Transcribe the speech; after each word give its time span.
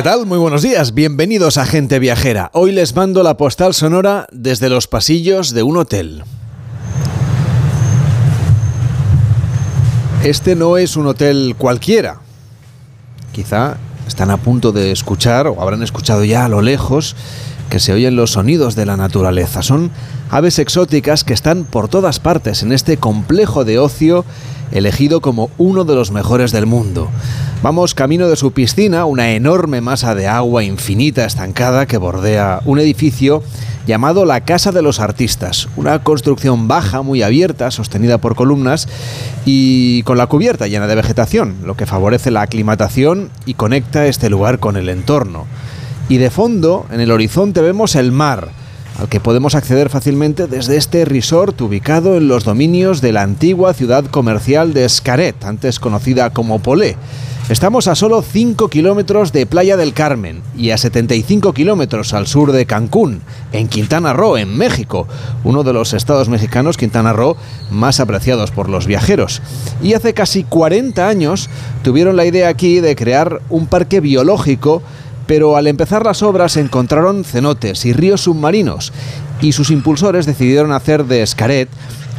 ¿Qué 0.00 0.04
tal? 0.04 0.24
Muy 0.24 0.38
buenos 0.38 0.62
días. 0.62 0.94
Bienvenidos 0.94 1.58
a 1.58 1.66
Gente 1.66 1.98
Viajera. 1.98 2.50
Hoy 2.54 2.72
les 2.72 2.96
mando 2.96 3.22
la 3.22 3.36
postal 3.36 3.74
sonora 3.74 4.26
desde 4.32 4.70
los 4.70 4.86
pasillos 4.86 5.52
de 5.52 5.62
un 5.62 5.76
hotel. 5.76 6.24
Este 10.24 10.56
no 10.56 10.78
es 10.78 10.96
un 10.96 11.06
hotel 11.06 11.54
cualquiera. 11.58 12.20
Quizá 13.32 13.76
están 14.08 14.30
a 14.30 14.38
punto 14.38 14.72
de 14.72 14.90
escuchar 14.90 15.46
o 15.46 15.60
habrán 15.60 15.82
escuchado 15.82 16.24
ya 16.24 16.46
a 16.46 16.48
lo 16.48 16.62
lejos 16.62 17.14
que 17.70 17.80
se 17.80 17.94
oyen 17.94 18.16
los 18.16 18.32
sonidos 18.32 18.76
de 18.76 18.84
la 18.84 18.98
naturaleza. 18.98 19.62
Son 19.62 19.90
aves 20.28 20.58
exóticas 20.58 21.24
que 21.24 21.32
están 21.32 21.64
por 21.64 21.88
todas 21.88 22.20
partes 22.20 22.62
en 22.62 22.72
este 22.72 22.98
complejo 22.98 23.64
de 23.64 23.78
ocio 23.78 24.26
elegido 24.72 25.20
como 25.20 25.50
uno 25.56 25.84
de 25.84 25.94
los 25.94 26.10
mejores 26.10 26.52
del 26.52 26.66
mundo. 26.66 27.08
Vamos 27.62 27.94
camino 27.94 28.28
de 28.28 28.36
su 28.36 28.52
piscina, 28.52 29.04
una 29.04 29.32
enorme 29.32 29.80
masa 29.80 30.14
de 30.14 30.26
agua 30.26 30.64
infinita 30.64 31.24
estancada 31.24 31.86
que 31.86 31.98
bordea 31.98 32.60
un 32.64 32.78
edificio 32.78 33.42
llamado 33.86 34.24
la 34.24 34.42
Casa 34.42 34.72
de 34.72 34.82
los 34.82 35.00
Artistas, 35.00 35.68
una 35.76 36.02
construcción 36.02 36.68
baja, 36.68 37.02
muy 37.02 37.22
abierta, 37.22 37.70
sostenida 37.70 38.18
por 38.18 38.34
columnas 38.34 38.88
y 39.44 40.02
con 40.04 40.16
la 40.16 40.26
cubierta 40.26 40.68
llena 40.68 40.86
de 40.86 40.94
vegetación, 40.94 41.56
lo 41.64 41.76
que 41.76 41.86
favorece 41.86 42.30
la 42.30 42.42
aclimatación 42.42 43.30
y 43.46 43.54
conecta 43.54 44.06
este 44.06 44.30
lugar 44.30 44.58
con 44.58 44.76
el 44.76 44.88
entorno. 44.88 45.46
Y 46.10 46.18
de 46.18 46.30
fondo, 46.30 46.86
en 46.90 46.98
el 47.00 47.12
horizonte, 47.12 47.60
vemos 47.60 47.94
el 47.94 48.10
mar, 48.10 48.48
al 48.98 49.08
que 49.08 49.20
podemos 49.20 49.54
acceder 49.54 49.90
fácilmente 49.90 50.48
desde 50.48 50.76
este 50.76 51.04
resort 51.04 51.60
ubicado 51.60 52.16
en 52.16 52.26
los 52.26 52.42
dominios 52.42 53.00
de 53.00 53.12
la 53.12 53.22
antigua 53.22 53.74
ciudad 53.74 54.04
comercial 54.06 54.74
de 54.74 54.86
Escaret, 54.86 55.44
antes 55.44 55.78
conocida 55.78 56.30
como 56.30 56.58
Polé. 56.58 56.96
Estamos 57.48 57.86
a 57.86 57.94
solo 57.94 58.22
5 58.22 58.68
kilómetros 58.68 59.32
de 59.32 59.46
Playa 59.46 59.76
del 59.76 59.92
Carmen 59.92 60.42
y 60.56 60.70
a 60.70 60.78
75 60.78 61.52
kilómetros 61.52 62.12
al 62.12 62.26
sur 62.26 62.50
de 62.50 62.66
Cancún, 62.66 63.22
en 63.52 63.68
Quintana 63.68 64.12
Roo, 64.12 64.36
en 64.36 64.56
México, 64.56 65.06
uno 65.44 65.62
de 65.62 65.72
los 65.72 65.92
estados 65.92 66.28
mexicanos, 66.28 66.76
Quintana 66.76 67.12
Roo, 67.12 67.36
más 67.70 68.00
apreciados 68.00 68.50
por 68.50 68.68
los 68.68 68.86
viajeros. 68.86 69.42
Y 69.80 69.94
hace 69.94 70.12
casi 70.12 70.42
40 70.42 71.06
años 71.06 71.48
tuvieron 71.84 72.16
la 72.16 72.24
idea 72.24 72.48
aquí 72.48 72.80
de 72.80 72.96
crear 72.96 73.40
un 73.48 73.66
parque 73.66 74.00
biológico 74.00 74.82
pero 75.30 75.56
al 75.56 75.68
empezar 75.68 76.04
las 76.04 76.24
obras 76.24 76.56
encontraron 76.56 77.22
cenotes 77.22 77.86
y 77.86 77.92
ríos 77.92 78.22
submarinos 78.22 78.92
y 79.40 79.52
sus 79.52 79.70
impulsores 79.70 80.26
decidieron 80.26 80.72
hacer 80.72 81.04
de 81.04 81.22
Escaret 81.22 81.68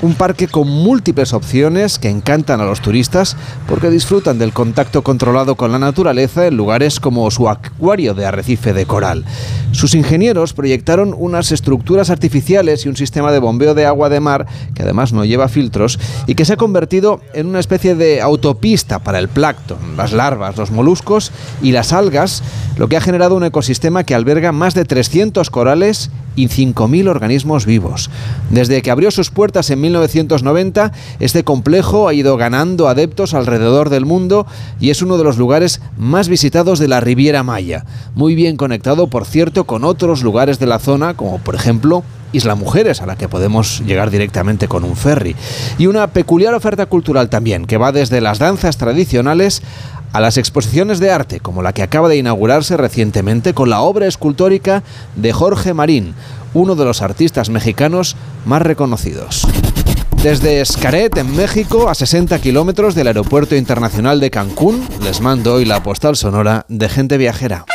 un 0.01 0.15
parque 0.15 0.47
con 0.47 0.67
múltiples 0.67 1.33
opciones 1.33 1.99
que 1.99 2.09
encantan 2.09 2.59
a 2.59 2.65
los 2.65 2.81
turistas 2.81 3.37
porque 3.67 3.89
disfrutan 3.89 4.39
del 4.39 4.53
contacto 4.53 5.03
controlado 5.03 5.55
con 5.55 5.71
la 5.71 5.79
naturaleza 5.79 6.47
en 6.47 6.57
lugares 6.57 6.99
como 6.99 7.29
su 7.29 7.49
acuario 7.49 8.13
de 8.13 8.25
arrecife 8.25 8.73
de 8.73 8.85
coral. 8.85 9.25
Sus 9.71 9.95
ingenieros 9.95 10.53
proyectaron 10.53 11.15
unas 11.17 11.51
estructuras 11.51 12.09
artificiales 12.09 12.85
y 12.85 12.89
un 12.89 12.97
sistema 12.97 13.31
de 13.31 13.39
bombeo 13.39 13.73
de 13.73 13.85
agua 13.85 14.09
de 14.09 14.19
mar 14.19 14.47
que 14.73 14.83
además 14.83 15.13
no 15.13 15.23
lleva 15.23 15.47
filtros 15.47 15.99
y 16.27 16.35
que 16.35 16.45
se 16.45 16.53
ha 16.53 16.57
convertido 16.57 17.21
en 17.33 17.47
una 17.47 17.59
especie 17.59 17.95
de 17.95 18.21
autopista 18.21 18.99
para 18.99 19.19
el 19.19 19.29
plancton, 19.29 19.97
las 19.97 20.13
larvas, 20.13 20.57
los 20.57 20.71
moluscos 20.71 21.31
y 21.61 21.71
las 21.71 21.93
algas, 21.93 22.43
lo 22.77 22.87
que 22.87 22.97
ha 22.97 23.01
generado 23.01 23.35
un 23.35 23.43
ecosistema 23.43 24.03
que 24.03 24.15
alberga 24.15 24.51
más 24.51 24.73
de 24.73 24.85
300 24.85 25.49
corales 25.49 26.09
y 26.35 26.47
5.000 26.47 27.09
organismos 27.09 27.65
vivos. 27.65 28.09
Desde 28.49 28.81
que 28.81 28.91
abrió 28.91 29.11
sus 29.11 29.29
puertas 29.29 29.69
en 29.69 29.81
1990, 29.81 30.91
este 31.19 31.43
complejo 31.43 32.07
ha 32.07 32.13
ido 32.13 32.37
ganando 32.37 32.87
adeptos 32.87 33.33
alrededor 33.33 33.89
del 33.89 34.05
mundo 34.05 34.47
y 34.79 34.89
es 34.89 35.01
uno 35.01 35.17
de 35.17 35.23
los 35.23 35.37
lugares 35.37 35.81
más 35.97 36.29
visitados 36.29 36.79
de 36.79 36.87
la 36.87 36.99
Riviera 36.99 37.43
Maya, 37.43 37.85
muy 38.15 38.35
bien 38.35 38.57
conectado, 38.57 39.07
por 39.07 39.25
cierto, 39.25 39.65
con 39.65 39.83
otros 39.83 40.23
lugares 40.23 40.59
de 40.59 40.67
la 40.67 40.79
zona, 40.79 41.15
como 41.15 41.39
por 41.39 41.55
ejemplo 41.55 42.03
Isla 42.33 42.55
Mujeres, 42.55 43.01
a 43.01 43.05
la 43.05 43.17
que 43.17 43.27
podemos 43.27 43.81
llegar 43.85 44.09
directamente 44.09 44.67
con 44.67 44.83
un 44.83 44.95
ferry. 44.95 45.35
Y 45.77 45.87
una 45.87 46.07
peculiar 46.07 46.53
oferta 46.53 46.85
cultural 46.85 47.29
también, 47.29 47.65
que 47.65 47.77
va 47.77 47.91
desde 47.91 48.21
las 48.21 48.39
danzas 48.39 48.77
tradicionales 48.77 49.61
a 50.13 50.19
las 50.19 50.37
exposiciones 50.37 50.99
de 50.99 51.11
arte, 51.11 51.39
como 51.39 51.61
la 51.61 51.73
que 51.73 51.83
acaba 51.83 52.09
de 52.09 52.17
inaugurarse 52.17 52.77
recientemente 52.77 53.53
con 53.53 53.69
la 53.69 53.81
obra 53.81 54.07
escultórica 54.07 54.83
de 55.15 55.33
Jorge 55.33 55.73
Marín, 55.73 56.13
uno 56.53 56.75
de 56.75 56.85
los 56.85 57.01
artistas 57.01 57.49
mexicanos 57.49 58.15
más 58.45 58.61
reconocidos. 58.61 59.47
Desde 60.21 60.61
Escaret, 60.61 61.17
en 61.17 61.35
México, 61.35 61.89
a 61.89 61.95
60 61.95 62.37
kilómetros 62.39 62.93
del 62.93 63.07
Aeropuerto 63.07 63.55
Internacional 63.55 64.19
de 64.19 64.29
Cancún, 64.29 64.87
les 65.01 65.19
mando 65.19 65.55
hoy 65.55 65.65
la 65.65 65.81
postal 65.81 66.15
sonora 66.15 66.65
de 66.67 66.89
gente 66.89 67.17
viajera. 67.17 67.65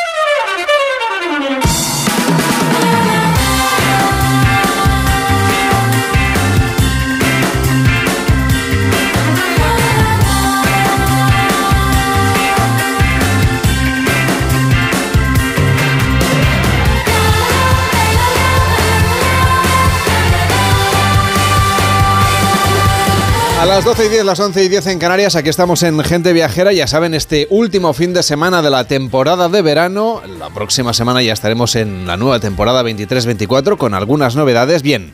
Las 23.69 23.85
12 23.85 24.07
y 24.07 24.09
10, 24.11 24.25
las 24.25 24.39
11 24.39 24.65
y 24.65 24.69
10 24.69 24.87
en 24.87 24.99
Canarias, 25.01 25.35
aquí 25.35 25.49
estamos 25.49 25.83
en 25.83 25.99
Gente 26.05 26.33
Viajera, 26.33 26.73
ya 26.73 26.87
saben, 26.87 27.15
este 27.15 27.49
último 27.51 27.93
fin 27.95 28.15
de 28.15 28.23
semana 28.23 28.63
de 28.63 28.71
la 28.71 28.85
temporada 28.85 29.49
de 29.49 29.61
verano, 29.61 30.23
la 30.39 30.51
próxima 30.51 30.93
semana 30.93 31.21
ya 31.21 31.33
estaremos 31.33 31.75
en 31.75 32.07
la 32.07 32.17
nueva 32.17 32.39
temporada 32.39 32.85
23-24 32.85 33.77
con 33.77 33.95
algunas 33.95 34.37
novedades. 34.37 34.83
Bien, 34.83 35.13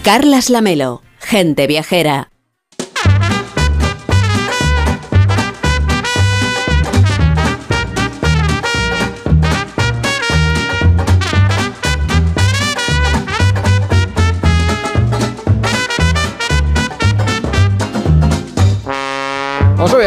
Carlas 0.04 0.48
Lamelo, 0.48 1.02
gente 1.18 1.66
viajera. 1.66 2.30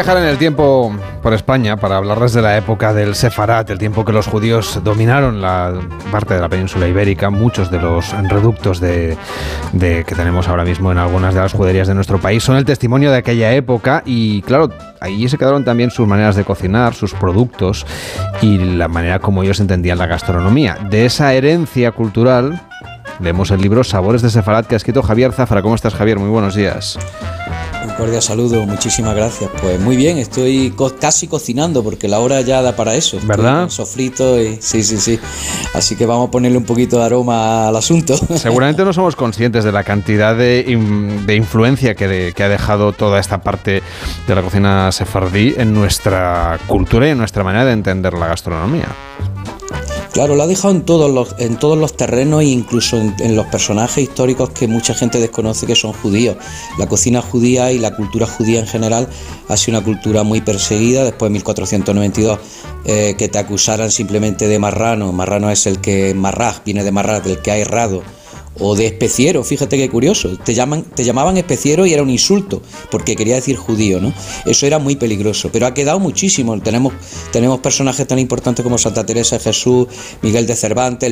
Viajar 0.03 0.18
en 0.18 0.30
el 0.30 0.39
tiempo 0.39 0.92
por 1.21 1.31
España 1.36 1.77
para 1.77 1.98
hablarles 1.98 2.33
de 2.33 2.42
la 2.42 2.57
época 2.57 2.92
del 2.92 3.13
Sefarat, 3.13 3.69
el 3.69 3.77
tiempo 3.77 4.03
que 4.03 4.12
los 4.12 4.25
judíos 4.25 4.80
dominaron 4.83 5.42
la 5.42 5.80
parte 6.12 6.33
de 6.33 6.42
la 6.42 6.50
península 6.50 6.88
ibérica, 6.88 7.30
muchos 7.30 7.69
de 7.69 7.80
los 7.80 8.09
reductos 8.27 8.80
de, 8.80 9.15
que 9.80 10.15
tenemos 10.15 10.48
ahora 10.48 10.63
mismo 10.63 10.92
en 10.92 10.98
algunas 10.98 11.36
de 11.36 11.42
las 11.42 11.53
juderías 11.53 11.88
de 11.88 11.94
nuestro 11.94 12.19
país 12.19 12.42
son 12.44 12.57
el 12.57 12.65
testimonio 12.65 13.12
de 13.12 13.18
aquella 13.18 13.53
época 13.53 14.01
y 14.03 14.42
claro, 14.42 14.71
ahí 15.01 15.30
se 15.30 15.38
quedaron 15.38 15.63
también 15.63 15.92
sus 15.92 16.07
maneras 16.07 16.36
de 16.36 16.45
cocinar, 16.45 16.95
sus 16.95 17.13
productos 17.13 17.86
y 18.42 18.57
la 18.57 18.88
manera 18.88 19.19
como 19.19 19.44
ellos 19.44 19.59
entendían 19.59 20.00
la 20.00 20.07
gastronomía. 20.07 20.80
De 20.89 21.06
esa 21.06 21.31
herencia 21.36 21.92
cultural 21.92 22.59
leemos 23.19 23.51
el 23.51 23.62
libro 23.62 23.83
Sabores 23.83 24.24
de 24.24 24.31
Sefarat 24.31 24.65
que 24.65 24.74
ha 24.74 24.77
escrito 24.77 25.04
Javier 25.04 25.31
Zafra. 25.31 25.62
¿Cómo 25.62 25.75
estás 25.75 25.94
Javier? 25.94 26.18
Muy 26.18 26.30
buenos 26.30 26.56
días. 26.56 26.97
Un 27.83 27.89
cordial 27.95 28.22
saludo, 28.22 28.66
muchísimas 28.66 29.16
gracias. 29.16 29.50
Pues 29.62 29.80
muy 29.80 29.95
bien, 29.95 30.18
estoy 30.18 30.74
casi 31.00 31.28
cocinando 31.28 31.83
porque 31.83 32.07
la 32.07 32.19
hora 32.19 32.42
ya 32.42 32.62
da 32.62 32.75
para 32.75 32.95
eso. 32.95 33.18
¿Verdad? 33.24 33.69
Sofrito 33.69 34.39
y 34.42 34.57
sí, 34.62 34.83
sí, 34.83 34.98
sí. 34.98 35.19
Así 35.74 35.95
que 35.95 36.06
vamos 36.06 36.28
a 36.28 36.31
ponerle 36.31 36.57
un 36.57 36.66
poquito 36.66 37.00
de 37.00 37.06
aroma 37.06 37.68
al 37.68 37.75
asunto. 37.75 38.16
Seguramente 38.36 38.83
no 38.86 38.94
somos 38.94 39.16
conscientes 39.16 39.63
de 39.63 39.72
la 39.72 39.83
cantidad 39.83 40.36
de, 40.36 40.66
influencia 41.36 41.95
que, 41.95 42.33
que, 42.36 42.44
ha 42.44 42.50
dejado 42.50 42.94
toda 42.94 43.19
esta 43.19 43.42
parte 43.42 43.81
de 44.28 44.36
la 44.36 44.42
cocina 44.42 44.92
sefardí 44.92 45.54
en 45.57 45.74
nuestra 45.74 46.60
cultura 46.68 47.07
y 47.07 47.12
en 47.12 47.18
nuestra 47.18 47.44
manera 47.44 47.66
de 47.66 47.72
entender 47.72 48.13
la 48.13 48.28
gastronomía. 48.28 48.88
Claro, 50.13 50.36
lo 50.36 50.44
ha 50.44 50.48
dejado 50.48 50.74
en 50.74 50.81
todos 50.81 51.10
los, 51.10 51.36
en 51.40 51.58
todos 51.58 51.78
los 51.78 51.96
terrenos 51.96 52.42
e 52.42 52.48
incluso 52.48 52.98
en, 52.98 53.36
los 53.36 53.46
personajes 53.46 54.04
históricos 54.04 54.50
que 54.50 54.68
mucha 54.68 54.94
gente 54.94 55.22
desconoce 55.22 55.66
que 55.66 55.75
son 55.75 55.94
judíos. 55.94 56.36
La 56.78 56.88
cocina 56.88 57.22
judía 57.22 57.72
y 57.72 57.80
la 57.80 57.96
cultura 57.96 58.28
judía 58.28 58.60
en 58.60 58.68
general 58.68 59.08
ha 59.48 59.56
sido 59.56 59.78
una 59.78 59.86
cultura 59.86 60.24
muy 60.24 60.42
perseguida. 60.42 61.06
Después 61.06 61.30
de 61.30 61.34
1492, 61.36 62.40
eh, 62.84 63.16
que 63.18 63.30
te 63.30 63.40
acusaran 63.40 63.90
simplemente 63.90 64.50
de 64.50 64.60
marrano. 64.60 65.13
Marrano 65.13 65.50
es 65.50 65.66
el 65.66 65.80
que, 65.80 66.14
marraj, 66.14 66.62
viene 66.66 66.84
de 66.84 66.92
marraj, 66.92 67.24
del 67.24 67.42
que 67.42 67.52
ha 67.52 67.57
errado 67.57 68.04
o 68.59 68.75
de 68.75 68.86
especiero, 68.86 69.44
fíjate 69.44 69.77
qué 69.77 69.89
curioso, 69.89 70.38
te, 70.38 70.53
llaman, 70.53 70.83
te 70.83 71.03
llamaban 71.03 71.38
especiero 71.38 71.86
y 71.86 71.94
era 71.94 72.03
un 72.03 72.09
insulto, 72.09 72.62
porque 72.89 73.15
quería 73.15 73.36
decir 73.36 73.56
judío, 73.56 74.00
¿no? 74.00 74.13
Eso 74.45 74.65
era 74.65 74.77
muy 74.77 74.95
peligroso, 74.95 75.50
pero 75.51 75.65
ha 75.65 75.74
quedado 75.74 76.00
muchísimo, 76.00 76.59
tenemos, 76.62 76.94
tenemos 77.31 77.59
personajes 77.59 78.06
tan 78.07 78.19
importantes 78.19 78.63
como 78.63 78.77
Santa 78.77 79.06
Teresa 79.06 79.38
de 79.38 79.44
Jesús, 79.44 79.88
Miguel 80.21 80.48
de 80.48 80.56
Cervantes, 80.56 81.09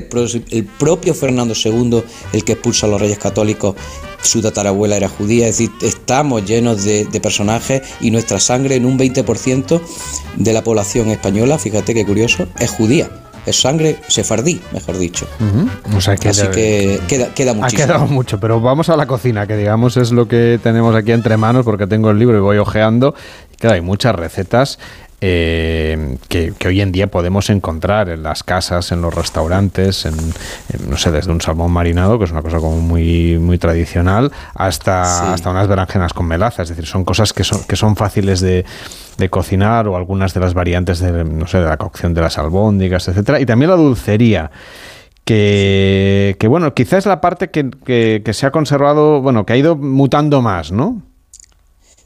el, 0.50 0.66
propio 0.66 1.14
Fernando 1.14 1.54
II, 1.54 2.04
el 2.34 2.44
que 2.44 2.54
expulsa 2.54 2.88
a 2.88 2.90
los 2.90 3.00
reyes 3.00 3.20
católicos, 3.20 3.76
su 4.22 4.42
tatarabuela 4.42 4.98
era 4.98 5.08
judía, 5.08 5.48
es 5.48 5.58
decir, 5.58 5.72
estamos 5.82 6.46
llenos 6.46 6.84
de, 6.84 7.06
de 7.06 7.22
personajes 7.22 7.82
y 8.02 8.12
nuestra 8.12 8.40
sangre 8.40 8.76
en 8.76 8.86
un 8.86 9.00
20% 9.00 9.82
de 10.36 10.54
la 10.54 10.64
población 10.64 11.10
española, 11.10 11.58
fíjate 11.58 11.94
qué 11.94 12.06
curioso, 12.06 12.48
es 12.60 12.70
judía 12.70 13.29
es 13.50 13.62
sangre 13.62 13.98
sefardí, 14.08 14.62
mejor 14.72 14.98
dicho. 14.98 15.28
Así 15.96 16.48
que 16.48 17.00
queda, 17.08 17.34
queda 17.34 17.54
muchísimo. 17.54 17.84
Ha 17.84 17.88
quedado 17.88 18.08
mucho, 18.08 18.40
pero 18.40 18.60
vamos 18.60 18.90
a 18.90 18.98
la 18.98 19.06
cocina, 19.06 19.48
que 19.48 19.58
digamos 19.58 19.98
es 19.98 20.12
lo 20.12 20.28
que 20.28 20.60
tenemos 20.62 20.96
aquí 20.96 21.12
entre 21.12 21.38
manos, 21.38 21.66
porque 21.66 21.88
tengo 21.88 22.12
el 22.12 22.20
libro 22.20 22.38
y 22.38 22.42
voy 22.42 22.58
ojeando. 22.58 23.16
Claro, 23.58 23.76
hay 23.76 23.82
muchas 23.82 24.16
recetas 24.16 24.80
eh, 25.22 26.18
que, 26.30 26.54
hoy 26.66 26.82
en 26.82 26.92
día 26.92 27.08
podemos 27.08 27.50
encontrar 27.50 28.10
en 28.10 28.24
las 28.24 28.44
casas, 28.44 28.92
en 28.92 29.02
los 29.02 29.14
restaurantes, 29.14 30.06
en, 30.06 30.16
no 30.90 30.98
sé, 30.98 31.12
desde 31.12 31.32
un 31.32 31.42
salmón 31.42 31.72
marinado, 31.72 32.18
que 32.18 32.26
es 32.26 32.32
una 32.32 32.42
cosa 32.42 32.58
como 32.58 32.78
muy, 32.78 33.38
muy 33.38 33.58
tradicional, 33.58 34.32
hasta, 34.54 35.34
hasta 35.34 35.50
unas 35.50 35.68
berenjenas 35.68 36.14
con 36.14 36.26
melaza. 36.26 36.64
Es 36.64 36.70
decir, 36.70 36.86
son 36.86 37.04
cosas 37.04 37.34
que 37.34 37.44
son, 37.44 37.64
que 37.64 37.76
son 37.76 37.96
fáciles 37.96 38.40
de, 38.40 38.66
de 39.18 39.30
cocinar 39.30 39.88
o 39.88 39.98
algunas 39.98 40.34
de 40.34 40.40
las 40.40 40.54
variantes 40.54 41.00
de, 41.00 41.24
no 41.26 41.48
sé, 41.48 41.60
de 41.60 41.66
la 41.66 41.78
cocción 41.78 42.14
de 42.14 42.22
las 42.22 42.38
albóndigas, 42.38 43.08
etcétera, 43.08 43.40
y 43.40 43.46
también 43.46 43.72
la 43.72 43.78
dulcería. 43.78 44.52
Que, 45.26 46.38
que 46.40 46.48
bueno, 46.48 46.74
quizás 46.74 47.00
es 47.00 47.06
la 47.06 47.22
parte 47.22 47.52
que, 47.52 47.70
que, 47.86 48.24
que 48.26 48.34
se 48.34 48.48
ha 48.48 48.52
conservado, 48.52 49.22
bueno, 49.22 49.46
que 49.46 49.54
ha 49.54 49.58
ido 49.58 49.76
mutando 49.76 50.42
más, 50.42 50.72
¿no? 50.72 51.04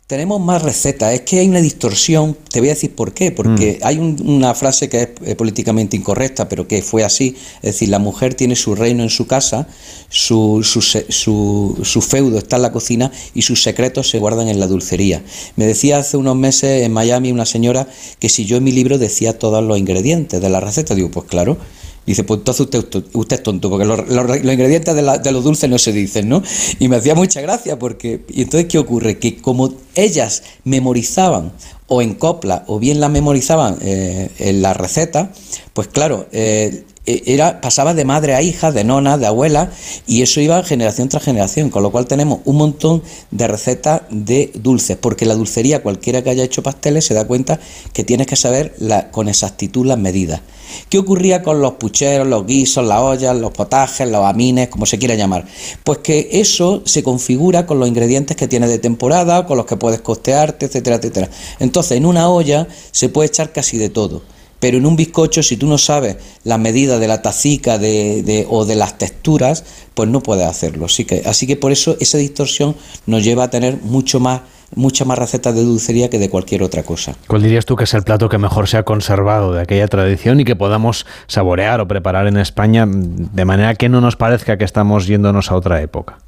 Tenemos 0.07 0.41
más 0.41 0.61
recetas. 0.61 1.13
Es 1.13 1.21
que 1.21 1.39
hay 1.39 1.47
una 1.47 1.61
distorsión. 1.61 2.37
Te 2.51 2.59
voy 2.59 2.69
a 2.69 2.73
decir 2.73 2.93
por 2.93 3.13
qué. 3.13 3.31
Porque 3.31 3.79
mm. 3.81 3.85
hay 3.85 3.97
una 3.99 4.53
frase 4.53 4.89
que 4.89 5.01
es 5.01 5.09
eh, 5.25 5.35
políticamente 5.35 5.95
incorrecta, 5.95 6.49
pero 6.49 6.67
que 6.67 6.81
fue 6.81 7.03
así. 7.03 7.35
Es 7.57 7.73
decir, 7.73 7.89
la 7.89 7.99
mujer 7.99 8.33
tiene 8.33 8.55
su 8.55 8.75
reino 8.75 9.03
en 9.03 9.09
su 9.09 9.27
casa, 9.27 9.67
su, 10.09 10.61
su, 10.63 10.81
su, 10.81 11.79
su, 11.83 12.01
feudo 12.01 12.37
está 12.37 12.57
en 12.57 12.61
la 12.63 12.71
cocina 12.71 13.11
y 13.33 13.43
sus 13.43 13.63
secretos 13.63 14.09
se 14.09 14.19
guardan 14.19 14.49
en 14.49 14.59
la 14.59 14.67
dulcería. 14.67 15.23
Me 15.55 15.65
decía 15.65 15.97
hace 15.97 16.17
unos 16.17 16.35
meses 16.35 16.83
en 16.83 16.91
Miami 16.91 17.31
una 17.31 17.45
señora 17.45 17.87
que 18.19 18.29
si 18.29 18.45
yo 18.45 18.57
en 18.57 18.65
mi 18.65 18.71
libro 18.71 18.97
decía 18.97 19.39
todos 19.39 19.63
los 19.63 19.77
ingredientes 19.77 20.41
de 20.41 20.49
la 20.49 20.59
receta, 20.59 20.95
digo, 20.95 21.09
pues 21.11 21.27
claro 21.27 21.57
dice, 22.05 22.23
pues 22.23 22.39
entonces 22.39 22.61
usted, 22.61 23.03
usted 23.13 23.37
es 23.37 23.43
tonto, 23.43 23.69
porque 23.69 23.85
los, 23.85 23.99
ingredientes 24.37 24.95
de, 24.95 25.31
los 25.31 25.43
dulces 25.43 25.69
no 25.69 25.77
se 25.77 25.91
dicen, 25.91 26.29
¿no? 26.29 26.43
Y 26.79 26.87
me 26.87 26.97
hacía 26.97 27.15
mucha 27.15 27.41
gracia 27.41 27.79
porque, 27.79 28.21
y 28.29 28.43
entonces, 28.43 28.67
¿qué 28.69 28.77
ocurre? 28.77 29.19
Que 29.19 29.37
como 29.37 29.73
ellas 29.95 30.43
memorizaban 30.63 31.51
o 31.87 32.01
en 32.01 32.15
copla 32.15 32.63
o 32.67 32.79
bien 32.79 32.99
la 32.99 33.09
memorizaban 33.09 33.77
eh, 33.81 34.29
en 34.39 34.61
la 34.61 34.73
receta, 34.73 35.31
pues 35.73 35.87
claro, 35.87 36.27
eh, 36.31 36.83
era, 37.05 37.59
pasaba 37.59 37.93
de 37.93 38.05
madre 38.05 38.33
a 38.33 38.41
hija, 38.41 38.71
de 38.71 38.83
nona, 38.83 39.17
de 39.17 39.25
abuela, 39.25 39.71
y 40.07 40.21
eso 40.21 40.39
iba 40.39 40.63
generación 40.63 41.09
tras 41.09 41.23
generación, 41.23 41.69
con 41.69 41.83
lo 41.83 41.91
cual 41.91 42.05
tenemos 42.05 42.39
un 42.45 42.55
montón 42.55 43.03
de 43.31 43.47
recetas 43.47 44.03
de 44.09 44.51
dulces, 44.55 44.97
porque 44.97 45.25
la 45.25 45.35
dulcería, 45.35 45.83
cualquiera 45.83 46.23
que 46.23 46.29
haya 46.29 46.43
hecho 46.43 46.63
pasteles, 46.63 47.05
se 47.05 47.13
da 47.13 47.25
cuenta 47.25 47.59
que 47.91 48.03
tienes 48.03 48.27
que 48.27 48.35
saber 48.35 48.73
la, 48.79 49.11
con 49.11 49.27
exactitud 49.27 49.85
las 49.85 49.97
medidas. 49.97 50.41
¿Qué 50.89 50.97
ocurría 50.97 51.43
con 51.43 51.61
los 51.61 51.73
pucheros, 51.73 52.27
los 52.27 52.47
guisos, 52.47 52.85
las 52.87 52.99
ollas, 52.99 53.35
los 53.35 53.51
potajes, 53.51 54.07
los 54.07 54.25
amines, 54.25 54.69
como 54.69 54.85
se 54.85 54.97
quiera 54.97 55.15
llamar? 55.15 55.45
Pues 55.83 55.99
que 55.99 56.29
eso 56.31 56.81
se 56.85 57.03
configura 57.03 57.65
con 57.65 57.79
los 57.79 57.87
ingredientes 57.87 58.37
que 58.37 58.47
tienes 58.47 58.69
de 58.69 58.79
temporada, 58.79 59.45
con 59.45 59.57
los 59.57 59.65
que 59.65 59.75
puedes 59.75 60.01
costearte, 60.01 60.65
etcétera, 60.65 60.95
etcétera. 60.95 61.29
Entonces, 61.59 61.97
en 61.97 62.05
una 62.05 62.29
olla 62.29 62.67
se 62.91 63.09
puede 63.09 63.27
echar 63.27 63.51
casi 63.51 63.77
de 63.77 63.89
todo. 63.89 64.32
Pero 64.63 64.77
en 64.77 64.85
un 64.85 64.95
bizcocho, 64.95 65.43
si 65.43 65.57
tú 65.57 65.67
no 65.67 65.77
sabes 65.77 66.15
la 66.45 66.57
medida 66.57 66.97
de 66.97 67.05
la 67.09 67.21
tacica 67.21 67.77
de, 67.77 68.47
o 68.49 68.63
de 68.63 68.75
las 68.75 68.97
texturas, 68.97 69.65
pues 69.93 70.07
no 70.07 70.23
puedes 70.23 70.47
hacerlo. 70.47 70.85
Así 70.85 71.03
que, 71.03 71.21
así 71.25 71.45
que 71.45 71.57
por 71.57 71.73
eso 71.73 71.97
esa 71.99 72.17
distorsión 72.17 72.73
nos 73.05 73.25
lleva 73.25 73.43
a 73.43 73.49
tener 73.49 73.79
mucho 73.81 74.21
más 74.21 74.39
muchas 74.73 75.05
más 75.05 75.19
recetas 75.19 75.53
de 75.53 75.63
dulcería 75.63 76.09
que 76.09 76.17
de 76.17 76.29
cualquier 76.29 76.63
otra 76.63 76.81
cosa. 76.83 77.13
¿Cuál 77.27 77.43
dirías 77.43 77.65
tú 77.65 77.75
que 77.75 77.83
es 77.83 77.93
el 77.93 78.03
plato 78.03 78.29
que 78.29 78.37
mejor 78.37 78.69
se 78.69 78.77
ha 78.77 78.83
conservado 78.83 79.51
de 79.51 79.61
aquella 79.61 79.87
tradición 79.89 80.39
y 80.39 80.45
que 80.45 80.55
podamos 80.55 81.05
saborear 81.27 81.81
o 81.81 81.87
preparar 81.89 82.27
en 82.27 82.37
España 82.37 82.85
de 82.87 83.43
manera 83.43 83.75
que 83.75 83.89
no 83.89 83.99
nos 83.99 84.15
parezca 84.15 84.57
que 84.57 84.63
estamos 84.63 85.07
yéndonos 85.07 85.51
a 85.51 85.57
otra 85.57 85.81
época? 85.81 86.19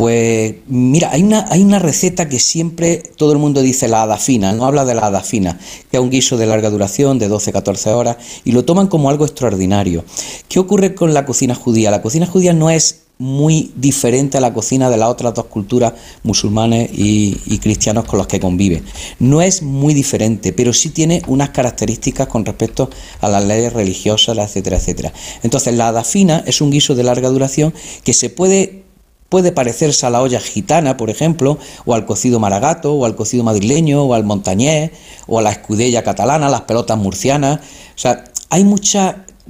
Pues 0.00 0.54
mira, 0.66 1.10
hay 1.12 1.22
una, 1.22 1.44
hay 1.50 1.60
una 1.60 1.78
receta 1.78 2.26
que 2.26 2.38
siempre 2.38 3.02
todo 3.16 3.32
el 3.32 3.38
mundo 3.38 3.60
dice 3.60 3.86
la 3.86 4.00
hada 4.00 4.16
fina, 4.16 4.54
no 4.54 4.64
habla 4.64 4.86
de 4.86 4.94
la 4.94 5.02
hada 5.02 5.20
fina, 5.20 5.60
que 5.90 5.98
es 5.98 6.02
un 6.02 6.08
guiso 6.08 6.38
de 6.38 6.46
larga 6.46 6.70
duración, 6.70 7.18
de 7.18 7.28
12-14 7.28 7.88
horas, 7.88 8.16
y 8.46 8.52
lo 8.52 8.64
toman 8.64 8.86
como 8.86 9.10
algo 9.10 9.26
extraordinario. 9.26 10.02
¿Qué 10.48 10.58
ocurre 10.58 10.94
con 10.94 11.12
la 11.12 11.26
cocina 11.26 11.54
judía? 11.54 11.90
La 11.90 12.00
cocina 12.00 12.24
judía 12.24 12.54
no 12.54 12.70
es 12.70 13.02
muy 13.18 13.72
diferente 13.76 14.38
a 14.38 14.40
la 14.40 14.54
cocina 14.54 14.88
de 14.88 14.96
las 14.96 15.10
otras 15.10 15.34
dos 15.34 15.44
culturas 15.44 15.92
musulmanes 16.22 16.88
y, 16.94 17.58
cristianos 17.58 18.06
con 18.06 18.20
las 18.20 18.26
que 18.26 18.40
convive. 18.40 18.82
No 19.18 19.42
es 19.42 19.60
muy 19.60 19.92
diferente, 19.92 20.54
pero 20.54 20.72
sí 20.72 20.88
tiene 20.88 21.20
unas 21.26 21.50
características 21.50 22.26
con 22.26 22.46
respecto 22.46 22.88
a 23.20 23.28
las 23.28 23.44
leyes 23.44 23.74
religiosas, 23.74 24.38
etcétera, 24.38 24.78
etcétera. 24.78 25.12
Entonces, 25.42 25.74
la 25.74 25.88
hada 25.88 26.04
fina 26.04 26.42
es 26.46 26.62
un 26.62 26.70
guiso 26.70 26.94
de 26.94 27.02
larga 27.02 27.28
duración 27.28 27.74
que 28.02 28.14
se 28.14 28.30
puede 28.30 28.88
Puede 29.30 29.52
parecerse 29.52 30.04
a 30.04 30.10
la 30.10 30.20
olla 30.20 30.40
gitana, 30.40 30.98
por 30.98 31.08
ejemplo, 31.08 31.58
o 31.86 31.94
al 31.94 32.04
cocido 32.04 32.38
maragato, 32.38 32.92
o 32.92 33.06
al 33.06 33.16
cocido 33.16 33.44
madrileño, 33.44 34.02
o 34.02 34.12
al 34.12 34.24
montañés, 34.24 34.90
o 35.26 35.38
a 35.38 35.42
la 35.42 35.52
escudella 35.52 36.02
catalana, 36.02 36.50
las 36.50 36.62
pelotas 36.62 36.98
murcianas. 36.98 37.60
O 37.60 37.98
sea, 37.98 38.24
hay 38.50 38.64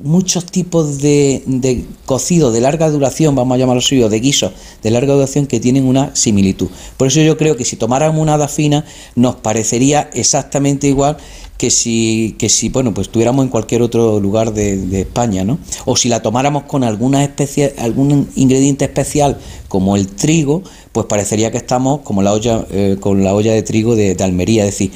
muchos 0.02 0.47
tipos 0.47 0.99
de, 0.99 1.42
de, 1.47 1.85
cocido 2.07 2.52
de 2.52 2.61
larga 2.61 2.90
duración, 2.90 3.35
vamos 3.35 3.54
a 3.54 3.59
llamarlo 3.59 3.80
así, 3.80 3.97
de 3.97 4.21
guisos 4.21 4.52
de 4.83 4.90
larga 4.90 5.14
duración 5.14 5.47
que 5.47 5.61
tienen 5.61 5.85
una 5.85 6.14
similitud. 6.14 6.69
Por 6.97 7.09
eso 7.09 7.21
yo 7.21 7.37
creo 7.37 7.57
que 7.57 7.64
si 7.64 7.76
tomáramos 7.76 8.21
una 8.21 8.35
hada 8.35 8.49
fina 8.49 8.85
nos 9.14 9.37
parecería 9.37 10.11
exactamente 10.12 10.87
igual 10.87 11.16
que 11.61 11.71
si, 11.71 12.37
que 12.38 12.49
si 12.49 12.71
bueno, 12.71 12.95
pues 12.95 13.09
estuviéramos 13.09 13.45
en 13.45 13.50
cualquier 13.50 13.83
otro 13.83 14.19
lugar 14.19 14.54
de, 14.54 15.02
España, 15.02 15.45
¿no? 15.45 15.59
O 15.85 15.95
si 15.95 16.09
la 16.09 16.23
tomáramos 16.23 16.62
con 16.62 16.85
alguna 16.85 17.23
especie, 17.23 17.75
algún 17.76 18.30
ingrediente 18.35 18.87
especial 18.87 19.38
como 19.69 19.95
el 19.97 20.07
trigo, 20.07 20.62
pues 20.92 21.04
parecería 21.04 21.50
que 21.50 21.59
estamos 21.59 22.00
como 22.00 22.23
la 22.23 22.33
olla, 22.33 22.64
eh, 22.71 22.97
con 22.99 23.23
la 23.25 23.35
olla 23.35 23.52
de 23.52 23.62
trigo 23.62 23.95
de, 23.95 24.16
Almería. 24.21 24.64
Es 24.64 24.71
decir, 24.71 24.92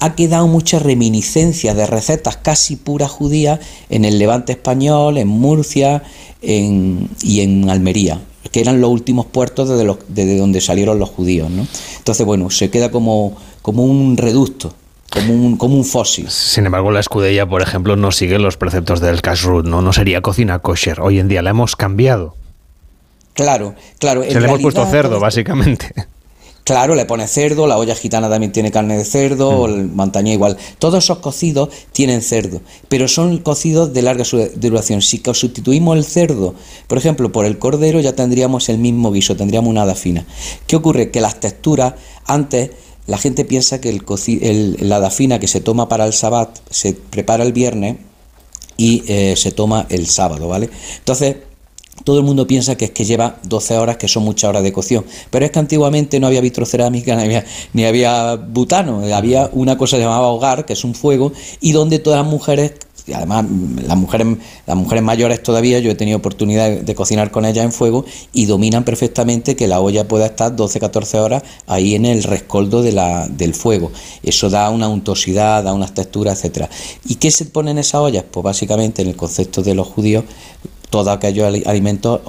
ha 0.00 0.14
quedado 0.14 0.46
mucha 0.48 0.78
reminiscencia 0.78 1.74
de 1.74 1.86
recetas 1.86 2.36
casi 2.36 2.76
puras 2.76 3.10
judías 3.10 3.60
en 3.88 4.04
el 4.04 4.18
levante 4.18 4.52
español, 4.52 5.18
en 5.18 5.28
Murcia 5.28 6.02
y 6.42 7.40
en 7.40 7.70
Almería. 7.70 8.20
que 8.50 8.60
eran 8.60 8.80
los 8.80 8.90
últimos 8.90 9.26
puertos 9.26 9.68
desde, 9.68 9.84
los, 9.84 9.98
desde 10.08 10.38
donde 10.38 10.60
salieron 10.60 10.98
los 10.98 11.10
judíos. 11.10 11.50
¿no? 11.50 11.66
Entonces, 11.98 12.26
bueno, 12.26 12.50
se 12.50 12.70
queda 12.70 12.90
como, 12.90 13.36
como 13.62 13.84
un 13.84 14.16
reducto. 14.16 14.74
Como 15.08 15.32
un, 15.32 15.56
como 15.56 15.76
un 15.76 15.84
fósil. 15.84 16.28
Sin 16.28 16.66
embargo, 16.66 16.90
la 16.90 17.00
escudella, 17.00 17.46
por 17.46 17.62
ejemplo, 17.62 17.96
no 17.96 18.10
sigue 18.10 18.38
los 18.38 18.56
preceptos 18.56 19.00
del 19.00 19.22
kashrut, 19.22 19.64
¿no? 19.64 19.80
No 19.80 19.92
sería 19.92 20.20
cocina 20.20 20.58
kosher. 20.58 21.00
Hoy 21.00 21.20
en 21.20 21.28
día 21.28 21.42
la 21.42 21.50
hemos 21.50 21.76
cambiado. 21.76 22.34
Claro, 23.32 23.74
claro. 23.98 24.24
Se 24.24 24.40
le 24.40 24.46
hemos 24.46 24.60
puesto 24.60 24.84
cerdo, 24.86 25.20
básicamente. 25.20 25.94
Claro, 26.66 26.96
le 26.96 27.04
pone 27.04 27.28
cerdo, 27.28 27.68
la 27.68 27.78
olla 27.78 27.94
gitana 27.94 28.28
también 28.28 28.50
tiene 28.50 28.72
carne 28.72 28.98
de 28.98 29.04
cerdo, 29.04 29.68
mm. 29.68 29.70
el 29.70 29.86
montaña 29.86 30.32
igual. 30.32 30.56
Todos 30.80 31.04
esos 31.04 31.18
cocidos 31.18 31.68
tienen 31.92 32.22
cerdo, 32.22 32.60
pero 32.88 33.06
son 33.06 33.38
cocidos 33.38 33.94
de 33.94 34.02
larga 34.02 34.24
duración. 34.56 35.00
Si 35.00 35.22
sustituimos 35.32 35.96
el 35.96 36.04
cerdo, 36.04 36.56
por 36.88 36.98
ejemplo, 36.98 37.30
por 37.30 37.44
el 37.44 37.60
cordero, 37.60 38.00
ya 38.00 38.16
tendríamos 38.16 38.68
el 38.68 38.78
mismo 38.78 39.12
guiso, 39.12 39.36
tendríamos 39.36 39.70
una 39.70 39.82
hada 39.82 39.94
fina. 39.94 40.26
¿Qué 40.66 40.74
ocurre? 40.74 41.12
Que 41.12 41.20
las 41.20 41.38
texturas, 41.38 41.94
antes 42.24 42.70
la 43.06 43.18
gente 43.18 43.44
piensa 43.44 43.80
que 43.80 43.88
el, 43.88 44.76
la 44.80 44.96
hada 44.96 45.10
fina 45.10 45.38
que 45.38 45.46
se 45.46 45.60
toma 45.60 45.88
para 45.88 46.04
el 46.04 46.14
sabbat 46.14 46.50
se 46.68 46.94
prepara 46.94 47.44
el 47.44 47.52
viernes 47.52 47.98
y 48.76 49.04
eh, 49.06 49.36
se 49.36 49.52
toma 49.52 49.86
el 49.88 50.08
sábado, 50.08 50.48
¿vale? 50.48 50.68
Entonces, 50.98 51.36
todo 52.04 52.18
el 52.18 52.24
mundo 52.24 52.46
piensa 52.46 52.76
que 52.76 52.86
es 52.86 52.90
que 52.90 53.04
lleva 53.04 53.38
12 53.44 53.76
horas, 53.78 53.96
que 53.96 54.08
son 54.08 54.24
muchas 54.24 54.48
horas 54.48 54.62
de 54.62 54.72
cocción. 54.72 55.04
Pero 55.30 55.44
es 55.44 55.50
que 55.50 55.58
antiguamente 55.58 56.20
no 56.20 56.26
había 56.26 56.40
vitrocerámica, 56.40 57.16
ni 57.16 57.22
había, 57.22 57.44
ni 57.72 57.84
había 57.84 58.36
butano, 58.36 59.02
había 59.14 59.50
una 59.52 59.76
cosa 59.76 59.98
llamada 59.98 60.22
hogar, 60.22 60.64
que 60.64 60.74
es 60.74 60.84
un 60.84 60.94
fuego, 60.94 61.32
y 61.60 61.72
donde 61.72 61.98
todas 61.98 62.22
las 62.22 62.30
mujeres 62.30 62.72
y 63.06 63.12
además 63.12 63.46
las 63.86 63.96
mujeres, 63.96 64.26
las 64.66 64.76
mujeres 64.76 65.04
mayores 65.04 65.42
todavía, 65.42 65.78
yo 65.78 65.92
he 65.92 65.94
tenido 65.94 66.18
oportunidad 66.18 66.70
de, 66.70 66.94
cocinar 66.94 67.30
con 67.30 67.44
ellas 67.44 67.64
en 67.64 67.72
fuego 67.72 68.04
y 68.32 68.46
dominan 68.46 68.84
perfectamente 68.84 69.54
que 69.54 69.68
la 69.68 69.80
olla 69.80 70.08
pueda 70.08 70.26
estar 70.26 70.56
12-14 70.56 71.18
horas 71.18 71.42
ahí 71.66 71.94
en 71.94 72.04
el 72.04 72.24
rescoldo 72.24 72.82
de 72.82 72.92
la, 72.92 73.28
del 73.28 73.54
fuego. 73.54 73.92
Eso 74.24 74.50
da 74.50 74.70
una 74.70 74.88
untosidad, 74.88 75.62
da 75.62 75.72
unas 75.72 75.94
texturas, 75.94 76.38
etcétera. 76.38 76.68
¿Y 77.04 77.16
qué 77.16 77.30
se 77.30 77.44
pone 77.44 77.70
en 77.70 77.78
esas 77.78 78.00
ollas? 78.00 78.24
Pues 78.28 78.42
básicamente 78.42 79.02
en 79.02 79.08
el 79.08 79.16
concepto 79.16 79.62
de 79.62 79.74
los 79.74 79.86
judíos 79.86 80.24
todos 80.90 81.08
aquellos 81.08 81.46
alimentos 81.66 82.20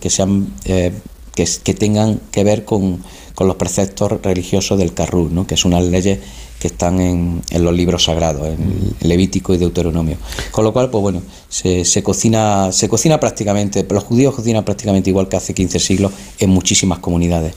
que 0.00 0.10
sean 0.10 0.48
eh, 0.64 0.92
que, 1.34 1.74
tengan 1.74 2.20
que 2.32 2.42
ver 2.42 2.64
con, 2.64 3.02
los 3.46 3.56
preceptos 3.56 4.20
religiosos 4.22 4.78
del 4.78 4.92
Carrú, 4.92 5.28
¿no? 5.30 5.46
que 5.46 5.54
es 5.54 5.64
una 5.64 5.80
leyes 5.80 6.18
que 6.58 6.66
están 6.66 7.00
en, 7.00 7.42
los 7.60 7.72
libros 7.72 8.04
sagrados, 8.04 8.48
en 8.48 8.94
Levítico 9.00 9.54
y 9.54 9.58
Deuteronomio. 9.58 10.16
Con 10.50 10.64
lo 10.64 10.72
cual, 10.72 10.90
pues 10.90 11.02
bueno, 11.02 11.22
se, 11.48 11.84
se, 11.84 12.02
cocina, 12.02 12.72
se 12.72 12.88
cocina 12.88 13.20
prácticamente, 13.20 13.86
los 13.88 14.04
judíos 14.04 14.34
cocinan 14.34 14.64
prácticamente 14.64 15.10
igual 15.10 15.28
que 15.28 15.36
hace 15.36 15.54
15 15.54 15.78
siglos 15.78 16.12
en 16.40 16.50
muchísimas 16.50 16.98
comunidades. 16.98 17.54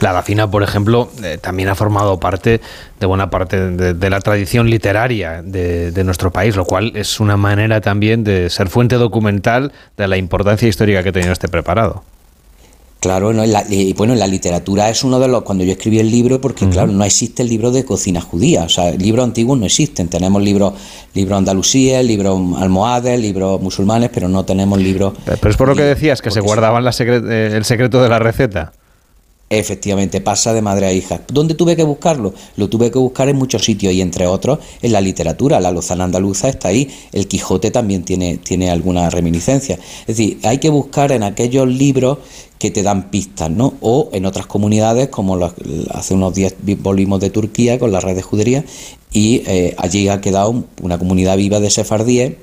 La 0.00 0.12
gacina, 0.12 0.48
por 0.50 0.62
ejemplo, 0.62 1.10
eh, 1.22 1.38
también 1.40 1.68
ha 1.68 1.74
formado 1.74 2.20
parte 2.20 2.60
de 3.00 3.06
buena 3.06 3.30
parte 3.30 3.70
de, 3.70 4.10
la 4.10 4.20
tradición 4.20 4.70
literaria 4.70 5.42
de, 5.42 5.90
de, 5.90 6.04
nuestro 6.04 6.30
país, 6.30 6.54
lo 6.54 6.64
cual 6.64 6.92
es 6.94 7.18
una 7.18 7.36
manera 7.36 7.80
también 7.80 8.22
de 8.22 8.48
ser 8.48 8.68
fuente 8.68 8.94
documental 8.96 9.72
de 9.96 10.08
la 10.08 10.16
importancia 10.16 10.68
histórica 10.68 11.02
que 11.02 11.08
ha 11.08 11.12
tenido 11.12 11.32
este 11.32 11.48
preparado. 11.48 12.04
Claro, 13.06 13.32
¿no? 13.32 13.46
la, 13.46 13.64
bueno, 13.96 14.16
la 14.16 14.26
literatura 14.26 14.90
es 14.90 15.04
uno 15.04 15.20
de 15.20 15.28
los, 15.28 15.44
cuando 15.44 15.62
yo 15.62 15.70
escribí 15.70 16.00
el 16.00 16.10
libro, 16.10 16.40
porque 16.40 16.68
claro, 16.68 16.90
no 16.90 17.04
existe 17.04 17.44
el 17.44 17.48
libro 17.48 17.70
de 17.70 17.84
cocina 17.84 18.20
judía, 18.20 18.64
o 18.64 18.68
sea, 18.68 18.90
libros 18.90 19.24
antiguos 19.24 19.56
no 19.56 19.64
existen, 19.64 20.08
tenemos 20.08 20.42
libros 20.42 20.74
libros 21.14 21.38
andalusíes, 21.38 22.04
libros 22.04 22.36
almohades, 22.58 23.20
libros 23.20 23.62
musulmanes, 23.62 24.10
pero 24.12 24.28
no 24.28 24.44
tenemos 24.44 24.80
libros... 24.80 25.14
Pero 25.24 25.50
es 25.50 25.56
por 25.56 25.68
lo 25.68 25.76
que 25.76 25.82
decías, 25.82 26.20
que 26.20 26.32
se 26.32 26.40
guardaban 26.40 26.84
la 26.84 26.90
eh, 26.98 27.50
el 27.54 27.64
secreto 27.64 28.02
de 28.02 28.08
la 28.08 28.18
receta. 28.18 28.72
Efectivamente, 29.48 30.20
pasa 30.20 30.52
de 30.52 30.60
madre 30.60 30.86
a 30.86 30.92
hija. 30.92 31.20
¿Dónde 31.28 31.54
tuve 31.54 31.76
que 31.76 31.84
buscarlo? 31.84 32.34
Lo 32.56 32.68
tuve 32.68 32.90
que 32.90 32.98
buscar 32.98 33.28
en 33.28 33.36
muchos 33.36 33.64
sitios 33.64 33.92
y 33.92 34.00
entre 34.00 34.26
otros 34.26 34.58
en 34.82 34.92
la 34.92 35.00
literatura. 35.00 35.60
La 35.60 35.70
Lozana 35.70 36.02
Andaluza 36.02 36.48
está 36.48 36.68
ahí. 36.68 36.90
El 37.12 37.28
Quijote 37.28 37.70
también 37.70 38.02
tiene, 38.02 38.38
tiene 38.38 38.72
alguna 38.72 39.08
reminiscencia. 39.08 39.78
Es 40.00 40.16
decir, 40.16 40.40
hay 40.42 40.58
que 40.58 40.68
buscar 40.68 41.12
en 41.12 41.22
aquellos 41.22 41.68
libros 41.68 42.18
que 42.58 42.70
te 42.70 42.82
dan 42.82 43.10
pistas, 43.10 43.50
¿no? 43.50 43.74
O 43.80 44.08
en 44.12 44.26
otras 44.26 44.46
comunidades, 44.46 45.08
como 45.08 45.38
hace 45.90 46.14
unos 46.14 46.34
días 46.34 46.54
volvimos 46.78 47.20
de 47.20 47.30
Turquía 47.30 47.78
con 47.78 47.92
la 47.92 48.00
red 48.00 48.16
de 48.16 48.22
judería 48.22 48.64
y 49.12 49.42
eh, 49.46 49.74
allí 49.78 50.08
ha 50.08 50.20
quedado 50.20 50.64
una 50.82 50.98
comunidad 50.98 51.36
viva 51.36 51.60
de 51.60 51.70
sefardíes 51.70 52.34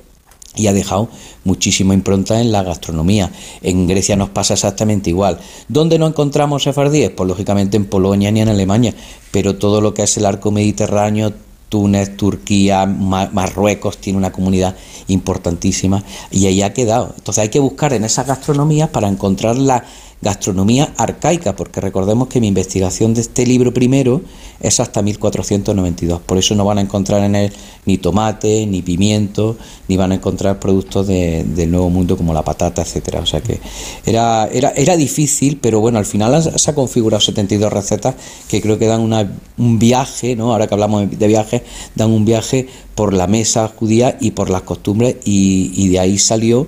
y 0.55 0.67
ha 0.67 0.74
dejado 0.74 1.10
muchísima 1.43 1.93
impronta 1.93 2.39
en 2.39 2.51
la 2.51 2.63
gastronomía. 2.63 3.32
En 3.62 3.88
Grecia 3.88 4.15
nos 4.15 4.29
pasa 4.29 4.53
exactamente 4.53 5.10
igual. 5.10 5.39
¿Dónde 5.67 5.98
no 5.98 6.08
encontramos 6.08 6.63
sefardíes? 6.63 7.10
Pues 7.10 7.27
lógicamente 7.27 7.77
en 7.77 7.86
Polonia 7.86 8.32
ni 8.32 8.41
en 8.41 8.50
Alemania, 8.50 8.93
pero 9.32 9.55
todo 9.55 9.82
lo 9.82 9.93
que 9.93 10.03
es 10.03 10.17
el 10.17 10.25
arco 10.25 10.51
mediterráneo, 10.51 11.34
Túnez, 11.73 12.15
Turquía, 12.15 12.85
Marruecos 12.85 13.97
tiene 13.97 14.19
una 14.19 14.31
comunidad 14.31 14.75
importantísima 15.07 16.03
y 16.29 16.45
ahí 16.45 16.61
ha 16.61 16.71
quedado. 16.71 17.15
Entonces 17.17 17.41
hay 17.41 17.49
que 17.49 17.57
buscar 17.57 17.93
en 17.93 18.03
esas 18.03 18.27
gastronomías 18.27 18.89
para 18.89 19.07
encontrar 19.07 19.57
la 19.57 19.83
gastronomía 20.23 20.93
arcaica, 20.97 21.55
porque 21.55 21.81
recordemos 21.81 22.29
que 22.29 22.39
mi 22.39 22.47
investigación 22.47 23.13
de 23.13 23.21
este 23.21 23.45
libro 23.45 23.73
primero 23.73 24.21
es 24.61 24.79
hasta 24.79 25.01
1492, 25.01 26.21
por 26.21 26.37
eso 26.37 26.55
no 26.55 26.63
van 26.63 26.77
a 26.77 26.81
encontrar 26.81 27.23
en 27.23 27.35
él 27.35 27.53
ni 27.85 27.97
tomate, 27.97 28.65
ni 28.65 28.81
pimiento, 28.81 29.57
ni 29.89 29.97
van 29.97 30.13
a 30.13 30.15
encontrar 30.15 30.59
productos 30.59 31.07
del 31.07 31.69
nuevo 31.69 31.89
mundo 31.89 32.15
como 32.15 32.33
la 32.33 32.41
patata, 32.43 32.81
etcétera. 32.81 33.19
O 33.19 33.25
sea 33.25 33.41
que 33.41 33.59
era, 34.05 34.47
era, 34.47 34.69
era 34.69 34.95
difícil, 34.95 35.59
pero 35.61 35.81
bueno, 35.81 35.99
al 35.99 36.05
final 36.05 36.41
se 36.57 36.71
ha 36.71 36.73
configurado 36.73 37.19
72 37.19 37.71
recetas 37.71 38.15
que 38.47 38.61
creo 38.61 38.79
que 38.79 38.87
dan 38.87 39.01
una, 39.01 39.29
un 39.57 39.77
viaje, 39.77 40.37
¿no? 40.37 40.53
Ahora 40.53 40.67
que 40.67 40.73
hablamos 40.73 41.09
de 41.09 41.27
viajes, 41.27 41.61
dan 41.95 42.11
un 42.11 42.23
viaje 42.23 42.67
por 42.95 43.13
la 43.13 43.27
mesa 43.27 43.67
judía 43.67 44.17
y 44.21 44.31
por 44.31 44.49
las 44.49 44.61
costumbres, 44.61 45.17
y, 45.25 45.73
y 45.75 45.89
de 45.89 45.99
ahí 45.99 46.17
salió 46.17 46.67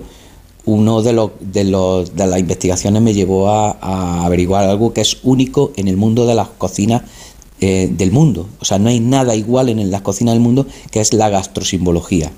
uno 0.66 1.00
de, 1.00 1.12
los, 1.12 1.30
de, 1.40 1.64
los, 1.64 2.14
de 2.14 2.26
las 2.26 2.40
investigaciones 2.40 3.00
me 3.00 3.14
llevó 3.14 3.48
a, 3.48 4.24
averiguar 4.26 4.68
algo 4.68 4.92
que 4.92 5.00
es 5.00 5.18
único 5.22 5.72
en 5.76 5.88
el 5.88 5.96
mundo 5.96 6.26
de 6.26 6.34
las 6.34 6.48
cocinas 6.48 7.02
eh, 7.60 7.88
del 7.90 8.10
mundo. 8.10 8.48
O 8.60 8.64
sea, 8.64 8.78
no 8.78 8.88
hay 8.88 9.00
nada 9.00 9.34
igual 9.34 9.68
en 9.68 9.90
las 9.90 10.02
cocinas 10.02 10.34
del 10.34 10.42
mundo 10.42 10.66
que 10.90 11.00
es 11.00 11.12
la 11.12 11.28
gastrosimbología. 11.30 12.32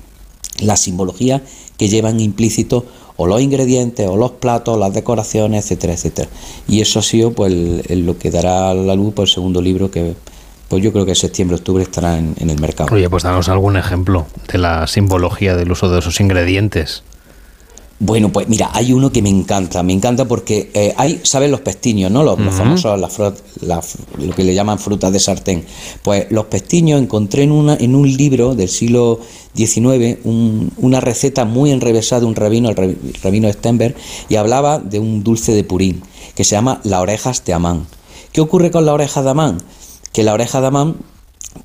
La 0.59 0.77
simbología 0.77 1.41
que 1.77 1.89
llevan 1.89 2.19
implícito 2.19 2.85
o 3.17 3.25
los 3.27 3.41
ingredientes, 3.41 4.07
o 4.07 4.15
los 4.15 4.31
platos, 4.31 4.79
las 4.79 4.93
decoraciones, 4.93 5.65
etcétera, 5.65 5.93
etcétera. 5.93 6.29
Y 6.67 6.81
eso 6.81 6.99
ha 6.99 7.03
sido 7.03 7.33
pues 7.33 7.51
lo 7.51 8.17
que 8.17 8.31
dará 8.31 8.73
la 8.73 8.95
luz 8.95 9.13
por 9.13 9.23
el 9.23 9.29
segundo 9.29 9.61
libro 9.61 9.91
que 9.91 10.13
pues 10.69 10.83
yo 10.83 10.93
creo 10.93 11.05
que 11.05 11.15
septiembre, 11.15 11.55
octubre 11.55 11.83
estará 11.83 12.17
en, 12.17 12.35
en 12.39 12.49
el 12.51 12.61
mercado. 12.61 12.93
Oye, 12.93 13.09
pues 13.09 13.23
danos 13.23 13.49
algún 13.49 13.75
ejemplo 13.75 14.27
de 14.51 14.59
la 14.59 14.85
simbología 14.85 15.55
del 15.55 15.71
uso 15.71 15.89
de 15.89 15.99
esos 15.99 16.19
ingredientes. 16.21 17.03
Bueno, 18.01 18.31
pues 18.31 18.47
mira, 18.47 18.69
hay 18.73 18.93
uno 18.93 19.11
que 19.11 19.21
me 19.21 19.27
encanta, 19.27 19.83
me 19.83 19.91
encanta 19.91 20.23
porque 20.23 20.71
eh, 20.73 20.93
hay, 20.95 21.19
¿sabes? 21.23 21.51
Los 21.51 21.59
pestiños, 21.59 22.09
¿no? 22.09 22.23
Los, 22.23 22.39
famosos, 22.55 22.97
lo 22.97 24.35
que 24.35 24.43
le 24.45 24.55
llaman 24.55 24.79
frutas 24.79 25.11
de 25.11 25.19
sartén. 25.19 25.65
Pues 26.01 26.27
los 26.29 26.45
pestiños 26.45 27.01
encontré 27.01 27.43
en, 27.43 27.51
una, 27.51 27.75
en 27.75 27.95
un 27.95 28.09
libro 28.09 28.55
del 28.55 28.69
siglo 28.69 29.19
XIX 29.53 30.17
una 30.23 31.01
receta 31.01 31.43
muy 31.43 31.71
enrevesada 31.71 32.21
de 32.21 32.27
un 32.27 32.35
rabino, 32.35 32.69
el 32.69 32.97
rabino 33.21 33.51
Stenberg, 33.51 33.95
y 34.29 34.35
hablaba 34.35 34.79
de 34.79 34.99
un 34.99 35.21
dulce 35.21 35.51
de 35.51 35.65
purín 35.65 36.01
que 36.35 36.45
se 36.45 36.55
llama 36.55 36.79
la 36.85 37.01
orejas 37.01 37.43
de 37.43 37.53
Amán. 37.53 37.85
¿Qué 38.31 38.39
ocurre 38.39 38.71
con 38.71 38.85
la 38.85 38.93
oreja 38.93 39.23
de 39.23 39.29
Amán? 39.31 39.61
Que 40.13 40.23
la 40.23 40.33
oreja 40.33 40.61
de 40.61 40.67
Amán 40.67 40.95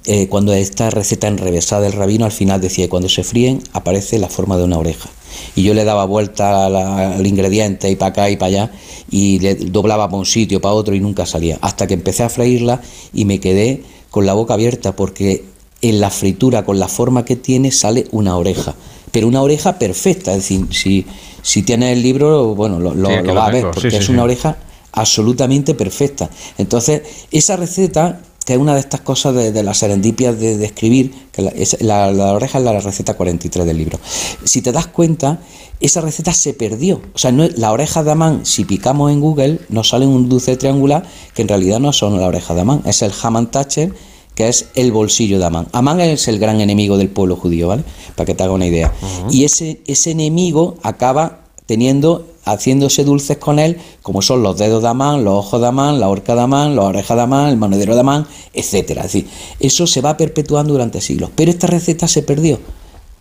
eh, 0.07 0.26
cuando 0.29 0.53
esta 0.53 0.91
receta 0.91 1.29
enrevesada 1.29 1.83
del 1.83 1.93
rabino 1.93 2.25
al 2.25 2.33
final 2.33 2.61
decía 2.61 2.88
cuando 2.88 3.09
se 3.09 3.23
fríen 3.23 3.62
aparece 3.73 4.19
la 4.19 4.29
forma 4.29 4.57
de 4.57 4.64
una 4.64 4.79
oreja 4.79 5.11
y 5.55 5.62
yo 5.62 5.75
le 5.75 5.85
daba 5.85 6.05
vuelta 6.05 6.67
al 6.67 7.26
ingrediente 7.26 7.91
y 7.91 7.97
para 7.97 8.11
acá 8.11 8.31
y 8.31 8.37
para 8.37 8.49
allá 8.49 8.71
y 9.11 9.38
le 9.38 9.55
doblaba 9.55 10.09
para 10.09 10.19
un 10.19 10.26
sitio, 10.26 10.61
para 10.61 10.75
otro 10.75 10.95
y 10.95 11.00
nunca 11.00 11.26
salía. 11.26 11.59
Hasta 11.61 11.87
que 11.87 11.95
empecé 11.95 12.23
a 12.23 12.29
freírla 12.29 12.81
y 13.12 13.25
me 13.25 13.41
quedé 13.41 13.83
con 14.11 14.26
la 14.26 14.35
boca 14.35 14.55
abierta 14.55 14.97
porque 14.97 15.45
en 15.83 16.00
la 16.00 16.11
fritura, 16.11 16.64
con 16.64 16.79
la 16.79 16.88
forma 16.88 17.25
que 17.25 17.37
tiene, 17.37 17.71
sale 17.71 18.07
una 18.11 18.37
oreja. 18.37 18.75
Pero 19.12 19.29
una 19.29 19.43
oreja 19.43 19.79
perfecta, 19.79 20.33
es 20.33 20.38
decir, 20.38 20.67
si, 20.71 21.07
si 21.43 21.62
tienes 21.62 21.93
el 21.93 22.03
libro, 22.03 22.55
bueno, 22.55 22.81
lo, 22.81 22.95
lo, 22.95 23.35
vas 23.35 23.49
a 23.49 23.53
ver, 23.53 23.67
porque 23.73 23.97
es 23.97 24.09
una 24.09 24.25
oreja 24.25 24.57
absolutamente 24.93 25.75
perfecta. 25.75 26.31
Entonces, 26.59 27.03
esa 27.31 27.57
receta 27.57 28.21
que 28.45 28.53
es 28.53 28.59
una 28.59 28.75
de 28.75 28.81
estas 28.81 29.01
cosas 29.01 29.35
de, 29.35 29.63
las 29.63 29.79
serendipias 29.79 30.39
de, 30.39 30.63
escribir, 30.65 31.13
que 31.33 31.43
la, 31.81 32.13
la, 32.13 32.33
oreja 32.33 32.59
es 32.59 32.65
la 32.65 32.79
receta 32.79 33.15
43 33.15 33.67
del 33.67 33.79
libro. 33.79 33.99
Si 34.45 34.61
te 34.61 34.71
das 34.71 34.87
cuenta, 34.87 35.41
esa 35.81 36.01
receta 36.01 36.33
se 36.33 36.53
perdió. 36.53 37.01
O 37.15 37.19
sea, 37.19 37.33
no, 37.33 37.49
la 37.57 37.73
oreja 37.73 38.03
de 38.03 38.11
Amán, 38.11 38.45
si 38.45 38.65
picamos 38.65 39.11
en 39.13 39.21
Google, 39.21 39.61
nos 39.71 39.89
sale 39.89 40.07
un 40.07 40.29
dulce 40.29 40.57
triangular 40.57 41.05
que 41.35 41.43
en 41.43 41.49
realidad 41.49 41.81
no 41.81 41.93
son 41.93 42.21
la 42.21 42.27
oreja 42.27 42.55
de 42.55 42.61
Amán, 42.61 42.83
es 42.85 43.03
el 43.03 43.13
Haman 43.23 43.51
Thatcher, 43.51 43.95
que 44.35 44.49
es 44.49 44.67
el 44.75 44.93
bolsillo 44.93 45.39
de 45.39 45.47
Amán. 45.47 45.69
Amán 45.73 46.01
es 46.01 46.29
el 46.29 46.39
gran 46.39 46.61
enemigo 46.61 46.99
del 46.99 47.09
pueblo 47.09 47.37
judío, 47.37 47.69
¿vale? 47.69 47.85
Para 48.17 48.27
que 48.27 48.35
te 48.35 48.43
haga 48.43 48.53
una 48.53 48.67
idea. 48.67 48.93
Y 49.31 49.45
ese, 49.45 49.81
ese 49.87 50.11
enemigo 50.11 50.77
acaba 50.83 51.45
teniendo 51.67 52.27
haciéndose 52.45 53.05
dulces 53.05 53.39
con 53.39 53.59
él, 53.59 53.79
como 54.03 54.23
son 54.23 54.43
los 54.43 54.59
dedos 54.59 54.83
de 54.83 54.89
Amán, 54.89 55.25
los 55.25 55.35
ojos 55.35 55.61
de 55.61 55.67
Amán, 55.67 56.01
la 56.01 56.09
horca 56.09 56.35
de 56.35 56.43
Amán, 56.43 56.77
las 56.77 56.85
orejas 56.85 57.17
de 57.17 57.23
Amán, 57.23 57.49
el 57.49 57.57
monedero 57.57 57.95
de 57.95 58.01
Amán, 58.01 58.27
etcétera. 58.53 59.03
Es 59.03 59.13
decir, 59.13 59.29
eso 59.61 59.87
se 59.87 60.01
va 60.01 60.17
perpetuando 60.17 60.73
durante 60.73 61.01
siglos. 61.01 61.31
Pero 61.35 61.51
esta 61.51 61.67
receta 61.67 62.09
se 62.09 62.23
perdió. 62.23 62.59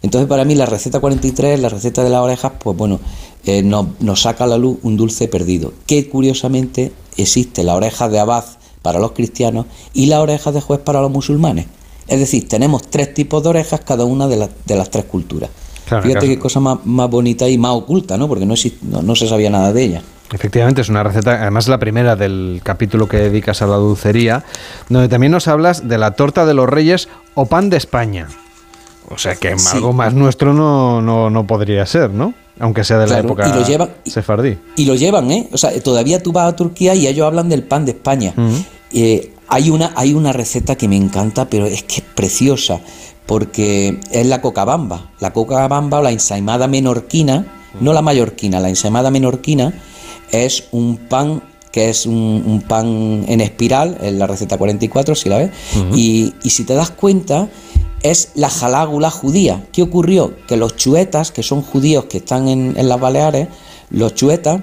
Entonces, 0.02 0.28
para 0.28 0.44
mí, 0.44 0.54
la 0.54 0.66
receta 0.66 1.00
43, 1.00 1.60
la 1.60 1.70
receta 1.70 2.04
de 2.04 2.10
las 2.10 2.22
orejas, 2.22 2.52
pues 2.60 2.76
bueno, 2.76 3.00
eh, 3.46 3.64
nos, 3.64 4.22
saca 4.22 4.44
a 4.44 4.48
la 4.48 4.58
luz 4.58 4.78
un 4.84 4.98
dulce 4.98 5.30
perdido. 5.30 5.74
Que 5.88 6.10
curiosamente 6.10 6.92
existe 7.16 7.64
la 7.64 7.76
oreja 7.76 8.10
de 8.10 8.20
abad 8.20 8.44
para 8.82 9.00
los 9.00 9.14
cristianos 9.14 9.66
y 9.94 10.08
la 10.08 10.22
oreja 10.22 10.52
de 10.52 10.60
juez 10.60 10.82
para 10.82 11.02
los 11.02 11.10
musulmanes. 11.10 11.68
Es 12.08 12.20
decir, 12.20 12.50
tenemos 12.50 12.82
tres 12.82 13.14
tipos 13.14 13.42
de 13.44 13.50
orejas, 13.50 13.80
cada 13.80 14.04
una 14.04 14.28
de 14.28 14.76
las 14.76 14.90
tres 14.90 15.06
culturas. 15.06 15.50
Fíjate 15.86 16.28
qué 16.28 16.40
cosa 16.40 16.60
más, 16.60 16.80
bonita 16.84 17.48
y 17.48 17.58
más 17.58 17.72
oculta, 17.74 18.18
¿no? 18.18 18.28
Porque 18.28 18.46
no, 18.46 18.56
no, 19.02 19.16
se 19.16 19.28
sabía 19.28 19.50
nada 19.50 19.74
de 19.74 19.84
ella. 19.84 20.02
Efectivamente, 20.32 20.82
es 20.82 20.90
una 20.90 21.04
receta, 21.04 21.42
además 21.42 21.68
la 21.68 21.78
primera 21.78 22.16
del 22.16 22.62
capítulo 22.64 23.08
que 23.08 23.18
dedicas 23.18 23.62
a 23.62 23.68
la 23.68 23.76
dulcería, 23.76 24.44
donde 24.90 25.08
también 25.08 25.32
nos 25.32 25.48
hablas 25.48 25.88
de 25.88 25.98
la 25.98 26.12
torta 26.12 26.46
de 26.46 26.54
los 26.54 26.68
reyes 26.68 27.10
o 27.36 27.46
pan 27.46 27.70
de 27.70 27.78
España. 27.78 28.28
O 29.10 29.18
sea 29.18 29.36
que 29.36 29.54
algo 29.74 29.94
más 29.94 30.14
nuestro 30.14 30.54
no, 30.54 31.02
no, 31.02 31.48
podría 31.48 31.86
ser, 31.86 32.10
¿no? 32.12 32.34
Aunque 32.60 32.84
sea 32.84 33.00
de 33.00 33.08
la 33.08 33.20
época 33.20 33.48
y 33.48 33.54
lo 33.54 33.66
llevan, 33.66 33.90
sefardí. 34.06 34.58
Y 34.76 34.86
lo 34.86 34.96
llevan, 34.96 35.30
¿eh? 35.32 35.50
O 35.52 35.58
sea, 35.58 35.78
todavía 35.82 36.22
tú 36.24 36.32
vas 36.32 36.48
a 36.48 36.56
Turquía 36.56 36.96
y 36.96 37.08
ellos 37.08 37.28
hablan 37.28 37.50
del 37.50 37.64
pan 37.64 37.86
de 37.86 37.92
España. 37.92 38.34
Eh, 38.92 39.34
hay, 39.48 39.70
una, 39.70 39.92
hay 39.96 40.14
una 40.14 40.34
receta 40.34 40.76
que 40.76 40.88
me 40.88 40.96
encanta, 40.96 41.50
pero 41.50 41.66
es 41.66 41.84
que 41.84 41.96
es 41.96 42.04
preciosa 42.16 42.80
porque 43.26 44.00
es 44.12 44.26
la 44.26 44.42
cocabamba. 44.42 45.12
La 45.20 45.34
cocabamba 45.34 46.00
o 46.00 46.02
la 46.02 46.12
ensaimada 46.12 46.68
menorquina, 46.68 47.46
no 47.80 47.94
la 47.94 48.02
mallorquina, 48.02 48.60
la 48.60 48.70
ensaimada 48.70 49.12
menorquina 49.12 49.74
es 50.32 50.66
un 50.72 50.98
pan 50.98 51.42
que 51.72 51.90
es 51.90 52.06
un, 52.06 52.64
pan 52.68 53.26
en 53.28 53.42
espiral, 53.42 53.98
en 54.02 54.20
la 54.20 54.28
receta 54.28 54.60
44, 54.60 55.16
si 55.16 55.28
la 55.28 55.40
ves, 55.40 55.52
y, 55.96 56.32
si 56.44 56.66
te 56.66 56.76
das 56.76 56.92
cuenta, 56.92 57.50
es 58.04 58.30
la 58.36 58.50
jalágula 58.50 59.10
judía. 59.10 59.66
¿Qué 59.72 59.82
ocurrió? 59.82 60.36
Que 60.48 60.56
los 60.56 60.76
chuetas, 60.76 61.32
que 61.32 61.42
son 61.42 61.64
judíos 61.64 62.06
que 62.06 62.18
están 62.18 62.48
en, 62.48 62.76
en 62.78 62.88
las 62.88 63.00
Baleares, 63.00 63.48
los 63.90 64.14
chuetas, 64.14 64.62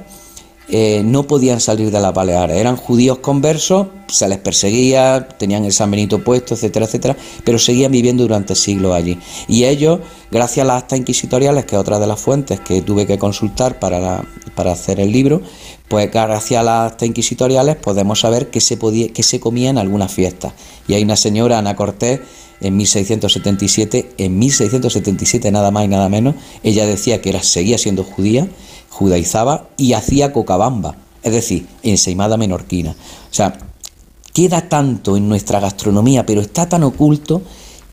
eh, 0.72 1.02
no 1.04 1.24
podían 1.24 1.60
salir 1.60 1.90
de 1.90 2.00
las 2.00 2.14
Baleares. 2.14 2.56
Eran 2.56 2.76
judíos 2.76 3.18
conversos, 3.18 3.88
se 4.06 4.28
les 4.28 4.38
perseguía, 4.38 5.28
tenían 5.36 5.64
el 5.64 5.72
San 5.72 5.90
Benito 5.90 6.22
puesto, 6.22 6.54
etcétera, 6.54 6.86
etcétera, 6.86 7.16
pero 7.44 7.58
seguían 7.58 7.90
viviendo 7.90 8.22
durante 8.22 8.54
siglos 8.54 8.94
allí. 8.94 9.18
Y 9.48 9.64
ellos, 9.64 10.00
gracias 10.30 10.64
a 10.64 10.66
las 10.66 10.82
actas 10.82 10.98
inquisitoriales, 10.98 11.64
que 11.64 11.76
es 11.76 11.80
otra 11.80 11.98
de 11.98 12.06
las 12.06 12.20
fuentes 12.20 12.60
que 12.60 12.82
tuve 12.82 13.06
que 13.06 13.18
consultar 13.18 13.78
para, 13.78 14.22
para 14.54 14.72
hacer 14.72 15.00
el 15.00 15.10
libro, 15.10 15.42
pues 15.88 16.10
gracias 16.10 16.60
a 16.60 16.62
las 16.62 16.92
actas 16.92 17.08
inquisitoriales 17.08 17.76
podemos 17.76 18.20
saber 18.20 18.50
que 18.50 18.60
se, 18.60 18.76
podía, 18.76 19.12
que 19.12 19.22
se 19.22 19.40
comía 19.40 19.70
en 19.70 19.78
algunas 19.78 20.12
fiestas. 20.12 20.52
Y 20.86 20.94
hay 20.94 21.02
una 21.02 21.16
señora, 21.16 21.58
Ana 21.58 21.74
Cortés, 21.74 22.20
en 22.60 22.76
1677, 22.76 24.12
en 24.18 24.38
1677 24.38 25.50
nada 25.50 25.70
más 25.70 25.84
y 25.84 25.88
nada 25.88 26.08
menos, 26.08 26.34
ella 26.62 26.86
decía 26.86 27.20
que 27.20 27.30
era, 27.30 27.42
seguía 27.42 27.78
siendo 27.78 28.04
judía 28.04 28.48
judaizaba 29.00 29.68
y 29.78 29.94
hacía 29.94 30.30
cocabamba, 30.30 30.94
es 31.22 31.32
decir, 31.32 31.66
ensaimada 31.82 32.36
menorquina. 32.36 32.90
O 32.90 33.34
sea, 33.34 33.56
queda 34.34 34.68
tanto 34.68 35.16
en 35.16 35.26
nuestra 35.26 35.58
gastronomía, 35.58 36.26
pero 36.26 36.42
está 36.42 36.68
tan 36.68 36.84
oculto 36.84 37.40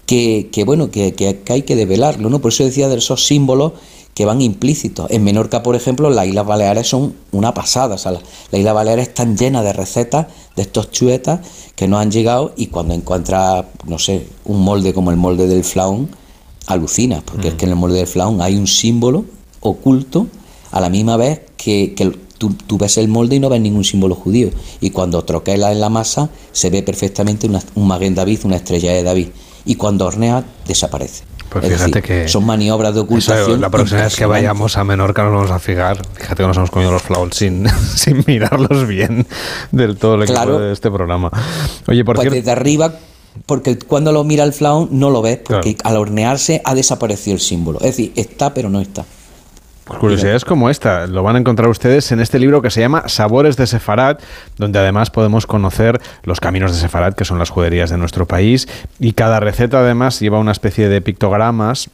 que, 0.06 0.50
bueno, 0.66 0.92
que, 0.92 1.14
que, 1.14 1.42
hay 1.48 1.62
que 1.62 1.78
develarlo, 1.78 2.30
¿no? 2.30 2.40
Por 2.40 2.52
eso 2.52 2.66
decía 2.66 2.90
de 2.90 2.98
esos 2.98 3.26
símbolos 3.26 3.72
que 4.14 4.26
van 4.26 4.42
implícitos. 4.42 5.10
En 5.10 5.24
Menorca, 5.24 5.64
por 5.64 5.78
ejemplo, 5.78 6.10
las 6.10 6.28
Islas 6.28 6.46
Baleares 6.46 6.88
son 6.88 7.16
una 7.32 7.54
pasada. 7.54 7.96
O 7.96 7.98
sea, 7.98 8.12
las 8.12 8.24
la 8.52 8.58
Islas 8.60 8.74
Baleares 8.74 9.08
están 9.08 9.38
llenas 9.38 9.64
de 9.64 9.72
recetas 9.72 10.28
de 10.58 10.64
estos 10.64 10.92
chuetas 10.92 11.40
que 11.76 11.88
nos 11.88 12.02
han 12.02 12.12
llegado 12.12 12.54
y 12.58 12.68
cuando 12.68 12.94
encuentras, 12.94 13.64
no 13.86 13.98
sé, 13.98 14.28
un 14.44 14.62
molde 14.62 14.94
como 14.94 15.12
el 15.12 15.18
molde 15.18 15.48
del 15.48 15.64
flaón, 15.64 16.10
alucinas, 16.66 17.24
porque 17.24 17.48
es 17.48 17.54
mm. 17.54 17.58
que 17.58 17.66
en 17.66 17.72
el 17.72 17.78
molde 17.78 17.98
del 18.00 18.08
flaón 18.08 18.42
hay 18.42 18.58
un 18.58 18.68
símbolo 18.68 19.24
oculto 19.62 20.28
a 20.72 20.80
la 20.80 20.90
misma 20.90 21.18
vez 21.18 21.42
que, 21.58 21.94
tú, 22.38 22.78
ves 22.78 22.98
el 22.98 23.08
molde 23.08 23.36
y 23.36 23.40
no 23.40 23.50
ves 23.50 23.62
ningún 23.62 23.84
símbolo 23.84 24.16
judío. 24.16 24.50
Y 24.82 24.92
cuando 24.92 25.24
troquelas 25.24 25.72
en 25.72 25.82
la 25.82 25.90
masa 25.90 26.30
se 26.52 26.70
ve 26.70 26.84
perfectamente 26.84 27.50
un 27.76 27.88
Maguen 27.88 28.16
David, 28.16 28.40
una 28.44 28.58
estrella 28.58 28.92
de 28.94 29.04
David. 29.04 29.28
Y 29.66 29.76
cuando 29.76 30.06
horneas 30.06 30.46
desaparece. 30.66 31.24
Pues 31.50 31.66
fíjate 31.66 32.02
que. 32.02 32.28
Son 32.28 32.46
maniobras 32.46 32.94
de 32.94 33.02
ocultación. 33.02 33.62
la 33.62 33.70
próxima 33.70 34.04
vez 34.04 34.16
que 34.16 34.26
vayamos 34.26 34.78
a 34.78 34.84
Menorca 34.84 35.24
nos 35.24 35.34
vamos 35.34 35.52
a 35.52 35.60
fijar. 35.60 35.98
Fíjate 36.14 36.44
que 36.44 36.48
nos 36.48 36.58
hemos 36.58 36.72
comido 36.72 36.92
los 36.92 37.02
flauls 37.02 37.36
sin, 37.36 37.68
sin 37.96 38.24
mirarlos 38.28 38.88
bien 38.88 39.26
del 39.72 39.98
todo 39.98 40.16
el 40.16 40.24
equipo 40.24 40.60
de 40.60 40.74
este 40.74 40.92
programa. 40.92 41.32
Oye, 41.88 42.04
por 42.04 42.18
pues 42.18 42.32
desde 42.32 42.52
arriba, 42.52 42.96
porque 43.46 43.78
cuando 43.80 44.12
lo 44.12 44.24
mira 44.24 44.44
el 44.44 44.54
flaón 44.54 44.90
no 44.92 45.10
lo 45.10 45.22
ves, 45.22 45.40
porque 45.44 45.78
al 45.84 45.98
hornearse 45.98 46.62
ha 46.64 46.76
desaparecido 46.76 47.36
el 47.36 47.42
símbolo. 47.42 47.80
Es 47.80 47.98
decir, 47.98 48.12
está 48.16 48.54
pero 48.54 48.70
no 48.70 48.82
está. 48.82 49.06
Pues 49.88 50.00
curiosidades 50.00 50.44
como 50.44 50.70
esta 50.70 51.08
lo 51.08 51.24
van 51.24 51.38
a 51.38 51.40
encontrar 51.40 51.70
ustedes 51.70 52.12
en 52.12 52.20
este 52.20 52.40
libro 52.40 52.62
que 52.62 52.70
se 52.70 52.82
llama 52.82 53.08
Sabores 53.08 53.56
de 53.56 53.68
Sefarad, 53.68 54.18
donde 54.58 54.80
además 54.80 55.10
podemos 55.10 55.48
conocer 55.48 56.02
los 56.24 56.42
caminos 56.42 56.74
de 56.74 56.78
Sefarad, 56.78 57.14
que 57.14 57.24
son 57.24 57.40
las 57.40 57.50
juderías 57.50 57.90
de 57.90 57.98
nuestro 57.98 58.26
país, 58.26 58.68
y 59.00 59.14
cada 59.14 59.40
receta 59.40 59.80
además 59.80 60.20
lleva 60.20 60.40
una 60.40 60.52
especie 60.52 60.90
de 60.90 61.02
pictogramas 61.02 61.90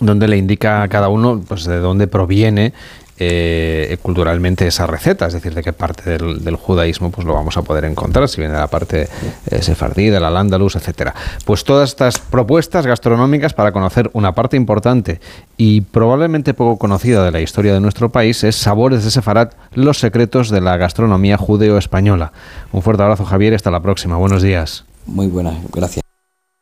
donde 0.00 0.26
le 0.26 0.36
indica 0.36 0.82
a 0.82 0.88
cada 0.88 1.08
uno 1.08 1.40
pues, 1.46 1.64
de 1.64 1.78
dónde 1.78 2.08
proviene 2.08 2.72
eh, 3.18 3.96
culturalmente 4.02 4.66
esa 4.66 4.86
receta, 4.86 5.26
es 5.26 5.34
decir, 5.34 5.54
de 5.54 5.62
qué 5.62 5.72
parte 5.72 6.18
del, 6.18 6.56
judaísmo 6.56 7.10
pues 7.10 7.26
lo 7.26 7.34
vamos 7.34 7.56
a 7.56 7.62
poder 7.62 7.84
encontrar, 7.84 8.28
si 8.28 8.40
viene 8.40 8.54
de 8.54 8.60
la 8.60 8.68
parte 8.68 9.08
eh, 9.50 9.62
sefardí, 9.62 10.08
de 10.08 10.20
la 10.20 10.30
Lándalus, 10.30 10.76
etcétera. 10.76 11.14
Pues 11.44 11.64
todas 11.64 11.90
estas 11.90 12.18
propuestas 12.18 12.86
gastronómicas 12.86 13.54
para 13.54 13.72
conocer 13.72 14.10
una 14.12 14.34
parte 14.34 14.56
importante 14.56 15.20
y 15.56 15.82
probablemente 15.82 16.54
poco 16.54 16.78
conocida 16.78 17.24
de 17.24 17.30
la 17.30 17.40
historia 17.40 17.74
de 17.74 17.80
nuestro 17.80 18.10
país 18.10 18.42
es 18.44 18.56
Sabores 18.56 19.04
de 19.04 19.10
Sefarad, 19.10 19.50
los 19.74 19.98
secretos 19.98 20.50
de 20.50 20.60
la 20.60 20.76
gastronomía 20.76 21.36
judeo-española. 21.36 22.32
Un 22.72 22.82
fuerte 22.82 23.02
abrazo, 23.02 23.24
Javier, 23.24 23.54
hasta 23.54 23.70
la 23.70 23.80
próxima. 23.80 24.16
Buenos 24.16 24.42
días. 24.42 24.84
Muy 25.06 25.26
buenas, 25.26 25.54
gracias. 25.72 26.02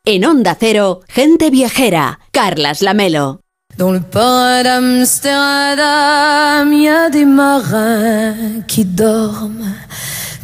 En 0.05 0.25
Onda 0.25 0.57
Cero, 0.59 1.01
gente 1.09 1.49
viajera, 1.51 2.19
Carlas 2.33 2.83
Lamelo. 2.83 3.42
Dans 3.79 3.91
le 3.91 4.01
port 4.01 4.63
d'Amsterdam, 4.63 6.71
il 6.73 6.83
y 6.83 6.89
a 6.89 7.09
des 7.09 7.25
marins 7.25 8.35
qui 8.69 8.85
dorment 8.85 9.73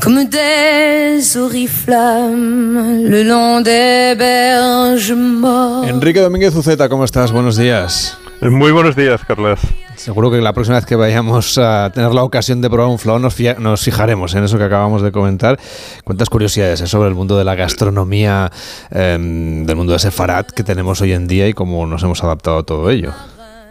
comme 0.01 0.25
des 0.25 1.37
oriflammes 1.37 3.03
le 3.05 3.23
long 3.25 3.61
des 3.61 4.15
berges 4.17 5.13
mortes. 5.13 5.91
Enrique 5.91 6.21
Domínguez 6.21 6.57
Uceta, 6.57 6.89
¿cómo 6.89 7.05
estás? 7.05 7.31
Buenos 7.31 7.57
días. 7.57 8.17
Muy 8.41 8.73
buenos 8.73 8.97
días, 8.97 9.21
Carlos. 9.27 9.61
Seguro 9.99 10.31
que 10.31 10.41
la 10.41 10.53
próxima 10.53 10.77
vez 10.77 10.87
que 10.87 10.95
vayamos 10.95 11.59
a 11.59 11.91
tener 11.93 12.15
la 12.15 12.23
ocasión 12.23 12.61
de 12.61 12.71
probar 12.71 12.89
un 12.89 13.01
flow 13.01 13.19
nos, 13.19 13.37
nos 13.59 13.83
fijaremos 13.83 14.33
en 14.37 14.45
eso 14.45 14.57
que 14.57 14.63
acabamos 14.63 15.03
de 15.03 15.11
comentar. 15.11 15.59
¿Cuántas 16.05 16.31
curiosidades 16.31 16.79
sobre 16.89 17.09
el 17.09 17.17
mundo 17.17 17.37
de 17.37 17.45
la 17.45 17.57
gastronomía, 17.57 18.51
em, 18.91 19.67
del 19.67 19.75
mundo 19.75 19.93
de 19.93 19.99
Sefarat 19.99 20.53
que 20.53 20.63
tenemos 20.63 21.01
hoy 21.01 21.13
en 21.13 21.27
día 21.27 21.49
y 21.49 21.53
cómo 21.53 21.85
nos 21.85 22.05
hemos 22.05 22.23
adaptado 22.23 22.59
a 22.59 22.63
todo 22.63 22.89
ello? 22.91 23.13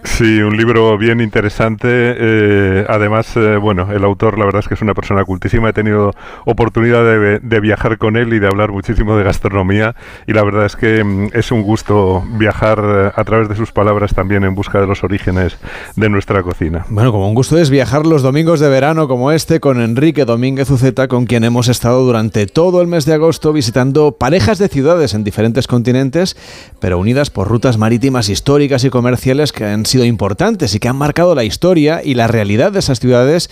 Sí, 0.03 0.41
un 0.41 0.55
libro 0.57 0.97
bien 0.97 1.21
interesante. 1.21 1.88
Eh, 1.89 2.86
además, 2.88 3.36
eh, 3.36 3.57
bueno, 3.57 3.91
el 3.91 4.03
autor 4.03 4.38
la 4.38 4.45
verdad 4.45 4.60
es 4.60 4.67
que 4.67 4.73
es 4.73 4.81
una 4.81 4.93
persona 4.93 5.23
cultísima. 5.25 5.69
He 5.69 5.73
tenido 5.73 6.13
oportunidad 6.45 7.03
de, 7.03 7.60
viajar 7.60 7.97
con 7.97 8.17
él 8.17 8.33
y 8.33 8.39
de 8.39 8.47
hablar 8.47 8.71
muchísimo 8.71 9.17
de 9.17 9.23
gastronomía. 9.23 9.95
Y 10.27 10.33
la 10.33 10.43
verdad 10.43 10.65
es 10.65 10.75
que 10.75 11.03
mm, 11.03 11.29
es 11.33 11.51
un 11.51 11.63
gusto 11.63 12.23
viajar 12.38 12.79
eh, 12.83 13.12
a 13.15 13.23
través 13.23 13.49
de 13.49 13.55
sus 13.55 13.71
palabras 13.71 14.13
también 14.13 14.43
en 14.43 14.55
busca 14.55 14.79
de 14.79 14.88
los 14.88 15.03
orígenes 15.03 15.57
de 15.95 16.10
nuestra 16.10 16.43
cocina. 16.43 16.86
Bueno, 16.89 17.12
como 17.12 17.27
un 17.27 17.36
gusto 17.36 17.57
es 17.57 17.69
viajar 17.69 18.05
los 18.05 18.21
domingos 18.21 18.60
de 18.60 18.69
verano 18.69 19.07
como 19.07 19.31
este 19.31 19.60
con 19.60 19.81
Enrique 19.81 20.25
Domínguez 20.25 20.69
Uceta, 20.69 21.07
con 21.07 21.25
quien 21.25 21.43
hemos 21.43 21.67
estado 21.67 22.03
durante 22.03 22.45
todo 22.45 22.81
el 22.81 22.88
mes 22.88 23.05
de 23.05 23.13
agosto 23.13 23.53
visitando 23.53 24.13
parejas 24.13 24.60
de 24.60 24.67
ciudades 24.67 25.13
en 25.13 25.23
diferentes 25.23 25.67
continentes, 25.67 26.38
pero 26.79 26.99
unidas 26.99 27.29
por 27.29 27.47
rutas 27.47 27.77
marítimas 27.77 28.29
históricas 28.29 28.83
y 28.83 28.89
comerciales 28.89 29.51
que 29.51 29.65
han 29.65 29.87
sido 29.88 30.06
importantes 30.06 30.76
y 30.76 30.80
que 30.80 30.88
han 30.88 30.95
marcado 30.95 31.36
la 31.36 31.43
historia 31.43 32.02
y 32.04 32.13
la 32.13 32.28
realidad 32.28 32.71
de 32.71 32.80
esas 32.80 33.00
ciudades, 33.00 33.50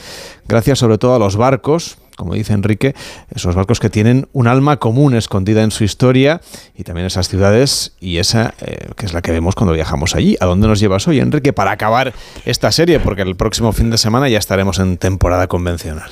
gracias 0.48 0.80
sobre 0.80 0.98
todo 0.98 1.16
a 1.16 1.20
los 1.20 1.36
barcos, 1.36 1.98
como 2.16 2.34
dice 2.34 2.54
Enrique, 2.54 2.96
esos 3.34 3.56
barcos 3.56 3.80
que 3.80 3.90
tienen 3.90 4.28
un 4.32 4.48
alma 4.48 4.78
común 4.78 5.16
escondida 5.16 5.64
en 5.64 5.72
su 5.72 5.84
historia 5.84 6.42
y 6.76 6.84
también 6.84 7.08
esas 7.08 7.28
ciudades 7.28 7.94
y 8.00 8.18
esa 8.18 8.54
eh, 8.62 8.90
que 8.96 9.06
es 9.06 9.14
la 9.14 9.22
que 9.22 9.32
vemos 9.32 9.56
cuando 9.56 9.74
viajamos 9.74 10.16
allí. 10.16 10.38
¿A 10.40 10.46
dónde 10.46 10.68
nos 10.68 10.80
llevas 10.80 11.08
hoy, 11.08 11.20
Enrique, 11.20 11.52
para 11.52 11.72
acabar 11.72 12.14
esta 12.46 12.72
serie? 12.72 13.00
Porque 13.00 13.24
el 13.24 13.36
próximo 13.36 13.74
fin 13.74 13.90
de 13.90 13.98
semana 13.98 14.30
ya 14.30 14.38
estaremos 14.38 14.80
en 14.80 14.98
temporada 14.98 15.48
convencional. 15.48 16.12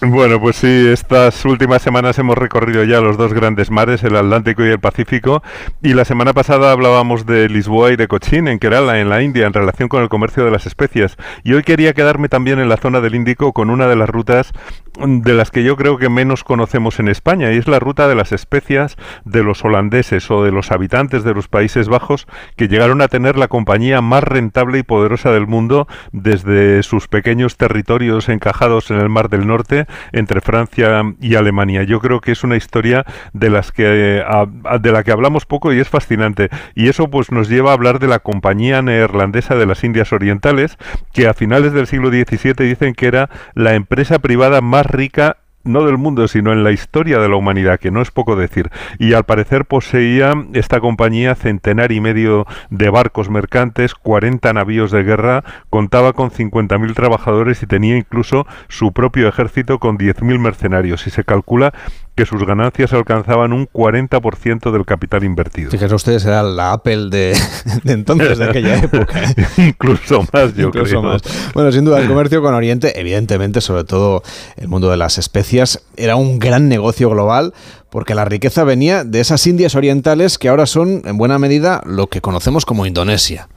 Bueno, 0.00 0.40
pues 0.40 0.54
sí, 0.54 0.86
estas 0.92 1.44
últimas 1.44 1.82
semanas 1.82 2.20
hemos 2.20 2.38
recorrido 2.38 2.84
ya 2.84 3.00
los 3.00 3.16
dos 3.16 3.34
grandes 3.34 3.72
mares, 3.72 4.04
el 4.04 4.14
Atlántico 4.14 4.64
y 4.64 4.68
el 4.68 4.78
Pacífico, 4.78 5.42
y 5.82 5.92
la 5.92 6.04
semana 6.04 6.32
pasada 6.32 6.70
hablábamos 6.70 7.26
de 7.26 7.48
Lisboa 7.48 7.90
y 7.90 7.96
de 7.96 8.06
Cochin, 8.06 8.46
en 8.46 8.60
Kerala, 8.60 9.00
en 9.00 9.08
la 9.08 9.22
India, 9.22 9.48
en 9.48 9.52
relación 9.52 9.88
con 9.88 10.00
el 10.00 10.08
comercio 10.08 10.44
de 10.44 10.52
las 10.52 10.66
especias. 10.66 11.16
Y 11.42 11.54
hoy 11.54 11.64
quería 11.64 11.94
quedarme 11.94 12.28
también 12.28 12.60
en 12.60 12.68
la 12.68 12.76
zona 12.76 13.00
del 13.00 13.16
Índico 13.16 13.52
con 13.52 13.70
una 13.70 13.88
de 13.88 13.96
las 13.96 14.08
rutas 14.08 14.52
de 15.00 15.34
las 15.34 15.50
que 15.50 15.64
yo 15.64 15.76
creo 15.76 15.98
que 15.98 16.08
menos 16.08 16.44
conocemos 16.44 17.00
en 17.00 17.08
España, 17.08 17.52
y 17.52 17.56
es 17.56 17.66
la 17.66 17.80
ruta 17.80 18.06
de 18.06 18.14
las 18.14 18.30
especias 18.30 18.96
de 19.24 19.42
los 19.42 19.64
holandeses 19.64 20.30
o 20.30 20.44
de 20.44 20.52
los 20.52 20.70
habitantes 20.70 21.24
de 21.24 21.34
los 21.34 21.48
Países 21.48 21.88
Bajos 21.88 22.28
que 22.56 22.68
llegaron 22.68 23.02
a 23.02 23.08
tener 23.08 23.36
la 23.36 23.48
compañía 23.48 24.00
más 24.00 24.22
rentable 24.22 24.78
y 24.78 24.82
poderosa 24.84 25.32
del 25.32 25.48
mundo 25.48 25.88
desde 26.12 26.84
sus 26.84 27.08
pequeños 27.08 27.56
territorios 27.56 28.28
encajados 28.28 28.92
en 28.92 28.98
el 28.98 29.08
Mar 29.08 29.28
del 29.28 29.46
Norte 29.48 29.87
entre 30.12 30.40
Francia 30.40 31.02
y 31.20 31.34
Alemania. 31.34 31.82
Yo 31.82 32.00
creo 32.00 32.20
que 32.20 32.32
es 32.32 32.44
una 32.44 32.56
historia 32.56 33.04
de 33.32 33.50
las 33.50 33.72
que 33.72 33.84
de 33.84 34.92
la 34.92 35.04
que 35.04 35.12
hablamos 35.12 35.46
poco 35.46 35.72
y 35.72 35.80
es 35.80 35.88
fascinante. 35.88 36.48
Y 36.74 36.88
eso 36.88 37.08
pues 37.08 37.30
nos 37.32 37.48
lleva 37.48 37.70
a 37.70 37.74
hablar 37.74 37.98
de 37.98 38.08
la 38.08 38.18
compañía 38.18 38.82
neerlandesa 38.82 39.56
de 39.56 39.66
las 39.66 39.84
Indias 39.84 40.12
Orientales, 40.12 40.76
que 41.12 41.28
a 41.28 41.34
finales 41.34 41.72
del 41.72 41.86
siglo 41.86 42.10
XVII 42.10 42.54
dicen 42.66 42.94
que 42.94 43.06
era 43.06 43.30
la 43.54 43.74
empresa 43.74 44.18
privada 44.18 44.60
más 44.60 44.86
rica 44.86 45.38
no 45.64 45.84
del 45.84 45.98
mundo, 45.98 46.28
sino 46.28 46.52
en 46.52 46.64
la 46.64 46.72
historia 46.72 47.18
de 47.18 47.28
la 47.28 47.36
humanidad, 47.36 47.78
que 47.78 47.90
no 47.90 48.00
es 48.00 48.10
poco 48.10 48.36
decir. 48.36 48.70
Y 48.98 49.12
al 49.12 49.24
parecer 49.24 49.64
poseía 49.64 50.32
esta 50.54 50.80
compañía 50.80 51.34
centenar 51.34 51.92
y 51.92 52.00
medio 52.00 52.46
de 52.70 52.90
barcos 52.90 53.30
mercantes, 53.30 53.94
40 53.94 54.52
navíos 54.52 54.90
de 54.90 55.02
guerra, 55.02 55.44
contaba 55.70 56.12
con 56.12 56.30
50.000 56.30 56.94
trabajadores 56.94 57.62
y 57.62 57.66
tenía 57.66 57.96
incluso 57.96 58.46
su 58.68 58.92
propio 58.92 59.28
ejército 59.28 59.78
con 59.78 59.98
10.000 59.98 60.38
mercenarios. 60.38 61.06
Y 61.06 61.10
se 61.10 61.24
calcula 61.24 61.72
que 62.18 62.26
sus 62.26 62.44
ganancias 62.44 62.92
alcanzaban 62.92 63.52
un 63.52 63.68
40% 63.68 64.72
del 64.72 64.84
capital 64.84 65.22
invertido. 65.22 65.70
Fíjense 65.70 65.94
ustedes, 65.94 66.24
era 66.24 66.42
la 66.42 66.72
Apple 66.72 67.10
de, 67.10 67.32
entonces, 67.84 68.38
de 68.38 68.44
aquella 68.44 68.76
época. 68.82 69.22
Incluso 69.56 70.26
más, 70.32 70.52
yo 70.56 70.72
creo. 70.72 71.00
Más. 71.00 71.22
Bueno, 71.54 71.70
sin 71.70 71.84
duda, 71.84 72.00
el 72.00 72.08
comercio 72.08 72.42
con 72.42 72.54
Oriente, 72.54 72.98
evidentemente, 72.98 73.60
sobre 73.60 73.84
todo 73.84 74.24
el 74.56 74.66
mundo 74.66 74.90
de 74.90 74.96
las 74.96 75.16
especias, 75.16 75.84
era 75.96 76.16
un 76.16 76.40
gran 76.40 76.68
negocio 76.68 77.08
global 77.08 77.54
porque 77.88 78.16
la 78.16 78.24
riqueza 78.24 78.64
venía 78.64 79.04
de 79.04 79.20
esas 79.20 79.46
Indias 79.46 79.76
orientales 79.76 80.38
que 80.38 80.48
ahora 80.48 80.66
son, 80.66 81.02
en 81.04 81.18
buena 81.18 81.38
medida, 81.38 81.82
lo 81.86 82.08
que 82.08 82.20
conocemos 82.20 82.66
como 82.66 82.84
Indonesia. 82.84 83.48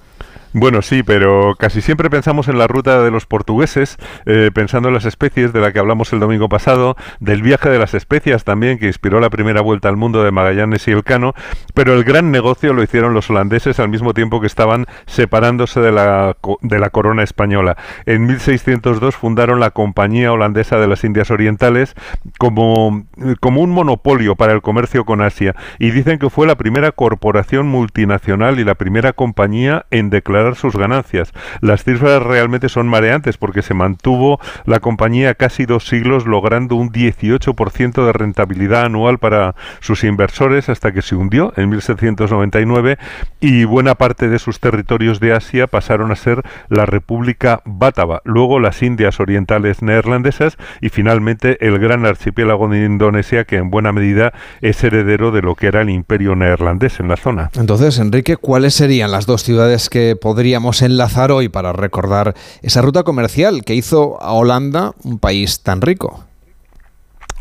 Bueno, 0.53 0.81
sí, 0.81 1.01
pero 1.01 1.55
casi 1.57 1.79
siempre 1.79 2.09
pensamos 2.09 2.49
en 2.49 2.57
la 2.57 2.67
ruta 2.67 3.01
de 3.01 3.09
los 3.09 3.25
portugueses, 3.25 3.95
eh, 4.25 4.51
pensando 4.53 4.89
en 4.89 4.93
las 4.93 5.05
especies 5.05 5.53
de 5.53 5.61
la 5.61 5.71
que 5.71 5.79
hablamos 5.79 6.11
el 6.11 6.19
domingo 6.19 6.49
pasado, 6.49 6.97
del 7.21 7.41
viaje 7.41 7.69
de 7.69 7.79
las 7.79 7.93
especias 7.93 8.43
también, 8.43 8.77
que 8.77 8.87
inspiró 8.87 9.21
la 9.21 9.29
primera 9.29 9.61
vuelta 9.61 9.87
al 9.87 9.95
mundo 9.95 10.25
de 10.25 10.31
Magallanes 10.31 10.85
y 10.89 10.91
Elcano, 10.91 11.35
pero 11.73 11.93
el 11.93 12.03
gran 12.03 12.31
negocio 12.31 12.73
lo 12.73 12.83
hicieron 12.83 13.13
los 13.13 13.29
holandeses 13.29 13.79
al 13.79 13.87
mismo 13.87 14.13
tiempo 14.13 14.41
que 14.41 14.47
estaban 14.47 14.87
separándose 15.05 15.79
de 15.79 15.93
la, 15.93 16.35
de 16.61 16.79
la 16.79 16.89
corona 16.89 17.23
española. 17.23 17.77
En 18.05 18.25
1602 18.25 19.15
fundaron 19.15 19.61
la 19.61 19.71
Compañía 19.71 20.33
Holandesa 20.33 20.79
de 20.79 20.87
las 20.87 21.05
Indias 21.05 21.31
Orientales 21.31 21.95
como, 22.39 23.05
como 23.39 23.61
un 23.61 23.69
monopolio 23.69 24.35
para 24.35 24.51
el 24.51 24.61
comercio 24.61 25.05
con 25.05 25.21
Asia 25.21 25.55
y 25.79 25.91
dicen 25.91 26.19
que 26.19 26.29
fue 26.29 26.45
la 26.45 26.55
primera 26.55 26.91
corporación 26.91 27.67
multinacional 27.67 28.59
y 28.59 28.65
la 28.65 28.75
primera 28.75 29.13
compañía 29.13 29.85
en 29.91 30.09
declarar 30.09 30.40
sus 30.55 30.75
ganancias. 30.75 31.31
Las 31.61 31.83
cifras 31.83 32.21
realmente 32.21 32.69
son 32.69 32.87
mareantes 32.87 33.37
porque 33.37 33.61
se 33.61 33.73
mantuvo 33.73 34.39
la 34.65 34.79
compañía 34.79 35.35
casi 35.35 35.65
dos 35.65 35.87
siglos 35.87 36.25
logrando 36.25 36.75
un 36.75 36.91
18% 36.91 38.05
de 38.05 38.13
rentabilidad 38.13 38.85
anual 38.85 39.17
para 39.17 39.55
sus 39.79 40.03
inversores 40.03 40.69
hasta 40.69 40.91
que 40.91 41.01
se 41.01 41.15
hundió 41.15 41.53
en 41.55 41.69
1799 41.69 42.97
y 43.39 43.63
buena 43.65 43.95
parte 43.95 44.29
de 44.29 44.39
sus 44.39 44.59
territorios 44.59 45.19
de 45.19 45.33
Asia 45.33 45.67
pasaron 45.67 46.11
a 46.11 46.15
ser 46.15 46.43
la 46.69 46.85
República 46.85 47.61
Bátava, 47.65 48.21
luego 48.23 48.59
las 48.59 48.81
Indias 48.81 49.19
Orientales 49.19 49.81
Neerlandesas 49.81 50.57
y 50.81 50.89
finalmente 50.89 51.57
el 51.65 51.79
gran 51.79 52.05
archipiélago 52.05 52.67
de 52.67 52.85
Indonesia 52.85 53.45
que 53.45 53.57
en 53.57 53.69
buena 53.69 53.91
medida 53.91 54.33
es 54.61 54.83
heredero 54.83 55.31
de 55.31 55.41
lo 55.41 55.55
que 55.55 55.67
era 55.67 55.81
el 55.81 55.89
imperio 55.89 56.35
neerlandés 56.35 56.99
en 56.99 57.07
la 57.07 57.17
zona. 57.17 57.49
Entonces, 57.55 57.99
Enrique, 57.99 58.37
¿cuáles 58.37 58.73
serían 58.73 59.11
las 59.11 59.25
dos 59.25 59.43
ciudades 59.43 59.89
que 59.89 60.15
podríamos 60.31 60.81
enlazar 60.81 61.29
hoy 61.29 61.49
para 61.49 61.73
recordar 61.73 62.35
esa 62.61 62.81
ruta 62.81 63.03
comercial 63.03 63.65
que 63.65 63.75
hizo 63.75 64.17
a 64.21 64.31
Holanda 64.31 64.93
un 65.03 65.19
país 65.19 65.59
tan 65.59 65.81
rico? 65.81 66.23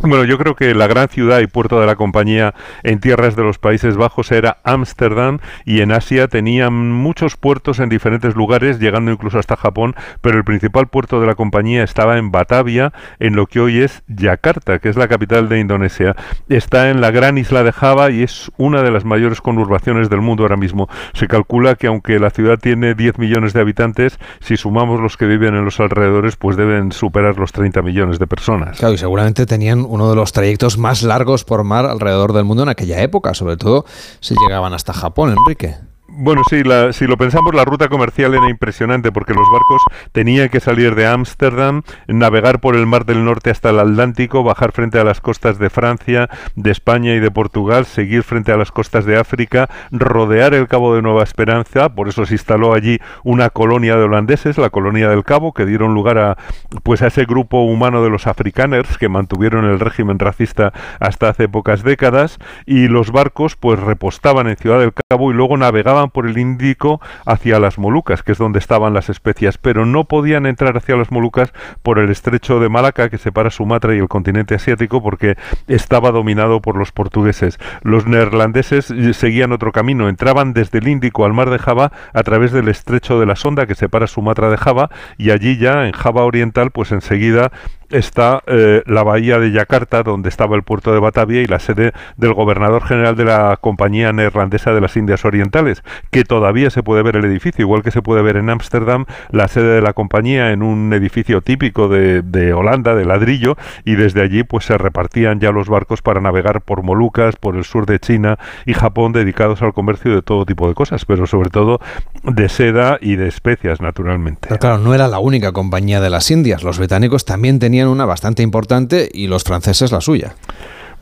Bueno, 0.02 0.24
yo 0.24 0.38
creo 0.38 0.56
que 0.56 0.74
la 0.74 0.86
gran 0.86 1.08
ciudad 1.08 1.40
y 1.40 1.46
puerto 1.46 1.78
de 1.78 1.86
la 1.86 1.94
compañía 1.94 2.54
en 2.84 3.00
tierras 3.00 3.36
de 3.36 3.42
los 3.42 3.58
Países 3.58 3.98
Bajos 3.98 4.32
era 4.32 4.56
Ámsterdam 4.64 5.40
y 5.66 5.82
en 5.82 5.92
Asia 5.92 6.26
tenían 6.26 6.90
muchos 6.90 7.36
puertos 7.36 7.80
en 7.80 7.90
diferentes 7.90 8.34
lugares, 8.34 8.78
llegando 8.78 9.12
incluso 9.12 9.38
hasta 9.38 9.56
Japón, 9.56 9.94
pero 10.22 10.38
el 10.38 10.44
principal 10.44 10.88
puerto 10.88 11.20
de 11.20 11.26
la 11.26 11.34
compañía 11.34 11.84
estaba 11.84 12.16
en 12.16 12.30
Batavia, 12.30 12.94
en 13.18 13.36
lo 13.36 13.46
que 13.46 13.60
hoy 13.60 13.82
es 13.82 14.02
Yakarta, 14.08 14.78
que 14.78 14.88
es 14.88 14.96
la 14.96 15.06
capital 15.06 15.50
de 15.50 15.60
Indonesia. 15.60 16.16
Está 16.48 16.88
en 16.88 17.02
la 17.02 17.10
gran 17.10 17.36
isla 17.36 17.62
de 17.62 17.72
Java 17.72 18.10
y 18.10 18.22
es 18.22 18.50
una 18.56 18.82
de 18.82 18.90
las 18.90 19.04
mayores 19.04 19.42
conurbaciones 19.42 20.08
del 20.08 20.22
mundo 20.22 20.44
ahora 20.44 20.56
mismo. 20.56 20.88
Se 21.12 21.28
calcula 21.28 21.74
que 21.74 21.88
aunque 21.88 22.18
la 22.18 22.30
ciudad 22.30 22.58
tiene 22.58 22.94
10 22.94 23.18
millones 23.18 23.52
de 23.52 23.60
habitantes, 23.60 24.18
si 24.40 24.56
sumamos 24.56 24.98
los 24.98 25.18
que 25.18 25.26
viven 25.26 25.54
en 25.54 25.66
los 25.66 25.78
alrededores, 25.78 26.36
pues 26.36 26.56
deben 26.56 26.90
superar 26.90 27.36
los 27.36 27.52
30 27.52 27.82
millones 27.82 28.18
de 28.18 28.26
personas. 28.26 28.78
Claro, 28.78 28.94
y 28.94 28.98
seguramente 28.98 29.44
tenían 29.44 29.89
uno 29.90 30.08
de 30.08 30.16
los 30.16 30.32
trayectos 30.32 30.78
más 30.78 31.02
largos 31.02 31.44
por 31.44 31.64
mar 31.64 31.84
alrededor 31.86 32.32
del 32.32 32.44
mundo 32.44 32.62
en 32.62 32.68
aquella 32.68 33.02
época, 33.02 33.34
sobre 33.34 33.56
todo 33.56 33.84
si 34.20 34.34
llegaban 34.36 34.72
hasta 34.72 34.92
Japón, 34.92 35.34
Enrique. 35.36 35.89
Bueno, 36.22 36.42
sí, 36.50 36.60
si 36.92 37.06
lo 37.06 37.16
pensamos, 37.16 37.54
la 37.54 37.64
ruta 37.64 37.88
comercial 37.88 38.34
era 38.34 38.50
impresionante 38.50 39.10
porque 39.10 39.32
los 39.32 39.48
barcos 39.50 39.80
tenían 40.12 40.50
que 40.50 40.60
salir 40.60 40.94
de 40.94 41.06
Ámsterdam, 41.06 41.80
navegar 42.08 42.60
por 42.60 42.76
el 42.76 42.84
Mar 42.84 43.06
del 43.06 43.24
Norte 43.24 43.48
hasta 43.48 43.70
el 43.70 43.78
Atlántico, 43.78 44.42
bajar 44.42 44.72
frente 44.72 44.98
a 44.98 45.04
las 45.04 45.22
costas 45.22 45.58
de 45.58 45.70
Francia, 45.70 46.28
de 46.56 46.72
España 46.72 47.14
y 47.14 47.20
de 47.20 47.30
Portugal, 47.30 47.86
seguir 47.86 48.22
frente 48.22 48.52
a 48.52 48.58
las 48.58 48.70
costas 48.70 49.06
de 49.06 49.16
África, 49.16 49.70
rodear 49.92 50.52
el 50.52 50.68
Cabo 50.68 50.94
de 50.94 51.00
Nueva 51.00 51.22
Esperanza, 51.22 51.94
por 51.94 52.06
eso 52.06 52.26
se 52.26 52.34
instaló 52.34 52.74
allí 52.74 52.98
una 53.24 53.48
colonia 53.48 53.96
de 53.96 54.02
holandeses, 54.02 54.58
la 54.58 54.68
colonia 54.68 55.08
del 55.08 55.24
Cabo, 55.24 55.54
que 55.54 55.64
dieron 55.64 55.94
lugar 55.94 56.18
a 56.18 56.36
pues 56.82 57.00
a 57.00 57.06
ese 57.06 57.24
grupo 57.24 57.62
humano 57.62 58.02
de 58.02 58.10
los 58.10 58.26
afrikaners 58.26 58.98
que 58.98 59.08
mantuvieron 59.08 59.64
el 59.64 59.80
régimen 59.80 60.18
racista 60.18 60.74
hasta 60.98 61.30
hace 61.30 61.48
pocas 61.48 61.82
décadas 61.82 62.36
y 62.66 62.88
los 62.88 63.10
barcos 63.10 63.56
pues 63.56 63.80
repostaban 63.80 64.48
en 64.48 64.56
Ciudad 64.58 64.80
del 64.80 64.92
Cabo 65.08 65.30
y 65.30 65.34
luego 65.34 65.56
navegaban 65.56 66.09
por 66.10 66.26
el 66.26 66.38
Índico 66.38 67.00
hacia 67.24 67.58
las 67.58 67.78
Molucas, 67.78 68.22
que 68.22 68.32
es 68.32 68.38
donde 68.38 68.58
estaban 68.58 68.94
las 68.94 69.08
especias, 69.08 69.58
pero 69.58 69.86
no 69.86 70.04
podían 70.04 70.46
entrar 70.46 70.76
hacia 70.76 70.96
las 70.96 71.10
Molucas 71.10 71.52
por 71.82 71.98
el 71.98 72.10
estrecho 72.10 72.60
de 72.60 72.68
Malaca 72.68 73.08
que 73.08 73.18
separa 73.18 73.50
Sumatra 73.50 73.94
y 73.94 73.98
el 73.98 74.08
continente 74.08 74.54
asiático 74.54 75.02
porque 75.02 75.36
estaba 75.66 76.10
dominado 76.10 76.60
por 76.60 76.76
los 76.76 76.92
portugueses. 76.92 77.58
Los 77.82 78.06
neerlandeses 78.06 78.92
seguían 79.12 79.52
otro 79.52 79.72
camino, 79.72 80.08
entraban 80.08 80.52
desde 80.52 80.78
el 80.78 80.88
Índico 80.88 81.24
al 81.24 81.32
mar 81.32 81.50
de 81.50 81.58
Java 81.58 81.92
a 82.12 82.22
través 82.22 82.52
del 82.52 82.68
estrecho 82.68 83.18
de 83.18 83.26
la 83.26 83.36
Sonda 83.36 83.66
que 83.66 83.74
separa 83.74 84.06
Sumatra 84.06 84.50
de 84.50 84.56
Java 84.56 84.90
y 85.16 85.30
allí 85.30 85.56
ya 85.56 85.86
en 85.86 85.92
Java 85.92 86.24
Oriental 86.24 86.70
pues 86.70 86.92
enseguida 86.92 87.52
está 87.90 88.42
eh, 88.46 88.82
la 88.86 89.02
bahía 89.02 89.38
de 89.38 89.50
Yakarta, 89.50 90.02
donde 90.02 90.28
estaba 90.28 90.56
el 90.56 90.62
puerto 90.62 90.92
de 90.92 91.00
Batavia 91.00 91.42
y 91.42 91.46
la 91.46 91.58
sede 91.58 91.92
del 92.16 92.34
gobernador 92.34 92.84
general 92.84 93.16
de 93.16 93.24
la 93.24 93.58
Compañía 93.60 94.12
Neerlandesa 94.12 94.72
de 94.72 94.80
las 94.80 94.96
Indias 94.96 95.24
Orientales, 95.24 95.82
que 96.10 96.24
todavía 96.24 96.70
se 96.70 96.82
puede 96.82 97.02
ver 97.02 97.16
el 97.16 97.24
edificio, 97.24 97.62
igual 97.62 97.82
que 97.82 97.90
se 97.90 98.02
puede 98.02 98.22
ver 98.22 98.36
en 98.36 98.50
Ámsterdam 98.50 99.06
la 99.30 99.48
sede 99.48 99.74
de 99.74 99.82
la 99.82 99.92
compañía 99.92 100.52
en 100.52 100.62
un 100.62 100.92
edificio 100.92 101.42
típico 101.42 101.88
de, 101.88 102.22
de, 102.22 102.52
Holanda, 102.52 102.94
de 102.94 103.04
ladrillo, 103.04 103.56
y 103.84 103.94
desde 103.94 104.22
allí 104.22 104.42
pues 104.42 104.64
se 104.64 104.78
repartían 104.78 105.40
ya 105.40 105.50
los 105.50 105.68
barcos 105.68 106.02
para 106.02 106.20
navegar 106.20 106.60
por 106.62 106.82
Molucas, 106.82 107.36
por 107.36 107.56
el 107.56 107.64
sur 107.64 107.86
de 107.86 107.98
China 107.98 108.38
y 108.66 108.74
Japón, 108.74 109.12
dedicados 109.12 109.62
al 109.62 109.72
comercio 109.72 110.14
de 110.14 110.22
todo 110.22 110.46
tipo 110.46 110.68
de 110.68 110.74
cosas, 110.74 111.04
pero 111.04 111.26
sobre 111.26 111.50
todo 111.50 111.80
de 112.22 112.48
seda 112.48 112.98
y 113.00 113.16
de 113.16 113.28
especias, 113.28 113.80
naturalmente. 113.80 114.48
Claro, 114.58 114.78
no 114.78 114.94
era 114.94 115.08
la 115.08 115.18
única 115.18 115.52
compañía 115.52 116.00
de 116.00 116.10
las 116.10 116.30
Indias, 116.30 116.62
los 116.62 116.78
británicos 116.78 117.24
también 117.24 117.58
tenían 117.58 117.79
una 117.88 118.06
bastante 118.06 118.42
importante 118.42 119.08
y 119.12 119.26
los 119.26 119.44
franceses 119.44 119.92
la 119.92 120.00
suya. 120.00 120.34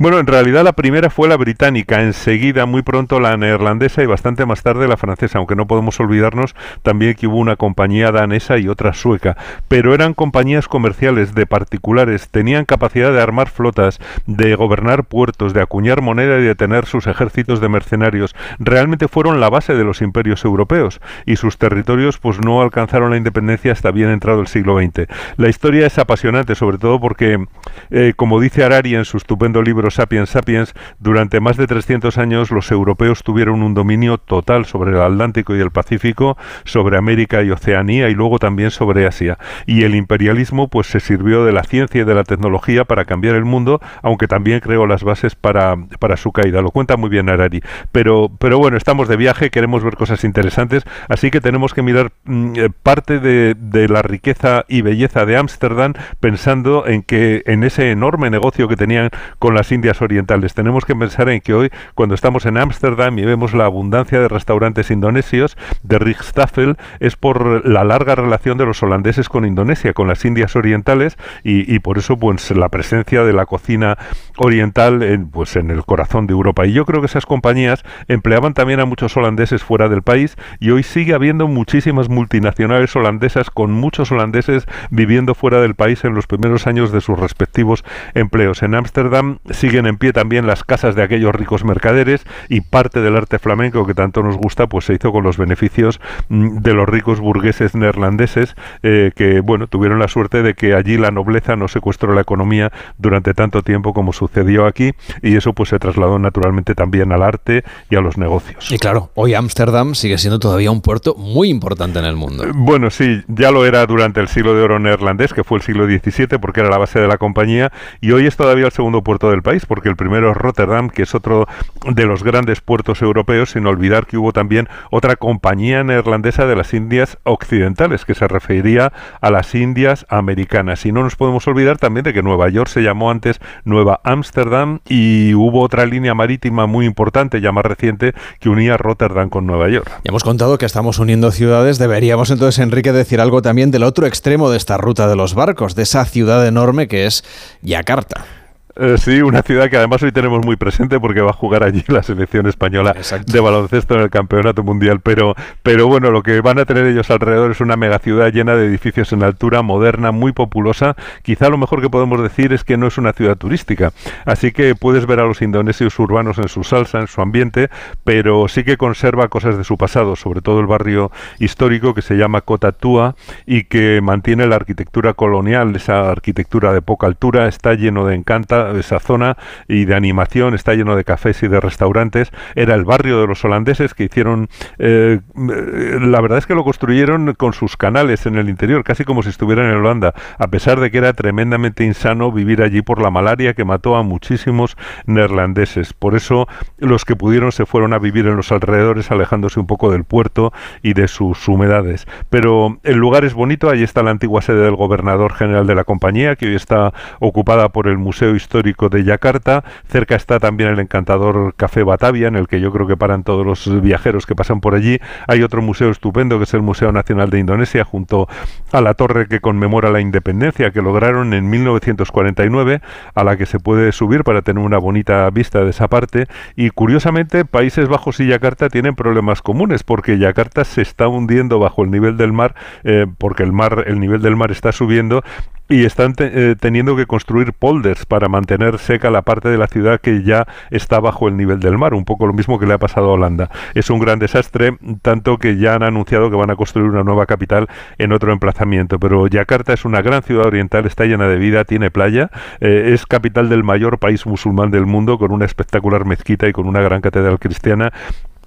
Bueno, 0.00 0.20
en 0.20 0.28
realidad 0.28 0.62
la 0.62 0.74
primera 0.74 1.10
fue 1.10 1.26
la 1.26 1.36
británica, 1.36 2.00
enseguida 2.02 2.66
muy 2.66 2.82
pronto 2.82 3.18
la 3.18 3.36
neerlandesa 3.36 4.00
y 4.00 4.06
bastante 4.06 4.46
más 4.46 4.62
tarde 4.62 4.86
la 4.86 4.96
francesa, 4.96 5.38
aunque 5.38 5.56
no 5.56 5.66
podemos 5.66 5.98
olvidarnos 5.98 6.54
también 6.84 7.16
que 7.16 7.26
hubo 7.26 7.38
una 7.38 7.56
compañía 7.56 8.12
danesa 8.12 8.58
y 8.58 8.68
otra 8.68 8.92
sueca, 8.92 9.36
pero 9.66 9.94
eran 9.94 10.14
compañías 10.14 10.68
comerciales 10.68 11.34
de 11.34 11.46
particulares, 11.46 12.28
tenían 12.28 12.64
capacidad 12.64 13.12
de 13.12 13.20
armar 13.20 13.50
flotas, 13.50 13.98
de 14.26 14.54
gobernar 14.54 15.02
puertos, 15.02 15.52
de 15.52 15.62
acuñar 15.62 16.00
moneda 16.00 16.38
y 16.38 16.44
de 16.44 16.54
tener 16.54 16.86
sus 16.86 17.08
ejércitos 17.08 17.60
de 17.60 17.68
mercenarios. 17.68 18.36
Realmente 18.60 19.08
fueron 19.08 19.40
la 19.40 19.50
base 19.50 19.74
de 19.74 19.82
los 19.82 20.00
imperios 20.00 20.44
europeos 20.44 21.00
y 21.26 21.34
sus 21.34 21.58
territorios 21.58 22.18
pues 22.18 22.38
no 22.38 22.62
alcanzaron 22.62 23.10
la 23.10 23.16
independencia 23.16 23.72
hasta 23.72 23.90
bien 23.90 24.10
entrado 24.10 24.42
el 24.42 24.46
siglo 24.46 24.78
XX. 24.78 25.08
La 25.38 25.48
historia 25.48 25.88
es 25.88 25.98
apasionante, 25.98 26.54
sobre 26.54 26.78
todo 26.78 27.00
porque, 27.00 27.44
eh, 27.90 28.12
como 28.14 28.38
dice 28.38 28.62
Harari 28.62 28.94
en 28.94 29.04
su 29.04 29.16
estupendo 29.16 29.60
libro 29.60 29.87
Sapiens 29.94 30.30
Sapiens, 30.30 30.74
durante 30.98 31.40
más 31.40 31.56
de 31.56 31.66
300 31.66 32.18
años 32.18 32.50
los 32.50 32.70
europeos 32.70 33.22
tuvieron 33.22 33.62
un 33.62 33.74
dominio 33.74 34.18
total 34.18 34.64
sobre 34.64 34.92
el 34.92 35.00
Atlántico 35.00 35.56
y 35.56 35.60
el 35.60 35.70
Pacífico, 35.70 36.36
sobre 36.64 36.96
América 36.96 37.42
y 37.42 37.50
Oceanía 37.50 38.08
y 38.08 38.14
luego 38.14 38.38
también 38.38 38.70
sobre 38.70 39.06
Asia. 39.06 39.38
Y 39.66 39.84
el 39.84 39.94
imperialismo 39.94 40.68
pues 40.68 40.86
se 40.86 41.00
sirvió 41.00 41.44
de 41.44 41.52
la 41.52 41.64
ciencia 41.64 42.02
y 42.02 42.04
de 42.04 42.14
la 42.14 42.24
tecnología 42.24 42.84
para 42.84 43.04
cambiar 43.04 43.34
el 43.34 43.44
mundo, 43.44 43.80
aunque 44.02 44.28
también 44.28 44.60
creó 44.60 44.86
las 44.86 45.04
bases 45.04 45.34
para, 45.34 45.76
para 45.98 46.16
su 46.16 46.32
caída. 46.32 46.62
Lo 46.62 46.70
cuenta 46.70 46.96
muy 46.96 47.10
bien 47.10 47.28
Harari. 47.28 47.62
Pero, 47.92 48.30
pero 48.38 48.58
bueno, 48.58 48.76
estamos 48.76 49.08
de 49.08 49.16
viaje, 49.16 49.50
queremos 49.50 49.82
ver 49.82 49.96
cosas 49.96 50.24
interesantes, 50.24 50.84
así 51.08 51.30
que 51.30 51.40
tenemos 51.40 51.74
que 51.74 51.82
mirar 51.82 52.12
mm, 52.24 52.52
eh, 52.56 52.70
parte 52.82 53.18
de, 53.18 53.54
de 53.54 53.88
la 53.88 54.02
riqueza 54.02 54.64
y 54.68 54.82
belleza 54.82 55.26
de 55.26 55.36
Ámsterdam 55.36 55.94
pensando 56.20 56.86
en 56.86 57.02
que 57.02 57.42
en 57.46 57.64
ese 57.64 57.90
enorme 57.90 58.30
negocio 58.30 58.68
que 58.68 58.76
tenían 58.76 59.10
con 59.38 59.54
las 59.54 59.72
Indias 59.78 60.02
Orientales. 60.02 60.54
Tenemos 60.54 60.84
que 60.84 60.96
pensar 60.96 61.28
en 61.28 61.40
que 61.40 61.54
hoy, 61.54 61.70
cuando 61.94 62.16
estamos 62.16 62.46
en 62.46 62.58
Ámsterdam 62.58 63.16
y 63.16 63.24
vemos 63.24 63.54
la 63.54 63.64
abundancia 63.64 64.18
de 64.18 64.26
restaurantes 64.26 64.90
indonesios, 64.90 65.56
de 65.84 66.00
Rijstafel, 66.00 66.76
es 66.98 67.14
por 67.14 67.64
la 67.64 67.84
larga 67.84 68.16
relación 68.16 68.58
de 68.58 68.66
los 68.66 68.82
holandeses 68.82 69.28
con 69.28 69.44
Indonesia, 69.44 69.92
con 69.92 70.08
las 70.08 70.24
Indias 70.24 70.56
Orientales, 70.56 71.16
y, 71.44 71.78
por 71.78 71.98
eso 71.98 72.16
pues 72.18 72.50
la 72.50 72.68
presencia 72.68 73.22
de 73.22 73.32
la 73.32 73.46
cocina 73.46 73.96
oriental 74.36 75.02
en, 75.02 75.30
pues, 75.30 75.54
en 75.54 75.70
el 75.70 75.84
corazón 75.84 76.26
de 76.26 76.32
Europa. 76.32 76.66
Y 76.66 76.72
yo 76.72 76.84
creo 76.84 77.00
que 77.00 77.06
esas 77.06 77.24
compañías 77.24 77.84
empleaban 78.08 78.54
también 78.54 78.80
a 78.80 78.84
muchos 78.84 79.16
holandeses 79.16 79.62
fuera 79.62 79.88
del 79.88 80.02
país 80.02 80.36
y 80.58 80.70
hoy 80.70 80.82
sigue 80.82 81.14
habiendo 81.14 81.46
muchísimas 81.46 82.08
multinacionales 82.08 82.94
holandesas 82.96 83.50
con 83.50 83.70
muchos 83.70 84.10
holandeses 84.10 84.66
viviendo 84.90 85.34
fuera 85.34 85.60
del 85.60 85.76
país 85.76 86.04
en 86.04 86.14
los 86.14 86.26
primeros 86.26 86.66
años 86.66 86.90
de 86.90 87.00
sus 87.00 87.18
respectivos 87.18 87.84
empleos. 88.14 88.62
En 88.62 88.74
Ámsterdam 88.74 89.38
siguen 89.68 89.86
en 89.86 89.98
pie 89.98 90.12
también 90.12 90.46
las 90.46 90.64
casas 90.64 90.94
de 90.94 91.02
aquellos 91.02 91.34
ricos 91.34 91.62
mercaderes 91.62 92.24
y 92.48 92.62
parte 92.62 93.00
del 93.00 93.16
arte 93.16 93.38
flamenco 93.38 93.86
que 93.86 93.94
tanto 93.94 94.22
nos 94.22 94.36
gusta 94.36 94.66
pues 94.66 94.86
se 94.86 94.94
hizo 94.94 95.12
con 95.12 95.24
los 95.24 95.36
beneficios 95.36 96.00
mm, 96.28 96.58
de 96.58 96.72
los 96.72 96.88
ricos 96.88 97.20
burgueses 97.20 97.74
neerlandeses 97.74 98.56
eh, 98.82 99.12
que 99.14 99.40
bueno 99.40 99.66
tuvieron 99.66 99.98
la 99.98 100.08
suerte 100.08 100.42
de 100.42 100.54
que 100.54 100.74
allí 100.74 100.96
la 100.96 101.10
nobleza 101.10 101.54
no 101.54 101.68
secuestró 101.68 102.14
la 102.14 102.22
economía 102.22 102.72
durante 102.96 103.34
tanto 103.34 103.62
tiempo 103.62 103.92
como 103.92 104.12
sucedió 104.12 104.66
aquí 104.66 104.92
y 105.22 105.36
eso 105.36 105.52
pues 105.52 105.68
se 105.68 105.78
trasladó 105.78 106.18
naturalmente 106.18 106.74
también 106.74 107.12
al 107.12 107.22
arte 107.22 107.64
y 107.90 107.96
a 107.96 108.00
los 108.00 108.16
negocios. 108.16 108.70
Y 108.70 108.78
claro, 108.78 109.10
hoy 109.14 109.34
Ámsterdam 109.34 109.94
sigue 109.94 110.16
siendo 110.18 110.38
todavía 110.38 110.70
un 110.70 110.80
puerto 110.80 111.14
muy 111.14 111.50
importante 111.50 111.98
en 111.98 112.04
el 112.04 112.16
mundo. 112.16 112.44
Bueno, 112.54 112.90
sí, 112.90 113.22
ya 113.28 113.50
lo 113.50 113.66
era 113.66 113.84
durante 113.86 114.20
el 114.20 114.28
siglo 114.28 114.54
de 114.54 114.62
oro 114.62 114.78
neerlandés, 114.78 115.32
que 115.32 115.44
fue 115.44 115.58
el 115.58 115.62
siglo 115.62 115.86
XVII, 115.86 116.38
porque 116.40 116.60
era 116.60 116.70
la 116.70 116.78
base 116.78 117.00
de 117.00 117.08
la 117.08 117.18
compañía, 117.18 117.72
y 118.00 118.12
hoy 118.12 118.26
es 118.26 118.36
todavía 118.36 118.66
el 118.66 118.72
segundo 118.72 119.02
puerto 119.02 119.30
del 119.30 119.42
país, 119.42 119.57
porque 119.66 119.88
el 119.88 119.96
primero 119.96 120.30
es 120.30 120.36
Rotterdam, 120.36 120.90
que 120.90 121.02
es 121.02 121.14
otro 121.14 121.46
de 121.84 122.06
los 122.06 122.22
grandes 122.22 122.60
puertos 122.60 123.02
europeos, 123.02 123.50
sin 123.50 123.66
olvidar 123.66 124.06
que 124.06 124.18
hubo 124.18 124.32
también 124.32 124.68
otra 124.90 125.16
compañía 125.16 125.84
neerlandesa 125.84 126.46
de 126.46 126.56
las 126.56 126.74
Indias 126.74 127.18
Occidentales, 127.24 128.04
que 128.04 128.14
se 128.14 128.28
refería 128.28 128.92
a 129.20 129.30
las 129.30 129.54
Indias 129.54 130.06
Americanas. 130.08 130.84
Y 130.86 130.92
no 130.92 131.02
nos 131.02 131.16
podemos 131.16 131.46
olvidar 131.46 131.78
también 131.78 132.04
de 132.04 132.12
que 132.12 132.22
Nueva 132.22 132.48
York 132.48 132.68
se 132.68 132.82
llamó 132.82 133.10
antes 133.10 133.40
Nueva 133.64 134.00
Ámsterdam 134.04 134.80
y 134.88 135.34
hubo 135.34 135.62
otra 135.62 135.86
línea 135.86 136.14
marítima 136.14 136.66
muy 136.66 136.86
importante, 136.86 137.40
ya 137.40 137.52
más 137.52 137.64
reciente, 137.64 138.14
que 138.40 138.48
unía 138.48 138.76
Rotterdam 138.76 139.28
con 139.28 139.46
Nueva 139.46 139.68
York. 139.68 139.88
Ya 140.04 140.10
hemos 140.10 140.24
contado 140.24 140.58
que 140.58 140.66
estamos 140.66 140.98
uniendo 140.98 141.30
ciudades, 141.30 141.78
deberíamos 141.78 142.30
entonces, 142.30 142.58
Enrique, 142.58 142.92
decir 142.92 143.20
algo 143.20 143.42
también 143.42 143.70
del 143.70 143.82
otro 143.82 144.06
extremo 144.06 144.50
de 144.50 144.56
esta 144.56 144.76
ruta 144.76 145.08
de 145.08 145.16
los 145.16 145.34
barcos, 145.34 145.74
de 145.74 145.82
esa 145.82 146.04
ciudad 146.04 146.46
enorme 146.46 146.88
que 146.88 147.06
es 147.06 147.24
Yakarta. 147.62 148.37
Eh, 148.80 148.96
sí, 148.96 149.22
una 149.22 149.42
ciudad 149.42 149.68
que 149.68 149.76
además 149.76 150.00
hoy 150.04 150.12
tenemos 150.12 150.46
muy 150.46 150.54
presente 150.54 151.00
porque 151.00 151.20
va 151.20 151.30
a 151.30 151.32
jugar 151.32 151.64
allí 151.64 151.82
la 151.88 152.04
selección 152.04 152.46
española 152.46 152.94
de 153.26 153.40
baloncesto 153.40 153.96
en 153.96 154.02
el 154.02 154.10
campeonato 154.10 154.62
mundial. 154.62 155.00
Pero, 155.00 155.34
pero 155.64 155.88
bueno, 155.88 156.12
lo 156.12 156.22
que 156.22 156.40
van 156.40 156.60
a 156.60 156.64
tener 156.64 156.86
ellos 156.86 157.10
alrededor 157.10 157.50
es 157.50 157.60
una 157.60 157.76
megaciudad 157.76 158.32
llena 158.32 158.54
de 158.54 158.66
edificios 158.66 159.12
en 159.12 159.24
altura, 159.24 159.62
moderna, 159.62 160.12
muy 160.12 160.30
populosa. 160.30 160.94
Quizá 161.22 161.48
lo 161.48 161.58
mejor 161.58 161.80
que 161.80 161.90
podemos 161.90 162.22
decir 162.22 162.52
es 162.52 162.62
que 162.62 162.76
no 162.76 162.86
es 162.86 162.98
una 162.98 163.12
ciudad 163.12 163.36
turística. 163.36 163.90
Así 164.24 164.52
que 164.52 164.76
puedes 164.76 165.06
ver 165.06 165.18
a 165.18 165.24
los 165.24 165.42
indonesios 165.42 165.98
urbanos 165.98 166.38
en 166.38 166.48
su 166.48 166.62
salsa, 166.62 167.00
en 167.00 167.08
su 167.08 167.20
ambiente, 167.20 167.70
pero 168.04 168.46
sí 168.46 168.62
que 168.62 168.76
conserva 168.76 169.26
cosas 169.26 169.58
de 169.58 169.64
su 169.64 169.76
pasado, 169.76 170.14
sobre 170.14 170.40
todo 170.40 170.60
el 170.60 170.66
barrio 170.66 171.10
histórico 171.40 171.94
que 171.94 172.02
se 172.02 172.14
llama 172.14 172.42
Kota 172.42 172.70
Tua 172.70 173.16
y 173.44 173.64
que 173.64 174.00
mantiene 174.00 174.46
la 174.46 174.54
arquitectura 174.54 175.14
colonial, 175.14 175.74
esa 175.74 176.10
arquitectura 176.10 176.72
de 176.72 176.80
poca 176.80 177.08
altura, 177.08 177.48
está 177.48 177.74
lleno 177.74 178.06
de 178.06 178.14
encanta 178.14 178.67
esa 178.76 179.00
zona 179.00 179.36
y 179.66 179.84
de 179.84 179.94
animación, 179.94 180.54
está 180.54 180.74
lleno 180.74 180.96
de 180.96 181.04
cafés 181.04 181.42
y 181.42 181.48
de 181.48 181.60
restaurantes. 181.60 182.30
Era 182.54 182.74
el 182.74 182.84
barrio 182.84 183.20
de 183.20 183.26
los 183.26 183.44
holandeses 183.44 183.94
que 183.94 184.04
hicieron, 184.04 184.48
eh, 184.78 185.20
la 185.34 186.20
verdad 186.20 186.38
es 186.38 186.46
que 186.46 186.54
lo 186.54 186.64
construyeron 186.64 187.34
con 187.34 187.52
sus 187.52 187.76
canales 187.76 188.26
en 188.26 188.36
el 188.36 188.48
interior, 188.48 188.84
casi 188.84 189.04
como 189.04 189.22
si 189.22 189.30
estuvieran 189.30 189.66
en 189.66 189.76
Holanda, 189.76 190.14
a 190.38 190.48
pesar 190.48 190.80
de 190.80 190.90
que 190.90 190.98
era 190.98 191.12
tremendamente 191.12 191.84
insano 191.84 192.32
vivir 192.32 192.62
allí 192.62 192.82
por 192.82 193.00
la 193.00 193.10
malaria 193.10 193.54
que 193.54 193.64
mató 193.64 193.96
a 193.96 194.02
muchísimos 194.02 194.76
neerlandeses. 195.06 195.92
Por 195.92 196.14
eso 196.14 196.48
los 196.78 197.04
que 197.04 197.16
pudieron 197.16 197.52
se 197.52 197.66
fueron 197.66 197.92
a 197.92 197.98
vivir 197.98 198.26
en 198.26 198.36
los 198.36 198.52
alrededores, 198.52 199.10
alejándose 199.10 199.60
un 199.60 199.66
poco 199.66 199.90
del 199.90 200.04
puerto 200.04 200.52
y 200.82 200.94
de 200.94 201.08
sus 201.08 201.46
humedades. 201.48 202.06
Pero 202.30 202.78
el 202.82 202.96
lugar 202.96 203.24
es 203.24 203.34
bonito, 203.34 203.70
ahí 203.70 203.82
está 203.82 204.02
la 204.02 204.10
antigua 204.10 204.42
sede 204.42 204.62
del 204.62 204.76
gobernador 204.76 205.32
general 205.34 205.66
de 205.66 205.74
la 205.74 205.84
compañía, 205.84 206.36
que 206.36 206.46
hoy 206.46 206.54
está 206.54 206.92
ocupada 207.20 207.68
por 207.70 207.88
el 207.88 207.98
Museo 207.98 208.34
Histórico 208.34 208.47
histórico 208.48 208.88
de 208.88 209.04
Yakarta. 209.04 209.62
Cerca 209.88 210.16
está 210.16 210.40
también 210.40 210.70
el 210.70 210.78
encantador 210.78 211.54
Café 211.54 211.82
Batavia, 211.82 212.28
en 212.28 212.36
el 212.36 212.48
que 212.48 212.60
yo 212.60 212.72
creo 212.72 212.86
que 212.86 212.96
paran 212.96 213.22
todos 213.22 213.44
los 213.44 213.82
viajeros 213.82 214.24
que 214.24 214.34
pasan 214.34 214.60
por 214.60 214.74
allí. 214.74 214.98
Hay 215.26 215.42
otro 215.42 215.60
museo 215.60 215.90
estupendo 215.90 216.38
que 216.38 216.44
es 216.44 216.54
el 216.54 216.62
Museo 216.62 216.90
Nacional 216.90 217.28
de 217.28 217.40
Indonesia, 217.40 217.84
junto 217.84 218.26
a 218.72 218.80
la 218.80 218.94
torre 218.94 219.28
que 219.28 219.40
conmemora 219.40 219.90
la 219.90 220.00
independencia 220.00 220.70
que 220.70 220.80
lograron 220.80 221.34
en 221.34 221.50
1949, 221.50 222.80
a 223.14 223.24
la 223.24 223.36
que 223.36 223.44
se 223.44 223.60
puede 223.60 223.92
subir 223.92 224.24
para 224.24 224.40
tener 224.40 224.64
una 224.64 224.78
bonita 224.78 225.28
vista 225.28 225.62
de 225.62 225.70
esa 225.70 225.88
parte. 225.88 226.26
Y 226.56 226.70
curiosamente, 226.70 227.44
Países 227.44 227.86
Bajos 227.86 228.18
y 228.20 228.28
Yakarta 228.28 228.70
tienen 228.70 228.94
problemas 228.94 229.42
comunes, 229.42 229.82
porque 229.82 230.18
Yakarta 230.18 230.64
se 230.64 230.80
está 230.80 231.06
hundiendo 231.06 231.58
bajo 231.58 231.84
el 231.84 231.90
nivel 231.90 232.16
del 232.16 232.32
mar, 232.32 232.54
eh, 232.82 233.06
porque 233.18 233.42
el 233.42 233.52
mar, 233.52 233.84
el 233.86 234.00
nivel 234.00 234.22
del 234.22 234.36
mar 234.36 234.50
está 234.50 234.72
subiendo 234.72 235.22
y 235.68 235.84
están 235.84 236.14
eh, 236.18 236.54
teniendo 236.58 236.96
que 236.96 237.06
construir 237.06 237.52
polders 237.52 238.06
para 238.06 238.28
mantener 238.28 238.78
seca 238.78 239.10
la 239.10 239.22
parte 239.22 239.48
de 239.48 239.58
la 239.58 239.66
ciudad 239.66 240.00
que 240.00 240.22
ya 240.22 240.46
está 240.70 241.00
bajo 241.00 241.28
el 241.28 241.36
nivel 241.36 241.60
del 241.60 241.78
mar, 241.78 241.94
un 241.94 242.04
poco 242.04 242.26
lo 242.26 242.32
mismo 242.32 242.58
que 242.58 242.66
le 242.66 242.74
ha 242.74 242.78
pasado 242.78 243.10
a 243.10 243.12
Holanda. 243.12 243.50
Es 243.74 243.90
un 243.90 243.98
gran 243.98 244.18
desastre, 244.18 244.76
tanto 245.02 245.38
que 245.38 245.58
ya 245.58 245.74
han 245.74 245.82
anunciado 245.82 246.30
que 246.30 246.36
van 246.36 246.50
a 246.50 246.56
construir 246.56 246.88
una 246.88 247.04
nueva 247.04 247.26
capital 247.26 247.68
en 247.98 248.12
otro 248.12 248.32
emplazamiento, 248.32 248.98
pero 248.98 249.26
Yakarta 249.26 249.72
es 249.72 249.84
una 249.84 250.00
gran 250.00 250.22
ciudad 250.22 250.46
oriental, 250.46 250.86
está 250.86 251.04
llena 251.04 251.28
de 251.28 251.36
vida, 251.36 251.64
tiene 251.64 251.90
playa, 251.90 252.30
eh, 252.60 252.90
es 252.94 253.06
capital 253.06 253.48
del 253.48 253.64
mayor 253.64 253.98
país 253.98 254.26
musulmán 254.26 254.70
del 254.70 254.86
mundo, 254.86 255.18
con 255.18 255.32
una 255.32 255.44
espectacular 255.44 256.04
mezquita 256.04 256.48
y 256.48 256.52
con 256.52 256.66
una 256.66 256.80
gran 256.80 257.00
catedral 257.00 257.38
cristiana, 257.38 257.92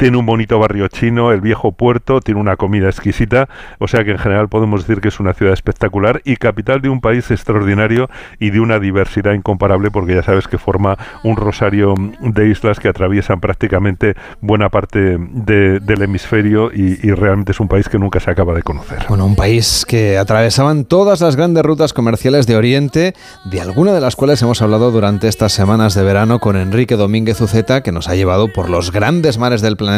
tiene 0.01 0.17
un 0.17 0.25
bonito 0.25 0.57
barrio 0.57 0.87
chino, 0.87 1.31
el 1.31 1.41
viejo 1.41 1.73
puerto, 1.73 2.21
tiene 2.21 2.41
una 2.41 2.55
comida 2.55 2.87
exquisita, 2.87 3.47
o 3.77 3.87
sea 3.87 4.03
que 4.03 4.09
en 4.09 4.17
general 4.17 4.49
podemos 4.49 4.87
decir 4.87 4.99
que 4.99 5.09
es 5.09 5.19
una 5.19 5.35
ciudad 5.35 5.53
espectacular 5.53 6.23
y 6.25 6.37
capital 6.37 6.81
de 6.81 6.89
un 6.89 7.01
país 7.01 7.29
extraordinario 7.29 8.09
y 8.39 8.49
de 8.49 8.61
una 8.61 8.79
diversidad 8.79 9.33
incomparable 9.33 9.91
porque 9.91 10.15
ya 10.15 10.23
sabes 10.23 10.47
que 10.47 10.57
forma 10.57 10.97
un 11.23 11.35
rosario 11.35 11.93
de 12.19 12.49
islas 12.49 12.79
que 12.79 12.87
atraviesan 12.87 13.41
prácticamente 13.41 14.15
buena 14.39 14.69
parte 14.69 15.19
del 15.19 16.01
hemisferio 16.01 16.71
y, 16.73 17.11
realmente 17.11 17.51
es 17.51 17.59
un 17.59 17.67
país 17.67 17.87
que 17.87 17.99
nunca 17.99 18.19
se 18.19 18.31
acaba 18.31 18.55
de 18.55 18.63
conocer. 18.63 19.05
Bueno, 19.07 19.27
un 19.27 19.35
país 19.35 19.85
que 19.87 20.17
atravesaban 20.17 20.85
todas 20.85 21.21
las 21.21 21.35
grandes 21.35 21.63
rutas 21.63 21.93
comerciales 21.93 22.47
de 22.47 22.55
Oriente, 22.55 23.13
de 23.43 23.61
alguna 23.61 23.93
de 23.93 24.01
las 24.01 24.15
cuales 24.15 24.41
hemos 24.41 24.63
hablado 24.63 24.89
durante 24.89 25.27
estas 25.27 25.51
semanas 25.51 25.93
de 25.93 26.01
verano 26.01 26.39
con 26.39 26.55
Enrique 26.55 26.95
Domínguez 26.95 27.39
Uceta, 27.41 27.83
que 27.83 27.91
nos 27.91 28.07
ha 28.07 28.15
llevado 28.15 28.47
por 28.47 28.69
los 28.69 28.91
grandes 28.91 29.37
mares 29.37 29.61
del 29.61 29.77
planeta 29.77 29.90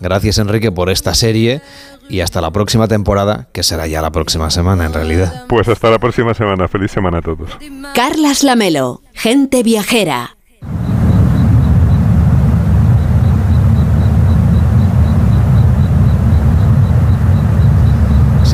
Gracias 0.00 0.38
Enrique 0.38 0.72
por 0.72 0.90
esta 0.90 1.14
serie 1.14 1.62
y 2.08 2.20
hasta 2.20 2.40
la 2.40 2.50
próxima 2.50 2.88
temporada, 2.88 3.48
que 3.52 3.62
será 3.62 3.86
ya 3.86 4.02
la 4.02 4.10
próxima 4.10 4.50
semana 4.50 4.84
en 4.84 4.92
realidad. 4.92 5.44
Pues 5.48 5.68
hasta 5.68 5.90
la 5.90 5.98
próxima 5.98 6.34
semana, 6.34 6.68
feliz 6.68 6.90
semana 6.90 7.18
a 7.18 7.22
todos. 7.22 7.56
Carlas 7.94 8.42
Lamelo, 8.42 9.02
gente 9.14 9.62
viajera 9.62 10.36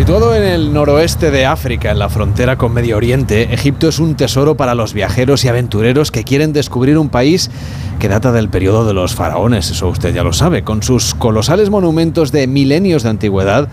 Situado 0.00 0.34
en 0.34 0.44
el 0.44 0.72
noroeste 0.72 1.30
de 1.30 1.44
África, 1.44 1.90
en 1.90 1.98
la 1.98 2.08
frontera 2.08 2.56
con 2.56 2.72
Medio 2.72 2.96
Oriente, 2.96 3.52
Egipto 3.52 3.86
es 3.86 3.98
un 3.98 4.14
tesoro 4.14 4.56
para 4.56 4.74
los 4.74 4.94
viajeros 4.94 5.44
y 5.44 5.48
aventureros 5.48 6.10
que 6.10 6.24
quieren 6.24 6.54
descubrir 6.54 6.96
un 6.96 7.10
país 7.10 7.50
que 7.98 8.08
data 8.08 8.32
del 8.32 8.48
periodo 8.48 8.86
de 8.86 8.94
los 8.94 9.14
faraones, 9.14 9.70
eso 9.70 9.88
usted 9.88 10.14
ya 10.14 10.24
lo 10.24 10.32
sabe, 10.32 10.64
con 10.64 10.82
sus 10.82 11.14
colosales 11.14 11.68
monumentos 11.68 12.32
de 12.32 12.46
milenios 12.46 13.02
de 13.02 13.10
antigüedad 13.10 13.68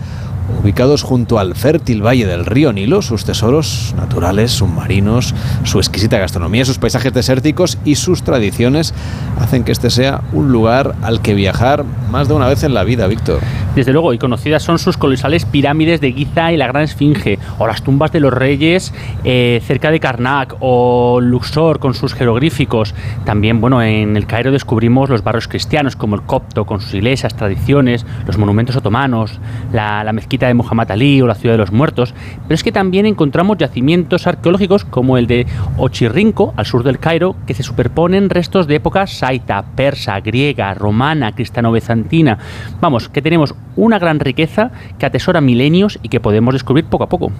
ubicados 0.62 1.02
junto 1.02 1.38
al 1.38 1.54
fértil 1.54 2.04
valle 2.04 2.26
del 2.26 2.46
río 2.46 2.72
Nilo, 2.72 3.02
sus 3.02 3.24
tesoros 3.24 3.94
naturales, 3.96 4.52
submarinos, 4.52 5.34
su 5.64 5.78
exquisita 5.78 6.18
gastronomía, 6.18 6.64
sus 6.64 6.78
paisajes 6.78 7.12
desérticos 7.12 7.78
y 7.84 7.94
sus 7.96 8.22
tradiciones 8.22 8.94
hacen 9.40 9.64
que 9.64 9.72
este 9.72 9.90
sea 9.90 10.22
un 10.32 10.50
lugar 10.52 10.94
al 11.02 11.20
que 11.20 11.34
viajar 11.34 11.84
más 12.10 12.28
de 12.28 12.34
una 12.34 12.48
vez 12.48 12.62
en 12.62 12.74
la 12.74 12.84
vida, 12.84 13.06
Víctor. 13.06 13.40
Desde 13.74 13.92
luego, 13.92 14.12
y 14.12 14.18
conocidas 14.18 14.62
son 14.62 14.78
sus 14.78 14.96
colosales 14.96 15.44
pirámides 15.44 16.00
de 16.00 16.12
Giza 16.12 16.52
y 16.52 16.56
la 16.56 16.66
Gran 16.66 16.82
Esfinge, 16.82 17.38
o 17.58 17.66
las 17.66 17.82
tumbas 17.82 18.10
de 18.12 18.20
los 18.20 18.32
reyes 18.32 18.92
eh, 19.24 19.62
cerca 19.64 19.90
de 19.90 20.00
Karnak, 20.00 20.56
o 20.60 21.20
Luxor 21.20 21.78
con 21.78 21.94
sus 21.94 22.14
jeroglíficos. 22.14 22.94
También, 23.24 23.60
bueno, 23.60 23.82
en 23.82 24.16
el 24.16 24.26
Cairo 24.26 24.50
descubrimos 24.50 25.10
los 25.10 25.22
barrios 25.22 25.48
cristianos 25.48 25.96
como 25.96 26.16
el 26.16 26.22
Copto 26.22 26.64
con 26.64 26.80
sus 26.80 26.94
iglesias, 26.94 27.36
tradiciones, 27.36 28.04
los 28.26 28.38
monumentos 28.38 28.76
otomanos, 28.76 29.38
la, 29.72 30.02
la 30.02 30.12
mezquita 30.12 30.37
de 30.46 30.54
Muhammad 30.54 30.90
Ali 30.90 31.20
o 31.20 31.26
la 31.26 31.34
Ciudad 31.34 31.54
de 31.54 31.58
los 31.58 31.72
Muertos, 31.72 32.14
pero 32.42 32.54
es 32.54 32.62
que 32.62 32.72
también 32.72 33.06
encontramos 33.06 33.58
yacimientos 33.58 34.26
arqueológicos 34.26 34.84
como 34.84 35.18
el 35.18 35.26
de 35.26 35.46
Ochirrinco, 35.76 36.54
al 36.56 36.66
sur 36.66 36.84
del 36.84 36.98
Cairo, 36.98 37.36
que 37.46 37.54
se 37.54 37.62
superponen 37.62 38.30
restos 38.30 38.66
de 38.66 38.76
épocas 38.76 39.12
saita, 39.12 39.64
persa, 39.74 40.20
griega, 40.20 40.72
romana, 40.74 41.34
cristiano-bizantina. 41.34 42.38
Vamos, 42.80 43.08
que 43.08 43.22
tenemos 43.22 43.54
una 43.76 43.98
gran 43.98 44.20
riqueza 44.20 44.70
que 44.98 45.06
atesora 45.06 45.40
milenios 45.40 45.98
y 46.02 46.08
que 46.08 46.20
podemos 46.20 46.54
descubrir 46.54 46.84
poco 46.84 47.04
a 47.04 47.08
poco. 47.08 47.32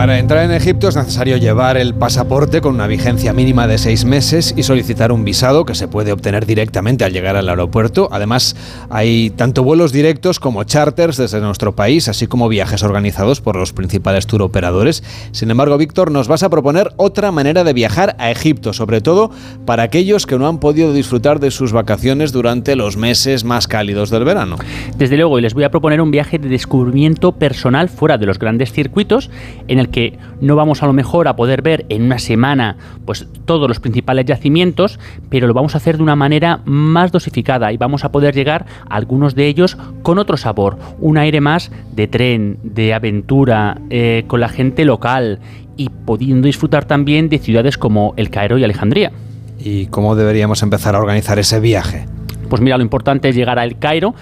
Para 0.00 0.18
entrar 0.18 0.46
en 0.46 0.52
Egipto 0.52 0.88
es 0.88 0.96
necesario 0.96 1.36
llevar 1.36 1.76
el 1.76 1.94
pasaporte 1.94 2.62
con 2.62 2.74
una 2.74 2.86
vigencia 2.86 3.34
mínima 3.34 3.66
de 3.66 3.76
seis 3.76 4.06
meses 4.06 4.54
y 4.56 4.62
solicitar 4.62 5.12
un 5.12 5.26
visado 5.26 5.66
que 5.66 5.74
se 5.74 5.88
puede 5.88 6.10
obtener 6.10 6.46
directamente 6.46 7.04
al 7.04 7.12
llegar 7.12 7.36
al 7.36 7.50
aeropuerto. 7.50 8.08
Además, 8.10 8.56
hay 8.88 9.28
tanto 9.28 9.62
vuelos 9.62 9.92
directos 9.92 10.40
como 10.40 10.64
charters 10.64 11.18
desde 11.18 11.42
nuestro 11.42 11.76
país, 11.76 12.08
así 12.08 12.26
como 12.26 12.48
viajes 12.48 12.82
organizados 12.82 13.42
por 13.42 13.56
los 13.56 13.74
principales 13.74 14.26
tour 14.26 14.40
operadores. 14.40 15.04
Sin 15.32 15.50
embargo, 15.50 15.76
Víctor, 15.76 16.10
nos 16.10 16.28
vas 16.28 16.44
a 16.44 16.48
proponer 16.48 16.92
otra 16.96 17.30
manera 17.30 17.62
de 17.62 17.74
viajar 17.74 18.16
a 18.18 18.30
Egipto, 18.30 18.72
sobre 18.72 19.02
todo 19.02 19.30
para 19.66 19.82
aquellos 19.82 20.24
que 20.24 20.38
no 20.38 20.48
han 20.48 20.60
podido 20.60 20.94
disfrutar 20.94 21.40
de 21.40 21.50
sus 21.50 21.74
vacaciones 21.74 22.32
durante 22.32 22.74
los 22.74 22.96
meses 22.96 23.44
más 23.44 23.68
cálidos 23.68 24.08
del 24.08 24.24
verano. 24.24 24.56
Desde 24.96 25.18
luego, 25.18 25.38
y 25.38 25.42
les 25.42 25.52
voy 25.52 25.64
a 25.64 25.70
proponer 25.70 26.00
un 26.00 26.10
viaje 26.10 26.38
de 26.38 26.48
descubrimiento 26.48 27.32
personal 27.32 27.90
fuera 27.90 28.16
de 28.16 28.24
los 28.24 28.38
grandes 28.38 28.72
circuitos 28.72 29.28
en 29.68 29.78
el 29.78 29.89
que 29.90 30.18
no 30.40 30.56
vamos 30.56 30.82
a 30.82 30.86
lo 30.86 30.92
mejor 30.92 31.28
a 31.28 31.36
poder 31.36 31.62
ver 31.62 31.86
en 31.88 32.02
una 32.02 32.18
semana 32.18 32.76
pues 33.04 33.26
todos 33.44 33.68
los 33.68 33.80
principales 33.80 34.26
yacimientos, 34.26 34.98
pero 35.28 35.46
lo 35.46 35.54
vamos 35.54 35.74
a 35.74 35.78
hacer 35.78 35.96
de 35.96 36.02
una 36.02 36.16
manera 36.16 36.60
más 36.64 37.12
dosificada 37.12 37.72
y 37.72 37.76
vamos 37.76 38.04
a 38.04 38.12
poder 38.12 38.34
llegar 38.34 38.66
a 38.88 38.96
algunos 38.96 39.34
de 39.34 39.46
ellos 39.46 39.76
con 40.02 40.18
otro 40.18 40.36
sabor, 40.36 40.78
un 41.00 41.18
aire 41.18 41.40
más 41.40 41.70
de 41.92 42.08
tren, 42.08 42.58
de 42.62 42.94
aventura, 42.94 43.80
eh, 43.90 44.24
con 44.26 44.40
la 44.40 44.48
gente 44.48 44.84
local 44.84 45.40
y 45.76 45.88
pudiendo 45.88 46.46
disfrutar 46.46 46.84
también 46.84 47.28
de 47.28 47.38
ciudades 47.38 47.78
como 47.78 48.14
El 48.16 48.30
Cairo 48.30 48.58
y 48.58 48.64
Alejandría. 48.64 49.12
¿Y 49.58 49.86
cómo 49.86 50.16
deberíamos 50.16 50.62
empezar 50.62 50.94
a 50.94 50.98
organizar 50.98 51.38
ese 51.38 51.60
viaje? 51.60 52.06
Pues 52.48 52.60
mira, 52.60 52.76
lo 52.76 52.82
importante 52.82 53.28
es 53.28 53.36
llegar 53.36 53.58
a 53.58 53.64
El 53.64 53.78
Cairo 53.78 54.14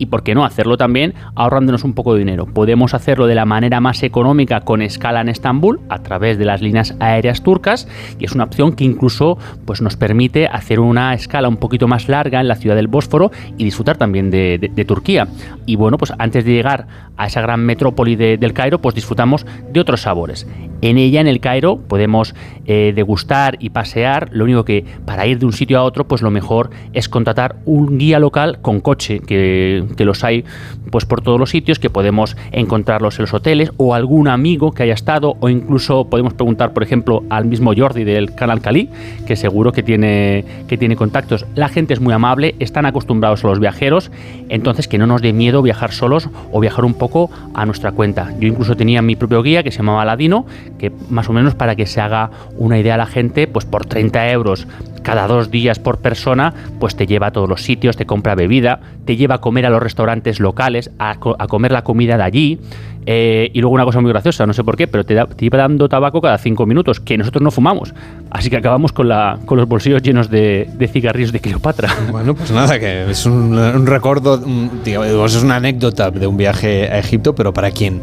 y 0.00 0.06
por 0.06 0.24
qué 0.24 0.34
no 0.34 0.44
hacerlo 0.44 0.78
también 0.78 1.14
ahorrándonos 1.36 1.84
un 1.84 1.92
poco 1.92 2.14
de 2.14 2.20
dinero. 2.20 2.46
Podemos 2.46 2.94
hacerlo 2.94 3.26
de 3.26 3.34
la 3.34 3.44
manera 3.44 3.80
más 3.80 4.02
económica 4.02 4.62
con 4.62 4.80
escala 4.80 5.20
en 5.20 5.28
Estambul 5.28 5.80
a 5.90 6.02
través 6.02 6.38
de 6.38 6.46
las 6.46 6.62
líneas 6.62 6.96
aéreas 7.00 7.42
turcas 7.42 7.86
y 8.18 8.24
es 8.24 8.32
una 8.32 8.44
opción 8.44 8.72
que 8.72 8.84
incluso 8.84 9.38
pues, 9.66 9.82
nos 9.82 9.96
permite 9.96 10.46
hacer 10.46 10.80
una 10.80 11.12
escala 11.12 11.48
un 11.48 11.58
poquito 11.58 11.86
más 11.86 12.08
larga 12.08 12.40
en 12.40 12.48
la 12.48 12.56
ciudad 12.56 12.76
del 12.76 12.88
Bósforo 12.88 13.30
y 13.58 13.64
disfrutar 13.64 13.98
también 13.98 14.30
de, 14.30 14.84
Turquía. 14.88 15.28
Y 15.66 15.76
bueno, 15.76 15.98
pues 15.98 16.12
antes 16.18 16.46
de 16.46 16.52
llegar 16.52 16.86
a 17.18 17.26
esa 17.26 17.42
gran 17.42 17.60
metrópoli 17.60 18.16
del 18.16 18.52
Cairo, 18.54 18.78
pues 18.78 18.94
disfrutamos 18.94 19.44
de 19.70 19.78
otros 19.78 20.00
sabores. 20.00 20.46
En 20.80 20.96
ella, 20.96 21.20
en 21.20 21.26
el 21.26 21.40
Cairo, 21.40 21.76
podemos 21.76 22.34
eh, 22.64 22.92
degustar 22.96 23.58
y 23.60 23.70
pasear. 23.70 24.30
Lo 24.32 24.44
único 24.44 24.64
que 24.64 24.86
para 25.04 25.26
ir 25.26 25.38
de 25.38 25.44
un 25.44 25.52
sitio 25.52 25.78
a 25.78 25.82
otro, 25.82 26.08
pues 26.08 26.22
lo 26.22 26.30
mejor 26.30 26.70
es 26.94 27.10
contratar 27.10 27.56
un 27.66 27.98
guía 27.98 28.18
local 28.18 28.60
con 28.62 28.80
coche 28.80 29.20
que 29.20 29.84
que 29.96 30.04
los 30.04 30.24
hay 30.24 30.44
pues 30.90 31.04
por 31.04 31.20
todos 31.20 31.38
los 31.38 31.50
sitios, 31.50 31.78
que 31.78 31.90
podemos 31.90 32.36
encontrarlos 32.52 33.18
en 33.18 33.22
los 33.22 33.34
hoteles 33.34 33.72
o 33.76 33.94
algún 33.94 34.28
amigo 34.28 34.72
que 34.72 34.82
haya 34.82 34.94
estado 34.94 35.36
o 35.40 35.48
incluso 35.48 36.06
podemos 36.06 36.34
preguntar, 36.34 36.72
por 36.72 36.82
ejemplo, 36.82 37.22
al 37.30 37.44
mismo 37.44 37.72
Jordi 37.76 38.04
del 38.04 38.34
canal 38.34 38.60
Cali, 38.60 38.88
que 39.26 39.36
seguro 39.36 39.72
que 39.72 39.82
tiene, 39.82 40.44
que 40.68 40.76
tiene 40.76 40.96
contactos. 40.96 41.46
La 41.54 41.68
gente 41.68 41.94
es 41.94 42.00
muy 42.00 42.12
amable, 42.12 42.54
están 42.58 42.86
acostumbrados 42.86 43.44
a 43.44 43.48
los 43.48 43.60
viajeros, 43.60 44.10
entonces 44.48 44.88
que 44.88 44.98
no 44.98 45.06
nos 45.06 45.22
dé 45.22 45.32
miedo 45.32 45.62
viajar 45.62 45.92
solos 45.92 46.28
o 46.52 46.60
viajar 46.60 46.84
un 46.84 46.94
poco 46.94 47.30
a 47.54 47.66
nuestra 47.66 47.92
cuenta. 47.92 48.32
Yo 48.40 48.48
incluso 48.48 48.76
tenía 48.76 49.02
mi 49.02 49.16
propio 49.16 49.42
guía 49.42 49.62
que 49.62 49.70
se 49.70 49.78
llamaba 49.78 50.04
Ladino, 50.04 50.46
que 50.78 50.92
más 51.08 51.28
o 51.28 51.32
menos 51.32 51.54
para 51.54 51.76
que 51.76 51.86
se 51.86 52.00
haga 52.00 52.30
una 52.56 52.78
idea 52.78 52.94
a 52.94 52.98
la 52.98 53.06
gente, 53.06 53.46
pues 53.46 53.64
por 53.64 53.86
30 53.86 54.30
euros 54.30 54.66
cada 55.02 55.26
dos 55.26 55.50
días 55.50 55.78
por 55.78 55.98
persona, 55.98 56.52
pues 56.78 56.96
te 56.96 57.06
lleva 57.06 57.28
a 57.28 57.30
todos 57.30 57.48
los 57.48 57.62
sitios, 57.62 57.96
te 57.96 58.06
compra 58.06 58.34
bebida, 58.34 58.80
te 59.04 59.16
lleva 59.16 59.36
a 59.36 59.38
comer 59.38 59.66
a 59.66 59.70
los 59.70 59.82
restaurantes 59.82 60.40
locales, 60.40 60.90
a, 60.98 61.18
comer 61.18 61.72
la 61.72 61.82
comida 61.82 62.16
de 62.16 62.22
allí, 62.22 62.58
eh, 63.06 63.50
y 63.52 63.60
luego 63.60 63.74
una 63.74 63.84
cosa 63.84 64.00
muy 64.00 64.10
graciosa, 64.10 64.46
no 64.46 64.52
sé 64.52 64.62
por 64.62 64.76
qué, 64.76 64.86
pero 64.86 65.04
te, 65.04 65.14
iba 65.44 65.58
dando 65.58 65.88
tabaco 65.88 66.20
cada 66.20 66.38
cinco 66.38 66.66
minutos, 66.66 67.00
que 67.00 67.16
nosotros 67.16 67.42
no 67.42 67.50
fumamos. 67.50 67.94
Así 68.30 68.50
que 68.50 68.56
acabamos 68.56 68.92
con, 68.92 69.08
la, 69.08 69.38
con 69.44 69.58
los 69.58 69.66
bolsillos 69.66 70.02
llenos 70.02 70.30
de, 70.30 70.68
cigarrillos 70.92 71.32
de 71.32 71.40
Cleopatra. 71.40 71.88
Bueno, 72.10 72.34
pues 72.34 72.50
nada, 72.50 72.78
que 72.78 73.10
es 73.10 73.24
un, 73.24 73.56
un 73.56 73.86
recuerdo, 73.86 74.36
digamos, 74.84 75.34
es 75.34 75.42
una 75.42 75.56
anécdota 75.56 76.10
de 76.10 76.26
un 76.26 76.36
viaje 76.36 76.88
a 76.90 76.98
Egipto, 76.98 77.34
pero 77.34 77.52
para 77.52 77.70
quien 77.70 78.00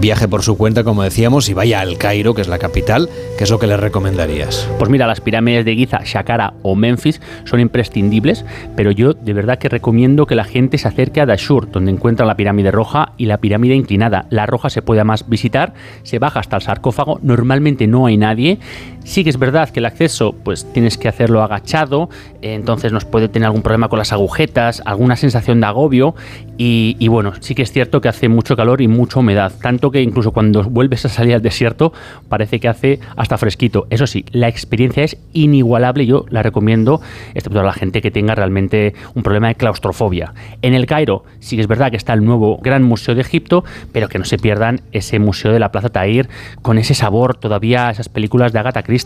viaje 0.00 0.28
por 0.28 0.42
su 0.42 0.56
cuenta, 0.56 0.84
como 0.84 1.02
decíamos, 1.02 1.48
y 1.48 1.54
vaya 1.54 1.80
al 1.80 1.98
Cairo, 1.98 2.34
que 2.34 2.42
es 2.42 2.48
la 2.48 2.58
capital, 2.58 3.08
¿qué 3.36 3.44
es 3.44 3.50
lo 3.50 3.58
que 3.58 3.66
le 3.66 3.76
recomendarías? 3.76 4.68
Pues 4.78 4.90
mira, 4.90 5.06
las 5.06 5.20
pirámides 5.20 5.64
de 5.64 5.74
Giza, 5.74 6.00
Shakara 6.04 6.54
o 6.62 6.74
Memphis 6.74 7.20
son 7.44 7.60
imprescindibles, 7.60 8.44
pero 8.76 8.90
yo 8.90 9.14
de 9.14 9.32
verdad 9.32 9.58
que 9.58 9.68
recomiendo 9.68 10.26
que 10.26 10.34
la 10.34 10.44
gente 10.44 10.78
se 10.78 10.88
acerque 10.88 11.20
a 11.20 11.26
Dashur, 11.26 11.70
donde 11.70 11.90
encuentra 11.90 12.26
la 12.26 12.36
pirámide 12.36 12.70
roja 12.70 13.12
y 13.16 13.26
la 13.26 13.38
pirámide 13.38 13.74
inclinada 13.74 14.26
la 14.30 14.46
roja 14.46 14.70
se 14.70 14.82
puede 14.82 15.02
más 15.04 15.28
visitar, 15.28 15.74
se 16.02 16.18
baja 16.18 16.40
hasta 16.40 16.56
el 16.56 16.62
sarcófago, 16.62 17.18
normalmente 17.22 17.86
no 17.86 18.06
hay 18.06 18.16
nadie. 18.16 18.58
Sí 19.08 19.24
que 19.24 19.30
es 19.30 19.38
verdad 19.38 19.70
que 19.70 19.80
el 19.80 19.86
acceso, 19.86 20.34
pues 20.44 20.70
tienes 20.70 20.98
que 20.98 21.08
hacerlo 21.08 21.42
agachado, 21.42 22.10
entonces 22.42 22.92
nos 22.92 23.06
puede 23.06 23.30
tener 23.30 23.46
algún 23.46 23.62
problema 23.62 23.88
con 23.88 23.98
las 23.98 24.12
agujetas, 24.12 24.82
alguna 24.84 25.16
sensación 25.16 25.62
de 25.62 25.66
agobio 25.66 26.14
y, 26.58 27.08
bueno, 27.08 27.32
sí 27.40 27.54
que 27.54 27.62
es 27.62 27.72
cierto 27.72 28.02
que 28.02 28.08
hace 28.08 28.28
mucho 28.28 28.54
calor 28.54 28.82
y 28.82 28.88
mucha 28.88 29.20
humedad, 29.20 29.50
tanto 29.62 29.90
que 29.90 30.02
incluso 30.02 30.32
cuando 30.32 30.62
vuelves 30.64 31.06
a 31.06 31.08
salir 31.08 31.34
al 31.34 31.40
desierto 31.40 31.94
parece 32.28 32.60
que 32.60 32.68
hace 32.68 33.00
hasta 33.16 33.38
fresquito. 33.38 33.86
Eso 33.88 34.06
sí, 34.06 34.26
la 34.30 34.48
experiencia 34.48 35.04
es 35.04 35.16
inigualable, 35.32 36.04
yo 36.04 36.26
la 36.28 36.42
recomiendo, 36.42 37.00
excepto 37.34 37.60
a 37.60 37.62
la 37.62 37.72
gente 37.72 38.02
que 38.02 38.10
tenga 38.10 38.34
realmente 38.34 38.92
un 39.14 39.22
problema 39.22 39.48
de 39.48 39.54
claustrofobia. 39.54 40.34
En 40.60 40.74
el 40.74 40.84
Cairo 40.84 41.24
sí 41.40 41.56
que 41.56 41.62
es 41.62 41.68
verdad 41.68 41.90
que 41.90 41.96
está 41.96 42.12
el 42.12 42.26
nuevo 42.26 42.58
Gran 42.58 42.82
Museo 42.82 43.14
de 43.14 43.22
Egipto, 43.22 43.64
pero 43.90 44.08
que 44.08 44.18
no 44.18 44.26
se 44.26 44.36
pierdan 44.36 44.82
ese 44.92 45.18
museo 45.18 45.50
de 45.50 45.60
la 45.60 45.72
Plaza 45.72 45.88
Tahir 45.88 46.28
con 46.60 46.76
ese 46.76 46.92
sabor 46.92 47.36
todavía 47.36 47.88
esas 47.88 48.10
películas 48.10 48.52
de 48.52 48.58
Agatha 48.58 48.82
Christie 48.82 48.97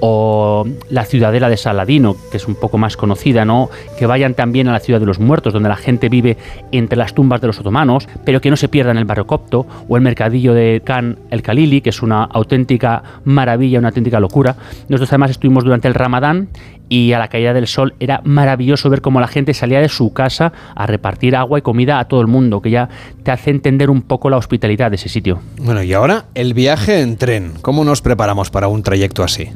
o 0.00 0.66
la 0.90 1.04
ciudadela 1.04 1.48
de 1.48 1.56
Saladino, 1.56 2.16
que 2.30 2.36
es 2.36 2.46
un 2.46 2.54
poco 2.54 2.78
más 2.78 2.96
conocida, 2.96 3.44
¿no? 3.44 3.70
Que 3.98 4.06
vayan 4.06 4.34
también 4.34 4.68
a 4.68 4.72
la 4.72 4.80
ciudad 4.80 5.00
de 5.00 5.06
los 5.06 5.18
muertos, 5.18 5.52
donde 5.52 5.68
la 5.68 5.76
gente 5.76 6.08
vive 6.08 6.36
entre 6.72 6.96
las 6.96 7.14
tumbas 7.14 7.40
de 7.40 7.46
los 7.46 7.58
otomanos, 7.60 8.08
pero 8.24 8.40
que 8.40 8.50
no 8.50 8.56
se 8.56 8.68
pierdan 8.68 8.98
el 8.98 9.04
barrio 9.04 9.26
copto 9.26 9.66
o 9.88 9.96
el 9.96 10.02
mercadillo 10.02 10.54
de 10.54 10.82
Khan 10.84 11.18
el 11.30 11.42
Khalili, 11.42 11.80
que 11.80 11.90
es 11.90 12.02
una 12.02 12.24
auténtica 12.24 13.02
maravilla, 13.24 13.78
una 13.78 13.88
auténtica 13.88 14.20
locura. 14.20 14.56
Nosotros 14.88 15.10
además 15.10 15.30
estuvimos 15.30 15.64
durante 15.64 15.88
el 15.88 15.94
Ramadán 15.94 16.48
y 16.88 17.12
a 17.12 17.18
la 17.18 17.28
caída 17.28 17.52
del 17.52 17.66
sol 17.66 17.94
era 18.00 18.20
maravilloso 18.24 18.90
ver 18.90 19.00
cómo 19.00 19.20
la 19.20 19.28
gente 19.28 19.54
salía 19.54 19.80
de 19.80 19.88
su 19.88 20.12
casa 20.12 20.52
a 20.74 20.86
repartir 20.86 21.36
agua 21.36 21.58
y 21.58 21.62
comida 21.62 21.98
a 21.98 22.06
todo 22.06 22.20
el 22.20 22.26
mundo, 22.26 22.60
que 22.60 22.70
ya 22.70 22.88
te 23.22 23.30
hace 23.30 23.50
entender 23.50 23.90
un 23.90 24.02
poco 24.02 24.30
la 24.30 24.36
hospitalidad 24.36 24.90
de 24.90 24.96
ese 24.96 25.08
sitio. 25.08 25.40
Bueno, 25.58 25.82
y 25.82 25.92
ahora 25.92 26.26
el 26.34 26.54
viaje 26.54 27.00
en 27.00 27.16
tren. 27.16 27.52
¿Cómo 27.62 27.84
nos 27.84 28.02
preparamos 28.02 28.50
para 28.50 28.68
un 28.68 28.82
trayecto 28.82 29.22
así? 29.22 29.48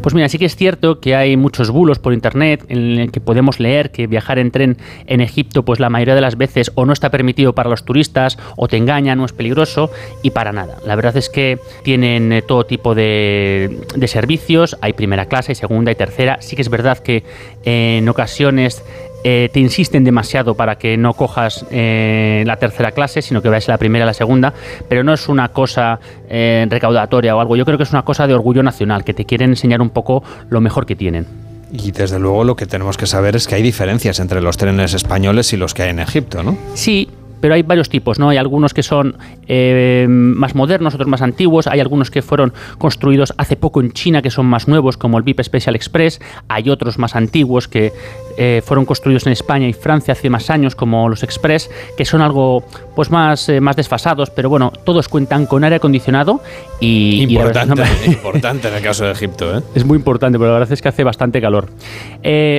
Pues 0.00 0.14
mira, 0.14 0.28
sí 0.28 0.38
que 0.38 0.46
es 0.46 0.56
cierto 0.56 1.00
que 1.00 1.14
hay 1.16 1.36
muchos 1.36 1.70
bulos 1.70 1.98
por 1.98 2.12
internet 2.12 2.64
en 2.68 2.98
el 2.98 3.10
que 3.10 3.20
podemos 3.20 3.60
leer 3.60 3.90
que 3.90 4.06
viajar 4.06 4.38
en 4.38 4.50
tren 4.50 4.76
en 5.06 5.20
Egipto, 5.20 5.64
pues 5.64 5.80
la 5.80 5.90
mayoría 5.90 6.14
de 6.14 6.20
las 6.20 6.36
veces 6.36 6.70
o 6.74 6.86
no 6.86 6.92
está 6.92 7.10
permitido 7.10 7.54
para 7.54 7.68
los 7.68 7.84
turistas, 7.84 8.38
o 8.56 8.68
te 8.68 8.76
engañan, 8.76 9.20
o 9.20 9.24
es 9.24 9.32
peligroso, 9.32 9.90
y 10.22 10.30
para 10.30 10.52
nada. 10.52 10.76
La 10.86 10.96
verdad 10.96 11.16
es 11.16 11.28
que 11.28 11.58
tienen 11.82 12.32
eh, 12.32 12.42
todo 12.42 12.64
tipo 12.64 12.94
de, 12.94 13.80
de 13.96 14.08
servicios, 14.08 14.76
hay 14.80 14.92
primera 14.92 15.26
clase, 15.26 15.54
segunda 15.54 15.90
y 15.90 15.94
tercera. 15.94 16.38
Sí 16.40 16.56
que 16.60 16.62
es 16.62 16.68
verdad 16.68 16.98
que 16.98 17.24
eh, 17.64 17.98
en 17.98 18.08
ocasiones 18.08 18.82
eh, 19.24 19.48
te 19.50 19.60
insisten 19.60 20.04
demasiado 20.04 20.54
para 20.54 20.76
que 20.76 20.96
no 20.96 21.14
cojas 21.14 21.64
eh, 21.70 22.42
la 22.46 22.56
tercera 22.56 22.92
clase, 22.92 23.22
sino 23.22 23.40
que 23.40 23.48
vayas 23.48 23.68
a 23.68 23.72
la 23.72 23.78
primera 23.78 24.04
y 24.04 24.06
la 24.06 24.14
segunda, 24.14 24.52
pero 24.88 25.02
no 25.02 25.14
es 25.14 25.28
una 25.28 25.48
cosa 25.48 26.00
eh, 26.28 26.66
recaudatoria 26.68 27.36
o 27.36 27.40
algo, 27.40 27.56
yo 27.56 27.64
creo 27.64 27.76
que 27.76 27.84
es 27.84 27.92
una 27.92 28.02
cosa 28.02 28.26
de 28.26 28.34
orgullo 28.34 28.62
nacional, 28.62 29.04
que 29.04 29.12
te 29.12 29.26
quieren 29.26 29.50
enseñar 29.50 29.82
un 29.82 29.90
poco 29.90 30.22
lo 30.48 30.60
mejor 30.60 30.86
que 30.86 30.96
tienen. 30.96 31.26
Y 31.72 31.92
desde 31.92 32.18
luego 32.18 32.44
lo 32.44 32.56
que 32.56 32.66
tenemos 32.66 32.96
que 32.96 33.06
saber 33.06 33.36
es 33.36 33.46
que 33.46 33.54
hay 33.54 33.62
diferencias 33.62 34.20
entre 34.20 34.40
los 34.40 34.56
trenes 34.56 34.92
españoles 34.94 35.52
y 35.52 35.56
los 35.56 35.72
que 35.72 35.84
hay 35.84 35.90
en 35.90 36.00
Egipto, 36.00 36.42
¿no? 36.42 36.58
Sí, 36.74 37.08
pero 37.40 37.54
hay 37.54 37.62
varios 37.62 37.88
tipos, 37.88 38.18
¿no? 38.18 38.28
Hay 38.28 38.36
algunos 38.36 38.74
que 38.74 38.82
son 38.82 39.16
eh, 39.48 40.06
más 40.08 40.54
modernos, 40.54 40.94
otros 40.94 41.08
más 41.08 41.22
antiguos, 41.22 41.66
hay 41.66 41.80
algunos 41.80 42.10
que 42.10 42.22
fueron 42.22 42.52
construidos 42.78 43.32
hace 43.36 43.56
poco 43.56 43.80
en 43.80 43.92
China 43.92 44.22
que 44.22 44.30
son 44.30 44.46
más 44.46 44.68
nuevos, 44.68 44.96
como 44.96 45.18
el 45.18 45.24
VIP 45.24 45.42
Special 45.42 45.74
Express, 45.74 46.20
hay 46.48 46.70
otros 46.70 46.98
más 46.98 47.16
antiguos 47.16 47.68
que 47.68 47.92
eh, 48.36 48.62
fueron 48.64 48.84
construidos 48.84 49.26
en 49.26 49.32
España 49.32 49.66
y 49.66 49.72
Francia 49.72 50.12
hace 50.12 50.30
más 50.30 50.50
años, 50.50 50.74
como 50.74 51.08
los 51.08 51.22
Express, 51.22 51.70
que 51.96 52.04
son 52.04 52.22
algo 52.22 52.64
pues 52.94 53.10
más, 53.10 53.48
eh, 53.48 53.60
más 53.60 53.76
desfasados, 53.76 54.30
pero 54.30 54.48
bueno, 54.48 54.72
todos 54.84 55.08
cuentan 55.08 55.46
con 55.46 55.64
aire 55.64 55.76
acondicionado 55.76 56.40
y... 56.80 57.22
Importante, 57.22 57.82
y 58.06 58.10
importante 58.12 58.68
en 58.68 58.74
el 58.74 58.82
caso 58.82 59.04
de 59.04 59.12
Egipto, 59.12 59.58
¿eh? 59.58 59.62
Es 59.74 59.84
muy 59.84 59.96
importante, 59.96 60.38
pero 60.38 60.52
la 60.52 60.58
verdad 60.58 60.72
es 60.72 60.82
que 60.82 60.88
hace 60.88 61.04
bastante 61.04 61.40
calor. 61.40 61.68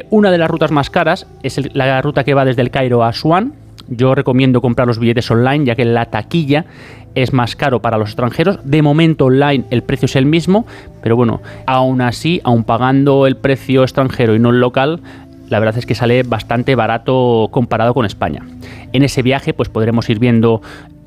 una 0.09 0.32
de 0.32 0.38
las 0.38 0.49
rutas 0.49 0.71
más 0.71 0.89
caras 0.89 1.27
es 1.43 1.73
la 1.75 2.01
ruta 2.01 2.23
que 2.23 2.34
va 2.34 2.45
desde 2.45 2.61
el 2.61 2.71
Cairo 2.71 3.03
a 3.03 3.09
Asuán, 3.09 3.53
yo 3.91 4.15
recomiendo 4.15 4.61
comprar 4.61 4.87
los 4.87 4.97
billetes 4.97 5.29
online, 5.29 5.65
ya 5.65 5.75
que 5.75 5.85
la 5.85 6.05
taquilla 6.05 6.65
es 7.13 7.33
más 7.33 7.55
caro 7.55 7.81
para 7.81 7.97
los 7.97 8.09
extranjeros. 8.09 8.59
De 8.63 8.81
momento 8.81 9.25
online 9.25 9.65
el 9.69 9.83
precio 9.83 10.05
es 10.05 10.15
el 10.15 10.25
mismo, 10.25 10.65
pero 11.03 11.15
bueno, 11.15 11.41
aún 11.67 12.01
así, 12.01 12.41
aún 12.43 12.63
pagando 12.63 13.27
el 13.27 13.35
precio 13.35 13.83
extranjero 13.83 14.33
y 14.33 14.39
no 14.39 14.49
el 14.49 14.59
local, 14.59 15.01
la 15.49 15.59
verdad 15.59 15.77
es 15.77 15.85
que 15.85 15.95
sale 15.95 16.23
bastante 16.23 16.75
barato 16.75 17.49
comparado 17.51 17.93
con 17.93 18.05
España. 18.05 18.41
En 18.93 19.03
ese 19.03 19.21
viaje 19.21 19.53
pues 19.53 19.67
podremos 19.67 20.09
ir 20.09 20.17
viendo 20.17 20.61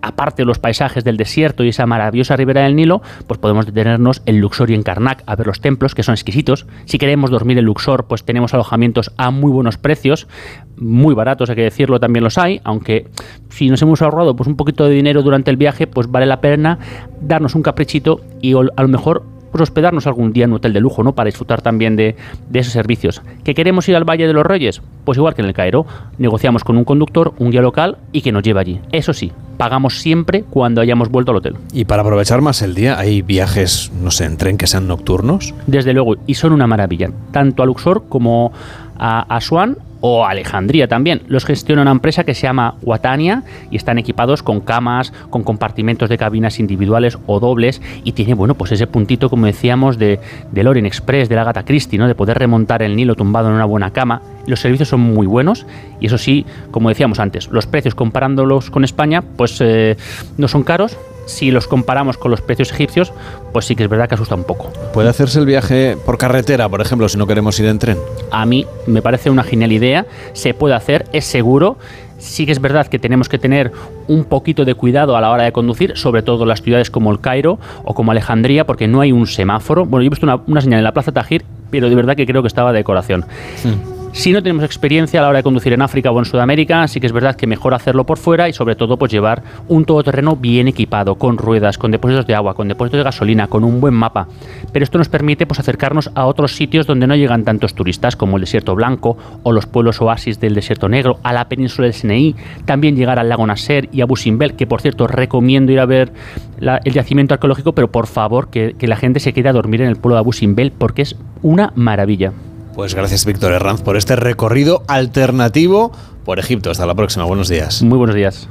aparte 0.05 0.43
de 0.43 0.47
los 0.47 0.59
paisajes 0.59 1.05
del 1.05 1.17
desierto 1.17 1.65
y 1.65 1.69
esa 1.69 1.87
maravillosa 1.87 2.37
ribera 2.37 2.63
del 2.63 2.77
Nilo, 2.77 3.03
pues 3.27 3.39
podemos 3.39 3.67
detenernos 3.67 4.23
en 4.27 4.41
Luxor 4.41 4.71
y 4.71 4.75
en 4.75 4.83
Karnak 4.83 5.23
a 5.27 5.37
ver 5.37 5.47
los 5.47 5.61
templos, 5.61 5.95
que 5.95 6.03
son 6.03 6.15
exquisitos. 6.15 6.67
Si 6.85 6.99
queremos 6.99 7.31
dormir 7.31 7.59
en 7.59 7.65
Luxor, 7.65 8.07
pues 8.07 8.25
tenemos 8.25 8.55
alojamientos 8.55 9.13
a 9.17 9.31
muy 9.31 9.51
buenos 9.51 9.79
precios, 9.79 10.29
muy 10.77 11.15
baratos, 11.15 11.51
hay 11.51 11.57
que 11.57 11.63
decirlo, 11.63 12.01
también 12.01 12.25
los 12.25 12.39
hay, 12.39 12.61
aunque 12.65 13.09
si 13.49 13.69
nos 13.69 13.81
hemos 13.83 14.03
ahorrado 14.03 14.37
pues 14.37 14.47
un 14.49 14.57
poquito 14.57 14.85
de 14.85 14.95
dinero 14.95 15.23
durante 15.23 15.51
el 15.51 15.57
viaje, 15.57 15.87
pues 15.87 16.11
vale 16.11 16.27
la 16.27 16.41
pena 16.41 16.79
darnos 17.21 17.55
un 17.55 17.63
caprichito 17.63 18.21
y 18.41 18.55
a 18.55 18.83
lo 18.83 18.89
mejor 18.89 19.34
pues 19.55 19.63
hospedarnos 19.63 20.09
algún 20.09 20.33
día 20.33 20.47
en 20.47 20.51
un 20.51 20.57
hotel 20.57 20.73
de 20.73 20.81
lujo, 20.81 21.05
¿no? 21.05 21.15
Para 21.15 21.27
disfrutar 21.27 21.63
también 21.63 21.95
de, 21.95 22.17
esos 22.53 22.73
servicios. 22.73 23.23
¿Que 23.45 23.55
queremos 23.55 23.89
ir 23.89 23.95
al 23.95 24.03
Valle 24.03 24.27
de 24.27 24.33
los 24.33 24.45
Reyes? 24.45 24.83
Pues 25.05 25.17
igual 25.17 25.37
que 25.37 25.43
en 25.43 25.47
el 25.47 25.55
Cairo, 25.55 25.87
negociamos 26.19 26.65
con 26.65 26.77
un 26.77 26.83
conductor, 26.83 27.35
un 27.39 27.53
guía 27.53 27.63
local 27.63 27.99
y 28.11 28.23
que 28.23 28.33
nos 28.33 28.43
lleve 28.43 28.59
allí. 28.59 28.81
Eso 28.91 29.13
sí, 29.13 29.31
pagamos 29.57 30.01
siempre 30.01 30.43
cuando 30.43 30.81
hayamos 30.81 31.09
vuelto 31.09 31.31
al 31.31 31.37
hotel. 31.37 31.55
Y 31.73 31.85
para 31.85 32.03
aprovechar 32.03 32.41
más 32.41 32.63
el 32.63 32.75
día, 32.75 32.99
¿hay 32.99 33.23
viajes, 33.23 33.93
no 34.03 34.11
sé, 34.11 34.25
en 34.25 34.39
tren 34.39 34.59
que 34.59 34.67
sean 34.67 34.89
nocturnos? 34.89 35.55
Desde 35.69 35.93
luego, 35.93 36.17
y 36.27 36.35
son 36.35 36.53
una 36.53 36.67
maravilla, 36.67 37.13
tanto 37.31 37.63
a 37.63 37.67
Luxor 37.67 38.09
como 38.09 38.51
a 38.99 39.21
Asuán 39.37 39.77
o 40.07 40.27
Alejandría 40.27 40.87
también. 40.87 41.23
Los 41.29 41.47
gestiona 41.47 41.81
una 41.81 41.91
empresa 41.91 42.25
que 42.25 42.35
se 42.35 42.43
llama 42.43 42.75
Watania 42.83 43.43
y 43.71 43.77
están 43.77 43.97
equipados 43.97 44.43
con 44.43 44.61
camas, 44.61 45.15
con 45.31 45.45
compartimentos 45.45 46.11
de 46.11 46.19
cabinas 46.19 46.61
individuales 46.61 47.17
o 47.25 47.41
dobles 47.41 47.81
y 48.05 48.13
tiene, 48.13 48.35
bueno, 48.35 48.55
pues 48.55 48.71
ese 48.73 48.87
puntito, 48.87 49.31
como 49.31 49.47
decíamos, 49.47 49.97
de, 49.99 50.21
de 50.53 50.69
Orient 50.69 50.87
Express, 50.87 51.31
de 51.31 51.37
la 51.37 51.45
Gata 51.45 51.65
Christie, 51.65 51.99
¿no? 51.99 52.07
De 52.07 52.15
poder 52.15 52.39
remontar 52.39 52.83
el 52.83 52.97
Nilo 52.97 53.15
tumbado 53.15 53.49
en 53.49 53.55
una 53.55 53.65
buena 53.65 53.93
cama. 53.93 54.21
Los 54.47 54.61
servicios 54.61 54.89
son 54.89 55.01
muy 55.01 55.27
buenos 55.27 55.67
y 56.01 56.07
eso 56.07 56.19
sí, 56.19 56.47
como 56.71 56.89
decíamos 56.89 57.19
antes, 57.19 57.49
los 57.49 57.67
precios 57.67 57.95
comparándolos 57.95 58.71
con 58.71 58.85
España, 58.85 59.23
pues 59.23 59.61
eh, 59.61 59.97
no 60.37 60.49
son 60.49 60.63
caros, 60.63 60.97
si 61.27 61.51
los 61.51 61.67
comparamos 61.67 62.19
con 62.19 62.31
los 62.31 62.41
precios 62.41 62.73
egipcios, 62.73 63.13
pues 63.53 63.65
sí 63.65 63.77
que 63.77 63.85
es 63.85 63.89
verdad 63.89 64.09
que 64.09 64.15
asusta 64.15 64.35
un 64.35 64.45
poco. 64.45 64.73
¿Puede 64.93 65.09
hacerse 65.09 65.39
el 65.39 65.47
viaje 65.47 65.97
por 66.05 66.19
carretera, 66.19 66.69
por 66.69 66.81
ejemplo, 66.81 67.09
si 67.09 67.19
no 67.19 67.27
queremos 67.27 67.59
ir 67.61 67.67
en 67.67 67.79
tren? 67.79 67.99
A 68.31 68.47
mí 68.47 68.67
me 68.87 69.03
parece 69.03 69.31
una 69.31 69.43
genial 69.43 69.73
idea, 69.73 70.07
se 70.33 70.55
puede 70.55 70.75
hacer, 70.75 71.07
es 71.13 71.25
seguro. 71.25 71.77
Sí 72.19 72.47
que 72.47 72.53
es 72.53 72.61
verdad 72.61 72.87
que 72.87 72.99
tenemos 72.99 73.29
que 73.29 73.39
tener 73.39 73.73
un 74.09 74.25
poquito 74.25 74.65
de 74.65 74.75
cuidado 74.75 75.15
a 75.15 75.21
la 75.21 75.31
hora 75.31 75.45
de 75.45 75.53
conducir, 75.53 75.97
sobre 75.97 76.23
todo 76.23 76.45
en 76.45 76.49
las 76.49 76.63
ciudades 76.63 76.91
como 76.91 77.11
el 77.13 77.21
Cairo 77.21 77.59
o 77.85 77.93
como 77.93 78.13
Alejandría, 78.13 78.65
porque 78.65 78.89
no 78.89 79.03
hay 79.03 79.13
un 79.13 79.27
semáforo. 79.27 79.85
Bueno, 79.85 80.03
yo 80.03 80.07
he 80.07 80.11
visto 80.11 80.43
una, 80.47 80.61
señal 80.63 80.79
en 80.79 80.85
la 80.85 80.93
Plaza 80.93 81.13
Tajir, 81.13 81.45
pero 81.71 81.91
de 81.91 81.95
verdad 81.95 82.17
que 82.17 82.25
creo 82.25 82.41
que 82.41 82.49
estaba 82.49 82.73
de 82.73 82.79
decoración. 82.79 83.27
Hmm. 83.63 83.94
Si 84.15 84.31
no 84.31 84.41
tenemos 84.41 84.65
experiencia 84.65 85.19
a 85.19 85.25
la 85.25 85.29
hora 85.29 85.39
de 85.39 85.43
conducir 85.43 85.73
en 85.73 85.83
África 85.83 86.13
o 86.13 86.19
en 86.21 86.25
Sudamérica, 86.25 86.87
sí 86.87 87.01
que 87.01 87.07
es 87.09 87.13
verdad 87.13 87.35
que 87.35 87.49
mejor 87.49 87.75
hacerlo 87.75 88.07
por 88.07 88.17
fuera 88.17 88.49
y 88.49 88.53
sobre 88.53 88.77
todo 88.77 88.97
pues 88.97 89.11
llevar 89.11 89.43
un 89.67 89.85
todoterreno 89.85 90.37
bien 90.37 90.69
equipado, 90.69 91.17
con 91.17 91.37
ruedas, 91.37 91.79
con 91.79 91.91
depósitos 91.91 92.25
de 92.25 92.37
agua, 92.37 92.55
con 92.55 92.69
depósitos 92.69 92.99
de 92.99 93.05
gasolina, 93.05 93.49
con 93.49 93.65
un 93.65 93.81
buen 93.81 93.93
mapa. 93.93 94.29
Pero 94.73 94.85
esto 94.85 94.99
nos 94.99 95.09
permite 95.09 95.47
pues 95.47 95.59
acercarnos 95.59 96.13
a 96.15 96.27
otros 96.27 96.55
sitios 96.55 96.87
donde 96.87 97.09
no 97.09 97.17
llegan 97.17 97.43
tantos 97.43 97.75
turistas 97.75 98.15
como 98.15 98.37
el 98.37 98.43
desierto 98.43 98.77
blanco 98.77 99.19
o 99.43 99.51
los 99.51 99.67
pueblos 99.67 100.01
oasis 100.01 100.39
del 100.39 100.55
desierto 100.55 100.89
negro, 100.89 101.19
a 101.25 101.33
la 101.33 101.49
península 101.49 101.87
del 101.87 101.95
Sinaí, 101.95 102.37
también 102.67 102.95
llegar 102.95 103.19
al 103.19 103.29
lago 103.29 103.45
Nasser 103.45 103.89
y 103.91 104.01
a 104.01 104.07
Busimbel, 104.07 104.55
que 104.55 104.69
por 104.69 104.81
cierto 104.81 105.09
recomiendo 105.09 105.73
ir 105.73 105.81
a 105.81 105.87
ver 105.87 106.13
el 106.61 106.95
yacimiento 106.95 107.35
arqueológico, 107.35 107.73
pero 107.73 107.91
por 107.91 108.07
favor 108.07 108.49
que, 108.49 108.77
que 108.79 108.87
la 108.87 108.97
gente 108.97 109.19
se 109.19 109.33
quede 109.33 109.49
a 109.49 109.53
dormir 109.53 109.83
en 109.83 109.89
el 109.89 109.97
pueblo 109.97 110.15
de 110.15 110.21
Abu 110.21 110.33
Simbel 110.33 110.71
porque 110.71 111.03
es 111.03 111.17
una 111.43 111.73
maravilla. 111.75 112.33
Pues 112.75 112.95
gracias 112.95 113.25
Víctor 113.25 113.53
Herranz 113.53 113.83
por 113.83 113.97
este 113.97 114.17
recorrido 114.17 114.83
alternativo 114.89 115.93
por 116.25 116.39
Egipto. 116.39 116.71
Hasta 116.71 116.87
la 116.87 116.95
próxima. 116.95 117.25
Buenos 117.25 117.49
días. 117.49 117.83
Muy 117.83 117.99
buenos 117.99 118.17
días. 118.17 118.49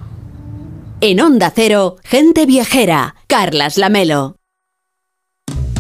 En 1.02 1.20
Onda 1.20 1.52
Cero, 1.54 1.98
gente 2.04 2.46
viajera. 2.46 3.16
Carlas 3.28 3.78
Lamelo. 3.78 4.38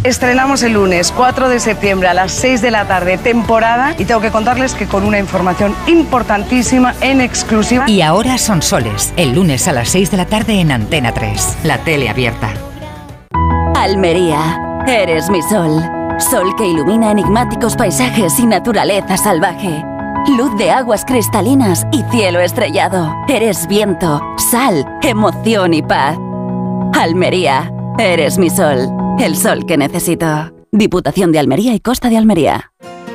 Estrenamos 0.04 0.64
el 0.64 0.74
lunes 0.74 1.14
4 1.16 1.48
de 1.48 1.62
septiembre 1.62 2.10
a 2.10 2.14
las 2.14 2.34
6 2.34 2.62
de 2.62 2.72
la 2.72 2.86
tarde, 2.90 3.18
temporada, 3.18 3.96
y 3.98 4.04
tengo 4.04 4.20
que 4.20 4.32
contarles 4.32 4.74
que 4.74 4.86
con 4.86 5.06
una 5.06 5.18
información 5.18 5.74
importantísima 5.88 6.94
en 7.00 7.22
exclusiva. 7.22 7.90
Y 7.90 8.02
ahora 8.02 8.38
son 8.38 8.62
soles, 8.62 9.14
el 9.16 9.34
lunes 9.34 9.66
a 9.70 9.72
las 9.72 9.88
6 9.88 10.12
de 10.12 10.18
la 10.18 10.26
tarde 10.26 10.60
en 10.60 10.74
Antena 10.74 11.14
3, 11.14 11.60
la 11.64 11.78
tele 11.86 12.10
abierta. 12.10 12.54
Almería, 13.76 14.84
eres 14.88 15.30
mi 15.30 15.42
sol. 15.42 15.82
Sol 16.20 16.56
que 16.56 16.68
ilumina 16.68 17.12
enigmáticos 17.12 17.76
paisajes 17.76 18.40
y 18.40 18.46
naturaleza 18.46 19.18
salvaje. 19.18 19.84
Luz 20.38 20.56
de 20.58 20.72
aguas 20.72 21.04
cristalinas 21.06 21.86
y 21.92 22.04
cielo 22.12 22.40
estrellado. 22.40 23.14
Eres 23.28 23.68
viento, 23.68 24.22
sal, 24.38 24.86
emoción 25.02 25.74
y 25.74 25.82
paz. 25.82 26.18
Almería, 26.94 27.72
eres 27.98 28.38
mi 28.38 28.50
sol, 28.50 28.90
el 29.20 29.36
sol 29.36 29.66
que 29.66 29.78
necesito. 29.78 30.54
Diputación 30.72 31.32
de 31.32 31.40
Almería 31.40 31.74
y 31.74 31.80
Costa 31.80 32.10
de 32.10 32.18
Almería. 32.18 32.72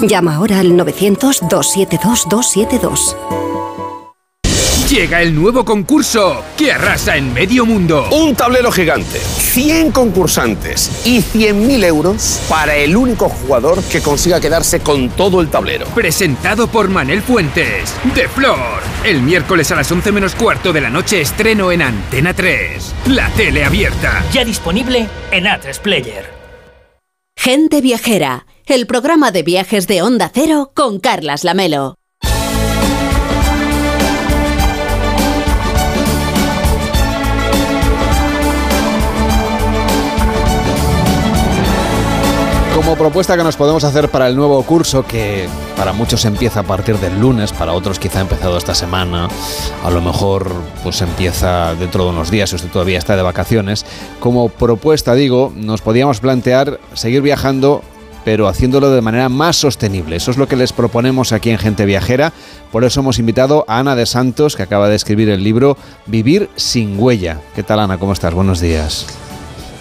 Llama 0.00 0.36
ahora 0.36 0.60
al 0.60 0.72
900-272-272. 0.72 3.16
Llega 4.88 5.20
el 5.20 5.34
nuevo 5.34 5.66
concurso 5.66 6.42
que 6.56 6.72
arrasa 6.72 7.16
en 7.16 7.34
medio 7.34 7.66
mundo. 7.66 8.08
Un 8.10 8.34
tablero 8.34 8.72
gigante, 8.72 9.18
100 9.18 9.92
concursantes 9.92 11.02
y 11.04 11.18
100.000 11.18 11.84
euros 11.84 12.40
para 12.48 12.74
el 12.74 12.96
único 12.96 13.28
jugador 13.28 13.82
que 13.84 14.00
consiga 14.00 14.40
quedarse 14.40 14.80
con 14.80 15.10
todo 15.10 15.42
el 15.42 15.48
tablero. 15.48 15.84
Presentado 15.88 16.68
por 16.68 16.88
Manel 16.88 17.20
Fuentes, 17.20 17.94
de 18.14 18.28
Flor. 18.28 18.80
El 19.04 19.20
miércoles 19.20 19.70
a 19.72 19.76
las 19.76 19.92
11 19.92 20.10
menos 20.10 20.34
cuarto 20.34 20.72
de 20.72 20.80
la 20.80 20.88
noche 20.88 21.20
estreno 21.20 21.70
en 21.70 21.82
Antena 21.82 22.32
3. 22.32 22.94
La 23.08 23.28
tele 23.30 23.64
abierta. 23.64 24.24
Ya 24.32 24.42
disponible 24.42 25.06
en 25.32 25.44
A3 25.44 25.80
Player. 25.80 26.38
Gente 27.36 27.80
Viajera, 27.80 28.46
el 28.68 28.86
programa 28.86 29.30
de 29.30 29.42
viajes 29.42 29.86
de 29.86 30.02
Onda 30.02 30.30
Cero 30.32 30.72
con 30.74 31.00
Carlas 31.00 31.42
Lamelo. 31.42 31.94
Como 42.76 42.96
propuesta 42.96 43.36
que 43.36 43.42
nos 43.42 43.56
podemos 43.56 43.84
hacer 43.84 44.10
para 44.10 44.28
el 44.28 44.36
nuevo 44.36 44.62
curso, 44.62 45.04
que 45.06 45.48
para 45.76 45.94
muchos 45.94 46.26
empieza 46.26 46.60
a 46.60 46.62
partir 46.62 46.98
del 46.98 47.18
lunes, 47.18 47.52
para 47.52 47.72
otros 47.72 47.98
quizá 47.98 48.18
ha 48.18 48.22
empezado 48.22 48.58
esta 48.58 48.74
semana, 48.74 49.28
a 49.82 49.90
lo 49.90 50.02
mejor 50.02 50.52
pues 50.82 51.00
empieza 51.00 51.74
dentro 51.74 52.04
de 52.04 52.10
unos 52.10 52.30
días 52.30 52.50
si 52.50 52.56
usted 52.56 52.70
todavía 52.70 52.98
está 52.98 53.16
de 53.16 53.22
vacaciones, 53.22 53.86
como 54.20 54.50
propuesta 54.50 55.14
digo, 55.14 55.52
nos 55.56 55.80
podíamos 55.80 56.20
plantear 56.20 56.78
seguir 56.92 57.22
viajando 57.22 57.82
pero 58.28 58.46
haciéndolo 58.46 58.90
de 58.90 59.00
manera 59.00 59.30
más 59.30 59.56
sostenible. 59.56 60.14
Eso 60.14 60.30
es 60.30 60.36
lo 60.36 60.46
que 60.46 60.54
les 60.54 60.74
proponemos 60.74 61.32
aquí 61.32 61.48
en 61.48 61.56
Gente 61.56 61.86
Viajera. 61.86 62.34
Por 62.70 62.84
eso 62.84 63.00
hemos 63.00 63.18
invitado 63.18 63.64
a 63.66 63.78
Ana 63.78 63.96
de 63.96 64.04
Santos, 64.04 64.54
que 64.54 64.62
acaba 64.62 64.90
de 64.90 64.96
escribir 64.96 65.30
el 65.30 65.42
libro 65.42 65.78
Vivir 66.04 66.50
sin 66.54 67.00
huella. 67.00 67.40
¿Qué 67.54 67.62
tal, 67.62 67.80
Ana? 67.80 67.96
¿Cómo 67.96 68.12
estás? 68.12 68.34
Buenos 68.34 68.60
días. 68.60 69.06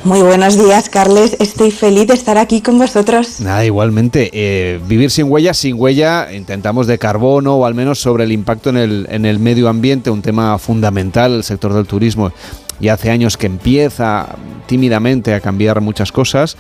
Muy 0.06 0.22
buenos 0.22 0.58
días, 0.58 0.88
Carles. 0.88 1.36
Estoy 1.42 1.72
feliz 1.72 2.08
de 2.08 2.14
estar 2.14 2.38
aquí 2.38 2.62
con 2.62 2.80
vosotros. 2.80 3.42
Nada, 3.42 3.66
igualmente. 3.66 4.30
Eh, 4.32 4.80
vivir 4.88 5.12
sin 5.12 5.30
huella, 5.30 5.54
sin 5.54 5.78
huella, 5.78 6.30
intentamos 6.34 6.88
de 6.88 6.98
carbono 6.98 7.56
o 7.56 7.66
al 7.66 7.76
menos 7.76 8.00
sobre 8.00 8.24
el 8.24 8.32
impacto 8.32 8.70
en 8.70 8.78
el, 8.78 9.08
en 9.10 9.26
el 9.26 9.40
medio 9.40 9.68
ambiente, 9.68 10.10
un 10.10 10.22
tema 10.22 10.58
fundamental, 10.58 11.34
el 11.34 11.44
sector 11.44 11.74
del 11.74 11.86
turismo. 11.86 12.32
Y 12.80 12.88
hace 12.88 13.10
años 13.10 13.36
que 13.36 13.48
empieza 13.48 14.38
tímidamente 14.68 15.34
a 15.34 15.42
cambiar 15.42 15.82
muchas 15.82 16.14
cosas. 16.14 16.56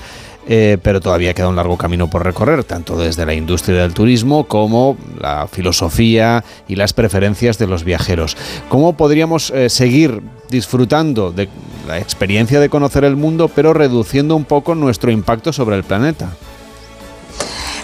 Eh, 0.49 0.77
pero 0.81 1.01
todavía 1.01 1.33
queda 1.33 1.49
un 1.49 1.57
largo 1.57 1.77
camino 1.77 2.09
por 2.09 2.23
recorrer, 2.23 2.63
tanto 2.63 2.97
desde 2.97 3.25
la 3.25 3.33
industria 3.33 3.81
del 3.81 3.93
turismo 3.93 4.45
como 4.45 4.97
la 5.19 5.47
filosofía 5.47 6.43
y 6.69 6.75
las 6.75 6.93
preferencias 6.93 7.57
de 7.57 7.67
los 7.67 7.83
viajeros. 7.83 8.37
¿Cómo 8.69 8.93
podríamos 8.93 9.49
eh, 9.49 9.69
seguir 9.69 10.21
disfrutando 10.49 11.31
de 11.31 11.49
la 11.85 11.99
experiencia 11.99 12.61
de 12.61 12.69
conocer 12.69 13.03
el 13.03 13.17
mundo, 13.17 13.51
pero 13.53 13.73
reduciendo 13.73 14.37
un 14.37 14.45
poco 14.45 14.73
nuestro 14.73 15.11
impacto 15.11 15.51
sobre 15.51 15.75
el 15.75 15.83
planeta? 15.83 16.29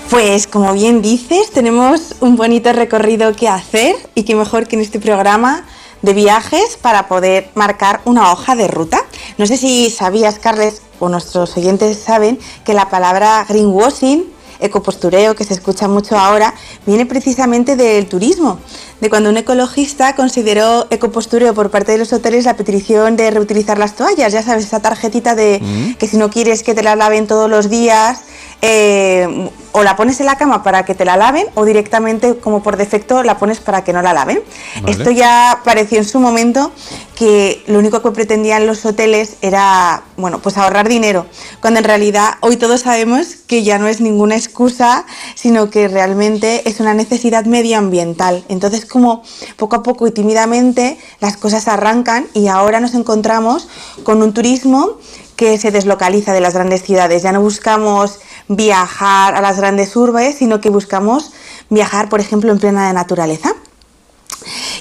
Pues 0.09 0.47
como 0.47 0.73
bien 0.73 1.01
dices, 1.01 1.51
tenemos 1.51 2.15
un 2.21 2.37
bonito 2.37 2.71
recorrido 2.71 3.35
que 3.35 3.49
hacer 3.49 3.95
y 4.15 4.23
qué 4.23 4.35
mejor 4.35 4.67
que 4.67 4.77
en 4.77 4.83
este 4.83 4.99
programa 4.99 5.65
de 6.03 6.13
viajes 6.13 6.77
para 6.79 7.07
poder 7.07 7.49
marcar 7.55 8.01
una 8.05 8.31
hoja 8.31 8.55
de 8.55 8.67
ruta. 8.67 9.01
No 9.39 9.47
sé 9.47 9.57
si 9.57 9.89
sabías, 9.89 10.37
Carles, 10.37 10.83
o 10.99 11.09
nuestros 11.09 11.57
oyentes 11.57 11.97
saben 11.97 12.37
que 12.63 12.73
la 12.73 12.89
palabra 12.89 13.43
greenwashing, 13.49 14.25
ecopostureo, 14.59 15.35
que 15.35 15.43
se 15.43 15.53
escucha 15.53 15.87
mucho 15.87 16.17
ahora, 16.17 16.53
viene 16.85 17.05
precisamente 17.05 17.75
del 17.75 18.07
turismo, 18.07 18.59
de 19.01 19.09
cuando 19.09 19.29
un 19.29 19.37
ecologista 19.37 20.15
consideró 20.15 20.87
ecopostureo 20.89 21.53
por 21.53 21.71
parte 21.71 21.93
de 21.93 21.97
los 21.97 22.13
hoteles 22.13 22.45
la 22.45 22.55
petición 22.55 23.17
de 23.17 23.31
reutilizar 23.31 23.77
las 23.77 23.95
toallas, 23.95 24.31
ya 24.31 24.43
sabes, 24.43 24.65
esa 24.65 24.81
tarjetita 24.81 25.35
de 25.35 25.59
mm. 25.61 25.93
que 25.95 26.07
si 26.07 26.17
no 26.17 26.29
quieres 26.29 26.63
que 26.63 26.75
te 26.75 26.83
la 26.83 26.95
laven 26.95 27.27
todos 27.27 27.49
los 27.49 27.69
días, 27.69 28.21
eh, 28.61 29.49
o 29.73 29.83
la 29.83 29.95
pones 29.95 30.19
en 30.19 30.27
la 30.27 30.37
cama 30.37 30.63
para 30.63 30.85
que 30.85 30.95
te 30.95 31.03
la 31.03 31.17
laven 31.17 31.47
o 31.55 31.65
directamente 31.65 32.37
como 32.37 32.63
por 32.63 32.77
defecto 32.77 33.23
la 33.23 33.37
pones 33.37 33.59
para 33.59 33.83
que 33.83 33.91
no 33.91 34.01
la 34.01 34.13
laven. 34.13 34.41
Esto 34.87 35.11
ya 35.11 35.61
pareció 35.65 35.97
en 35.97 36.05
su 36.05 36.19
momento 36.19 36.71
que 37.15 37.63
lo 37.67 37.79
único 37.79 38.01
que 38.01 38.11
pretendían 38.11 38.65
los 38.67 38.85
hoteles 38.85 39.37
era, 39.41 40.03
bueno, 40.17 40.39
pues 40.39 40.57
ahorrar 40.57 40.87
dinero, 40.87 41.25
cuando 41.59 41.79
en 41.79 41.85
realidad 41.85 42.35
hoy 42.41 42.57
todos 42.57 42.81
sabemos 42.81 43.35
que 43.47 43.63
ya 43.63 43.77
no 43.77 43.87
es 43.87 44.01
ninguna 44.01 44.35
excusa, 44.35 45.05
sino 45.35 45.69
que 45.69 45.87
realmente 45.87 46.67
es 46.67 46.79
una 46.79 46.93
necesidad 46.93 47.45
medioambiental. 47.45 48.43
Entonces, 48.49 48.85
como 48.85 49.23
poco 49.57 49.77
a 49.77 49.83
poco 49.83 50.07
y 50.07 50.11
tímidamente 50.11 50.97
las 51.19 51.37
cosas 51.37 51.67
arrancan 51.67 52.27
y 52.33 52.47
ahora 52.47 52.79
nos 52.79 52.93
encontramos 52.93 53.67
con 54.03 54.21
un 54.21 54.33
turismo 54.33 54.97
que 55.35 55.57
se 55.57 55.71
deslocaliza 55.71 56.33
de 56.33 56.41
las 56.41 56.53
grandes 56.53 56.83
ciudades. 56.83 57.23
Ya 57.23 57.31
no 57.31 57.41
buscamos 57.41 58.19
viajar 58.47 59.35
a 59.35 59.41
las 59.41 59.57
grandes 59.57 59.95
urbes, 59.95 60.35
sino 60.35 60.61
que 60.61 60.69
buscamos 60.69 61.31
viajar, 61.69 62.09
por 62.09 62.19
ejemplo, 62.19 62.51
en 62.51 62.59
plena 62.59 62.91
naturaleza. 62.93 63.53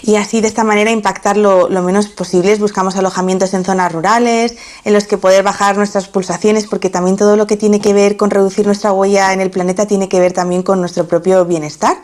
Y 0.03 0.17
así 0.17 0.41
de 0.41 0.49
esta 0.49 0.65
manera 0.65 0.91
impactar 0.91 1.37
lo, 1.37 1.69
menos 1.69 2.09
posible. 2.09 2.55
Buscamos 2.57 2.97
alojamientos 2.97 3.55
en 3.55 3.65
zonas 3.65 3.93
rurales, 3.93 4.57
en 4.85 4.93
los 4.93 5.05
que 5.05 5.19
poder 5.19 5.45
bajar 5.45 5.77
nuestras 5.77 6.09
pulsaciones, 6.09 6.67
porque 6.67 6.91
también 6.91 7.17
todo 7.17 7.37
lo 7.37 7.47
que 7.47 7.57
tiene 7.57 7.81
que 7.81 7.93
ver 7.93 8.17
con 8.17 8.31
reducir 8.31 8.67
nuestra 8.67 8.93
huella 8.93 9.33
en 9.33 9.41
el 9.41 9.51
planeta 9.51 9.87
tiene 9.87 10.09
que 10.09 10.21
ver 10.21 10.33
también 10.33 10.63
con 10.63 10.81
nuestro 10.81 11.07
propio 11.07 11.45
bienestar. 11.45 11.97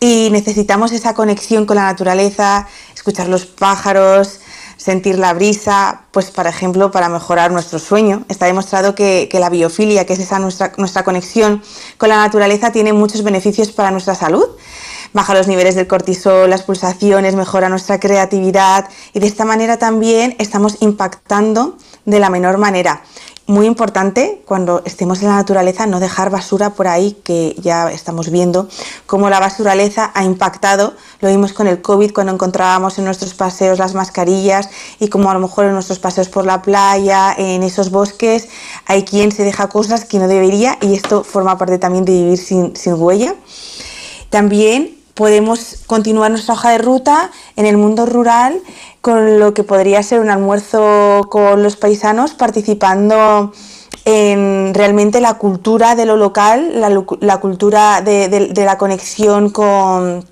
Y 0.00 0.28
necesitamos 0.30 0.92
esa 0.92 1.14
conexión 1.14 1.66
con 1.66 1.76
la 1.76 1.84
naturaleza, 1.84 2.68
escuchar 2.94 3.28
los 3.28 3.46
pájaros, 3.46 4.40
sentir 4.78 5.18
la 5.18 5.34
brisa, 5.34 6.04
pues 6.12 6.30
por 6.30 6.46
ejemplo 6.46 6.90
para 6.90 7.10
mejorar 7.10 7.50
nuestro 7.50 7.78
sueño. 7.78 8.24
Está 8.28 8.46
demostrado 8.46 8.94
que, 8.94 9.28
la 9.34 9.50
biofilia, 9.50 10.06
que 10.06 10.14
es 10.14 10.20
esa 10.20 10.38
nuestra, 10.38 10.72
nuestra 10.78 11.04
conexión 11.04 11.62
con 11.98 12.08
la 12.08 12.16
naturaleza, 12.16 12.72
tiene 12.72 12.94
muchos 12.94 13.22
beneficios 13.22 13.72
para 13.72 13.90
nuestra 13.90 14.14
salud. 14.14 14.46
Baja 15.12 15.34
los 15.34 15.48
niveles 15.48 15.74
del 15.74 15.86
cortisol, 15.86 16.48
las 16.48 16.62
pulsaciones, 16.62 17.34
mejora 17.34 17.68
nuestra 17.68 17.98
creatividad 17.98 18.88
y 19.12 19.20
de 19.20 19.26
esta 19.26 19.44
manera 19.44 19.78
también 19.78 20.36
estamos 20.38 20.76
impactando 20.80 21.76
de 22.04 22.20
la 22.20 22.30
menor 22.30 22.58
manera 22.58 23.02
muy 23.48 23.66
importante 23.66 24.42
cuando 24.44 24.82
estemos 24.84 25.22
en 25.22 25.28
la 25.28 25.36
naturaleza 25.36 25.86
no 25.86 26.00
dejar 26.00 26.28
basura 26.28 26.74
por 26.74 26.86
ahí, 26.86 27.16
que 27.24 27.56
ya 27.58 27.90
estamos 27.90 28.30
viendo 28.30 28.68
cómo 29.06 29.30
la 29.30 29.40
basuraleza 29.40 30.12
ha 30.14 30.22
impactado. 30.22 30.92
Lo 31.20 31.30
vimos 31.30 31.54
con 31.54 31.66
el 31.66 31.80
COVID 31.80 32.12
cuando 32.12 32.34
encontrábamos 32.34 32.98
en 32.98 33.06
nuestros 33.06 33.32
paseos 33.32 33.78
las 33.78 33.94
mascarillas 33.94 34.68
y 35.00 35.08
como 35.08 35.30
a 35.30 35.34
lo 35.34 35.40
mejor 35.40 35.64
en 35.64 35.72
nuestros 35.72 35.98
paseos 35.98 36.28
por 36.28 36.44
la 36.44 36.60
playa, 36.60 37.34
en 37.38 37.62
esos 37.62 37.90
bosques, 37.90 38.48
hay 38.84 39.04
quien 39.04 39.32
se 39.32 39.44
deja 39.44 39.70
cosas 39.70 40.04
que 40.04 40.18
no 40.18 40.28
debería 40.28 40.76
y 40.82 40.92
esto 40.92 41.24
forma 41.24 41.56
parte 41.56 41.78
también 41.78 42.04
de 42.04 42.12
vivir 42.12 42.38
sin, 42.38 42.76
sin 42.76 43.00
huella. 43.00 43.34
También 44.28 44.97
podemos 45.18 45.78
continuar 45.88 46.30
nuestra 46.30 46.54
hoja 46.54 46.70
de 46.70 46.78
ruta 46.78 47.32
en 47.56 47.66
el 47.66 47.76
mundo 47.76 48.06
rural 48.06 48.62
con 49.00 49.40
lo 49.40 49.52
que 49.52 49.64
podría 49.64 50.00
ser 50.04 50.20
un 50.20 50.30
almuerzo 50.30 51.26
con 51.28 51.64
los 51.64 51.74
paisanos 51.74 52.34
participando 52.34 53.52
en 54.04 54.72
realmente 54.74 55.20
la 55.20 55.34
cultura 55.34 55.96
de 55.96 56.06
lo 56.06 56.16
local, 56.16 56.80
la, 57.20 57.40
cultura 57.40 58.00
de, 58.00 58.52
la 58.54 58.78
conexión 58.78 59.50
con, 59.50 60.24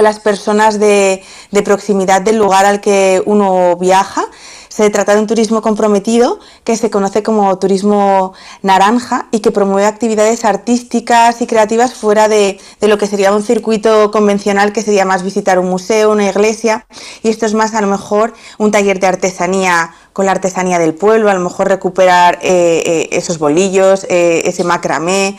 las 0.00 0.20
personas 0.20 0.78
de, 0.78 1.20
proximidad 1.64 2.22
del 2.22 2.36
lugar 2.36 2.64
al 2.64 2.80
que 2.80 3.20
uno 3.26 3.74
viaja 3.74 4.24
se 4.68 4.90
trata 4.90 5.14
de 5.14 5.20
un 5.20 5.26
turismo 5.26 5.62
comprometido 5.62 6.38
que 6.64 6.76
se 6.76 6.90
conoce 6.90 7.22
como 7.22 7.58
turismo 7.58 8.34
naranja 8.62 9.26
y 9.30 9.40
que 9.40 9.50
promueve 9.50 9.86
actividades 9.86 10.44
artísticas 10.44 11.40
y 11.40 11.46
creativas 11.46 11.94
fuera 11.94 12.28
de, 12.28 12.58
lo 12.80 12.98
que 12.98 13.06
sería 13.06 13.32
un 13.32 13.42
circuito 13.42 14.10
convencional 14.10 14.72
que 14.72 14.82
sería 14.82 15.04
más 15.04 15.22
visitar 15.22 15.58
un 15.58 15.68
museo, 15.68 16.12
una 16.12 16.28
iglesia. 16.28 16.86
Y 17.22 17.28
esto 17.28 17.46
es 17.46 17.54
más 17.54 17.74
a 17.74 17.80
lo 17.80 17.86
mejor 17.86 18.34
un 18.58 18.70
taller 18.70 19.00
de 19.00 19.06
artesanía 19.06 19.94
con 20.12 20.26
la 20.26 20.32
artesanía 20.32 20.78
del 20.78 20.94
pueblo, 20.94 21.30
a 21.30 21.34
lo 21.34 21.40
mejor 21.40 21.68
recuperar 21.68 22.38
eh, 22.42 22.82
eh, 22.84 23.08
esos 23.12 23.38
bolillos, 23.38 24.04
eh, 24.08 24.42
ese 24.46 24.64
macramé, 24.64 25.38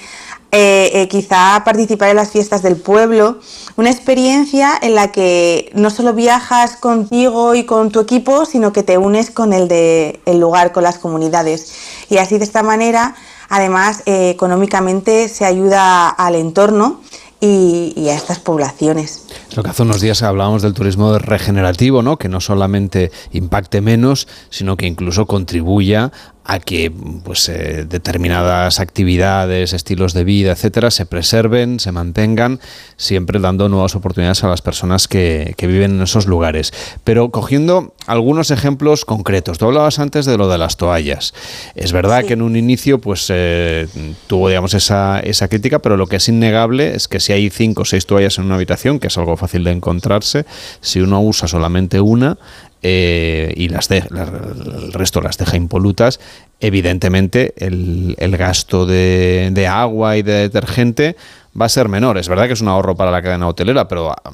eh, 0.51 0.89
eh, 0.95 1.07
quizá 1.07 1.61
participar 1.63 2.09
en 2.09 2.15
las 2.15 2.31
fiestas 2.31 2.63
del 2.63 2.75
pueblo, 2.75 3.37
una 3.75 3.91
experiencia 3.91 4.71
en 4.81 4.95
la 4.95 5.11
que 5.11 5.71
no 5.75 5.91
solo 5.91 6.13
viajas 6.13 6.75
contigo 6.75 7.53
y 7.53 7.65
con 7.65 7.91
tu 7.91 7.99
equipo, 7.99 8.45
sino 8.45 8.73
que 8.73 8.81
te 8.81 8.97
unes 8.97 9.29
con 9.29 9.53
el 9.53 9.67
del 9.67 10.19
el 10.25 10.39
lugar, 10.39 10.71
con 10.71 10.83
las 10.83 10.97
comunidades. 10.97 11.73
Y 12.09 12.17
así 12.17 12.39
de 12.39 12.45
esta 12.45 12.63
manera, 12.63 13.13
además, 13.47 14.01
eh, 14.07 14.31
económicamente 14.31 15.29
se 15.29 15.45
ayuda 15.45 16.09
al 16.09 16.33
entorno 16.33 16.99
y, 17.39 18.09
a 18.09 18.15
estas 18.15 18.39
poblaciones. 18.39 19.25
Lo 19.55 19.63
que 19.63 19.69
hace 19.71 19.81
unos 19.81 19.99
días 19.99 20.21
hablábamos 20.21 20.61
del 20.61 20.73
turismo 20.73 21.17
regenerativo, 21.17 22.03
¿no? 22.03 22.17
Que 22.17 22.29
no 22.29 22.39
solamente 22.39 23.11
impacte 23.31 23.81
menos, 23.81 24.27
sino 24.49 24.77
que 24.77 24.85
incluso 24.85 25.25
contribuya 25.25 26.11
a 26.49 26.59
que 26.59 26.91
pues, 27.23 27.47
eh, 27.47 27.85
determinadas 27.87 28.79
actividades, 28.79 29.71
estilos 29.73 30.13
de 30.13 30.23
vida, 30.23 30.53
etcétera, 30.53 30.89
se 30.89 31.05
preserven, 31.05 31.79
se 31.79 31.91
mantengan, 31.91 32.59
siempre 32.97 33.39
dando 33.39 33.69
nuevas 33.69 33.95
oportunidades 33.95 34.43
a 34.43 34.47
las 34.47 34.63
personas 34.63 35.07
que, 35.07 35.55
viven 35.59 35.97
en 35.97 36.01
esos 36.01 36.25
lugares. 36.25 36.73
Pero 37.03 37.29
cogiendo 37.29 37.93
algunos 38.07 38.49
ejemplos 38.49 39.05
concretos, 39.05 39.59
tú 39.59 39.65
hablabas 39.65 39.99
antes 39.99 40.25
de 40.25 40.35
lo 40.35 40.49
de 40.49 40.57
las 40.57 40.77
toallas. 40.77 41.35
Es 41.75 41.91
verdad 41.91 42.25
que 42.25 42.33
en 42.33 42.41
un 42.41 42.55
inicio 42.55 42.99
pues 42.99 43.27
eh, 43.29 43.87
tuvo 44.25 44.47
digamos 44.47 44.73
esa, 44.73 45.19
esa 45.19 45.47
crítica, 45.47 45.77
pero 45.77 45.97
lo 45.97 46.07
que 46.07 46.15
es 46.15 46.27
innegable 46.27 46.95
es 46.95 47.07
que 47.07 47.19
si 47.19 47.33
hay 47.33 47.51
cinco 47.51 47.83
o 47.83 47.85
seis 47.85 48.07
toallas 48.07 48.39
en 48.39 48.45
una 48.45 48.55
habitación, 48.55 48.99
que 48.99 49.07
es 49.07 49.17
algo 49.19 49.37
fácil 49.39 49.63
de 49.63 49.71
encontrarse, 49.71 50.45
si 50.81 51.01
uno 51.01 51.21
usa 51.21 51.47
solamente 51.47 51.99
una, 51.99 52.37
eh, 52.81 53.53
y 53.57 53.67
las 53.67 53.91
el 53.91 54.93
resto 54.93 55.19
las 55.21 55.37
deja 55.37 55.57
impolutas, 55.57 56.21
evidentemente 56.61 57.53
el, 57.57 58.15
gasto 58.37 58.85
de, 58.85 59.67
agua 59.69 60.15
y 60.15 60.21
de 60.21 60.33
detergente 60.33 61.17
va 61.59 61.65
a 61.65 61.69
ser 61.69 61.89
menor. 61.89 62.17
Es 62.17 62.29
verdad 62.29 62.47
que 62.47 62.53
es 62.53 62.61
un 62.61 62.69
ahorro 62.69 62.95
para 62.95 63.11
la 63.11 63.21
cadena 63.21 63.49
hotelera, 63.49 63.89
pero 63.89 64.11
ah, 64.11 64.31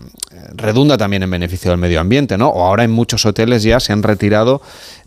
redunda 0.54 0.96
también 0.96 1.24
en 1.24 1.32
beneficio 1.32 1.72
del 1.72 1.80
medio 1.80 2.00
ambiente, 2.00 2.38
¿no? 2.38 2.50
O 2.50 2.64
ahora 2.64 2.84
en 2.84 2.92
muchos 2.92 3.26
hoteles 3.26 3.64
ya 3.64 3.80
se 3.80 3.94
han 3.94 4.04
retirado 4.04 4.62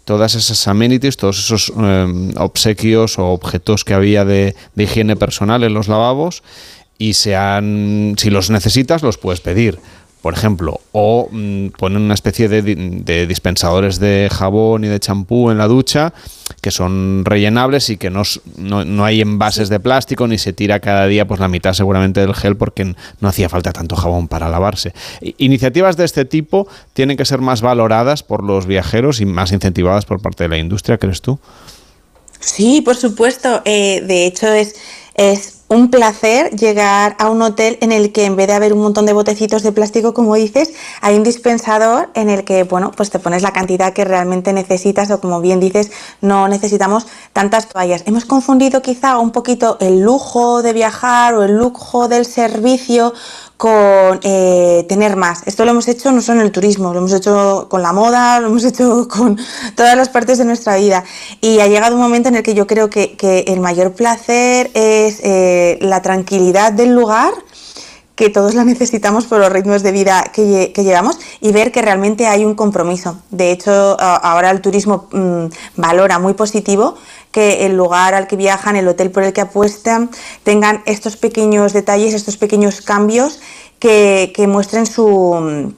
todas 0.04 0.34
esas 0.34 0.66
amenities, 0.66 1.16
todos 1.16 1.38
esos 1.38 1.72
em, 1.76 2.32
obsequios 2.38 3.20
o 3.20 3.26
objetos 3.26 3.84
que 3.84 3.94
había 3.94 4.24
de, 4.24 4.56
de 4.74 4.84
higiene 4.84 5.14
personal 5.14 5.62
en 5.62 5.74
los 5.74 5.86
lavabos 5.86 6.42
y 6.98 7.14
se 7.14 7.36
han, 7.36 8.14
si 8.18 8.30
los 8.30 8.50
necesitas, 8.50 9.02
los 9.02 9.18
puedes 9.18 9.40
pedir 9.40 9.78
por 10.22 10.34
ejemplo, 10.34 10.80
o 10.92 11.28
mm, 11.30 11.68
ponen 11.78 12.02
una 12.02 12.14
especie 12.14 12.48
de, 12.48 13.26
dispensadores 13.26 14.00
de 14.00 14.28
jabón 14.30 14.84
y 14.84 14.88
de 14.88 14.98
champú 14.98 15.50
en 15.50 15.58
la 15.58 15.68
ducha 15.68 16.12
que 16.60 16.70
son 16.72 17.24
rellenables 17.24 17.88
y 17.90 17.98
que 17.98 18.10
no, 18.10 18.22
no, 18.56 19.04
hay 19.04 19.20
envases 19.20 19.68
de 19.68 19.78
plástico 19.78 20.26
ni 20.26 20.38
se 20.38 20.52
tira 20.52 20.80
cada 20.80 21.06
día 21.06 21.26
pues 21.26 21.38
la 21.38 21.46
mitad 21.46 21.72
seguramente 21.72 22.20
del 22.20 22.34
gel 22.34 22.56
porque 22.56 22.96
no 23.20 23.28
hacía 23.28 23.48
falta 23.48 23.72
tanto 23.72 23.94
jabón 23.94 24.26
para 24.26 24.48
lavarse. 24.48 24.92
Iniciativas 25.36 25.96
de 25.96 26.04
este 26.04 26.24
tipo 26.24 26.66
tienen 26.94 27.16
que 27.16 27.24
ser 27.24 27.40
más 27.40 27.60
valoradas 27.60 28.24
por 28.24 28.42
los 28.42 28.66
viajeros 28.66 29.20
y 29.20 29.26
más 29.26 29.52
incentivadas 29.52 30.04
por 30.04 30.20
parte 30.20 30.44
de 30.44 30.48
la 30.48 30.58
industria, 30.58 30.98
¿crees 30.98 31.22
tú? 31.22 31.38
Sí, 32.40 32.80
por 32.80 32.96
supuesto. 32.96 33.62
Eh, 33.64 34.02
de 34.06 34.26
hecho, 34.26 34.48
es, 34.48 34.74
es 35.14 35.57
un 35.68 35.90
placer 35.90 36.50
llegar 36.56 37.14
a 37.18 37.30
un 37.30 37.42
hotel 37.42 37.78
en 37.82 37.92
el 37.92 38.10
que 38.10 38.24
en 38.24 38.36
vez 38.36 38.46
de 38.46 38.54
haber 38.54 38.72
un 38.72 38.80
montón 38.80 39.04
de 39.04 39.12
botecitos 39.12 39.62
de 39.62 39.70
plástico, 39.70 40.14
como 40.14 40.34
dices, 40.34 40.72
hay 41.02 41.16
un 41.16 41.22
dispensador 41.22 42.08
en 42.14 42.30
el 42.30 42.44
que, 42.44 42.64
bueno, 42.64 42.90
pues 42.96 43.10
te 43.10 43.18
pones 43.18 43.42
la 43.42 43.52
cantidad 43.52 43.92
que 43.92 44.04
realmente 44.04 44.52
necesitas 44.54 45.10
o 45.10 45.20
como 45.20 45.40
bien 45.40 45.60
dices, 45.60 45.90
no 46.22 46.48
necesitamos 46.48 47.06
tantas 47.34 47.68
toallas. 47.68 48.02
Hemos 48.06 48.24
confundido 48.24 48.80
quizá 48.80 49.18
un 49.18 49.30
poquito 49.30 49.76
el 49.80 50.00
lujo 50.00 50.62
de 50.62 50.72
viajar 50.72 51.34
o 51.34 51.42
el 51.42 51.56
lujo 51.56 52.08
del 52.08 52.24
servicio 52.24 53.12
con 53.58 54.20
eh, 54.22 54.86
tener 54.88 55.16
más. 55.16 55.42
Esto 55.46 55.64
lo 55.64 55.72
hemos 55.72 55.88
hecho 55.88 56.12
no 56.12 56.22
solo 56.22 56.40
en 56.40 56.46
el 56.46 56.52
turismo, 56.52 56.92
lo 56.92 57.00
hemos 57.00 57.12
hecho 57.12 57.66
con 57.68 57.82
la 57.82 57.92
moda, 57.92 58.38
lo 58.38 58.46
hemos 58.46 58.64
hecho 58.64 59.08
con 59.14 59.36
todas 59.74 59.96
las 59.96 60.08
partes 60.08 60.38
de 60.38 60.44
nuestra 60.44 60.76
vida. 60.76 61.04
Y 61.40 61.58
ha 61.58 61.66
llegado 61.66 61.96
un 61.96 62.00
momento 62.00 62.28
en 62.28 62.36
el 62.36 62.42
que 62.44 62.54
yo 62.54 62.66
creo 62.66 62.88
que, 62.88 63.16
el 63.48 63.60
mayor 63.60 63.92
placer 63.92 64.70
es 64.74 65.20
eh, 65.22 65.78
la 65.80 66.00
tranquilidad 66.02 66.72
del 66.72 66.94
lugar 66.94 67.32
que 68.18 68.30
todos 68.30 68.56
la 68.56 68.64
necesitamos 68.64 69.26
por 69.26 69.38
los 69.38 69.52
ritmos 69.52 69.84
de 69.84 69.92
vida 69.92 70.24
que, 70.32 70.72
llevamos 70.74 71.20
y 71.40 71.52
ver 71.52 71.70
que 71.70 71.82
realmente 71.82 72.26
hay 72.26 72.44
un 72.44 72.56
compromiso. 72.56 73.16
De 73.30 73.52
hecho, 73.52 73.96
ahora 74.00 74.50
el 74.50 74.60
turismo 74.60 75.06
mm, 75.12 75.44
valora 75.76 76.18
muy 76.18 76.34
positivo 76.34 76.96
que 77.30 77.64
el 77.64 77.76
lugar 77.76 78.14
al 78.14 78.26
que 78.26 78.34
viajan, 78.34 78.74
el 78.74 78.88
hotel 78.88 79.12
por 79.12 79.22
el 79.22 79.32
que 79.32 79.42
apuestan, 79.42 80.10
tengan 80.42 80.82
estos 80.84 81.16
pequeños 81.16 81.72
detalles, 81.72 82.12
estos 82.12 82.36
pequeños 82.36 82.80
cambios 82.80 83.38
que, 83.78 84.32
que 84.34 84.48
muestren 84.48 84.86
su 84.86 85.72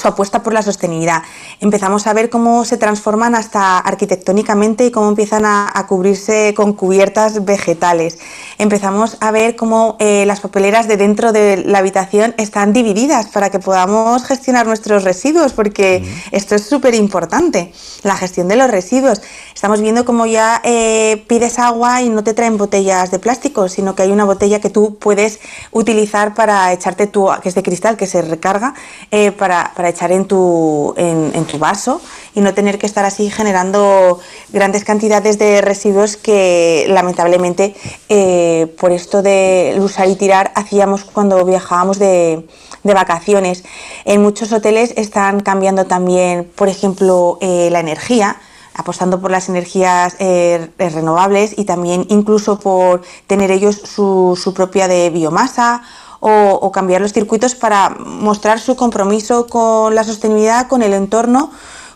su 0.00 0.08
apuesta 0.08 0.42
por 0.42 0.52
la 0.52 0.62
sostenibilidad. 0.62 1.22
Empezamos 1.60 2.06
a 2.06 2.12
ver 2.12 2.30
cómo 2.30 2.64
se 2.64 2.76
transforman 2.76 3.34
hasta 3.34 3.78
arquitectónicamente 3.78 4.86
y 4.86 4.90
cómo 4.90 5.08
empiezan 5.08 5.44
a, 5.44 5.72
cubrirse 5.88 6.54
con 6.56 6.72
cubiertas 6.72 7.44
vegetales. 7.44 8.18
Empezamos 8.58 9.18
a 9.20 9.30
ver 9.30 9.54
cómo 9.54 9.96
eh, 9.98 10.24
las 10.26 10.40
papeleras 10.40 10.88
de 10.88 10.96
dentro 10.96 11.30
de 11.30 11.58
la 11.58 11.78
habitación 11.78 12.34
están 12.38 12.72
divididas 12.72 13.26
para 13.26 13.50
que 13.50 13.58
podamos 13.58 14.24
gestionar 14.24 14.66
nuestros 14.66 15.04
residuos, 15.04 15.52
porque 15.52 16.04
esto 16.32 16.54
es 16.54 16.66
súper 16.66 16.94
importante, 16.94 17.72
la 18.02 18.16
gestión 18.16 18.48
de 18.48 18.56
los 18.56 18.70
residuos. 18.70 19.20
Estamos 19.54 19.80
viendo 19.82 20.04
cómo 20.04 20.24
ya 20.26 20.60
eh, 20.64 21.22
pides 21.28 21.58
agua 21.58 22.00
y 22.00 22.08
no 22.08 22.24
te 22.24 22.32
traen 22.32 22.56
botellas 22.56 23.10
de 23.10 23.18
plástico, 23.18 23.68
sino 23.68 23.94
que 23.94 24.02
hay 24.02 24.10
una 24.10 24.24
botella 24.24 24.60
que 24.60 24.70
tú 24.70 24.96
puedes 24.98 25.40
utilizar 25.70 26.34
para 26.34 26.72
echarte 26.72 27.06
tu, 27.06 27.28
que 27.42 27.50
es 27.50 27.54
de 27.54 27.62
cristal, 27.62 27.96
que 27.96 28.06
se 28.06 28.22
recarga, 28.22 28.74
eh, 29.10 29.30
para 29.30 29.72
para 29.83 29.83
echar 29.88 30.12
en 30.12 30.26
tu, 30.26 30.94
en, 30.96 31.44
tu 31.44 31.58
vaso 31.58 32.00
y 32.34 32.40
no 32.40 32.54
tener 32.54 32.78
que 32.78 32.86
estar 32.86 33.04
así 33.04 33.30
generando 33.30 34.18
grandes 34.52 34.84
cantidades 34.84 35.38
de 35.38 35.60
residuos 35.60 36.16
que 36.16 36.86
lamentablemente 36.88 37.74
eh, 38.08 38.74
por 38.80 38.92
esto 38.92 39.22
de 39.22 39.76
usar 39.78 40.08
y 40.08 40.16
tirar 40.16 40.52
hacíamos 40.54 41.04
cuando 41.04 41.44
viajábamos 41.44 41.98
de, 41.98 42.46
vacaciones. 42.82 43.64
En 44.04 44.22
muchos 44.22 44.52
hoteles 44.52 44.92
están 44.96 45.40
cambiando 45.40 45.86
también, 45.86 46.50
por 46.54 46.68
ejemplo, 46.68 47.38
eh, 47.40 47.68
la 47.72 47.80
energía 47.80 48.36
apostando 48.74 49.20
por 49.20 49.30
las 49.30 49.48
energías 49.48 50.16
eh, 50.18 50.68
renovables 50.78 51.54
y 51.56 51.64
también 51.64 52.06
incluso 52.10 52.58
por 52.58 53.02
tener 53.26 53.50
ellos 53.50 53.76
su, 53.76 54.38
su 54.40 54.52
propia 54.52 54.88
de 54.88 55.10
biomasa 55.10 55.82
o, 56.26 56.72
cambiar 56.72 57.02
los 57.02 57.12
circuitos 57.12 57.54
para 57.54 57.90
mostrar 57.90 58.58
su 58.58 58.76
compromiso 58.76 59.46
con 59.46 59.94
la 59.94 60.04
sostenibilidad, 60.04 60.68
con 60.68 60.80
el 60.80 60.94
entorno, 60.94 61.50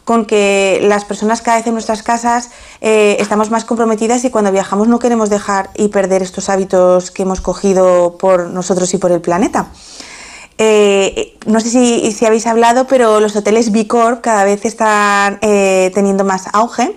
con 0.05 0.26
que 0.26 0.81
las 0.83 1.07
personas 1.07 1.41
cada 1.41 1.57
vez 1.57 1.66
en 1.66 1.72
nuestras 1.72 2.03
casas 2.03 2.51
eh, 2.83 3.16
estamos 3.20 3.51
más 3.51 3.64
comprometidas 3.64 4.24
y 4.26 4.31
cuando 4.31 4.53
viajamos 4.53 4.87
no 4.87 4.99
queremos 4.99 5.31
dejar 5.31 5.70
y 5.76 5.89
perder 5.89 6.22
estos 6.22 6.51
hábitos 6.51 7.11
que 7.11 7.22
hemos 7.22 7.41
cogido 7.41 8.18
por 8.18 8.49
nosotros 8.49 8.93
y 8.93 8.99
por 8.99 9.12
el 9.12 9.22
planeta. 9.22 9.68
Eh, 10.61 11.36
no 11.46 11.61
sé 11.61 11.70
si, 11.70 12.26
habéis 12.26 12.48
hablado, 12.48 12.88
pero 12.88 13.20
los 13.20 13.36
hoteles 13.36 13.70
B 13.70 13.86
Corp 13.86 14.20
cada 14.20 14.42
vez 14.42 14.64
están 14.64 15.38
eh, 15.40 15.92
teniendo 15.94 16.24
más 16.24 16.48
auge. 16.52 16.96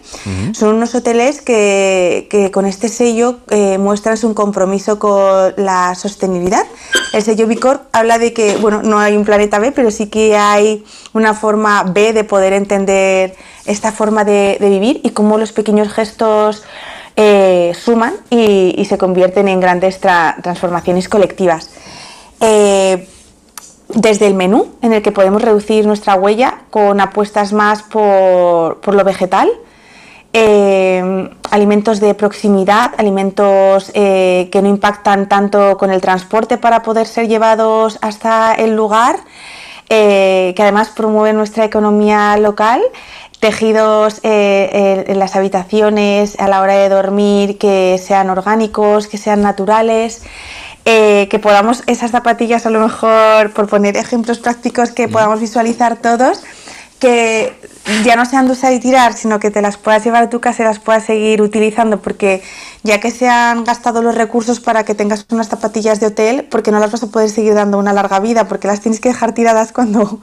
Son 0.54 0.76
unos 0.76 0.96
hoteles 0.96 1.42
que, 1.42 2.50
con 2.52 2.66
este 2.66 2.90
sello 2.90 3.38
eh, 3.50 3.78
muestran 3.78 4.18
su 4.18 4.34
compromiso 4.34 4.98
con 4.98 5.54
la 5.58 5.94
sostenibilidad. 5.94 6.66
El 7.14 7.22
sello 7.22 7.46
B 7.46 7.58
Corp 7.58 7.84
habla 7.92 8.18
de 8.18 8.34
que, 8.34 8.58
bueno, 8.58 8.82
no 8.82 9.00
hay 9.00 9.16
un 9.16 9.26
planeta 9.26 9.60
B, 9.60 9.72
pero 9.72 9.92
sí 9.92 10.08
que 10.08 10.36
hay 10.36 10.84
una 11.14 11.36
forma 11.36 11.84
B 11.84 12.14
de 12.14 12.24
poder 12.24 12.54
entender 12.54 13.36
esta 13.66 13.92
forma 13.92 14.24
de, 14.26 14.58
vivir 14.60 15.02
y 15.04 15.12
cómo 15.12 15.38
los 15.38 15.52
pequeños 15.52 15.94
gestos 15.94 16.64
suman 17.76 18.16
y, 18.32 18.84
se 18.86 18.98
convierten 18.98 19.48
en 19.48 19.60
grandes 19.60 20.00
transformaciones 20.00 21.08
colectivas 21.08 21.70
desde 23.96 24.28
el 24.28 24.34
menú, 24.34 24.68
en 24.82 24.94
el 24.94 25.02
que 25.02 25.12
podemos 25.12 25.42
reducir 25.42 25.86
nuestra 25.86 26.16
huella 26.16 26.62
con 26.70 27.00
apuestas 27.00 27.54
más 27.54 27.84
por, 27.84 28.94
lo 28.94 29.04
vegetal, 29.04 29.50
eh, 30.34 31.30
alimentos 31.50 32.00
de 32.00 32.14
proximidad, 32.14 32.92
alimentos 32.98 33.92
eh, 33.94 34.50
que 34.52 34.62
no 34.62 34.70
impactan 34.70 35.28
tanto 35.28 35.78
con 35.78 35.92
el 35.92 36.02
transporte 36.02 36.58
para 36.58 36.84
poder 36.84 37.06
ser 37.08 37.28
llevados 37.28 38.00
hasta 38.02 38.54
el 38.54 38.76
lugar, 38.76 39.18
eh, 39.90 40.54
que 40.56 40.64
además 40.64 40.90
promueven 40.90 41.36
nuestra 41.36 41.66
economía 41.66 42.38
local, 42.38 42.82
tejidos 43.42 44.20
en 44.22 45.18
las 45.18 45.36
habitaciones 45.36 46.40
a 46.40 46.48
la 46.48 46.62
hora 46.62 46.76
de 46.76 46.90
dormir 46.90 47.58
que 47.58 48.00
sean 48.02 48.30
orgánicos, 48.30 49.08
que 49.08 49.18
sean 49.18 49.42
naturales. 49.42 50.22
Eh, 50.86 51.28
que 51.30 51.38
podamos 51.38 51.84
esas 51.86 52.10
zapatillas 52.10 52.66
a 52.66 52.72
lo 52.72 52.80
mejor, 52.80 53.52
por 53.54 53.68
poner 53.68 53.98
ejemplos 53.98 54.40
prácticos 54.40 54.90
que 54.90 55.08
podamos 55.08 55.40
visualizar 55.40 55.98
todos, 55.98 56.42
que 56.98 57.54
ya 58.04 58.16
no 58.16 58.26
sean 58.26 58.48
de 58.48 58.54
usar 58.54 58.74
y 58.74 58.80
tirar, 58.80 59.14
sino 59.14 59.40
que 59.40 59.52
te 59.52 59.62
las 59.62 59.78
puedas 59.78 60.04
llevar 60.04 60.24
a 60.24 60.30
tu 60.30 60.40
casa 60.40 60.64
y 60.64 60.66
las 60.66 60.80
puedas 60.80 61.04
seguir 61.04 61.42
utilizando, 61.42 62.02
porque 62.02 62.42
ya 62.84 63.00
que 63.00 63.12
se 63.12 63.28
han 63.28 63.64
gastado 63.64 64.02
los 64.02 64.16
recursos 64.16 64.60
para 64.60 64.84
que 64.84 64.96
tengas 64.96 65.26
unas 65.32 65.50
zapatillas 65.50 66.00
de 66.00 66.08
hotel, 66.08 66.48
porque 66.50 66.72
no 66.72 66.80
las 66.80 66.92
vas 66.92 67.04
a 67.04 67.08
poder 67.08 67.30
seguir 67.30 67.54
dando 67.54 67.78
una 67.78 67.94
larga 67.94 68.20
vida, 68.20 68.48
porque 68.48 68.68
las 68.68 68.82
tienes 68.82 69.00
que 69.00 69.10
dejar 69.10 69.34
tiradas 69.34 69.72
cuando, 69.72 70.20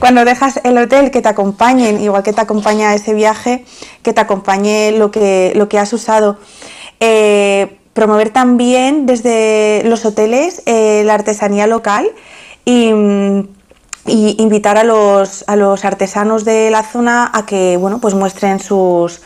cuando 0.00 0.24
dejas 0.26 0.60
el 0.64 0.76
hotel, 0.76 1.10
que 1.10 1.22
te 1.22 1.28
acompañen, 1.28 2.00
igual 2.02 2.22
que 2.22 2.34
te 2.34 2.40
acompaña 2.40 2.94
ese 2.94 3.14
viaje, 3.14 3.64
que 4.02 4.12
te 4.12 4.20
acompañe 4.20 4.92
lo 4.92 5.10
que, 5.10 5.52
lo 5.54 5.68
que 5.70 5.78
has 5.78 5.92
usado. 5.92 6.38
Eh, 7.00 7.78
promover 7.92 8.30
también 8.30 9.06
desde 9.06 9.82
los 9.84 10.04
hoteles 10.04 10.62
eh, 10.66 11.02
la 11.04 11.14
artesanía 11.14 11.66
local 11.66 12.10
y, 12.64 12.90
y 14.06 14.36
invitar 14.38 14.78
a 14.78 14.84
los, 14.84 15.44
a 15.46 15.56
los 15.56 15.84
artesanos 15.84 16.44
de 16.44 16.70
la 16.70 16.82
zona 16.82 17.30
a 17.32 17.46
que 17.46 17.76
bueno, 17.76 18.00
pues 18.00 18.14
muestren 18.14 18.60
sus, 18.60 19.22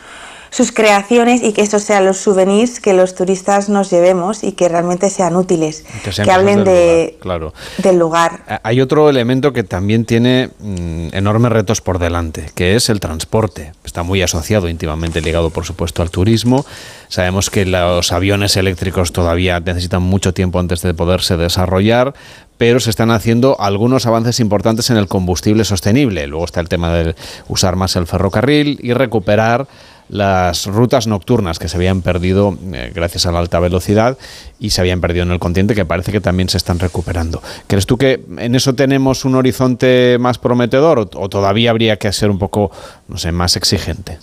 sus 0.50 0.72
creaciones 0.72 1.42
y 1.42 1.52
que 1.52 1.62
esos 1.62 1.82
sean 1.82 2.04
los 2.04 2.18
souvenirs 2.18 2.80
que 2.80 2.92
los 2.92 3.14
turistas 3.14 3.68
nos 3.68 3.90
llevemos 3.90 4.44
y 4.44 4.52
que 4.52 4.68
realmente 4.68 5.10
sean 5.10 5.36
útiles, 5.36 5.84
que, 6.24 6.30
hablen 6.30 6.64
del, 6.64 6.64
de, 6.64 7.04
lugar, 7.04 7.20
claro. 7.20 7.54
del 7.78 7.98
lugar. 7.98 8.60
Hay 8.62 8.80
otro 8.80 9.08
elemento 9.10 9.52
que 9.52 9.64
también 9.64 10.04
tiene 10.04 10.50
mm, 10.58 11.08
enormes 11.12 11.52
retos 11.52 11.80
por 11.80 11.98
delante, 11.98 12.50
que 12.54 12.76
es 12.76 12.88
el 12.88 13.00
transporte. 13.00 13.72
Está 13.84 14.02
muy 14.02 14.22
asociado, 14.22 14.68
íntimamente 14.68 15.20
ligado, 15.20 15.50
por 15.50 15.64
supuesto, 15.64 16.02
al 16.02 16.10
turismo. 16.10 16.64
Sabemos 17.08 17.50
que 17.50 17.64
los 17.66 18.12
aviones 18.12 18.56
eléctricos 18.56 19.12
todavía 19.12 19.60
necesitan 19.60 20.02
mucho 20.02 20.34
tiempo 20.34 20.58
antes 20.58 20.82
de 20.82 20.94
poderse 20.94 21.36
desarrollar, 21.36 22.14
pero 22.58 22.80
se 22.80 22.90
están 22.90 23.10
haciendo 23.10 23.56
algunos 23.60 24.06
avances 24.06 24.40
importantes 24.40 24.90
en 24.90 24.96
el 24.96 25.08
combustible 25.08 25.64
sostenible. 25.64 26.26
Luego 26.26 26.44
está 26.44 26.60
el 26.60 26.68
tema 26.68 26.92
de 26.92 27.14
usar 27.48 27.76
más 27.76 27.96
el 27.96 28.06
ferrocarril 28.06 28.78
y 28.82 28.92
recuperar 28.92 29.68
las 30.08 30.66
rutas 30.66 31.06
nocturnas 31.06 31.58
que 31.58 31.68
se 31.68 31.76
habían 31.76 32.02
perdido 32.02 32.56
eh, 32.72 32.92
gracias 32.94 33.26
a 33.26 33.32
la 33.32 33.40
alta 33.40 33.58
velocidad 33.58 34.16
y 34.58 34.70
se 34.70 34.80
habían 34.80 35.00
perdido 35.00 35.24
en 35.24 35.32
el 35.32 35.38
continente, 35.38 35.74
que 35.74 35.84
parece 35.84 36.12
que 36.12 36.20
también 36.20 36.48
se 36.48 36.56
están 36.56 36.78
recuperando. 36.78 37.42
¿Crees 37.66 37.86
tú 37.86 37.98
que 37.98 38.24
en 38.38 38.54
eso 38.54 38.74
tenemos 38.74 39.24
un 39.24 39.34
horizonte 39.34 40.16
más 40.20 40.38
prometedor 40.38 40.98
o, 40.98 41.28
todavía 41.28 41.70
habría 41.70 41.98
que 41.98 42.12
ser 42.12 42.30
un 42.30 42.38
poco, 42.38 42.70
no 43.08 43.18
sé, 43.18 43.32
más 43.32 43.56
exigente? 43.56 44.18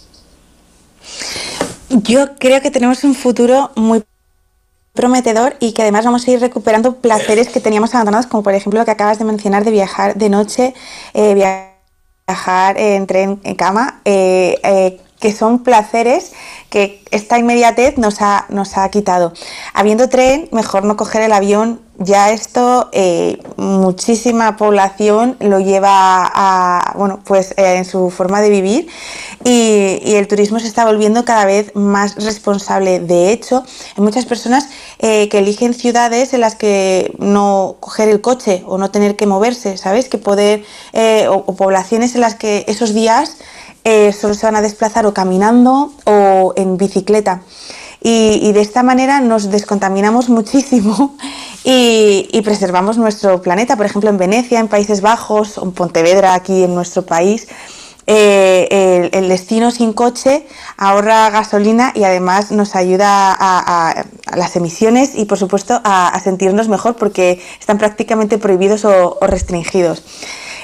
Yo 1.90 2.36
creo 2.40 2.62
que 2.62 2.72
tenemos 2.72 3.04
un 3.04 3.14
futuro 3.14 3.72
muy 3.76 4.04
prometedor 4.94 5.56
y 5.60 5.74
que 5.74 5.82
además 5.82 6.06
vamos 6.06 6.28
a 6.28 6.32
ir 6.32 6.40
recuperando 6.40 6.96
placeres 6.96 7.50
que 7.50 7.60
teníamos 7.60 7.94
abandonados, 7.94 8.28
como 8.28 8.44
por 8.44 8.54
ejemplo 8.54 8.80
lo 8.80 8.86
que 8.86 8.92
acabas 8.92 9.20
de 9.20 9.26
mencionar 9.26 9.66
de 9.66 9.72
viajar 9.72 10.16
de 10.16 10.30
noche, 10.30 10.74
eh, 11.14 11.34
viajar 11.34 12.78
en 12.78 13.06
tren, 13.06 13.40
en 13.44 13.56
cama, 13.56 14.02
eh, 14.06 15.00
que 15.24 15.32
son 15.32 15.60
placeres 15.60 16.34
que 16.70 17.02
esta 17.10 17.40
inmediatez 17.40 17.98
nos 17.98 18.22
ha, 18.22 18.46
nos 18.50 18.78
ha 18.78 18.90
quitado. 18.90 19.32
Habiendo 19.74 20.10
tren, 20.10 20.50
mejor 20.52 20.84
no 20.84 20.98
coger 20.98 21.22
el 21.22 21.32
avión. 21.32 21.80
Ya 21.98 22.32
esto, 22.32 22.90
eh, 22.92 23.38
muchísima 23.56 24.58
población 24.58 25.38
lo 25.40 25.62
lleva 25.62 26.30
a, 26.34 26.94
bueno, 26.98 27.22
pues 27.24 27.52
eh, 27.52 27.76
en 27.76 27.86
su 27.86 28.10
forma 28.10 28.42
de 28.42 28.50
vivir 28.50 28.88
y, 29.46 30.16
el 30.16 30.28
turismo 30.28 30.60
se 30.60 30.68
está 30.68 30.84
volviendo 30.84 31.24
cada 31.24 31.46
vez 31.46 31.74
más 31.74 32.16
responsable. 32.16 33.00
De 33.00 33.32
hecho, 33.32 33.64
hay 33.96 34.04
muchas 34.04 34.26
personas 34.26 34.68
eh, 35.00 35.30
que 35.30 35.38
eligen 35.38 35.74
ciudades 35.74 36.34
en 36.34 36.42
las 36.42 36.56
que 36.56 37.14
no 37.20 37.78
coger 37.80 38.10
el 38.10 38.20
coche 38.20 38.64
o 38.66 38.78
no 38.78 38.92
tener 38.92 39.16
que 39.16 39.26
moverse, 39.26 39.78
¿sabes? 39.78 40.10
Que 40.10 40.18
poder, 40.18 40.66
o 41.30 41.56
poblaciones 41.56 42.16
en 42.16 42.22
las 42.22 42.36
que 42.36 42.66
esos 42.68 42.94
días 42.94 43.38
eh, 43.84 44.14
solo 44.14 44.34
se 44.34 44.46
van 44.46 44.56
a 44.56 44.62
desplazar 44.62 45.06
o 45.06 45.14
caminando 45.14 45.92
o 46.06 46.54
en 46.56 46.78
bicicleta. 46.78 47.42
Y, 48.06 48.52
de 48.52 48.60
esta 48.60 48.84
manera 48.84 49.22
nos 49.22 49.50
descontaminamos 49.50 50.28
muchísimo 50.38 51.16
y, 51.64 52.42
preservamos 52.44 52.98
nuestro 52.98 53.42
planeta. 53.42 53.78
Por 53.78 53.86
ejemplo, 53.86 54.10
en 54.10 54.18
Venecia, 54.18 54.60
en 54.60 54.68
Países 54.68 55.02
Bajos, 55.02 55.58
en 55.58 55.72
Pontevedra, 55.72 56.34
aquí 56.34 56.64
en 56.64 56.76
nuestro 56.76 57.06
país, 57.06 57.48
eh, 58.06 59.10
el, 59.14 59.30
destino 59.30 59.72
sin 59.72 59.94
coche 59.94 60.46
ahorra 60.76 61.30
gasolina 61.30 61.94
y 61.96 62.04
además 62.04 62.52
nos 62.52 62.76
ayuda 62.76 63.34
a, 63.40 64.04
las 64.36 64.56
emisiones 64.58 65.16
y 65.16 65.24
por 65.24 65.38
supuesto 65.38 65.80
a, 65.86 66.20
sentirnos 66.22 66.68
mejor 66.68 66.98
porque 66.98 67.42
están 67.58 67.78
prácticamente 67.78 68.38
prohibidos 68.38 68.84
o 68.84 69.18
restringidos. 69.22 70.04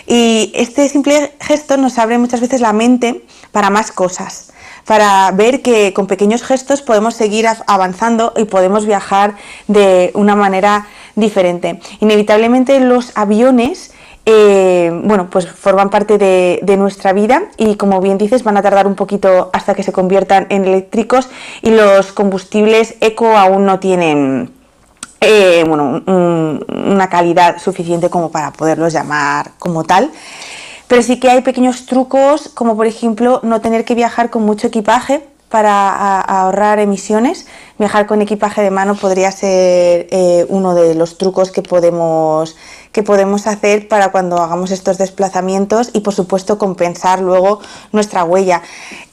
Y 0.07 0.51
este 0.55 0.87
simple 0.89 1.33
gesto 1.39 1.77
nos 1.77 1.97
abre 1.97 2.17
muchas 2.17 2.41
veces 2.41 2.61
la 2.61 2.73
mente 2.73 3.23
para 3.51 3.69
más 3.69 3.91
cosas, 3.91 4.51
para 4.85 5.31
ver 5.31 5.61
que 5.61 5.93
con 5.93 6.07
pequeños 6.07 6.43
gestos 6.43 6.81
podemos 6.81 7.15
seguir 7.15 7.45
avanzando 7.67 8.33
y 8.35 8.45
podemos 8.45 8.85
viajar 8.85 9.35
de 9.67 10.11
una 10.13 10.35
manera 10.35 10.87
diferente. 11.15 11.79
Inevitablemente 11.99 12.79
los 12.79 13.11
aviones 13.15 13.93
eh, 14.25 14.91
bueno, 15.05 15.29
pues 15.31 15.47
forman 15.47 15.89
parte 15.89 16.19
de, 16.19 16.59
de, 16.61 16.77
nuestra 16.77 17.13
vida 17.13 17.43
y 17.57 17.77
como 17.77 17.99
bien 17.99 18.19
dices 18.19 18.43
van 18.43 18.57
a 18.57 18.61
tardar 18.61 18.85
un 18.85 18.93
poquito 18.93 19.49
hasta 19.53 19.73
que 19.73 19.81
se 19.81 19.91
conviertan 19.91 20.45
en 20.49 20.65
eléctricos 20.65 21.29
y 21.63 21.71
los 21.71 22.11
combustibles 22.11 22.95
eco 22.99 23.37
aún 23.37 23.65
no 23.65 23.79
tienen 23.79 24.51
eh, 25.21 25.63
bueno, 25.67 26.01
una 26.05 27.09
calidad 27.09 27.59
suficiente 27.59 28.09
como 28.09 28.31
para 28.31 28.51
poderlos 28.51 28.93
llamar 28.93 29.51
como 29.59 29.83
tal. 29.83 30.11
Pero 30.87 31.03
sí 31.03 31.19
que 31.19 31.29
hay 31.29 31.41
pequeños 31.41 31.85
trucos, 31.85 32.49
como 32.49 32.75
por 32.75 32.87
ejemplo 32.87 33.39
no 33.43 33.61
tener 33.61 33.85
que 33.85 33.95
viajar 33.95 34.29
con 34.29 34.43
mucho 34.43 34.67
equipaje 34.67 35.23
para 35.49 36.19
ahorrar 36.21 36.79
emisiones. 36.79 37.47
Viajar 37.79 38.07
con 38.07 38.21
equipaje 38.21 38.61
de 38.61 38.71
mano 38.71 38.95
podría 38.95 39.31
ser 39.31 40.07
eh, 40.11 40.45
uno 40.49 40.75
de 40.75 40.95
los 40.95 41.17
trucos 41.17 41.49
que 41.49 41.61
podemos 41.61 42.57
que 42.91 43.03
podemos 43.03 43.47
hacer 43.47 43.87
para 43.87 44.11
cuando 44.11 44.37
hagamos 44.37 44.71
estos 44.71 44.97
desplazamientos 44.97 45.91
y 45.93 46.01
por 46.01 46.13
supuesto 46.13 46.57
compensar 46.57 47.21
luego 47.21 47.61
nuestra 47.93 48.25
huella. 48.25 48.63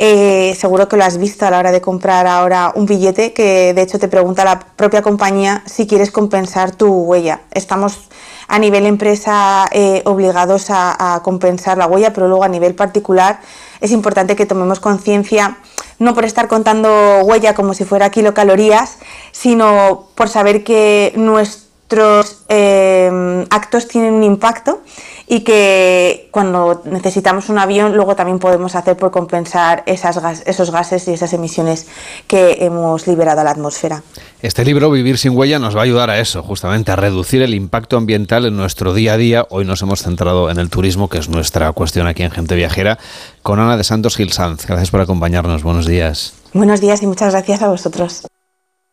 Eh, 0.01 0.57
seguro 0.59 0.89
que 0.89 0.97
lo 0.97 1.05
has 1.05 1.19
visto 1.19 1.47
a 1.47 1.51
la 1.51 1.59
hora 1.59 1.71
de 1.71 1.81
comprar 1.81 2.27
ahora 2.27 2.73
un 2.75 2.87
billete 2.87 3.33
que 3.33 3.73
de 3.73 3.83
hecho 3.83 4.01
te 4.01 4.09
pregunta 4.09 4.45
la 4.45 4.59
propia 4.59 5.01
compañía 5.01 5.63
si 5.67 5.87
quieres 5.87 6.11
compensar 6.11 6.75
tu 6.75 6.89
huella. 6.89 7.43
Estamos 7.53 8.09
a 8.49 8.59
nivel 8.59 8.87
empresa 8.87 9.67
eh, 9.73 10.03
obligados 10.07 10.67
a, 10.71 11.21
compensar 11.23 11.79
la 11.79 11.87
huella, 11.87 12.13
pero 12.13 12.29
luego 12.29 12.45
a 12.45 12.49
nivel 12.49 12.75
particular 12.75 13.41
es 13.81 13.91
importante 13.91 14.37
que 14.37 14.47
tomemos 14.47 14.81
conciencia 14.81 15.59
no 15.99 16.15
por 16.15 16.25
estar 16.25 16.49
contando 16.49 17.21
huella 17.25 17.55
como 17.55 17.73
si 17.73 17.85
fuera 17.85 18.11
kilocalorías, 18.11 18.99
sino 19.33 20.09
por 20.15 20.29
saber 20.29 20.63
que 20.63 21.13
nuestro 21.17 21.67
nuestros 21.89 22.43
eh, 22.49 23.47
actos 23.51 23.87
tienen 23.87 24.15
un 24.15 24.25
impacto 24.25 24.83
y 25.29 25.41
que 25.41 26.29
cuando 26.31 26.83
necesitamos 26.85 27.49
un 27.49 27.59
avión 27.59 27.97
luego 27.97 28.15
también 28.15 28.39
podemos 28.39 28.77
hacer 28.77 28.97
por 28.97 29.11
compensar 29.11 29.83
esas 29.87 30.43
esos 30.47 30.71
gases 30.71 31.09
y 31.09 31.13
esas 31.13 31.33
emisiones 31.33 31.87
que 32.27 32.59
hemos 32.61 33.07
liberado 33.07 33.41
a 33.41 33.45
la 33.45 33.51
atmósfera. 33.51 34.03
Este 34.41 34.65
libro, 34.65 34.91
Vivir 34.91 35.19
sin 35.19 35.37
huella, 35.37 35.59
nos 35.59 35.75
va 35.75 35.81
a 35.81 35.85
ayudar 35.85 36.11
a 36.11 36.21
eso, 36.21 36.43
justamente 36.43 36.93
a 36.93 36.97
reducir 36.97 37.43
el 37.43 37.55
impacto 37.55 37.97
ambiental 37.97 38.47
en 38.47 38.57
nuestro 38.57 38.95
día 38.95 39.15
a 39.15 39.17
día. 39.17 39.47
Hoy 39.51 39.65
nos 39.65 39.83
hemos 39.83 40.03
centrado 40.03 40.51
en 40.51 40.59
el 40.59 40.71
turismo, 40.71 41.09
que 41.09 41.19
es 41.19 41.29
nuestra 41.29 41.73
cuestión 41.73 42.07
aquí 42.07 42.23
en 42.23 42.31
Gente 42.31 42.55
Viajera, 42.55 42.99
con 43.43 43.59
Ana 43.59 43.77
de 43.77 43.85
Santos 43.85 44.17
Gilsanz. 44.17 44.67
Gracias 44.67 44.91
por 44.91 45.01
acompañarnos. 45.01 45.63
Buenos 45.63 45.87
días. 45.87 46.35
Buenos 46.53 46.81
días 46.81 47.03
y 47.03 47.07
muchas 47.07 47.33
gracias 47.33 47.63
a 47.63 47.69
vosotros. 47.69 48.27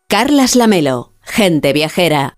Carlas 0.07 0.55
Lamelo, 0.55 1.11
Gente 1.21 1.73
Viajera. 1.73 2.35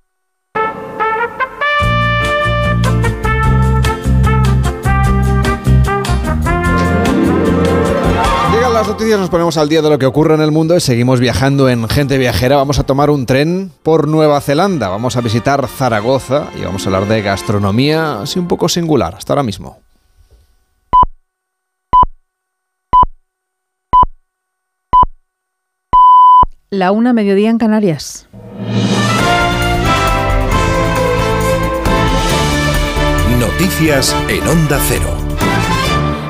Las 8.85 8.93
noticias 8.93 9.19
nos 9.19 9.31
ponemos 9.31 9.57
al 9.57 9.67
día 9.67 9.81
de 9.81 9.89
lo 9.89 9.97
que 9.97 10.05
ocurre 10.05 10.35
en 10.35 10.41
el 10.41 10.51
mundo 10.51 10.75
y 10.75 10.79
seguimos 10.79 11.19
viajando 11.19 11.69
en 11.69 11.89
Gente 11.89 12.19
Viajera. 12.19 12.57
Vamos 12.57 12.77
a 12.77 12.83
tomar 12.83 13.09
un 13.09 13.25
tren 13.25 13.71
por 13.81 14.07
Nueva 14.07 14.39
Zelanda. 14.41 14.89
Vamos 14.89 15.17
a 15.17 15.21
visitar 15.21 15.67
Zaragoza 15.67 16.49
y 16.55 16.63
vamos 16.63 16.85
a 16.85 16.89
hablar 16.89 17.07
de 17.07 17.23
gastronomía 17.23 18.21
así 18.21 18.37
un 18.37 18.47
poco 18.47 18.69
singular. 18.69 19.15
Hasta 19.15 19.33
ahora 19.33 19.41
mismo. 19.41 19.79
La 26.69 26.91
una 26.91 27.11
mediodía 27.11 27.49
en 27.49 27.57
Canarias. 27.57 28.27
Noticias 33.39 34.15
en 34.29 34.47
Onda 34.47 34.79
Cero. 34.87 35.24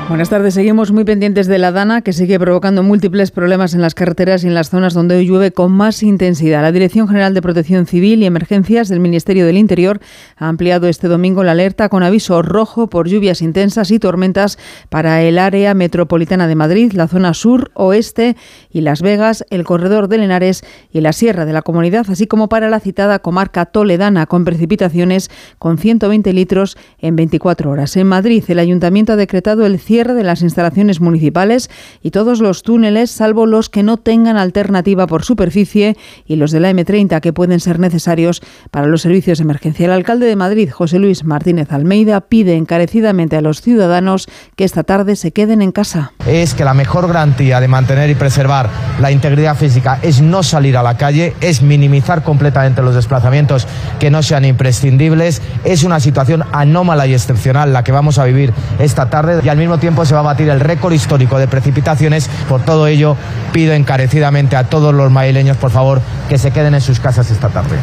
Buenas 0.08 0.28
tardes. 0.28 0.54
Seguimos 0.54 0.92
muy 0.92 1.02
pendientes 1.02 1.48
de 1.48 1.58
la 1.58 1.72
Dana, 1.72 2.00
que 2.00 2.12
sigue 2.12 2.38
provocando 2.38 2.84
múltiples 2.84 3.32
problemas 3.32 3.74
en 3.74 3.82
las 3.82 3.96
carreteras 3.96 4.44
y 4.44 4.46
en 4.46 4.54
las 4.54 4.70
zonas 4.70 4.94
donde 4.94 5.16
hoy 5.16 5.26
llueve 5.26 5.50
con 5.50 5.72
más 5.72 6.00
intensidad. 6.04 6.62
La 6.62 6.70
Dirección 6.70 7.08
General 7.08 7.34
de 7.34 7.42
Protección 7.42 7.86
Civil 7.86 8.22
y 8.22 8.26
Emergencias 8.26 8.88
del 8.88 9.00
Ministerio 9.00 9.44
del 9.46 9.58
Interior 9.58 9.98
ha 10.36 10.46
ampliado 10.46 10.86
este 10.86 11.08
domingo 11.08 11.42
la 11.42 11.52
alerta 11.52 11.88
con 11.88 12.04
aviso 12.04 12.40
rojo 12.42 12.86
por 12.86 13.08
lluvias 13.08 13.42
intensas 13.42 13.90
y 13.90 13.98
tormentas 13.98 14.58
para 14.90 15.22
el 15.22 15.40
área 15.40 15.74
metropolitana 15.74 16.46
de 16.46 16.54
Madrid, 16.54 16.92
la 16.92 17.08
zona 17.08 17.34
sur, 17.34 17.72
oeste 17.74 18.36
y 18.70 18.82
Las 18.82 19.02
Vegas, 19.02 19.44
el 19.50 19.64
corredor 19.64 20.06
de 20.06 20.18
Lenares 20.18 20.62
y 20.92 21.00
la 21.00 21.12
sierra 21.12 21.44
de 21.46 21.52
la 21.52 21.62
comunidad, 21.62 22.06
así 22.08 22.28
como 22.28 22.48
para 22.48 22.70
la 22.70 22.78
citada 22.78 23.18
comarca 23.18 23.66
toledana, 23.66 24.26
con 24.26 24.44
precipitaciones 24.44 25.32
con 25.58 25.78
120 25.78 26.32
litros 26.32 26.78
en 27.00 27.16
24 27.16 27.72
horas. 27.72 27.96
En 27.96 28.06
Madrid, 28.06 28.44
el 28.46 28.60
ayuntamiento 28.60 29.14
ha 29.14 29.16
decretado 29.16 29.66
el 29.66 29.80
cierre 29.80 29.95
cierre 29.96 30.12
de 30.12 30.24
las 30.24 30.42
instalaciones 30.42 31.00
municipales 31.00 31.70
y 32.02 32.10
todos 32.10 32.40
los 32.40 32.62
túneles, 32.62 33.10
salvo 33.10 33.46
los 33.46 33.70
que 33.70 33.82
no 33.82 33.96
tengan 33.96 34.36
alternativa 34.36 35.06
por 35.06 35.24
superficie 35.24 35.96
y 36.26 36.36
los 36.36 36.50
de 36.50 36.60
la 36.60 36.70
M30 36.70 37.22
que 37.22 37.32
pueden 37.32 37.60
ser 37.60 37.78
necesarios 37.78 38.42
para 38.70 38.88
los 38.88 39.00
servicios 39.00 39.38
de 39.38 39.44
emergencia. 39.44 39.86
El 39.86 39.92
alcalde 39.92 40.26
de 40.26 40.36
Madrid, 40.36 40.68
José 40.70 40.98
Luis 40.98 41.24
Martínez 41.24 41.72
Almeida, 41.72 42.20
pide 42.20 42.56
encarecidamente 42.56 43.36
a 43.36 43.40
los 43.40 43.62
ciudadanos 43.62 44.28
que 44.54 44.64
esta 44.64 44.84
tarde 44.84 45.16
se 45.16 45.32
queden 45.32 45.62
en 45.62 45.72
casa. 45.72 46.12
Es 46.26 46.52
que 46.52 46.64
la 46.64 46.74
mejor 46.74 47.06
garantía 47.06 47.58
de 47.58 47.68
mantener 47.68 48.10
y 48.10 48.16
preservar 48.16 48.68
la 49.00 49.10
integridad 49.10 49.56
física 49.56 49.98
es 50.02 50.20
no 50.20 50.42
salir 50.42 50.76
a 50.76 50.82
la 50.82 50.98
calle, 50.98 51.32
es 51.40 51.62
minimizar 51.62 52.22
completamente 52.22 52.82
los 52.82 52.94
desplazamientos 52.94 53.66
que 53.98 54.10
no 54.10 54.22
sean 54.22 54.44
imprescindibles. 54.44 55.40
Es 55.64 55.84
una 55.84 56.00
situación 56.00 56.44
anómala 56.52 57.06
y 57.06 57.14
excepcional 57.14 57.72
la 57.72 57.82
que 57.82 57.92
vamos 57.92 58.18
a 58.18 58.26
vivir 58.26 58.52
esta 58.78 59.08
tarde 59.08 59.40
y 59.42 59.48
al 59.48 59.56
mismo 59.56 59.78
tiempo 59.78 59.85
se 60.04 60.14
va 60.14 60.20
a 60.20 60.24
batir 60.24 60.48
el 60.48 60.60
récord 60.60 60.92
histórico 60.92 61.38
de 61.38 61.48
precipitaciones. 61.48 62.28
Por 62.48 62.62
todo 62.64 62.86
ello, 62.86 63.16
pido 63.52 63.72
encarecidamente 63.72 64.56
a 64.56 64.64
todos 64.64 64.94
los 64.94 65.10
madrileños, 65.10 65.56
por 65.56 65.70
favor, 65.70 66.00
que 66.28 66.38
se 66.38 66.50
queden 66.50 66.74
en 66.74 66.80
sus 66.80 67.00
casas 67.00 67.30
esta 67.30 67.48
tarde. 67.48 67.76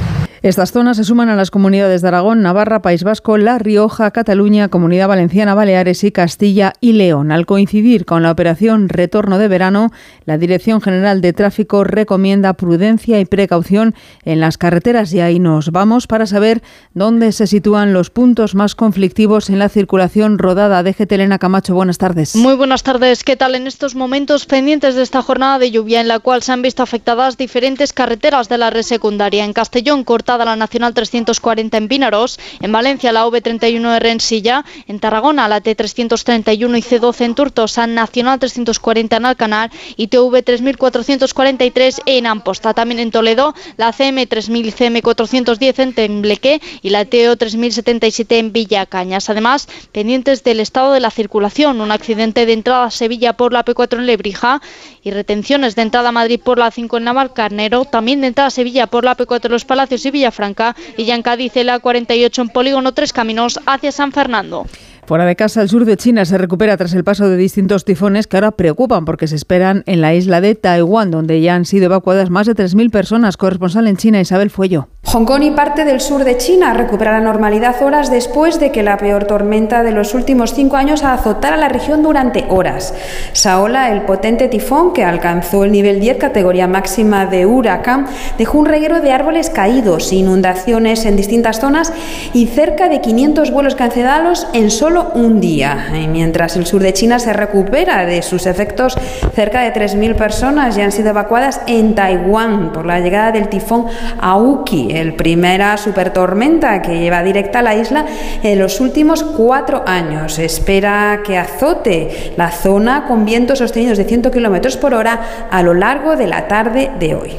Estas 0.44 0.74
zonas 0.74 0.98
se 0.98 1.06
suman 1.06 1.30
a 1.30 1.38
las 1.38 1.52
comunidades 1.52 2.02
de 2.02 2.10
Aragón, 2.10 2.42
Navarra, 2.42 2.82
País 2.82 3.06
Vasco, 3.06 3.38
La 3.38 3.60
Rioja, 3.60 4.12
Cataluña, 4.12 4.68
Comunidad 4.68 5.08
Valenciana, 5.08 5.56
Baleares 5.56 6.04
y 6.04 6.12
Castilla 6.12 6.74
y 6.82 6.92
León. 6.92 7.32
Al 7.32 7.46
coincidir 7.46 8.04
con 8.04 8.24
la 8.24 8.32
operación 8.32 8.90
Retorno 8.90 9.38
de 9.38 9.48
Verano, 9.48 9.92
la 10.26 10.38
Dirección 10.38 10.82
General 10.82 11.22
de 11.22 11.32
Tráfico 11.32 11.86
recomienda 11.86 12.56
prudencia 12.56 13.22
y 13.22 13.26
precaución 13.26 13.96
en 14.26 14.42
las 14.42 14.58
carreteras 14.58 15.14
y 15.14 15.22
ahí 15.22 15.40
nos 15.40 15.72
vamos 15.72 16.08
para 16.08 16.26
saber 16.26 16.62
dónde 16.94 17.32
se 17.32 17.48
sitúan 17.48 17.94
los 17.94 18.10
puntos 18.10 18.54
más 18.54 18.76
conflictivos 18.76 19.50
en 19.50 19.60
la 19.60 19.70
circulación 19.70 20.40
rodada. 20.40 20.84
de 20.84 20.94
Elena 21.10 21.40
Camacho, 21.40 21.74
buenas 21.74 21.93
tardes. 21.98 22.36
Muy 22.36 22.56
buenas 22.56 22.84
tardes. 22.84 23.24
¿Qué 23.24 23.36
tal 23.36 23.56
en 23.56 23.68
estos 23.68 23.96
momentos 23.96 24.46
pendientes 24.46 24.96
de 24.96 25.04
esta 25.04 25.22
jornada 25.22 25.60
de 25.60 25.72
lluvia 25.72 26.02
en 26.02 26.08
la 26.08 26.20
cual 26.20 26.44
se 26.44 26.52
han 26.52 26.62
visto 26.62 26.84
afectadas 26.84 27.38
diferentes 27.38 27.94
carreteras 27.94 28.50
de 28.50 28.58
la 28.58 28.70
red 28.70 28.84
secundaria? 28.84 29.46
En 29.46 29.54
Castellón, 29.54 30.04
corta 30.04 30.38
la 30.38 30.56
Nacional 30.56 30.94
340 30.94 31.78
en 31.78 31.88
Pinaros, 31.88 32.40
en 32.60 32.72
Valencia 32.72 33.12
la 33.12 33.26
V31R 33.26 34.06
en 34.06 34.20
Silla, 34.20 34.66
en 34.88 35.00
Tarragona 35.00 35.48
la 35.48 35.62
T331 35.62 36.78
y 36.78 36.82
C12 36.82 37.22
en 37.22 37.36
Turtosa, 37.36 37.88
Nacional 37.88 38.40
340 38.40 39.18
en 39.18 39.26
Alcanar 39.26 39.72
y 39.96 40.08
TV 40.08 40.42
3443 40.42 42.02
en 42.06 42.28
Amposta. 42.28 42.74
También 42.74 43.00
en 43.00 43.12
Toledo 43.12 43.54
la 43.78 43.92
CM 43.94 44.26
3000 44.26 44.66
y 44.66 44.72
CM 44.72 45.02
410 45.02 45.80
en 45.80 45.94
Tembleque 45.94 46.62
y 46.82 46.90
la 46.90 47.06
TO 47.06 47.36
3077 47.38 48.40
en 48.40 48.54
Villacañas. 48.54 49.30
Además, 49.30 49.68
pendientes 49.92 50.44
del 50.44 50.60
estado 50.60 50.94
de 50.94 51.00
la 51.00 51.12
circulación, 51.12 51.82
un 51.84 51.92
accidente 51.92 52.46
de 52.46 52.54
entrada 52.54 52.86
a 52.86 52.92
Sevilla 52.92 53.34
por 53.34 53.54
la 53.54 53.64
P4 53.64 54.00
en 54.00 54.06
Lebrija 54.06 54.62
y 55.04 55.12
retenciones 55.12 55.76
de 55.76 55.84
entrada 55.84 56.10
a 56.10 56.12
Madrid 56.12 56.40
por 56.44 56.58
la 56.58 56.72
5 56.72 56.98
en 56.98 57.04
Navalcarnero, 57.04 57.86
también 57.86 58.22
de 58.22 58.28
entrada 58.28 58.48
a 58.48 58.52
Sevilla 58.52 58.88
por 58.88 59.04
la 59.04 59.16
P4 59.16 59.46
en 59.46 59.52
Los 59.52 59.66
Palacios 59.66 60.06
y 60.06 60.12
Villafranca 60.12 60.76
y 60.98 61.06
ya 61.06 61.16
en 61.16 61.22
Cádiz 61.22 61.54
la 61.64 61.80
48 61.80 62.42
en 62.42 62.50
Polígono 62.50 62.94
Tres 62.94 63.14
Caminos 63.14 63.60
hacia 63.66 63.92
San 63.92 64.12
Fernando. 64.12 64.66
Fuera 65.06 65.26
de 65.26 65.36
casa, 65.36 65.62
el 65.62 65.70
sur 65.70 65.84
de 65.84 65.98
China 65.98 66.24
se 66.24 66.38
recupera 66.38 66.78
tras 66.78 66.94
el 66.94 67.04
paso 67.04 67.28
de 67.28 67.36
distintos 67.36 67.84
tifones 67.84 68.26
que 68.26 68.38
ahora 68.38 68.52
preocupan 68.52 69.04
porque 69.04 69.28
se 69.28 69.36
esperan 69.36 69.84
en 69.86 70.00
la 70.00 70.14
isla 70.14 70.40
de 70.40 70.56
Taiwán, 70.56 71.12
donde 71.12 71.42
ya 71.42 71.56
han 71.56 71.66
sido 71.66 71.86
evacuadas 71.86 72.30
más 72.30 72.48
de 72.48 72.56
3.000 72.56 72.90
personas. 72.90 73.36
Corresponsal 73.36 73.88
en 73.88 73.98
China, 73.98 74.22
Isabel 74.22 74.50
Fuello. 74.50 74.88
Hong 75.06 75.26
Kong 75.26 75.44
y 75.44 75.52
parte 75.52 75.86
del 75.86 76.02
sur 76.02 76.24
de 76.24 76.38
China 76.38 76.74
recuperan 76.74 77.24
la 77.24 77.32
normalidad 77.32 77.84
horas 77.84 78.10
después 78.10 78.60
de 78.60 78.72
que 78.72 78.82
la 78.82 78.98
peor 78.98 79.26
tormenta 79.26 79.84
de 79.84 79.92
los 79.92 80.16
últimos 80.16 80.56
cinco 80.56 80.76
años 80.76 81.04
azotara 81.04 81.56
la 81.56 81.70
región 81.70 82.02
durante 82.02 82.46
horas. 82.50 82.96
Saola, 83.34 83.92
el 83.92 84.04
potente 84.04 84.48
tifón 84.48 84.92
que 84.92 85.04
alcanzó 85.04 85.66
el 85.66 85.72
nivel 85.72 86.00
10 86.00 86.18
categoría 86.18 86.68
máxima 86.68 87.28
de 87.28 87.46
huracán, 87.46 88.08
dejó 88.40 88.58
un 88.58 88.66
reguero 88.66 89.02
de 89.02 89.12
árboles 89.12 89.52
caídos, 89.52 90.12
inundaciones 90.14 91.06
en 91.06 91.16
distintas 91.16 91.60
zonas 91.60 91.94
y 92.34 92.48
cerca 92.48 92.90
de 92.90 93.02
500 93.02 93.52
vuelos 93.52 93.76
cancelados 93.76 94.48
en 94.54 94.72
solo 94.72 95.12
un 95.14 95.40
día. 95.40 95.92
Y 95.94 96.08
mientras 96.08 96.56
el 96.56 96.66
sur 96.66 96.82
de 96.82 96.94
China 96.94 97.20
se 97.20 97.34
recupera 97.34 98.06
de 98.06 98.24
sus 98.24 98.48
efectos, 98.48 98.98
cerca 99.36 99.62
de 99.62 99.74
3.000 99.74 100.16
personas 100.16 100.76
ya 100.76 100.86
han 100.86 100.92
sido 100.92 101.10
evacuadas 101.10 101.62
en 101.68 101.94
Taiwán 101.94 102.72
por 102.72 102.88
la 102.88 103.00
llegada 103.00 103.32
del 103.32 103.50
tifón 103.50 103.86
Aoki, 104.20 104.93
el 104.94 105.14
primera 105.14 105.78
supertormenta 105.78 106.82
que 106.82 107.00
lleva 107.00 107.24
directa 107.24 107.60
a 107.60 107.64
la 107.64 107.76
isla 107.76 108.06
en 108.42 108.60
los 108.60 108.80
últimos 108.80 109.24
cuatro 109.24 109.84
años. 109.86 110.40
Espera 110.40 111.22
que 111.26 111.38
azote 111.38 112.34
la 112.38 112.52
zona 112.52 113.06
con 113.08 113.26
vientos 113.26 113.60
sostenidos 113.60 113.98
de 113.98 114.06
100 114.06 114.24
km 114.24 114.78
por 114.78 114.94
hora 114.94 115.48
a 115.50 115.64
lo 115.64 115.74
largo 115.74 116.16
de 116.16 116.28
la 116.28 116.48
tarde 116.48 116.92
de 117.00 117.16
hoy. 117.16 117.32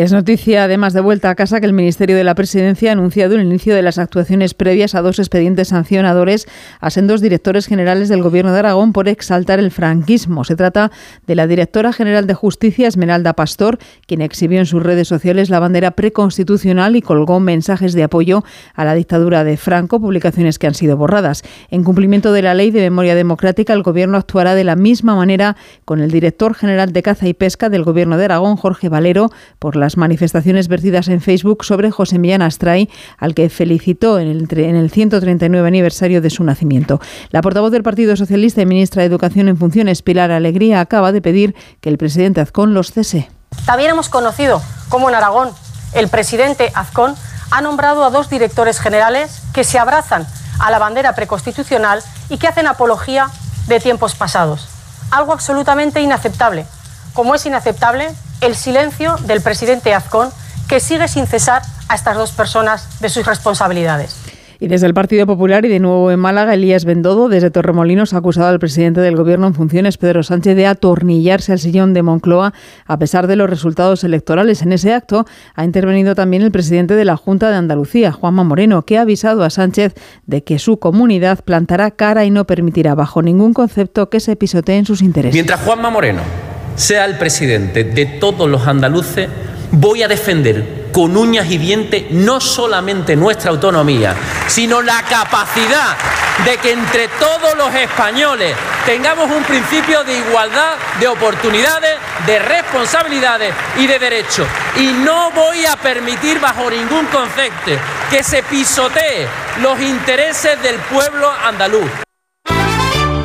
Es 0.00 0.12
noticia, 0.12 0.64
además 0.64 0.94
de 0.94 1.02
vuelta 1.02 1.28
a 1.28 1.34
casa, 1.34 1.60
que 1.60 1.66
el 1.66 1.74
Ministerio 1.74 2.16
de 2.16 2.24
la 2.24 2.34
Presidencia 2.34 2.88
ha 2.88 2.92
anunciado 2.94 3.34
el 3.34 3.42
inicio 3.42 3.74
de 3.74 3.82
las 3.82 3.98
actuaciones 3.98 4.54
previas 4.54 4.94
a 4.94 5.02
dos 5.02 5.18
expedientes 5.18 5.68
sancionadores 5.68 6.48
a 6.80 6.88
sendos 6.88 7.20
directores 7.20 7.66
generales 7.66 8.08
del 8.08 8.22
Gobierno 8.22 8.50
de 8.54 8.60
Aragón 8.60 8.94
por 8.94 9.08
exaltar 9.08 9.58
el 9.58 9.70
franquismo. 9.70 10.44
Se 10.44 10.56
trata 10.56 10.90
de 11.26 11.34
la 11.34 11.46
directora 11.46 11.92
general 11.92 12.26
de 12.26 12.32
Justicia, 12.32 12.88
Esmeralda 12.88 13.34
Pastor, 13.34 13.76
quien 14.06 14.22
exhibió 14.22 14.58
en 14.60 14.64
sus 14.64 14.82
redes 14.82 15.06
sociales 15.06 15.50
la 15.50 15.60
bandera 15.60 15.90
preconstitucional 15.90 16.96
y 16.96 17.02
colgó 17.02 17.38
mensajes 17.38 17.92
de 17.92 18.02
apoyo 18.02 18.42
a 18.74 18.86
la 18.86 18.94
dictadura 18.94 19.44
de 19.44 19.58
Franco, 19.58 20.00
publicaciones 20.00 20.58
que 20.58 20.66
han 20.66 20.72
sido 20.72 20.96
borradas. 20.96 21.42
En 21.68 21.84
cumplimiento 21.84 22.32
de 22.32 22.40
la 22.40 22.54
ley 22.54 22.70
de 22.70 22.80
memoria 22.80 23.14
democrática, 23.14 23.74
el 23.74 23.82
Gobierno 23.82 24.16
actuará 24.16 24.54
de 24.54 24.64
la 24.64 24.76
misma 24.76 25.14
manera 25.14 25.58
con 25.84 26.00
el 26.00 26.10
director 26.10 26.54
general 26.54 26.94
de 26.94 27.02
Caza 27.02 27.28
y 27.28 27.34
Pesca 27.34 27.68
del 27.68 27.84
Gobierno 27.84 28.16
de 28.16 28.24
Aragón, 28.24 28.56
Jorge 28.56 28.88
Valero, 28.88 29.28
por 29.58 29.76
las 29.90 29.96
manifestaciones 29.96 30.68
vertidas 30.68 31.08
en 31.08 31.20
Facebook 31.20 31.64
sobre 31.64 31.90
José 31.90 32.20
Millán 32.20 32.42
Astray, 32.42 32.88
al 33.18 33.34
que 33.34 33.50
felicitó 33.50 34.20
en 34.20 34.28
el, 34.28 34.46
en 34.56 34.76
el 34.76 34.88
139 34.88 35.66
aniversario 35.66 36.20
de 36.20 36.30
su 36.30 36.44
nacimiento. 36.44 37.00
La 37.30 37.42
portavoz 37.42 37.72
del 37.72 37.82
Partido 37.82 38.14
Socialista 38.14 38.62
y 38.62 38.66
ministra 38.66 39.02
de 39.02 39.08
Educación 39.08 39.48
en 39.48 39.56
funciones, 39.56 40.02
Pilar 40.02 40.30
Alegría, 40.30 40.80
acaba 40.80 41.10
de 41.10 41.20
pedir 41.20 41.56
que 41.80 41.88
el 41.88 41.98
presidente 41.98 42.40
Azcón 42.40 42.72
los 42.72 42.92
cese. 42.92 43.28
También 43.66 43.90
hemos 43.90 44.08
conocido 44.08 44.62
cómo 44.88 45.08
en 45.08 45.16
Aragón 45.16 45.48
el 45.92 46.06
presidente 46.06 46.70
Azcón 46.72 47.16
ha 47.50 47.60
nombrado 47.60 48.04
a 48.04 48.10
dos 48.10 48.30
directores 48.30 48.78
generales 48.78 49.42
que 49.52 49.64
se 49.64 49.80
abrazan 49.80 50.24
a 50.60 50.70
la 50.70 50.78
bandera 50.78 51.16
preconstitucional 51.16 52.00
y 52.28 52.38
que 52.38 52.46
hacen 52.46 52.68
apología 52.68 53.28
de 53.66 53.80
tiempos 53.80 54.14
pasados. 54.14 54.68
Algo 55.10 55.32
absolutamente 55.32 56.00
inaceptable, 56.00 56.64
como 57.12 57.34
es 57.34 57.46
inaceptable 57.46 58.08
el 58.40 58.54
silencio 58.54 59.16
del 59.26 59.40
presidente 59.40 59.94
Azcón, 59.94 60.28
que 60.68 60.80
sigue 60.80 61.08
sin 61.08 61.26
cesar 61.26 61.62
a 61.88 61.94
estas 61.94 62.16
dos 62.16 62.32
personas 62.32 63.00
de 63.00 63.08
sus 63.08 63.26
responsabilidades. 63.26 64.16
Y 64.62 64.68
desde 64.68 64.86
el 64.86 64.92
Partido 64.92 65.26
Popular 65.26 65.64
y 65.64 65.68
de 65.68 65.80
nuevo 65.80 66.10
en 66.10 66.20
Málaga, 66.20 66.52
Elías 66.52 66.84
Bendodo, 66.84 67.30
desde 67.30 67.50
Torremolinos, 67.50 68.12
ha 68.12 68.18
acusado 68.18 68.48
al 68.48 68.58
presidente 68.58 69.00
del 69.00 69.16
Gobierno 69.16 69.46
en 69.46 69.54
funciones, 69.54 69.96
Pedro 69.96 70.22
Sánchez, 70.22 70.54
de 70.54 70.66
atornillarse 70.66 71.52
al 71.52 71.58
sillón 71.58 71.94
de 71.94 72.02
Moncloa 72.02 72.52
a 72.84 72.98
pesar 72.98 73.26
de 73.26 73.36
los 73.36 73.48
resultados 73.48 74.04
electorales. 74.04 74.60
En 74.60 74.72
ese 74.72 74.92
acto 74.92 75.24
ha 75.54 75.64
intervenido 75.64 76.14
también 76.14 76.42
el 76.42 76.52
presidente 76.52 76.94
de 76.94 77.06
la 77.06 77.16
Junta 77.16 77.50
de 77.50 77.56
Andalucía, 77.56 78.12
Juanma 78.12 78.44
Moreno, 78.44 78.82
que 78.82 78.98
ha 78.98 79.02
avisado 79.02 79.44
a 79.44 79.50
Sánchez 79.50 79.94
de 80.26 80.44
que 80.44 80.58
su 80.58 80.78
comunidad 80.78 81.42
plantará 81.42 81.90
cara 81.90 82.26
y 82.26 82.30
no 82.30 82.46
permitirá 82.46 82.94
bajo 82.94 83.22
ningún 83.22 83.54
concepto 83.54 84.10
que 84.10 84.20
se 84.20 84.36
pisoteen 84.36 84.84
sus 84.84 85.00
intereses. 85.00 85.34
Mientras 85.34 85.60
Juanma 85.60 85.88
Moreno 85.88 86.49
sea 86.76 87.04
el 87.04 87.18
presidente 87.18 87.84
de 87.84 88.06
todos 88.06 88.48
los 88.48 88.66
andaluces, 88.66 89.28
voy 89.72 90.02
a 90.02 90.08
defender 90.08 90.80
con 90.92 91.16
uñas 91.16 91.50
y 91.50 91.58
dientes 91.58 92.10
no 92.10 92.40
solamente 92.40 93.16
nuestra 93.16 93.50
autonomía, 93.50 94.14
sino 94.48 94.82
la 94.82 95.02
capacidad 95.02 95.96
de 96.44 96.56
que 96.56 96.72
entre 96.72 97.08
todos 97.08 97.56
los 97.56 97.74
españoles 97.74 98.54
tengamos 98.86 99.30
un 99.30 99.42
principio 99.44 100.02
de 100.04 100.18
igualdad 100.18 100.74
de 100.98 101.08
oportunidades, 101.08 101.96
de 102.26 102.38
responsabilidades 102.38 103.54
y 103.78 103.86
de 103.86 103.98
derechos. 103.98 104.46
Y 104.76 104.86
no 105.04 105.30
voy 105.32 105.66
a 105.66 105.76
permitir 105.76 106.40
bajo 106.40 106.70
ningún 106.70 107.06
concepto 107.06 107.72
que 108.10 108.22
se 108.22 108.42
pisotee 108.42 109.28
los 109.62 109.80
intereses 109.80 110.60
del 110.62 110.76
pueblo 110.76 111.30
andaluz. 111.44 112.09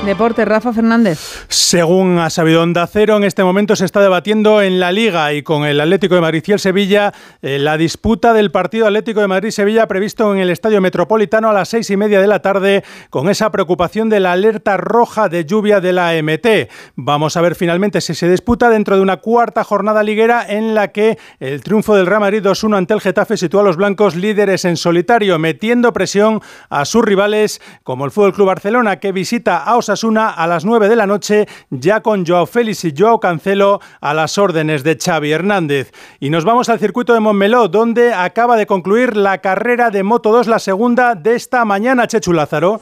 Deporte, 0.06 0.46
Rafa 0.46 0.72
Fernández. 0.72 1.20
Según 1.48 2.20
ha 2.20 2.30
sabido 2.30 2.62
Onda 2.62 2.86
Cero, 2.86 3.18
en 3.18 3.24
este 3.24 3.44
momento 3.44 3.76
se 3.76 3.86
está 3.86 4.02
debatiendo 4.02 4.62
en 4.62 4.80
la 4.80 4.92
Liga 4.92 5.34
y 5.34 5.42
con 5.42 5.66
el 5.66 5.82
Atlético 5.82 6.14
de 6.14 6.22
Madrid 6.22 6.44
y 6.46 6.52
el 6.52 6.60
Sevilla 6.60 7.12
eh, 7.42 7.58
la 7.58 7.76
disputa 7.76 8.32
del 8.34 8.52
partido 8.52 8.86
Atlético 8.86 9.22
de 9.22 9.28
Madrid-Sevilla 9.28 9.88
previsto 9.88 10.32
en 10.32 10.40
el 10.40 10.52
Estadio 10.52 10.80
Metropolitano 10.80 11.50
a 11.50 11.54
las 11.54 11.70
seis 11.70 11.90
y 11.90 11.98
media 11.98 12.22
de 12.22 12.28
la 12.28 12.44
tarde 12.44 12.84
con 13.10 13.30
esa 13.30 13.52
preocupación 13.52 14.10
de 14.10 14.20
la 14.20 14.34
alerta 14.34 14.78
roja 14.78 15.28
de 15.28 15.46
lluvia 15.46 15.82
de 15.82 15.94
la 15.94 16.12
MT. 16.22 16.70
Vamos 16.96 17.36
a 17.36 17.42
ver 17.42 17.56
finalmente 17.56 18.00
si 18.00 18.14
se 18.14 18.30
disputa 18.30 18.70
dentro 18.70 18.98
de 18.98 19.02
una 19.02 19.18
cuarta 19.18 19.64
jornada 19.64 20.04
liguera 20.04 20.46
en 20.48 20.76
la 20.76 20.90
que 20.90 21.18
el 21.40 21.64
triunfo 21.64 21.96
del 21.96 22.06
Real 22.06 22.22
Madrid 22.22 22.44
2-1 22.44 22.78
ante 22.78 22.94
el 22.94 23.02
Getafe 23.02 23.38
sitúa 23.38 23.62
a 23.62 23.66
los 23.66 23.76
blancos 23.76 24.16
líderes 24.16 24.66
en 24.66 24.78
solitario, 24.78 25.40
metiendo 25.40 25.94
presión 25.94 26.42
a 26.70 26.86
sus 26.86 27.04
rivales 27.04 27.60
como 27.82 28.06
el 28.06 28.12
Fútbol 28.12 28.34
Club 28.34 28.48
Barcelona 28.48 29.00
que 29.00 29.12
visita 29.12 29.58
a 29.58 29.76
Osasuna 29.78 29.95
Osasuna 29.96 30.30
a 30.30 30.46
las 30.46 30.66
9 30.66 30.90
de 30.90 30.96
la 30.98 31.08
noche, 31.08 31.48
ya 31.70 32.02
con 32.02 32.26
Joao 32.26 32.46
Félix 32.46 32.84
y 32.84 32.94
Joao 32.96 33.18
Cancelo 33.22 33.80
a 34.02 34.14
las 34.14 34.38
órdenes 34.38 34.84
de 34.84 34.98
Xavi 34.98 35.32
Hernández. 35.32 35.94
Y 36.20 36.30
nos 36.30 36.44
vamos 36.44 36.68
al 36.68 36.80
circuito 36.80 37.14
de 37.14 37.22
Montmeló, 37.22 37.70
donde 37.70 38.14
acaba 38.14 38.58
de 38.58 38.66
concluir 38.66 39.16
la 39.16 39.38
carrera 39.38 39.92
de 39.92 40.04
Moto 40.04 40.34
2, 40.34 40.48
la 40.48 40.60
segunda 40.60 41.16
de 41.16 41.36
esta 41.36 41.64
mañana, 41.64 42.08
Chechu 42.08 42.34
Lázaro 42.34 42.82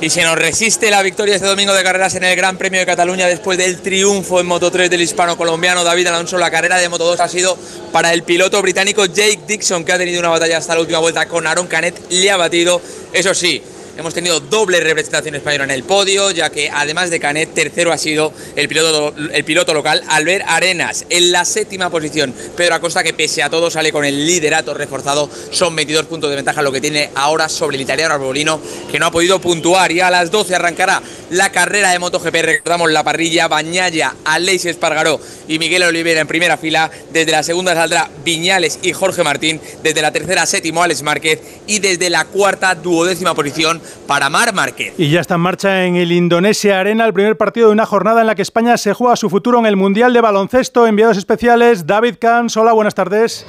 y 0.00 0.10
se 0.10 0.22
nos 0.22 0.38
resiste 0.38 0.92
la 0.92 1.02
victoria 1.02 1.34
este 1.34 1.48
domingo 1.48 1.74
de 1.74 1.82
carreras 1.82 2.14
en 2.14 2.22
el 2.22 2.36
Gran 2.36 2.56
Premio 2.56 2.78
de 2.78 2.86
Cataluña 2.86 3.26
después 3.26 3.58
del 3.58 3.80
triunfo 3.80 4.38
en 4.38 4.46
Moto 4.46 4.70
3 4.70 4.88
del 4.88 5.00
hispano-colombiano 5.00 5.82
David 5.82 6.06
Alonso. 6.06 6.38
La 6.38 6.52
carrera 6.52 6.76
de 6.76 6.88
Moto 6.88 7.04
2 7.04 7.18
ha 7.18 7.28
sido 7.28 7.58
para 7.90 8.12
el 8.12 8.22
piloto 8.22 8.62
británico 8.62 9.06
Jake 9.06 9.40
Dixon, 9.48 9.84
que 9.84 9.92
ha 9.92 9.98
tenido 9.98 10.20
una 10.20 10.28
batalla 10.28 10.58
hasta 10.58 10.76
la 10.76 10.82
última 10.82 11.00
vuelta 11.00 11.26
con 11.26 11.48
Aaron 11.48 11.66
Canet. 11.66 12.00
Le 12.10 12.30
ha 12.30 12.36
batido, 12.36 12.80
eso 13.12 13.34
sí, 13.34 13.60
Hemos 13.98 14.14
tenido 14.14 14.38
doble 14.38 14.78
representación 14.78 15.34
española 15.34 15.64
en 15.64 15.72
el 15.72 15.82
podio, 15.82 16.30
ya 16.30 16.50
que 16.50 16.70
además 16.70 17.10
de 17.10 17.18
Canet, 17.18 17.52
tercero 17.52 17.92
ha 17.92 17.98
sido 17.98 18.32
el 18.54 18.68
piloto, 18.68 19.12
el 19.32 19.42
piloto 19.42 19.74
local 19.74 20.04
Albert 20.06 20.44
Arenas. 20.46 21.04
En 21.10 21.32
la 21.32 21.44
séptima 21.44 21.90
posición, 21.90 22.32
Pedro 22.56 22.76
Acosta, 22.76 23.02
que 23.02 23.12
pese 23.12 23.42
a 23.42 23.50
todo 23.50 23.72
sale 23.72 23.90
con 23.90 24.04
el 24.04 24.24
liderato 24.24 24.72
reforzado. 24.72 25.28
Son 25.50 25.74
22 25.74 26.06
puntos 26.06 26.30
de 26.30 26.36
ventaja 26.36 26.62
lo 26.62 26.70
que 26.70 26.80
tiene 26.80 27.10
ahora 27.16 27.48
sobre 27.48 27.74
el 27.74 27.82
italiano 27.82 28.14
Arbolino, 28.14 28.60
que 28.88 29.00
no 29.00 29.06
ha 29.06 29.10
podido 29.10 29.40
puntuar. 29.40 29.90
Y 29.90 29.98
a 29.98 30.12
las 30.12 30.30
12 30.30 30.54
arrancará 30.54 31.02
la 31.30 31.50
carrera 31.50 31.90
de 31.90 31.98
MotoGP. 31.98 32.34
Recordamos 32.36 32.92
la 32.92 33.02
parrilla, 33.02 33.48
Bañaya, 33.48 34.14
Aleix 34.24 34.64
Espargaró 34.64 35.18
y 35.48 35.58
Miguel 35.58 35.82
Oliveira 35.82 36.20
en 36.20 36.28
primera 36.28 36.56
fila. 36.56 36.88
Desde 37.12 37.32
la 37.32 37.42
segunda 37.42 37.74
saldrá 37.74 38.08
Viñales 38.24 38.78
y 38.80 38.92
Jorge 38.92 39.24
Martín. 39.24 39.60
Desde 39.82 40.02
la 40.02 40.12
tercera, 40.12 40.46
séptimo, 40.46 40.84
Alex 40.84 41.02
Márquez. 41.02 41.40
Y 41.66 41.80
desde 41.80 42.10
la 42.10 42.26
cuarta, 42.26 42.76
duodécima 42.76 43.34
posición, 43.34 43.82
para 44.06 44.28
Mar 44.28 44.54
Márquez. 44.54 44.94
Y 44.98 45.10
ya 45.10 45.20
está 45.20 45.34
en 45.34 45.40
marcha 45.40 45.84
en 45.84 45.96
el 45.96 46.12
Indonesia 46.12 46.80
Arena 46.80 47.06
el 47.06 47.12
primer 47.12 47.36
partido 47.36 47.68
de 47.68 47.72
una 47.72 47.86
jornada 47.86 48.20
en 48.20 48.26
la 48.26 48.34
que 48.34 48.42
España 48.42 48.76
se 48.76 48.94
juega 48.94 49.16
su 49.16 49.30
futuro 49.30 49.58
en 49.58 49.66
el 49.66 49.76
Mundial 49.76 50.12
de 50.12 50.20
Baloncesto. 50.20 50.86
Enviados 50.86 51.16
especiales, 51.16 51.86
David 51.86 52.16
Cans. 52.20 52.56
Hola, 52.56 52.72
buenas 52.72 52.94
tardes. 52.94 53.46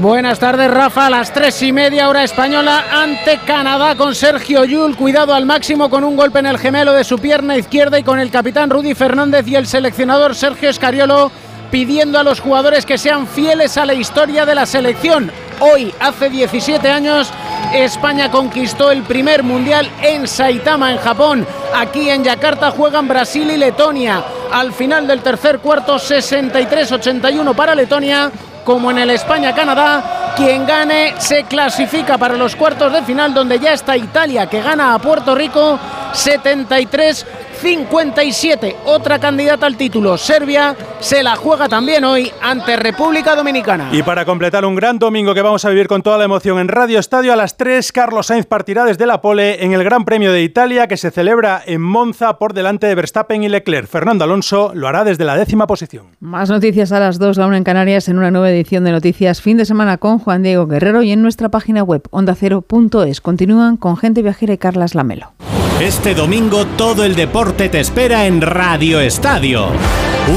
Buenas 0.00 0.38
tardes, 0.38 0.70
Rafa. 0.70 1.06
A 1.06 1.10
las 1.10 1.34
tres 1.34 1.62
y 1.62 1.70
media 1.70 2.08
hora 2.08 2.24
española 2.24 2.84
ante 2.90 3.38
Canadá 3.46 3.94
con 3.94 4.14
Sergio 4.14 4.64
Yul. 4.64 4.96
Cuidado 4.96 5.34
al 5.34 5.44
máximo 5.44 5.90
con 5.90 6.02
un 6.02 6.16
golpe 6.16 6.38
en 6.38 6.46
el 6.46 6.58
gemelo 6.58 6.92
de 6.94 7.04
su 7.04 7.18
pierna 7.18 7.58
izquierda 7.58 7.98
y 7.98 8.02
con 8.02 8.18
el 8.18 8.30
capitán 8.30 8.70
Rudy 8.70 8.94
Fernández 8.94 9.46
y 9.46 9.56
el 9.56 9.66
seleccionador 9.66 10.34
Sergio 10.34 10.70
Escariolo 10.70 11.30
pidiendo 11.70 12.18
a 12.18 12.22
los 12.22 12.40
jugadores 12.40 12.86
que 12.86 12.98
sean 12.98 13.26
fieles 13.26 13.76
a 13.76 13.84
la 13.84 13.94
historia 13.94 14.46
de 14.46 14.54
la 14.54 14.66
selección. 14.66 15.30
Hoy, 15.64 15.94
hace 16.00 16.28
17 16.28 16.90
años, 16.90 17.30
España 17.72 18.32
conquistó 18.32 18.90
el 18.90 19.04
primer 19.04 19.44
mundial 19.44 19.88
en 20.02 20.26
Saitama, 20.26 20.90
en 20.90 20.98
Japón. 20.98 21.46
Aquí 21.72 22.10
en 22.10 22.24
Yakarta 22.24 22.72
juegan 22.72 23.06
Brasil 23.06 23.48
y 23.48 23.56
Letonia. 23.56 24.24
Al 24.50 24.72
final 24.72 25.06
del 25.06 25.20
tercer 25.20 25.60
cuarto, 25.60 26.00
63-81 26.00 27.54
para 27.54 27.76
Letonia 27.76 28.32
como 28.64 28.90
en 28.90 28.98
el 28.98 29.10
España-Canadá. 29.10 30.34
Quien 30.36 30.66
gane 30.66 31.14
se 31.18 31.44
clasifica 31.44 32.18
para 32.18 32.36
los 32.36 32.56
cuartos 32.56 32.92
de 32.92 33.02
final 33.02 33.32
donde 33.32 33.60
ya 33.60 33.72
está 33.72 33.96
Italia 33.96 34.48
que 34.48 34.62
gana 34.62 34.94
a 34.94 34.98
Puerto 34.98 35.32
Rico 35.32 35.78
73 36.12 37.26
57. 37.62 38.76
Otra 38.86 39.20
candidata 39.20 39.66
al 39.66 39.76
título, 39.76 40.18
Serbia, 40.18 40.74
se 40.98 41.22
la 41.22 41.36
juega 41.36 41.68
también 41.68 42.02
hoy 42.02 42.32
ante 42.42 42.74
República 42.76 43.36
Dominicana. 43.36 43.88
Y 43.92 44.02
para 44.02 44.24
completar 44.24 44.64
un 44.64 44.74
gran 44.74 44.98
domingo 44.98 45.32
que 45.32 45.42
vamos 45.42 45.64
a 45.64 45.68
vivir 45.68 45.86
con 45.86 46.02
toda 46.02 46.18
la 46.18 46.24
emoción 46.24 46.58
en 46.58 46.66
Radio 46.66 46.98
Estadio, 46.98 47.32
a 47.32 47.36
las 47.36 47.56
3, 47.56 47.92
Carlos 47.92 48.26
Sainz 48.26 48.46
partirá 48.46 48.84
desde 48.84 49.06
la 49.06 49.22
pole 49.22 49.64
en 49.64 49.72
el 49.72 49.84
Gran 49.84 50.04
Premio 50.04 50.32
de 50.32 50.42
Italia 50.42 50.88
que 50.88 50.96
se 50.96 51.12
celebra 51.12 51.62
en 51.64 51.80
Monza 51.80 52.36
por 52.36 52.52
delante 52.52 52.88
de 52.88 52.96
Verstappen 52.96 53.44
y 53.44 53.48
Leclerc. 53.48 53.86
Fernando 53.86 54.24
Alonso 54.24 54.72
lo 54.74 54.88
hará 54.88 55.04
desde 55.04 55.24
la 55.24 55.36
décima 55.36 55.68
posición. 55.68 56.06
Más 56.18 56.50
noticias 56.50 56.90
a 56.90 56.98
las 56.98 57.20
2, 57.20 57.36
la 57.36 57.46
una 57.46 57.58
en 57.58 57.64
Canarias, 57.64 58.08
en 58.08 58.18
una 58.18 58.32
nueva 58.32 58.50
edición 58.50 58.82
de 58.82 58.90
Noticias 58.90 59.40
Fin 59.40 59.56
de 59.56 59.66
Semana 59.66 59.98
con 59.98 60.18
Juan 60.18 60.42
Diego 60.42 60.66
Guerrero 60.66 61.02
y 61.02 61.12
en 61.12 61.22
nuestra 61.22 61.48
página 61.48 61.84
web 61.84 62.02
ondacero.es. 62.10 63.20
Continúan 63.20 63.76
con 63.76 63.96
Gente 63.96 64.22
Viajera 64.22 64.52
y 64.52 64.58
Carlas 64.58 64.96
Lamelo. 64.96 65.32
Este 65.80 66.14
domingo 66.14 66.64
todo 66.64 67.04
el 67.04 67.16
deporte 67.16 67.68
te 67.68 67.80
espera 67.80 68.26
en 68.26 68.40
Radio 68.40 69.00
Estadio. 69.00 69.70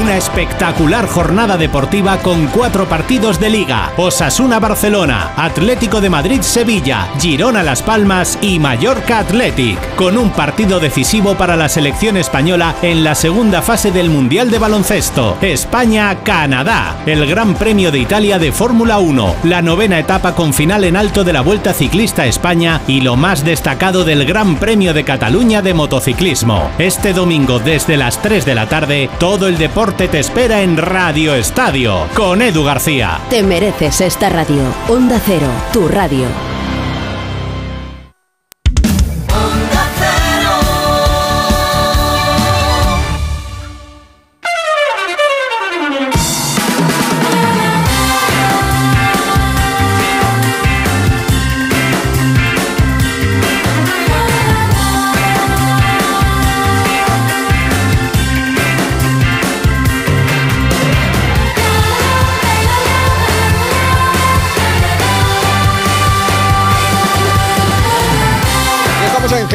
Una 0.02 0.16
espectacular 0.16 1.06
jornada 1.06 1.56
deportiva 1.56 2.16
con 2.18 2.48
cuatro 2.48 2.88
partidos 2.88 3.38
de 3.38 3.50
liga. 3.50 3.92
Osasuna 3.96 4.58
Barcelona, 4.58 5.30
Atlético 5.36 6.00
de 6.00 6.10
Madrid 6.10 6.40
Sevilla, 6.40 7.06
Girona 7.20 7.62
Las 7.62 7.82
Palmas 7.82 8.36
y 8.42 8.58
Mallorca 8.58 9.20
Athletic. 9.20 9.94
Con 9.94 10.18
un 10.18 10.30
partido 10.30 10.80
decisivo 10.80 11.36
para 11.36 11.54
la 11.54 11.68
selección 11.68 12.16
española 12.16 12.74
en 12.82 13.04
la 13.04 13.14
segunda 13.14 13.62
fase 13.62 13.92
del 13.92 14.10
Mundial 14.10 14.50
de 14.50 14.58
Baloncesto. 14.58 15.38
España-Canadá. 15.40 16.96
El 17.06 17.24
Gran 17.28 17.54
Premio 17.54 17.92
de 17.92 18.00
Italia 18.00 18.40
de 18.40 18.50
Fórmula 18.50 18.98
1. 18.98 19.36
La 19.44 19.62
novena 19.62 20.00
etapa 20.00 20.34
con 20.34 20.52
final 20.52 20.82
en 20.82 20.96
alto 20.96 21.22
de 21.22 21.32
la 21.32 21.42
Vuelta 21.42 21.72
Ciclista 21.72 22.26
España 22.26 22.80
y 22.88 23.02
lo 23.02 23.14
más 23.14 23.44
destacado 23.44 24.02
del 24.02 24.24
Gran 24.26 24.56
Premio 24.56 24.92
de 24.92 25.04
Cataluña 25.04 25.25
de 25.62 25.74
motociclismo. 25.74 26.70
Este 26.78 27.12
domingo 27.12 27.58
desde 27.58 27.96
las 27.96 28.20
3 28.22 28.44
de 28.44 28.54
la 28.54 28.68
tarde 28.68 29.10
todo 29.18 29.48
el 29.48 29.58
deporte 29.58 29.76
deporte 29.76 30.08
te 30.08 30.20
espera 30.20 30.62
en 30.62 30.76
Radio 30.76 31.34
Estadio 31.34 32.06
con 32.14 32.40
Edu 32.40 32.64
García. 32.64 33.20
Te 33.28 33.42
mereces 33.42 34.00
esta 34.00 34.30
radio. 34.30 34.62
Onda 34.88 35.20
Cero, 35.22 35.48
tu 35.72 35.86
radio. 35.88 36.55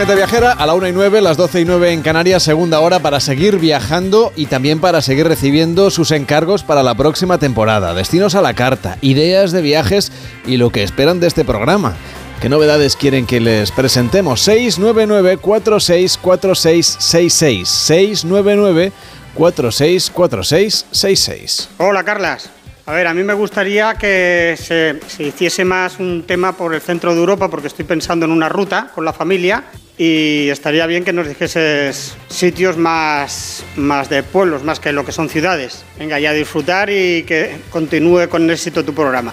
Gente 0.02 0.16
viajera 0.16 0.54
a 0.54 0.66
la 0.66 0.74
1 0.74 0.88
y 0.88 0.93
9, 0.93 1.22
las 1.22 1.38
12 1.38 1.62
y 1.62 1.66
9 1.66 1.93
en 1.93 2.02
Canarias, 2.02 2.41
segunda 2.41 2.80
hora 2.80 3.02
para 3.02 3.20
seguir 3.20 3.60
viajando 3.60 4.34
y 4.36 4.47
también 4.47 4.82
para 4.82 5.04
seguir 5.04 5.28
recibiendo 5.28 5.91
sus 5.91 6.10
encargos 6.10 6.64
para 6.64 6.82
la 6.82 6.95
próxima 6.95 7.38
temporada. 7.38 7.93
Destinos 7.93 8.34
a 8.34 8.41
la 8.41 8.56
carta, 8.56 8.97
ideas 9.02 9.52
de 9.52 9.62
viajes 9.62 10.12
y 10.47 10.58
lo 10.58 10.72
que 10.72 10.82
esperan 10.82 11.20
de 11.20 11.28
este 11.28 11.45
programa. 11.45 11.93
¿Qué 12.41 12.49
novedades 12.49 12.95
quieren 12.95 13.28
que 13.28 13.39
les 13.39 13.70
presentemos? 13.70 14.41
699 14.41 15.38
464666 15.38 17.70
699 17.70 18.91
464666 19.36 21.70
Hola, 21.78 22.04
Carlas. 22.04 22.49
A 22.86 22.94
ver, 22.94 23.08
a 23.08 23.14
mí 23.14 23.24
me 23.24 23.34
gustaría 23.34 23.94
que 23.94 24.56
se, 24.58 25.00
se, 25.08 25.24
hiciese 25.24 25.64
más 25.64 26.00
un 26.00 26.24
tema 26.26 26.58
por 26.58 26.74
el 26.74 26.82
centro 26.82 27.14
de 27.14 27.20
Europa, 27.20 27.48
porque 27.50 27.68
estoy 27.68 27.86
pensando 27.86 28.26
en 28.26 28.32
una 28.32 28.50
ruta 28.50 28.90
con 28.94 29.06
la 29.06 29.14
familia 29.14 29.66
y 29.98 30.50
estaría 30.50 30.88
bien 30.88 31.04
que 31.04 31.14
nos 31.14 31.28
dijeses 31.28 32.16
sitios 32.28 32.78
más, 32.78 33.64
más 33.76 34.10
de 34.10 34.24
pueblos, 34.24 34.64
más 34.64 34.80
que 34.80 34.92
lo 34.92 35.06
que 35.06 35.12
son 35.12 35.30
ciudades. 35.30 35.86
Venga, 36.00 36.20
ya 36.20 36.32
a 36.32 36.34
disfrutar 36.34 36.90
y 36.90 37.24
que 37.24 37.58
continúe 37.70 38.28
con 38.30 38.50
éxito 38.50 38.84
tu 38.84 38.96
programa. 38.96 39.32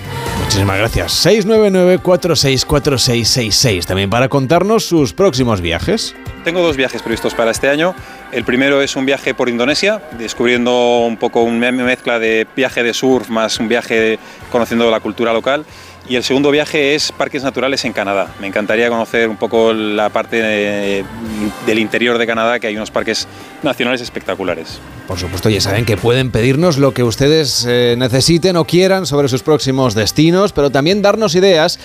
Muchísimas 0.49 0.79
gracias. 0.79 1.27
699-464666. 1.27 3.85
También 3.85 4.09
para 4.09 4.31
contarnos 4.31 4.87
sus 4.87 5.13
próximos 5.13 5.61
viajes. 5.61 6.15
Tengo 6.43 6.63
dos 6.63 6.75
viajes 6.75 7.03
previstos 7.03 7.35
para 7.35 7.51
este 7.51 7.69
año. 7.69 7.95
El 8.33 8.45
primero 8.45 8.81
es 8.81 8.97
un 8.97 9.05
viaje 9.05 9.35
por 9.35 9.51
Indonesia, 9.51 10.01
descubriendo 10.19 11.01
un 11.01 11.19
poco 11.19 11.43
una 11.43 11.71
mezcla 11.71 12.19
de 12.19 12.47
viaje 12.57 12.83
de 12.83 12.95
surf 12.95 13.29
más 13.29 13.61
un 13.61 13.69
viaje 13.69 14.19
conociendo 14.51 14.91
la 14.91 15.01
cultura 15.01 15.35
local. 15.35 15.67
Y 16.09 16.17
el 16.17 16.25
segundo 16.25 16.51
viaje 16.51 16.95
es 16.95 17.13
parques 17.13 17.43
naturales 17.43 17.85
en 17.85 17.93
Canadá. 17.93 18.33
Me 18.41 18.47
encantaría 18.47 18.89
conocer 18.89 19.29
un 19.29 19.37
poco 19.37 19.75
la 19.75 20.09
parte 20.09 21.05
del 21.67 21.79
interior 21.79 22.17
de 22.17 22.27
Canadá, 22.27 22.59
que 22.59 22.67
hay 22.67 22.77
unos 22.77 22.91
parques 22.91 23.29
nacionales 23.63 24.01
espectaculares. 24.01 24.81
Por 25.07 25.19
supuesto, 25.19 25.51
ya 25.51 25.61
saben 25.61 25.85
que 25.85 25.99
pueden 25.99 26.31
pedirnos 26.31 26.79
lo 26.79 26.95
que 26.95 27.03
ustedes 27.03 27.67
eh, 27.69 27.95
necesiten 27.99 28.57
o 28.57 28.65
quieran 28.65 29.05
sobre 29.05 29.29
sus 29.29 29.43
próximos 29.43 29.95
destinos, 29.95 30.53
pero 30.53 30.71
también 30.71 31.03
darnos 31.03 31.35
ideas 31.35 31.79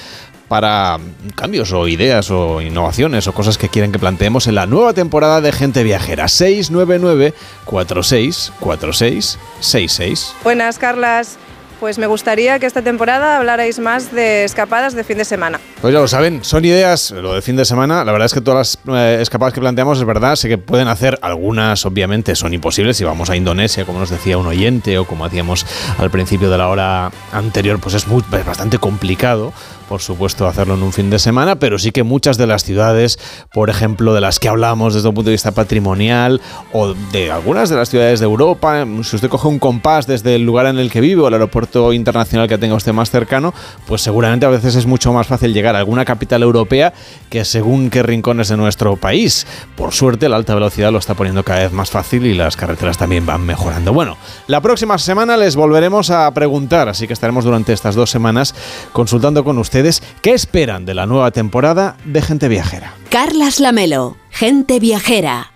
para 0.47 0.99
cambios 1.35 1.73
o 1.73 1.89
ideas 1.89 2.31
o 2.31 2.61
innovaciones 2.61 3.27
o 3.27 3.33
cosas 3.33 3.57
que 3.57 3.67
quieren 3.69 3.91
que 3.91 3.99
planteemos 3.99 4.47
en 4.47 4.55
la 4.55 4.65
nueva 4.67 4.93
temporada 4.93 5.41
de 5.41 5.51
Gente 5.51 5.83
Viajera. 5.83 6.29
699 6.29 7.33
464666 7.65 10.33
Buenas, 10.43 10.79
Carlas. 10.79 11.37
Pues 11.83 11.97
me 11.97 12.07
gustaría 12.07 12.59
que 12.59 12.65
esta 12.65 12.81
temporada 12.81 13.35
hablarais 13.35 13.77
más 13.77 14.13
de 14.13 14.45
escapadas 14.45 14.95
de 14.95 15.03
fin 15.03 15.17
de 15.17 15.25
semana. 15.25 15.59
Pues 15.81 15.93
ya 15.93 15.99
lo 15.99 16.07
saben, 16.07 16.41
son 16.41 16.63
ideas, 16.63 17.11
lo 17.11 17.33
de 17.33 17.41
fin 17.41 17.57
de 17.57 17.65
semana. 17.65 18.05
La 18.05 18.13
verdad 18.13 18.27
es 18.27 18.33
que 18.33 18.39
todas 18.39 18.79
las 18.87 18.95
eh, 18.97 19.17
escapadas 19.21 19.53
que 19.53 19.59
planteamos 19.59 19.97
es 19.97 20.05
verdad, 20.05 20.37
sé 20.37 20.47
que 20.47 20.57
pueden 20.57 20.87
hacer, 20.87 21.19
algunas 21.21 21.85
obviamente 21.85 22.35
son 22.35 22.53
imposibles. 22.53 22.95
Si 22.95 23.03
vamos 23.03 23.29
a 23.29 23.35
Indonesia, 23.35 23.83
como 23.83 23.99
nos 23.99 24.09
decía 24.09 24.37
un 24.37 24.47
oyente, 24.47 24.97
o 24.97 25.05
como 25.05 25.25
hacíamos 25.25 25.65
al 25.97 26.09
principio 26.09 26.49
de 26.49 26.57
la 26.57 26.69
hora 26.69 27.11
anterior, 27.33 27.77
pues 27.81 27.95
es, 27.95 28.07
muy, 28.07 28.23
es 28.31 28.45
bastante 28.45 28.77
complicado 28.77 29.51
por 29.87 30.01
supuesto, 30.01 30.47
hacerlo 30.47 30.75
en 30.75 30.83
un 30.83 30.93
fin 30.93 31.09
de 31.09 31.19
semana, 31.19 31.55
pero 31.55 31.77
sí 31.77 31.91
que 31.91 32.03
muchas 32.03 32.37
de 32.37 32.47
las 32.47 32.63
ciudades, 32.63 33.19
por 33.51 33.69
ejemplo, 33.69 34.13
de 34.13 34.21
las 34.21 34.39
que 34.39 34.49
hablamos 34.49 34.93
desde 34.93 35.09
un 35.09 35.15
punto 35.15 35.29
de 35.29 35.33
vista 35.33 35.51
patrimonial, 35.51 36.41
o 36.71 36.93
de 37.11 37.31
algunas 37.31 37.69
de 37.69 37.75
las 37.75 37.89
ciudades 37.89 38.19
de 38.19 38.25
Europa, 38.25 38.85
si 39.03 39.15
usted 39.15 39.29
coge 39.29 39.47
un 39.47 39.59
compás 39.59 40.07
desde 40.07 40.35
el 40.35 40.43
lugar 40.43 40.65
en 40.65 40.79
el 40.79 40.91
que 40.91 41.01
vive 41.01 41.21
o 41.21 41.27
el 41.27 41.33
aeropuerto 41.33 41.93
internacional 41.93 42.47
que 42.47 42.57
tenga 42.57 42.75
usted 42.75 42.93
más 42.93 43.09
cercano, 43.09 43.53
pues 43.85 44.01
seguramente 44.01 44.45
a 44.45 44.49
veces 44.49 44.75
es 44.75 44.85
mucho 44.85 45.13
más 45.13 45.27
fácil 45.27 45.53
llegar 45.53 45.75
a 45.75 45.79
alguna 45.79 46.05
capital 46.05 46.43
europea 46.43 46.93
que 47.29 47.45
según 47.45 47.89
qué 47.89 48.03
rincones 48.03 48.47
de 48.47 48.57
nuestro 48.57 48.95
país. 48.95 49.45
Por 49.75 49.93
suerte, 49.93 50.29
la 50.29 50.37
alta 50.37 50.53
velocidad 50.53 50.91
lo 50.91 50.99
está 50.99 51.13
poniendo 51.13 51.43
cada 51.43 51.59
vez 51.61 51.71
más 51.71 51.89
fácil 51.89 52.25
y 52.25 52.33
las 52.33 52.55
carreteras 52.55 52.97
también 52.97 53.25
van 53.25 53.45
mejorando. 53.45 53.93
Bueno, 53.93 54.17
la 54.47 54.61
próxima 54.61 54.97
semana 54.97 55.37
les 55.37 55.55
volveremos 55.55 56.09
a 56.09 56.31
preguntar, 56.31 56.89
así 56.89 57.07
que 57.07 57.13
estaremos 57.13 57.45
durante 57.45 57.73
estas 57.73 57.95
dos 57.95 58.09
semanas 58.09 58.55
consultando 58.91 59.43
con 59.43 59.57
ustedes 59.57 59.72
qué 60.21 60.33
esperan 60.33 60.85
de 60.85 60.93
la 60.93 61.07
nueva 61.07 61.31
temporada 61.31 61.97
de 62.05 62.21
Gente 62.21 62.47
Viajera. 62.47 62.93
Carlas 63.09 63.59
Lamelo, 63.59 64.17
Gente 64.29 64.79
Viajera. 64.79 65.51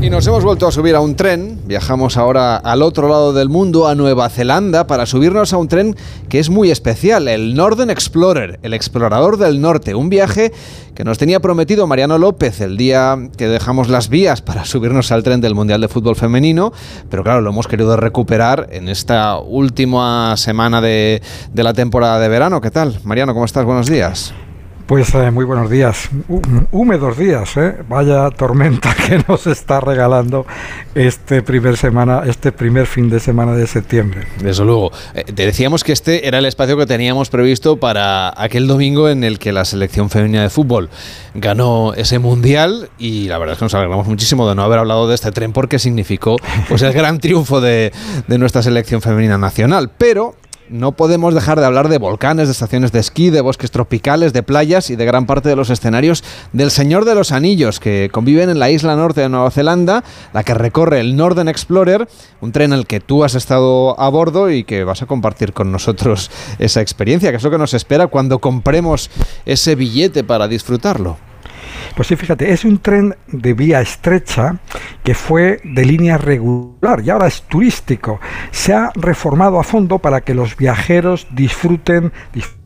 Y 0.00 0.08
nos 0.08 0.26
hemos 0.26 0.42
vuelto 0.42 0.66
a 0.66 0.72
subir 0.72 0.94
a 0.94 1.00
un 1.00 1.14
tren. 1.14 1.60
Viajamos 1.72 2.18
ahora 2.18 2.56
al 2.56 2.82
otro 2.82 3.08
lado 3.08 3.32
del 3.32 3.48
mundo, 3.48 3.88
a 3.88 3.94
Nueva 3.94 4.28
Zelanda, 4.28 4.86
para 4.86 5.06
subirnos 5.06 5.54
a 5.54 5.56
un 5.56 5.68
tren 5.68 5.96
que 6.28 6.38
es 6.38 6.50
muy 6.50 6.70
especial, 6.70 7.28
el 7.28 7.54
Northern 7.54 7.88
Explorer, 7.88 8.60
el 8.62 8.74
explorador 8.74 9.38
del 9.38 9.58
norte. 9.58 9.94
Un 9.94 10.10
viaje 10.10 10.52
que 10.94 11.02
nos 11.02 11.16
tenía 11.16 11.40
prometido 11.40 11.86
Mariano 11.86 12.18
López 12.18 12.60
el 12.60 12.76
día 12.76 13.16
que 13.38 13.48
dejamos 13.48 13.88
las 13.88 14.10
vías 14.10 14.42
para 14.42 14.66
subirnos 14.66 15.12
al 15.12 15.22
tren 15.22 15.40
del 15.40 15.54
Mundial 15.54 15.80
de 15.80 15.88
Fútbol 15.88 16.14
Femenino. 16.14 16.74
Pero 17.08 17.24
claro, 17.24 17.40
lo 17.40 17.48
hemos 17.48 17.66
querido 17.66 17.96
recuperar 17.96 18.68
en 18.70 18.90
esta 18.90 19.38
última 19.38 20.36
semana 20.36 20.82
de, 20.82 21.22
la 21.54 21.72
temporada 21.72 22.20
de 22.20 22.28
verano. 22.28 22.60
¿Qué 22.60 22.70
tal? 22.70 23.00
Mariano, 23.02 23.32
¿cómo 23.32 23.46
estás? 23.46 23.64
Buenos 23.64 23.86
días. 23.86 24.34
Pues 24.92 25.14
eh, 25.14 25.30
muy 25.30 25.46
buenos 25.46 25.70
días, 25.70 26.10
húmedos 26.70 27.16
días, 27.16 27.56
¿eh? 27.56 27.76
vaya 27.88 28.28
tormenta 28.28 28.94
que 29.08 29.24
nos 29.26 29.46
está 29.46 29.80
regalando 29.80 30.44
este 30.94 31.40
primer 31.40 31.78
semana, 31.78 32.24
este 32.26 32.52
primer 32.52 32.86
fin 32.86 33.08
de 33.08 33.18
semana 33.18 33.54
de 33.54 33.66
septiembre. 33.66 34.26
Desde 34.40 34.62
luego, 34.66 34.92
eh, 35.14 35.24
te 35.24 35.46
decíamos 35.46 35.82
que 35.82 35.92
este 35.92 36.28
era 36.28 36.40
el 36.40 36.44
espacio 36.44 36.76
que 36.76 36.84
teníamos 36.84 37.30
previsto 37.30 37.78
para 37.78 38.34
aquel 38.36 38.66
domingo 38.66 39.08
en 39.08 39.24
el 39.24 39.38
que 39.38 39.50
la 39.50 39.64
selección 39.64 40.10
femenina 40.10 40.42
de 40.42 40.50
fútbol 40.50 40.90
ganó 41.32 41.94
ese 41.94 42.18
mundial 42.18 42.90
y 42.98 43.28
la 43.28 43.38
verdad 43.38 43.54
es 43.54 43.60
que 43.60 43.64
nos 43.64 43.74
alegramos 43.74 44.06
muchísimo 44.06 44.46
de 44.46 44.54
no 44.54 44.62
haber 44.62 44.78
hablado 44.78 45.08
de 45.08 45.14
este 45.14 45.32
tren 45.32 45.54
porque 45.54 45.78
significó 45.78 46.36
pues 46.68 46.82
el 46.82 46.92
gran 46.92 47.18
triunfo 47.18 47.62
de, 47.62 47.94
de 48.28 48.36
nuestra 48.36 48.62
selección 48.62 49.00
femenina 49.00 49.38
nacional, 49.38 49.90
pero 49.96 50.34
no 50.72 50.92
podemos 50.92 51.34
dejar 51.34 51.60
de 51.60 51.66
hablar 51.66 51.88
de 51.88 51.98
volcanes, 51.98 52.48
de 52.48 52.52
estaciones 52.52 52.92
de 52.92 52.98
esquí, 52.98 53.30
de 53.30 53.42
bosques 53.42 53.70
tropicales, 53.70 54.32
de 54.32 54.42
playas 54.42 54.90
y 54.90 54.96
de 54.96 55.04
gran 55.04 55.26
parte 55.26 55.48
de 55.48 55.56
los 55.56 55.70
escenarios 55.70 56.24
del 56.52 56.70
Señor 56.70 57.04
de 57.04 57.14
los 57.14 57.30
Anillos, 57.30 57.78
que 57.78 58.08
conviven 58.10 58.48
en 58.48 58.58
la 58.58 58.70
isla 58.70 58.96
norte 58.96 59.20
de 59.20 59.28
Nueva 59.28 59.50
Zelanda, 59.50 60.02
la 60.32 60.42
que 60.42 60.54
recorre 60.54 61.00
el 61.00 61.14
Northern 61.14 61.48
Explorer, 61.48 62.08
un 62.40 62.52
tren 62.52 62.72
al 62.72 62.86
que 62.86 63.00
tú 63.00 63.22
has 63.22 63.34
estado 63.34 64.00
a 64.00 64.08
bordo 64.08 64.50
y 64.50 64.64
que 64.64 64.84
vas 64.84 65.02
a 65.02 65.06
compartir 65.06 65.52
con 65.52 65.70
nosotros 65.70 66.30
esa 66.58 66.80
experiencia, 66.80 67.30
que 67.30 67.36
es 67.36 67.42
lo 67.42 67.50
que 67.50 67.58
nos 67.58 67.74
espera 67.74 68.06
cuando 68.06 68.38
compremos 68.38 69.10
ese 69.44 69.74
billete 69.74 70.24
para 70.24 70.48
disfrutarlo. 70.48 71.31
Pues 71.94 72.08
sí, 72.08 72.16
fíjate, 72.16 72.52
es 72.52 72.64
un 72.64 72.78
tren 72.78 73.16
de 73.28 73.54
vía 73.54 73.80
estrecha 73.80 74.56
que 75.02 75.14
fue 75.14 75.60
de 75.64 75.84
línea 75.84 76.18
regular 76.18 77.00
y 77.04 77.10
ahora 77.10 77.26
es 77.26 77.42
turístico. 77.42 78.20
Se 78.50 78.72
ha 78.72 78.90
reformado 78.94 79.58
a 79.58 79.64
fondo 79.64 79.98
para 79.98 80.20
que 80.20 80.34
los 80.34 80.56
viajeros 80.56 81.26
disfruten, 81.30 82.12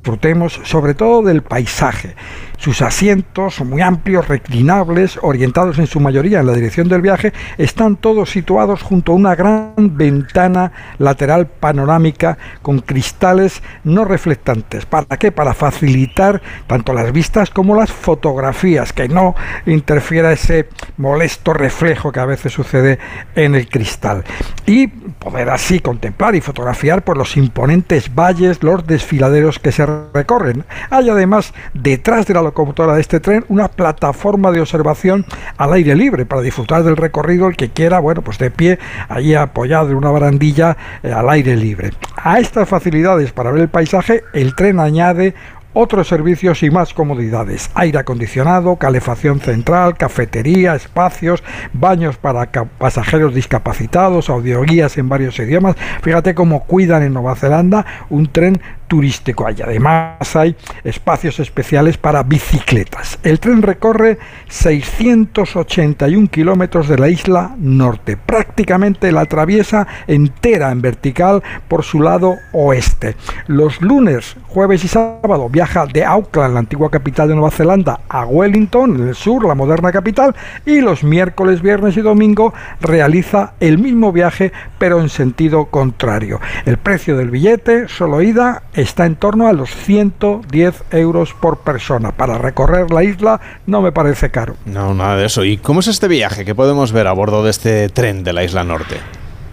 disfrutemos 0.06 0.60
sobre 0.62 0.94
todo 0.94 1.20
del 1.22 1.42
paisaje 1.42 2.14
sus 2.58 2.82
asientos 2.82 3.60
muy 3.60 3.82
amplios, 3.82 4.28
reclinables, 4.28 5.18
orientados 5.22 5.78
en 5.78 5.86
su 5.86 6.00
mayoría 6.00 6.40
en 6.40 6.46
la 6.46 6.52
dirección 6.52 6.88
del 6.88 7.02
viaje, 7.02 7.32
están 7.58 7.96
todos 7.96 8.30
situados 8.30 8.82
junto 8.82 9.12
a 9.12 9.14
una 9.14 9.34
gran 9.34 9.74
ventana 9.76 10.72
lateral 10.98 11.46
panorámica 11.46 12.38
con 12.62 12.80
cristales 12.80 13.62
no 13.84 14.04
reflectantes. 14.04 14.86
¿Para 14.86 15.16
qué? 15.16 15.32
Para 15.32 15.54
facilitar 15.54 16.42
tanto 16.66 16.92
las 16.92 17.12
vistas 17.12 17.50
como 17.50 17.76
las 17.76 17.92
fotografías, 17.92 18.92
que 18.92 19.08
no 19.08 19.34
interfiera 19.66 20.32
ese 20.32 20.68
molesto 20.96 21.52
reflejo 21.52 22.12
que 22.12 22.20
a 22.20 22.26
veces 22.26 22.52
sucede 22.52 22.98
en 23.34 23.54
el 23.54 23.68
cristal. 23.68 24.24
Y 24.66 24.86
poder 24.86 25.50
así 25.50 25.80
contemplar 25.80 26.34
y 26.34 26.40
fotografiar 26.40 27.02
por 27.02 27.16
los 27.16 27.36
imponentes 27.36 28.14
valles, 28.14 28.62
los 28.62 28.86
desfiladeros 28.86 29.58
que 29.58 29.72
se 29.72 29.86
recorren. 30.12 30.64
Hay 30.90 31.08
además 31.08 31.52
detrás 31.74 32.26
de 32.26 32.34
la 32.34 32.42
locomotora 32.42 32.94
de 32.94 33.00
este 33.00 33.20
tren 33.20 33.44
una 33.48 33.68
plataforma 33.68 34.50
de 34.50 34.60
observación 34.60 35.24
al 35.56 35.72
aire 35.72 35.94
libre 35.94 36.26
para 36.26 36.42
disfrutar 36.42 36.82
del 36.82 36.96
recorrido 36.96 37.48
el 37.48 37.56
que 37.56 37.70
quiera, 37.70 38.00
bueno, 38.00 38.22
pues 38.22 38.38
de 38.38 38.50
pie, 38.50 38.78
allí 39.08 39.34
apoyado 39.34 39.90
en 39.90 39.96
una 39.96 40.10
barandilla 40.10 40.76
eh, 41.02 41.12
al 41.12 41.28
aire 41.30 41.56
libre. 41.56 41.92
A 42.16 42.38
estas 42.38 42.68
facilidades 42.68 43.32
para 43.32 43.50
ver 43.50 43.62
el 43.62 43.68
paisaje, 43.68 44.24
el 44.32 44.54
tren 44.54 44.80
añade 44.80 45.34
otros 45.78 46.08
servicios 46.08 46.62
y 46.62 46.70
más 46.70 46.94
comodidades. 46.94 47.70
Aire 47.74 47.98
acondicionado, 47.98 48.76
calefacción 48.76 49.40
central, 49.40 49.98
cafetería, 49.98 50.74
espacios, 50.74 51.44
baños 51.74 52.16
para 52.16 52.50
pasajeros 52.50 53.34
discapacitados, 53.34 54.30
audioguías 54.30 54.96
en 54.96 55.10
varios 55.10 55.38
idiomas. 55.38 55.76
Fíjate 56.00 56.34
cómo 56.34 56.64
cuidan 56.64 57.02
en 57.02 57.12
Nueva 57.12 57.36
Zelanda 57.36 57.84
un 58.08 58.26
tren 58.32 58.58
turístico. 58.86 59.46
Hay 59.46 59.56
además 59.62 60.36
hay 60.36 60.56
espacios 60.84 61.40
especiales 61.40 61.98
para 61.98 62.22
bicicletas. 62.22 63.18
El 63.22 63.40
tren 63.40 63.62
recorre 63.62 64.18
681 64.48 66.28
kilómetros 66.28 66.88
de 66.88 66.98
la 66.98 67.08
isla 67.08 67.54
norte. 67.58 68.16
Prácticamente 68.16 69.12
la 69.12 69.22
atraviesa 69.22 69.86
entera 70.06 70.70
en 70.70 70.82
vertical 70.82 71.42
por 71.68 71.84
su 71.84 72.00
lado 72.00 72.36
oeste. 72.52 73.16
Los 73.46 73.80
lunes, 73.80 74.36
jueves 74.46 74.84
y 74.84 74.88
sábado 74.88 75.48
viaja 75.48 75.86
de 75.86 76.04
Auckland, 76.04 76.54
la 76.54 76.60
antigua 76.60 76.90
capital 76.90 77.28
de 77.28 77.34
Nueva 77.34 77.50
Zelanda, 77.50 78.00
a 78.08 78.24
Wellington, 78.24 78.96
en 78.96 79.08
el 79.08 79.14
sur, 79.14 79.46
la 79.46 79.54
moderna 79.54 79.92
capital, 79.92 80.34
y 80.64 80.80
los 80.80 81.04
miércoles, 81.04 81.62
viernes 81.62 81.96
y 81.96 82.00
domingo 82.00 82.54
realiza 82.80 83.54
el 83.60 83.78
mismo 83.78 84.12
viaje 84.12 84.52
pero 84.78 85.00
en 85.00 85.08
sentido 85.08 85.66
contrario. 85.66 86.40
El 86.64 86.76
precio 86.78 87.16
del 87.16 87.30
billete, 87.30 87.88
solo 87.88 88.22
ida, 88.22 88.62
está 88.76 89.06
en 89.06 89.16
torno 89.16 89.48
a 89.48 89.52
los 89.52 89.74
110 89.74 90.84
euros 90.92 91.34
por 91.34 91.58
persona. 91.58 92.12
Para 92.12 92.38
recorrer 92.38 92.90
la 92.90 93.02
isla 93.02 93.40
no 93.66 93.82
me 93.82 93.92
parece 93.92 94.30
caro. 94.30 94.56
No, 94.66 94.94
nada 94.94 95.16
de 95.16 95.26
eso. 95.26 95.44
¿Y 95.44 95.56
cómo 95.56 95.80
es 95.80 95.88
este 95.88 96.08
viaje 96.08 96.44
que 96.44 96.54
podemos 96.54 96.92
ver 96.92 97.06
a 97.06 97.12
bordo 97.12 97.42
de 97.42 97.50
este 97.50 97.88
tren 97.88 98.22
de 98.22 98.32
la 98.32 98.44
isla 98.44 98.64
norte? 98.64 98.96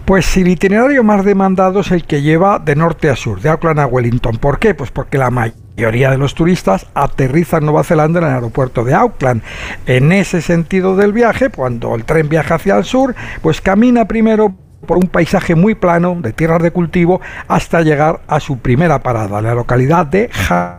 Pues 0.05 0.35
el 0.35 0.49
itinerario 0.49 1.01
más 1.01 1.23
demandado 1.23 1.79
es 1.79 1.91
el 1.91 2.03
que 2.03 2.21
lleva 2.21 2.59
de 2.59 2.75
norte 2.75 3.09
a 3.09 3.15
sur, 3.15 3.39
de 3.39 3.47
Auckland 3.47 3.79
a 3.79 3.85
Wellington. 3.85 4.37
¿Por 4.37 4.59
qué? 4.59 4.75
Pues 4.75 4.91
porque 4.91 5.17
la 5.17 5.29
mayoría 5.29 6.11
de 6.11 6.17
los 6.17 6.35
turistas 6.35 6.87
aterrizan 6.93 7.61
en 7.61 7.67
Nueva 7.67 7.85
Zelanda 7.85 8.19
en 8.19 8.25
el 8.25 8.33
aeropuerto 8.33 8.83
de 8.83 8.93
Auckland. 8.93 9.41
En 9.85 10.11
ese 10.11 10.41
sentido 10.41 10.97
del 10.97 11.13
viaje, 11.13 11.49
cuando 11.49 11.95
el 11.95 12.03
tren 12.03 12.27
viaja 12.27 12.55
hacia 12.55 12.75
el 12.75 12.83
sur, 12.83 13.15
pues 13.41 13.61
camina 13.61 14.05
primero 14.05 14.53
por 14.85 14.97
un 14.97 15.07
paisaje 15.07 15.55
muy 15.55 15.75
plano 15.75 16.17
de 16.19 16.33
tierras 16.33 16.61
de 16.61 16.71
cultivo 16.71 17.21
hasta 17.47 17.81
llegar 17.81 18.21
a 18.27 18.39
su 18.39 18.59
primera 18.59 18.99
parada, 18.99 19.41
la 19.41 19.53
localidad 19.53 20.05
de 20.05 20.29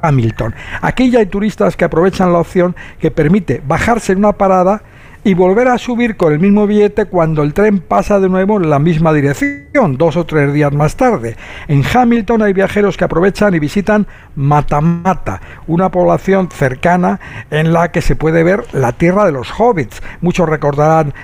Hamilton. 0.03 0.55
Aquí 0.81 1.11
ya 1.11 1.21
hay 1.21 1.27
turistas 1.27 1.77
que 1.77 1.85
aprovechan 1.85 2.33
la 2.33 2.39
opción 2.39 2.77
que 2.99 3.11
permite 3.11 3.63
bajarse 3.67 4.13
en 4.13 4.19
una 4.19 4.33
parada 4.33 4.83
y 5.25 5.33
volver 5.33 5.69
a 5.69 5.79
subir 5.79 6.17
con 6.17 6.35
el 6.35 6.39
mismo 6.39 6.67
billete 6.67 7.07
cuando 7.07 7.43
el 7.43 7.55
tren 7.55 7.79
pasa 7.79 8.21
de 8.21 8.29
nuevo 8.29 8.59
en 8.59 8.69
la 8.69 8.79
misma 8.79 9.13
dirección, 9.13 9.97
dos 9.97 10.17
o 10.17 10.27
tres 10.27 10.53
días 10.53 10.73
más 10.73 10.97
tarde. 10.97 11.37
En 11.67 11.83
Hamilton 11.83 12.43
hay 12.43 12.53
viajeros 12.53 12.99
que 12.99 13.05
aprovechan 13.05 13.55
y 13.55 13.59
visitan 13.59 14.07
Matamata, 14.37 15.41
una 15.67 15.91
población 15.91 16.51
cercana 16.51 17.21
en 17.51 17.73
la 17.73 17.91
que 17.91 18.03
se 18.03 18.17
puede 18.17 18.45
ver 18.45 18.65
la 18.73 18.93
tierra 18.93 19.25
de 19.25 19.33
los 19.33 19.51
hobbits. 19.59 20.03
Muchos 20.21 20.47
recordarán 20.47 21.15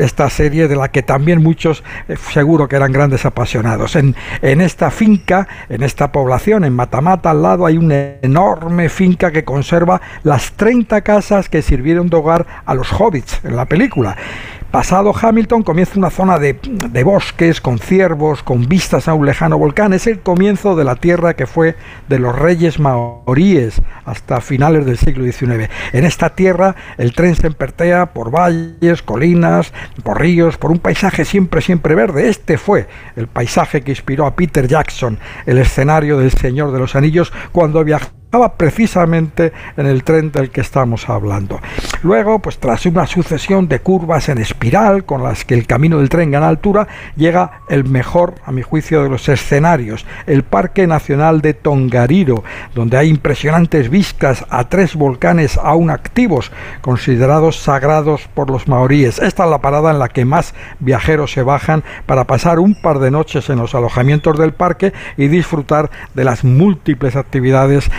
esta 0.00 0.30
serie 0.30 0.68
de 0.68 0.76
la 0.76 0.88
que 0.88 1.02
también 1.02 1.42
muchos 1.42 1.82
eh, 2.08 2.16
seguro 2.32 2.68
que 2.68 2.76
eran 2.76 2.92
grandes 2.92 3.24
apasionados. 3.24 3.96
En, 3.96 4.14
en 4.42 4.60
esta 4.60 4.90
finca, 4.90 5.48
en 5.68 5.82
esta 5.82 6.12
población, 6.12 6.64
en 6.64 6.74
Matamata, 6.74 7.30
al 7.30 7.42
lado 7.42 7.66
hay 7.66 7.76
una 7.76 8.16
enorme 8.22 8.88
finca 8.88 9.30
que 9.30 9.44
conserva 9.44 10.00
las 10.22 10.52
30 10.52 11.00
casas 11.02 11.48
que 11.48 11.62
sirvieron 11.62 12.08
de 12.08 12.16
hogar 12.16 12.46
a 12.64 12.74
los 12.74 12.92
hobbits 12.92 13.40
en 13.44 13.56
la 13.56 13.66
película. 13.66 14.16
Pasado 14.70 15.14
Hamilton 15.18 15.62
comienza 15.62 15.98
una 15.98 16.10
zona 16.10 16.38
de, 16.38 16.52
bosques, 17.02 17.62
con 17.62 17.78
ciervos, 17.78 18.42
con 18.42 18.68
vistas 18.68 19.08
a 19.08 19.14
un 19.14 19.24
lejano 19.24 19.56
volcán. 19.56 19.94
Es 19.94 20.06
el 20.06 20.20
comienzo 20.20 20.76
de 20.76 20.84
la 20.84 20.96
tierra 20.96 21.34
que 21.34 21.46
fue 21.46 21.74
de 22.06 22.18
los 22.18 22.38
reyes 22.38 22.78
maoríes 22.78 23.80
hasta 24.04 24.42
finales 24.42 24.84
del 24.84 24.98
siglo 24.98 25.24
XIX. 25.24 25.70
En 25.94 26.04
esta 26.04 26.34
tierra 26.34 26.76
el 26.98 27.14
tren 27.14 27.34
se 27.34 27.46
empertea 27.46 28.12
por 28.12 28.30
valles, 28.30 29.00
colinas, 29.00 29.72
por 30.02 30.20
ríos, 30.20 30.58
por 30.58 30.70
un 30.70 30.80
paisaje 30.80 31.24
siempre, 31.24 31.62
siempre 31.62 31.94
verde. 31.94 32.28
Este 32.28 32.58
fue 32.58 32.88
el 33.16 33.26
paisaje 33.26 33.80
que 33.80 33.92
inspiró 33.92 34.26
a 34.26 34.36
Peter 34.36 34.68
Jackson, 34.68 35.18
el 35.46 35.56
escenario 35.56 36.18
del 36.18 36.32
Señor 36.32 36.72
de 36.72 36.78
los 36.78 36.94
Anillos, 36.94 37.32
cuando 37.52 37.82
viajó 37.84 38.17
precisamente 38.56 39.52
en 39.76 39.86
el 39.86 40.04
tren 40.04 40.30
del 40.30 40.50
que 40.50 40.60
estamos 40.60 41.08
hablando. 41.08 41.60
Luego, 42.02 42.38
pues 42.40 42.58
tras 42.58 42.84
una 42.86 43.06
sucesión 43.06 43.68
de 43.68 43.80
curvas 43.80 44.28
en 44.28 44.38
espiral 44.38 45.04
con 45.04 45.22
las 45.22 45.44
que 45.44 45.54
el 45.54 45.66
camino 45.66 45.98
del 45.98 46.10
tren 46.10 46.30
gana 46.30 46.48
altura, 46.48 46.86
llega 47.16 47.62
el 47.68 47.84
mejor, 47.84 48.34
a 48.44 48.52
mi 48.52 48.62
juicio, 48.62 49.02
de 49.02 49.08
los 49.08 49.28
escenarios, 49.28 50.06
el 50.26 50.42
Parque 50.42 50.86
Nacional 50.86 51.40
de 51.40 51.54
Tongariro, 51.54 52.44
donde 52.74 52.98
hay 52.98 53.08
impresionantes 53.08 53.88
vistas 53.88 54.44
a 54.50 54.68
tres 54.68 54.94
volcanes 54.94 55.58
aún 55.62 55.90
activos, 55.90 56.52
considerados 56.82 57.56
sagrados 57.56 58.28
por 58.34 58.50
los 58.50 58.68
maoríes. 58.68 59.18
Esta 59.18 59.44
es 59.44 59.50
la 59.50 59.60
parada 59.60 59.90
en 59.90 59.98
la 59.98 60.08
que 60.08 60.24
más 60.24 60.54
viajeros 60.80 61.32
se 61.32 61.42
bajan 61.42 61.82
para 62.06 62.24
pasar 62.24 62.58
un 62.58 62.80
par 62.80 62.98
de 62.98 63.10
noches 63.10 63.48
en 63.48 63.58
los 63.58 63.74
alojamientos 63.74 64.38
del 64.38 64.52
parque 64.52 64.92
y 65.16 65.28
disfrutar 65.28 65.90
de 66.14 66.24
las 66.24 66.44
múltiples 66.44 67.16
actividades 67.16 67.90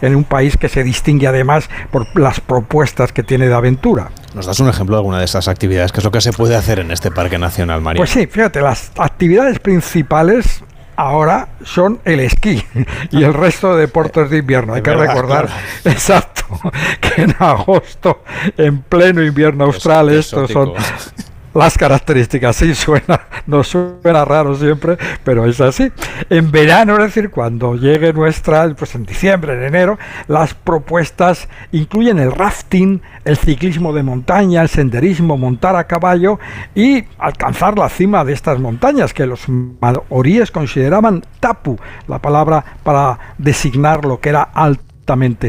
en 0.00 0.16
un 0.16 0.24
país 0.24 0.56
que 0.56 0.68
se 0.68 0.82
distingue 0.82 1.26
además 1.26 1.68
por 1.90 2.18
las 2.18 2.40
propuestas 2.40 3.12
que 3.12 3.22
tiene 3.22 3.48
de 3.48 3.54
aventura. 3.54 4.10
¿Nos 4.34 4.46
das 4.46 4.60
un 4.60 4.68
ejemplo 4.68 4.96
de 4.96 5.00
alguna 5.00 5.18
de 5.18 5.24
esas 5.24 5.48
actividades? 5.48 5.92
¿Qué 5.92 6.00
es 6.00 6.04
lo 6.04 6.10
que 6.10 6.20
se 6.20 6.32
puede 6.32 6.56
hacer 6.56 6.78
en 6.78 6.90
este 6.90 7.10
Parque 7.10 7.38
Nacional, 7.38 7.80
María? 7.80 7.98
Pues 7.98 8.10
sí, 8.10 8.26
fíjate, 8.26 8.60
las 8.60 8.92
actividades 8.96 9.58
principales 9.58 10.62
ahora 10.96 11.48
son 11.62 12.00
el 12.04 12.20
esquí 12.20 12.62
y 13.10 13.22
el 13.22 13.34
resto 13.34 13.74
de 13.74 13.82
deportes 13.82 14.30
de 14.30 14.38
invierno. 14.38 14.74
Hay 14.74 14.82
que 14.82 14.94
recordar, 14.94 15.48
exacto, 15.84 16.44
que 17.00 17.22
en 17.22 17.34
agosto, 17.38 18.22
en 18.56 18.82
pleno 18.82 19.22
invierno 19.22 19.64
austral, 19.64 20.10
estos 20.10 20.50
son 20.50 20.72
las 21.56 21.78
características. 21.78 22.56
Sí, 22.56 22.74
suena, 22.74 23.20
nos 23.46 23.68
suena 23.68 24.24
raro 24.24 24.54
siempre, 24.54 24.96
pero 25.24 25.46
es 25.46 25.60
así. 25.60 25.90
En 26.30 26.50
verano, 26.50 26.94
es 26.96 27.14
decir, 27.14 27.30
cuando 27.30 27.74
llegue 27.74 28.12
nuestra, 28.12 28.68
pues 28.74 28.94
en 28.94 29.04
diciembre, 29.04 29.54
en 29.54 29.64
enero, 29.64 29.98
las 30.28 30.54
propuestas 30.54 31.48
incluyen 31.72 32.18
el 32.18 32.32
rafting, 32.32 33.00
el 33.24 33.36
ciclismo 33.36 33.92
de 33.92 34.02
montaña, 34.02 34.62
el 34.62 34.68
senderismo, 34.68 35.36
montar 35.36 35.76
a 35.76 35.84
caballo 35.84 36.38
y 36.74 37.04
alcanzar 37.18 37.78
la 37.78 37.88
cima 37.88 38.24
de 38.24 38.32
estas 38.32 38.58
montañas 38.58 39.14
que 39.14 39.26
los 39.26 39.48
maoríes 39.48 40.50
consideraban 40.50 41.24
tapu, 41.40 41.78
la 42.06 42.20
palabra 42.20 42.64
para 42.82 43.18
designar 43.38 44.04
lo 44.04 44.20
que 44.20 44.28
era 44.28 44.42
alto 44.42 44.85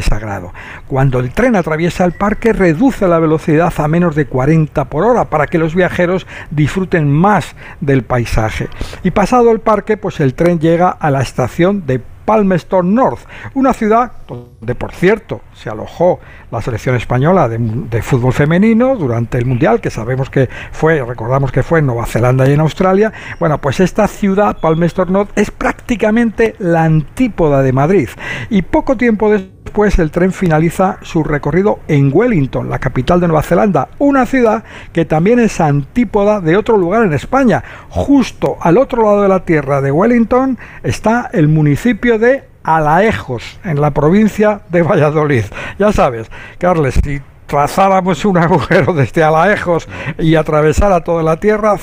sagrado. 0.02 0.54
Cuando 0.88 1.20
el 1.20 1.32
tren 1.32 1.56
atraviesa 1.56 2.06
el 2.06 2.12
parque 2.12 2.54
reduce 2.54 3.08
la 3.08 3.20
velocidad 3.20 3.74
a 3.78 3.88
menos 3.88 4.16
de 4.16 4.28
40 4.28 4.86
por 4.86 5.04
hora 5.04 5.26
para 5.26 5.48
que 5.48 5.58
los 5.58 5.74
viajeros 5.74 6.28
disfruten 6.52 7.12
más 7.12 7.56
del 7.82 8.04
paisaje. 8.04 8.68
Y 9.04 9.12
pasado 9.12 9.52
el 9.52 9.60
parque, 9.60 9.98
pues 9.98 10.20
el 10.20 10.36
tren 10.36 10.60
llega 10.60 10.90
a 10.90 11.10
la 11.10 11.22
estación 11.22 11.86
de 11.88 12.02
Palmerston 12.28 12.94
North, 12.94 13.22
una 13.54 13.72
ciudad 13.72 14.12
donde, 14.28 14.76
por 14.76 14.92
cierto, 14.92 15.40
se 15.54 15.70
alojó 15.70 16.20
la 16.52 16.62
selección 16.62 16.98
española 16.98 17.48
de, 17.48 18.02
fútbol 18.02 18.34
femenino 18.34 18.98
durante 18.98 19.38
el 19.38 19.46
Mundial, 19.46 19.80
que 19.80 19.90
sabemos 19.90 20.30
que 20.30 20.50
fue, 20.74 21.02
recordamos 21.06 21.54
que 21.54 21.64
fue 21.64 21.80
en 21.80 21.86
Nueva 21.86 22.06
Zelanda 22.06 22.46
y 22.46 22.52
en 22.52 22.60
Australia. 22.60 23.14
Bueno, 23.40 23.60
pues 23.62 23.80
esta 23.80 24.10
ciudad, 24.10 24.58
Palmerston 24.60 25.14
North, 25.14 25.32
es 25.38 25.52
prácticamente 25.52 26.56
la 26.60 26.84
antípoda 26.84 27.64
de 27.64 27.72
Madrid. 27.72 28.10
Y 28.50 28.62
poco 28.62 28.98
tiempo 28.98 29.32
después 29.32 29.57
el 29.98 30.12
tren 30.12 30.32
finaliza 30.32 30.98
su 31.02 31.24
recorrido 31.24 31.80
en 31.88 32.12
Wellington, 32.14 32.70
la 32.70 32.80
capital 32.80 33.20
de 33.20 33.28
Nueva 33.28 33.44
Zelanda, 33.44 33.90
una 34.00 34.26
ciudad 34.26 34.64
que 34.92 35.06
también 35.06 35.40
es 35.40 35.62
antípoda 35.62 36.42
de 36.42 36.58
otro 36.58 36.78
lugar 36.78 37.04
en 37.04 37.14
España. 37.14 37.64
Justo 37.90 38.58
al 38.62 38.78
otro 38.78 39.04
lado 39.04 39.22
de 39.22 39.28
la 39.28 39.46
tierra 39.46 39.82
de 39.82 39.92
Wellington 39.92 40.58
está 40.84 41.30
el 41.32 41.48
municipio 41.48 42.18
de 42.18 42.44
Alaejos, 42.64 43.60
en 43.64 43.80
la 43.80 43.92
provincia 43.92 44.62
de 44.70 44.82
Valladolid. 44.82 45.46
Ya 45.80 45.92
sabes, 45.94 46.30
Carles, 46.58 47.00
si 47.04 47.22
trazáramos 47.48 48.24
un 48.26 48.38
agujero 48.38 48.94
desde 48.94 49.24
Alaejos 49.24 49.88
y 50.20 50.36
atravesara 50.36 51.04
toda 51.04 51.24
la 51.24 51.38
Tierra, 51.38 51.76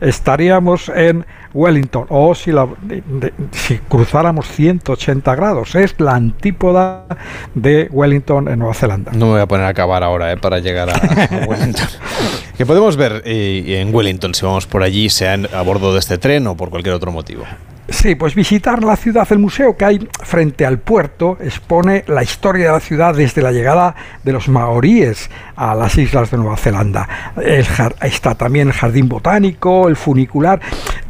estaríamos 0.00 0.88
en 0.90 1.26
Wellington. 1.52 2.06
O 2.10 2.34
si, 2.34 2.52
si 3.52 3.78
cruzáramos 3.78 4.46
180 4.48 5.34
grados, 5.34 5.74
es 5.74 5.98
la 5.98 6.14
antípoda 6.14 7.06
de 7.54 7.88
Wellington 7.90 8.48
en 8.48 8.58
Nueva 8.58 8.74
Zelanda. 8.74 9.12
No 9.12 9.26
me 9.26 9.32
voy 9.32 9.40
a 9.40 9.46
poner 9.46 9.66
a 9.66 9.70
acabar 9.70 10.02
ahora 10.02 10.32
eh, 10.32 10.36
para 10.36 10.58
llegar 10.58 10.90
a, 10.90 11.46
Wellington. 11.46 11.88
¿Qué 12.56 12.66
podemos 12.66 12.96
ver 12.96 13.22
eh, 13.24 13.80
en 13.80 13.94
Wellington 13.94 14.34
si 14.34 14.44
vamos 14.44 14.66
por 14.66 14.82
allí, 14.82 15.08
sea 15.08 15.34
a 15.34 15.62
bordo 15.62 15.92
de 15.92 16.00
este 16.00 16.18
tren 16.18 16.46
o 16.46 16.56
por 16.56 16.70
cualquier 16.70 16.94
otro 16.94 17.10
motivo? 17.10 17.44
Sí, 17.88 18.14
pues 18.14 18.34
visitar 18.34 18.82
la 18.82 18.96
ciudad, 18.96 19.26
el 19.30 19.38
museo 19.38 19.76
que 19.76 19.84
hay 19.84 20.08
frente 20.22 20.64
al 20.64 20.78
puerto 20.78 21.36
expone 21.40 22.02
la 22.06 22.22
historia 22.22 22.66
de 22.66 22.72
la 22.72 22.80
ciudad 22.80 23.14
desde 23.14 23.42
la 23.42 23.52
llegada 23.52 23.94
de 24.22 24.32
los 24.32 24.48
maoríes 24.48 25.30
a 25.54 25.74
las 25.74 25.96
islas 25.98 26.30
de 26.30 26.38
Nueva 26.38 26.56
Zelanda. 26.56 27.06
está 28.00 28.34
también 28.36 28.68
el 28.68 28.74
jardín 28.74 29.08
botánico, 29.08 29.86
el 29.86 29.96
funicular. 29.96 30.60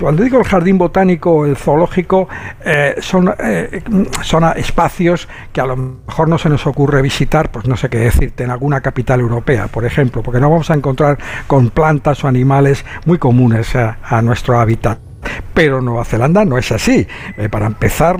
Cuando 0.01 0.24
digo 0.24 0.38
el 0.38 0.44
jardín 0.44 0.76
botánico, 0.76 1.46
el 1.46 1.56
zoológico, 1.56 2.28
eh, 2.64 2.96
son, 2.98 3.32
eh, 3.38 3.82
son 4.22 4.44
espacios 4.56 5.28
que 5.52 5.60
a 5.60 5.66
lo 5.66 5.76
mejor 5.76 6.28
no 6.28 6.38
se 6.38 6.48
nos 6.48 6.66
ocurre 6.66 7.02
visitar, 7.02 7.52
pues 7.52 7.66
no 7.66 7.76
sé 7.76 7.88
qué 7.88 7.98
decirte, 7.98 8.42
en 8.42 8.51
alguna 8.51 8.80
capital 8.80 9.20
europea, 9.20 9.68
por 9.68 9.84
ejemplo, 9.84 10.22
porque 10.22 10.40
no 10.40 10.51
vamos 10.51 10.70
a 10.70 10.74
encontrar 10.74 11.18
con 11.46 11.70
plantas 11.70 12.24
o 12.24 12.28
animales 12.28 12.84
muy 13.06 13.18
comunes 13.18 13.76
a 13.76 14.22
nuestro 14.22 14.59
hábitat. 14.59 15.14
Pero 15.52 15.80
Nueva 15.80 16.05
Zelanda 16.05 16.44
no 16.44 16.59
es 16.59 16.70
así. 16.72 17.06
Eh, 17.36 17.48
para 17.48 17.66
empezar, 17.66 18.16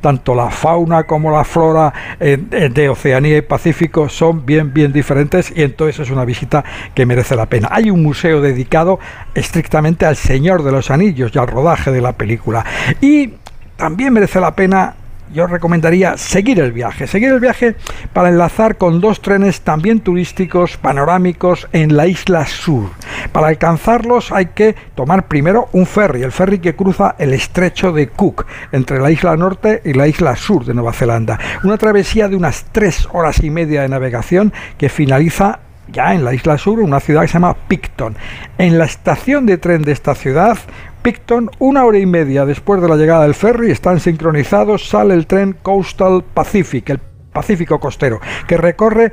tanto 0.00 0.34
la 0.34 0.50
fauna 0.50 1.04
como 1.04 1.30
la 1.30 1.44
flora 1.44 1.92
eh, 2.20 2.36
de 2.36 2.88
Oceanía 2.88 3.38
y 3.38 3.42
Pacífico 3.42 4.08
son 4.08 4.44
bien, 4.44 4.72
bien 4.72 4.92
diferentes 4.92 5.52
y 5.54 5.62
entonces 5.62 6.00
es 6.00 6.10
una 6.10 6.24
visita 6.24 6.64
que 6.94 7.06
merece 7.06 7.36
la 7.36 7.46
pena. 7.46 7.68
Hay 7.70 7.90
un 7.90 8.02
museo 8.02 8.40
dedicado 8.40 8.98
estrictamente 9.34 10.06
al 10.06 10.16
Señor 10.16 10.62
de 10.62 10.72
los 10.72 10.90
Anillos 10.90 11.32
y 11.34 11.38
al 11.38 11.48
rodaje 11.48 11.90
de 11.90 12.00
la 12.00 12.12
película. 12.12 12.64
Y 13.00 13.34
también 13.76 14.12
merece 14.12 14.40
la 14.40 14.54
pena 14.54 14.94
yo 15.32 15.46
recomendaría 15.46 16.16
seguir 16.16 16.60
el 16.60 16.72
viaje, 16.72 17.06
seguir 17.06 17.32
el 17.32 17.40
viaje 17.40 17.76
para 18.12 18.28
enlazar 18.28 18.76
con 18.76 19.00
dos 19.00 19.20
trenes 19.20 19.62
también 19.62 20.00
turísticos 20.00 20.76
panorámicos 20.76 21.68
en 21.72 21.96
la 21.96 22.06
isla 22.06 22.46
sur. 22.46 22.90
Para 23.32 23.48
alcanzarlos 23.48 24.32
hay 24.32 24.46
que 24.46 24.74
tomar 24.94 25.26
primero 25.26 25.68
un 25.72 25.86
ferry, 25.86 26.22
el 26.22 26.32
ferry 26.32 26.58
que 26.58 26.76
cruza 26.76 27.14
el 27.18 27.32
estrecho 27.32 27.92
de 27.92 28.08
Cook 28.08 28.46
entre 28.72 29.00
la 29.00 29.10
isla 29.10 29.36
norte 29.36 29.82
y 29.84 29.92
la 29.94 30.06
isla 30.06 30.36
sur 30.36 30.64
de 30.64 30.74
Nueva 30.74 30.92
Zelanda. 30.92 31.38
Una 31.62 31.78
travesía 31.78 32.28
de 32.28 32.36
unas 32.36 32.66
tres 32.72 33.08
horas 33.12 33.42
y 33.42 33.50
media 33.50 33.82
de 33.82 33.88
navegación 33.88 34.52
que 34.78 34.88
finaliza 34.88 35.60
ya 35.88 36.14
en 36.14 36.24
la 36.24 36.32
isla 36.32 36.58
sur, 36.58 36.80
una 36.80 37.00
ciudad 37.00 37.22
que 37.22 37.28
se 37.28 37.34
llama 37.34 37.56
Picton. 37.68 38.16
En 38.58 38.78
la 38.78 38.84
estación 38.84 39.46
de 39.46 39.58
tren 39.58 39.82
de 39.82 39.92
esta 39.92 40.14
ciudad, 40.14 40.58
Picton, 41.04 41.50
una 41.58 41.84
hora 41.84 41.98
y 41.98 42.06
media 42.06 42.46
después 42.46 42.80
de 42.80 42.88
la 42.88 42.96
llegada 42.96 43.24
del 43.24 43.34
ferry, 43.34 43.70
están 43.70 44.00
sincronizados, 44.00 44.88
sale 44.88 45.12
el 45.12 45.26
tren 45.26 45.54
Coastal 45.60 46.24
Pacific, 46.24 46.88
el 46.88 46.98
Pacífico 47.30 47.78
costero, 47.78 48.20
que 48.48 48.56
recorre 48.56 49.12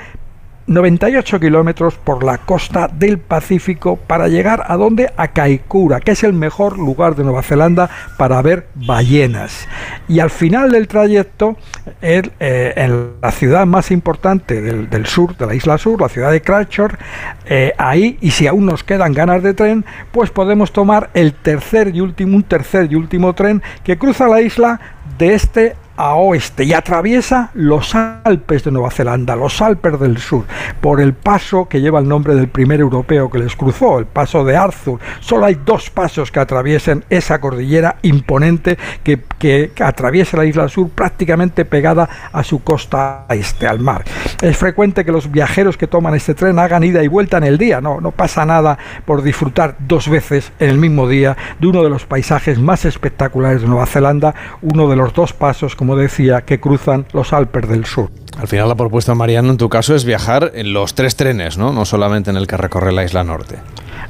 98 0.72 1.40
kilómetros 1.40 1.96
por 1.96 2.24
la 2.24 2.38
costa 2.38 2.88
del 2.88 3.20
Pacífico 3.20 3.98
para 3.98 4.30
llegar 4.30 4.64
a 4.68 4.78
donde 4.78 5.12
a 5.18 5.28
Kaikoura, 5.28 6.00
que 6.00 6.12
es 6.12 6.24
el 6.24 6.34
mejor 6.34 6.80
lugar 6.80 7.16
de 7.16 7.24
Nueva 7.24 7.44
Zelanda 7.44 7.90
para 8.18 8.42
ver 8.42 8.68
ballenas. 8.76 9.68
Y 10.08 10.20
al 10.20 10.30
final 10.30 10.72
del 10.72 10.88
trayecto, 10.88 11.58
eh, 12.02 12.24
en 12.76 13.12
la 13.22 13.32
ciudad 13.32 13.66
más 13.66 13.92
importante 13.92 14.62
del, 14.62 15.06
sur, 15.06 15.36
de 15.36 15.46
la 15.46 15.56
isla 15.56 15.78
sur, 15.78 16.00
la 16.00 16.10
ciudad 16.10 16.32
de 16.32 16.42
Christchurch, 16.42 16.98
eh, 17.46 17.74
ahí, 17.78 18.18
y 18.22 18.32
si 18.32 18.48
aún 18.48 18.66
nos 18.66 18.84
quedan 18.84 19.14
ganas 19.14 19.44
de 19.44 19.54
tren, 19.54 19.84
pues 20.12 20.32
podemos 20.32 20.72
tomar 20.72 21.10
el 21.14 21.34
tercer 21.34 21.94
y 21.94 22.02
último, 22.02 22.38
un 22.38 22.44
tercer 22.44 22.92
y 22.92 22.96
último 22.96 23.34
tren 23.34 23.62
que 23.84 23.98
cruza 23.98 24.28
la 24.28 24.42
isla 24.42 24.80
de 25.18 25.34
este 25.34 25.76
a 25.98 26.16
oeste 26.16 26.64
y 26.64 26.74
atraviesa 26.74 27.52
los 27.54 27.96
Alpes 27.96 28.64
de 28.64 28.72
Nueva 28.72 28.92
Zelanda, 28.92 29.36
los 29.36 29.62
Alpes 29.62 30.00
del 30.00 30.18
Sur, 30.18 30.46
por 30.80 31.02
el 31.02 31.14
paso 31.14 31.68
que 31.68 31.82
lleva 31.82 32.00
el 32.00 32.08
nombre 32.08 32.36
del 32.36 32.48
primer 32.48 32.80
europeo 32.80 33.30
que 33.30 33.40
les 33.40 33.56
cruzó, 33.56 34.00
el 34.00 34.06
paso 34.06 34.44
de 34.44 34.58
Arthur. 34.58 35.00
Solo 35.20 35.46
hay 35.46 35.60
dos 35.66 35.90
pasos 35.90 36.32
que 36.32 36.40
atraviesen 36.40 37.06
esa 37.10 37.40
cordillera 37.40 37.98
imponente 38.02 38.78
que, 39.04 39.22
que, 39.38 39.72
atraviesa 39.80 40.38
la 40.38 40.46
isla 40.46 40.68
sur 40.70 40.90
prácticamente 40.90 41.66
pegada 41.66 42.10
a 42.32 42.44
su 42.44 42.64
costa 42.64 43.26
este, 43.30 43.68
al 43.68 43.80
mar. 43.80 44.04
Es 44.42 44.58
frecuente 44.58 45.06
que 45.06 45.12
los 45.12 45.32
viajeros 45.32 45.78
que 45.78 45.88
toman 45.88 46.16
este 46.16 46.34
tren 46.34 46.60
hagan 46.60 46.84
ida 46.84 47.04
y 47.04 47.08
vuelta 47.08 47.38
en 47.38 47.44
el 47.44 47.58
día, 47.58 47.82
no, 47.82 48.02
no 48.02 48.12
pasa 48.12 48.46
nada 48.46 48.78
por 49.06 49.22
disfrutar 49.22 49.76
dos 49.80 50.10
veces 50.10 50.52
en 50.60 50.70
el 50.70 50.78
mismo 50.78 51.08
día 51.08 51.38
de 51.60 51.68
uno 51.68 51.84
de 51.84 51.90
los 51.90 52.06
paisajes 52.06 52.60
más 52.60 52.86
espectaculares 52.86 53.62
de 53.62 53.68
Nueva 53.68 53.86
Zelanda, 53.86 54.34
uno 54.62 54.90
de 54.90 54.96
los 54.96 55.14
dos 55.14 55.34
pasos, 55.34 55.76
como 55.82 55.96
decía, 55.96 56.42
que 56.42 56.60
cruzan 56.60 57.08
los 57.12 57.34
Alpes 57.34 57.68
del 57.68 57.86
Sur. 57.86 58.12
Al 58.38 58.48
final 58.48 58.70
la 58.70 58.76
propuesta, 58.76 59.16
Mariano, 59.16 59.50
en 59.50 59.58
tu 59.58 59.68
caso 59.68 59.96
es 59.96 60.06
viajar 60.06 60.52
en 60.54 60.74
los 60.74 60.94
tres 60.94 61.16
trenes, 61.16 61.58
¿no? 61.58 61.74
No 61.74 61.86
solamente 61.86 62.30
en 62.30 62.38
el 62.38 62.46
que 62.46 62.56
recorre 62.56 62.92
la 62.92 63.04
isla 63.04 63.24
norte. 63.24 63.56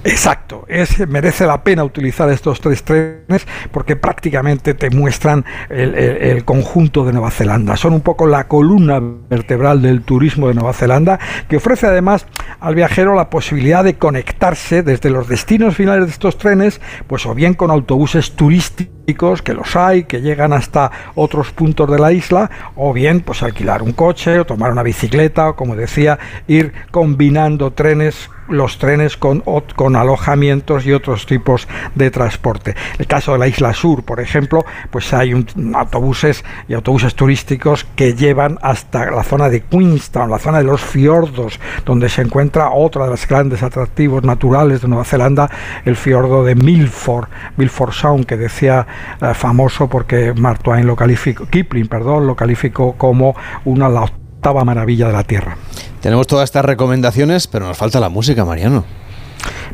Exacto, 0.04 0.66
es, 0.68 1.08
merece 1.08 1.46
la 1.46 1.64
pena 1.64 1.84
utilizar 1.84 2.28
estos 2.32 2.60
tres 2.60 2.84
trenes 2.84 3.46
porque 3.72 3.96
prácticamente 3.96 4.74
te 4.74 4.90
muestran 4.90 5.46
el, 5.70 6.44
conjunto 6.44 7.06
de 7.06 7.14
Nueva 7.14 7.30
Zelanda. 7.30 7.78
Son 7.78 7.94
un 7.94 8.02
poco 8.02 8.26
la 8.26 8.48
columna 8.48 9.00
vertebral 9.00 9.82
del 9.82 10.02
turismo 10.02 10.48
de 10.48 10.56
Nueva 10.56 10.74
Zelanda 10.74 11.20
que 11.48 11.58
ofrece 11.58 11.86
además 11.86 12.26
al 12.60 12.74
viajero 12.74 13.14
la 13.14 13.30
posibilidad 13.30 13.84
de 13.84 13.96
conectarse 13.96 14.82
desde 14.82 15.12
los 15.12 15.28
destinos 15.28 15.76
finales 15.76 16.06
de 16.06 16.12
estos 16.12 16.38
trenes, 16.38 16.82
pues 17.06 17.26
o 17.28 17.36
bien 17.36 17.54
con 17.54 17.70
autobuses 17.70 18.32
turísticos, 18.32 19.42
que 19.44 19.54
los 19.54 19.76
hay, 19.76 20.06
que 20.06 20.22
llegan 20.22 20.54
hasta 20.54 20.92
otros 21.16 21.52
puntos 21.52 21.90
de 21.92 22.00
la 22.00 22.12
isla, 22.12 22.50
o 22.76 22.94
bien 22.94 23.22
pues 23.22 23.44
alquilar 23.44 23.84
un 23.84 23.92
coche 23.92 24.40
o 24.40 24.46
tomar 24.46 24.72
una 24.72 24.84
bicicleta 24.84 25.50
o 25.50 25.56
como 25.56 25.76
decía, 25.76 26.18
ir 26.48 26.74
combinando 26.92 27.72
trenes 27.72 28.30
los 28.52 28.78
trenes 28.78 29.18
con, 29.18 29.44
con 29.76 29.96
alojamientos 29.96 30.86
y 30.86 30.94
otros 30.94 31.26
tipos 31.26 31.68
de 31.96 32.12
transporte. 32.12 32.76
El 32.98 33.08
caso 33.08 33.34
de 33.34 33.40
la 33.40 33.48
isla 33.48 33.74
sur, 33.74 34.04
por 34.04 34.20
ejemplo, 34.20 34.64
pues 34.90 35.14
hay 35.14 35.34
un, 35.34 35.46
autobuses 35.76 36.44
y 36.68 36.74
autobuses 36.74 37.16
turísticos 37.16 37.86
que 37.96 38.14
llevan 38.14 38.58
hasta 38.62 39.10
la 39.10 39.24
zona 39.24 39.50
de 39.50 39.62
Queenstown, 39.62 40.30
la 40.30 40.40
zona 40.40 40.60
de 40.60 40.66
los 40.66 40.82
fiordos, 40.82 41.60
donde 41.86 42.10
se 42.10 42.22
encuentra 42.22 42.72
otra 42.72 43.06
de 43.06 43.12
los 43.12 43.28
grandes 43.28 43.64
atractivos 43.64 44.24
naturales 44.24 44.82
de 44.82 44.88
Nueva 44.88 45.06
Zelanda, 45.06 45.50
el 45.86 45.96
fiordo 45.96 46.44
de 46.44 46.56
Milford, 46.56 47.28
Milford 47.58 47.92
Sound, 47.94 48.26
que 48.26 48.38
decía 48.38 48.86
eh, 49.22 49.34
famoso 49.34 49.88
porque 49.88 50.34
Mark 50.34 50.62
lo 50.84 50.96
calificó, 50.96 51.46
Kipling, 51.46 51.88
perdón, 51.88 52.28
lo 52.28 52.36
calificó 52.36 52.94
como 52.94 53.36
una 53.66 53.90
la 53.90 54.06
octava 54.42 54.66
maravilla 54.66 55.06
de 55.06 55.14
la 55.14 55.24
Tierra. 55.24 55.56
Tenemos 56.02 56.26
todas 56.26 56.46
estas 56.46 56.66
recomendaciones, 56.66 57.46
pero 57.46 57.68
nos 57.68 57.78
falta 57.78 58.00
la 58.00 58.10
música, 58.10 58.44
Mariano. 58.44 58.86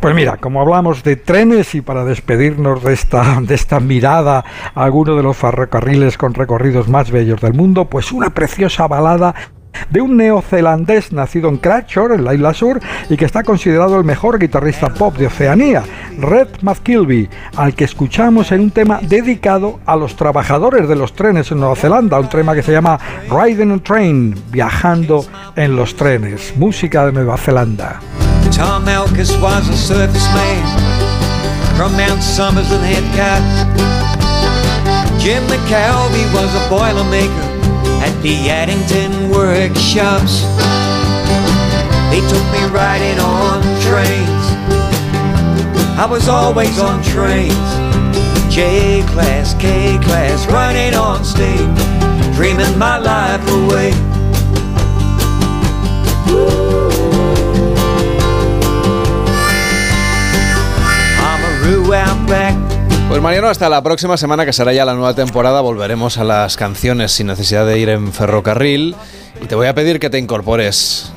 Pues 0.01 0.13
mira, 0.13 0.35
como 0.37 0.59
hablamos 0.61 1.03
de 1.03 1.15
trenes 1.15 1.73
y 1.73 1.79
para 1.79 2.03
despedirnos 2.03 2.83
de 2.83 2.93
esta, 2.93 3.39
de 3.41 3.55
esta 3.55 3.79
mirada 3.79 4.43
a 4.75 4.83
alguno 4.83 5.15
de 5.15 5.23
los 5.23 5.37
ferrocarriles 5.37 6.17
con 6.17 6.33
recorridos 6.33 6.89
más 6.89 7.11
bellos 7.11 7.39
del 7.39 7.53
mundo, 7.53 7.85
pues 7.85 8.11
una 8.11 8.31
preciosa 8.31 8.87
balada 8.87 9.33
de 9.89 10.01
un 10.01 10.17
neozelandés 10.17 11.11
nacido 11.11 11.49
en 11.49 11.57
Cratchor, 11.57 12.11
en 12.13 12.23
la 12.23 12.33
isla 12.33 12.53
sur, 12.53 12.79
y 13.09 13.17
que 13.17 13.25
está 13.25 13.43
considerado 13.43 13.97
el 13.97 14.03
mejor 14.03 14.39
guitarrista 14.39 14.93
pop 14.93 15.15
de 15.17 15.27
Oceanía, 15.27 15.83
Red 16.19 16.47
McKilby, 16.61 17.29
al 17.55 17.73
que 17.73 17.83
escuchamos 17.83 18.51
en 18.51 18.61
un 18.61 18.71
tema 18.71 18.99
dedicado 19.01 19.79
a 19.85 19.95
los 19.95 20.15
trabajadores 20.15 20.87
de 20.87 20.95
los 20.95 21.13
trenes 21.13 21.51
en 21.51 21.59
Nueva 21.59 21.75
Zelanda, 21.75 22.19
un 22.19 22.29
tema 22.29 22.55
que 22.55 22.63
se 22.63 22.71
llama 22.71 22.99
Riding 23.29 23.71
a 23.71 23.77
Train, 23.79 24.35
viajando 24.51 25.25
en 25.55 25.75
los 25.75 25.95
trenes, 25.95 26.53
música 26.57 27.05
de 27.05 27.11
Nueva 27.11 27.37
Zelanda. 27.37 27.99
Tom 28.55 28.87
Elkis 28.87 29.39
was 29.41 29.69
a 29.69 29.77
surface 29.77 30.27
man 30.33 30.97
from 31.75 31.91
Mount 31.95 32.23
Summers 32.23 32.71
and 32.71 32.83
Headcat. 32.83 33.41
Jim 35.19 35.43
was 36.33 36.55
a 36.55 36.69
boilermaker 36.69 37.46
the 38.21 38.49
Addington 38.49 39.29
workshops. 39.29 40.41
They 42.09 42.21
took 42.21 42.45
me 42.51 42.63
riding 42.73 43.19
on 43.19 43.61
trains. 43.81 44.45
I 45.99 46.07
was 46.09 46.27
always 46.27 46.79
on 46.79 47.03
trains. 47.03 47.53
J 48.53 49.03
class, 49.07 49.53
K 49.55 49.99
class, 50.03 50.47
running 50.47 50.95
on 50.95 51.23
steam, 51.23 51.73
dreaming 52.33 52.77
my 52.77 52.97
life 52.97 53.45
away. 53.49 54.16
Pues 63.07 63.21
Mariano, 63.21 63.47
hasta 63.47 63.69
la 63.69 63.81
próxima 63.81 64.17
semana, 64.17 64.45
que 64.45 64.51
será 64.51 64.73
ya 64.73 64.83
la 64.83 64.93
nueva 64.93 65.13
temporada, 65.13 65.61
volveremos 65.61 66.17
a 66.17 66.25
las 66.25 66.57
canciones 66.57 67.13
sin 67.13 67.27
necesidad 67.27 67.65
de 67.65 67.79
ir 67.79 67.87
en 67.87 68.11
ferrocarril. 68.11 68.95
Y 69.41 69.45
te 69.45 69.55
voy 69.55 69.67
a 69.67 69.73
pedir 69.73 69.99
que 69.99 70.09
te 70.09 70.17
incorpores, 70.17 71.13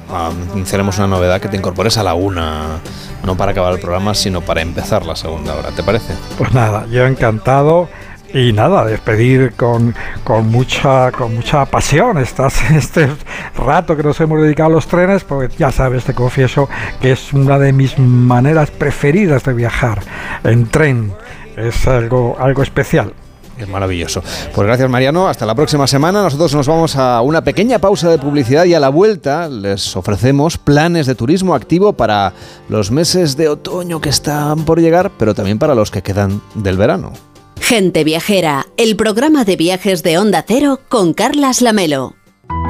iniciaremos 0.55 0.99
una 0.99 1.09
novedad, 1.09 1.41
que 1.41 1.49
te 1.49 1.57
incorpores 1.57 1.99
a 1.99 2.05
la 2.05 2.15
una, 2.15 2.79
no 3.25 3.37
para 3.37 3.53
acabar 3.53 3.75
el 3.75 3.81
programa, 3.81 4.15
sino 4.15 4.41
para 4.41 4.61
empezar 4.61 5.05
la 5.05 5.17
segunda 5.17 5.57
hora, 5.57 5.71
¿te 5.71 5.83
parece? 5.83 6.15
Pues 6.39 6.53
nada, 6.53 6.87
yo 6.91 7.07
encantado. 7.07 7.89
Y 8.33 8.53
nada, 8.53 8.85
despedir 8.85 9.55
con, 9.57 9.93
con, 10.23 10.49
mucha, 10.49 11.11
con 11.11 11.35
mucha 11.35 11.65
pasión 11.65 12.17
Estás, 12.19 12.71
este 12.71 13.09
rato 13.57 13.97
que 13.97 14.05
nos 14.05 14.21
hemos 14.21 14.41
dedicado 14.41 14.69
a 14.69 14.73
los 14.75 14.87
trenes, 14.87 15.25
porque 15.25 15.53
ya 15.59 15.73
sabes, 15.73 16.05
te 16.05 16.15
confieso 16.15 16.69
que 17.01 17.11
es 17.11 17.33
una 17.33 17.59
de 17.59 17.73
mis 17.73 17.99
maneras 17.99 18.71
preferidas 18.71 19.43
de 19.43 19.53
viajar 19.53 20.01
en 20.45 20.69
tren 20.69 21.13
es 21.61 21.87
algo, 21.87 22.37
algo 22.39 22.63
especial. 22.63 23.13
Es 23.59 23.69
maravilloso. 23.69 24.23
Pues 24.55 24.67
gracias 24.67 24.89
Mariano, 24.89 25.29
hasta 25.29 25.45
la 25.45 25.55
próxima 25.55 25.87
semana. 25.87 26.23
Nosotros 26.23 26.55
nos 26.55 26.67
vamos 26.67 26.97
a 26.97 27.21
una 27.21 27.45
pequeña 27.45 27.79
pausa 27.79 28.09
de 28.09 28.19
publicidad 28.19 28.65
y 28.65 28.73
a 28.73 28.81
la 28.81 28.89
vuelta 28.89 29.49
les 29.49 29.95
ofrecemos 29.97 30.57
planes 30.57 31.07
de 31.07 31.15
turismo 31.15 31.55
activo 31.55 31.93
para 31.93 32.33
los 32.71 32.91
meses 32.91 33.37
de 33.37 33.49
otoño 33.49 34.01
que 34.01 34.09
están 34.09 34.65
por 34.65 34.81
llegar, 34.81 35.11
pero 35.19 35.35
también 35.35 35.59
para 35.59 35.75
los 35.75 35.91
que 35.91 36.03
quedan 36.03 36.41
del 36.55 36.79
verano. 36.79 37.13
Gente 37.61 38.03
Viajera, 38.03 38.67
el 38.79 38.97
programa 38.97 39.45
de 39.45 39.57
viajes 39.57 40.03
de 40.03 40.17
Onda 40.17 40.43
Cero 40.47 40.81
con 40.89 41.13
Carlas 41.13 41.61
Lamelo. 41.61 42.15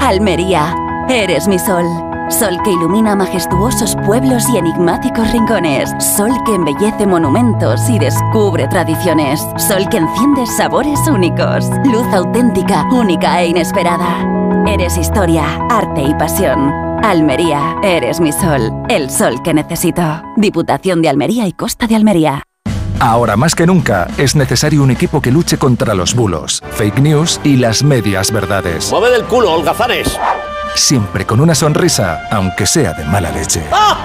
Almería, 0.01 0.75
eres 1.09 1.47
mi 1.47 1.59
sol. 1.61 2.10
Sol 2.31 2.57
que 2.65 2.71
ilumina 2.71 3.17
majestuosos 3.17 3.97
pueblos 4.07 4.49
y 4.49 4.57
enigmáticos 4.57 5.31
rincones. 5.33 5.91
Sol 5.99 6.31
que 6.47 6.55
embellece 6.55 7.07
monumentos 7.07 7.81
y 7.91 7.99
descubre 7.99 8.69
tradiciones. 8.69 9.41
Sol 9.57 9.89
que 9.91 9.99
enciende 9.99 10.47
sabores 10.47 11.01
únicos. 11.09 11.69
Luz 11.85 12.07
auténtica, 12.15 12.85
única 12.93 13.43
e 13.43 13.49
inesperada. 13.49 14.25
Eres 14.67 14.97
historia, 14.97 15.45
arte 15.71 16.03
y 16.03 16.15
pasión. 16.15 16.73
Almería, 17.03 17.77
eres 17.83 18.21
mi 18.21 18.33
sol. 18.33 18.71
El 18.89 19.11
sol 19.11 19.43
que 19.43 19.53
necesito. 19.53 20.23
Diputación 20.37 21.03
de 21.03 21.09
Almería 21.09 21.49
y 21.49 21.53
Costa 21.53 21.89
de 21.89 21.97
Almería. 21.97 22.45
Ahora 23.01 23.37
más 23.37 23.55
que 23.55 23.67
nunca 23.67 24.07
es 24.19 24.37
necesario 24.37 24.83
un 24.83 24.91
equipo 24.91 25.21
que 25.21 25.33
luche 25.33 25.59
contra 25.59 25.95
los 25.95 26.15
bulos, 26.15 26.63
fake 26.73 27.01
news 27.01 27.41
y 27.43 27.57
las 27.57 27.83
medias 27.83 28.31
verdades. 28.31 28.91
¡Mueve 28.91 29.11
del 29.11 29.25
culo, 29.25 29.53
holgazanes! 29.53 30.19
Siempre 30.75 31.27
con 31.27 31.41
una 31.41 31.55
sonrisa, 31.55 32.29
aunque 32.31 32.67
sea 32.67 32.93
de 32.93 33.05
mala 33.05 33.31
leche. 33.31 33.63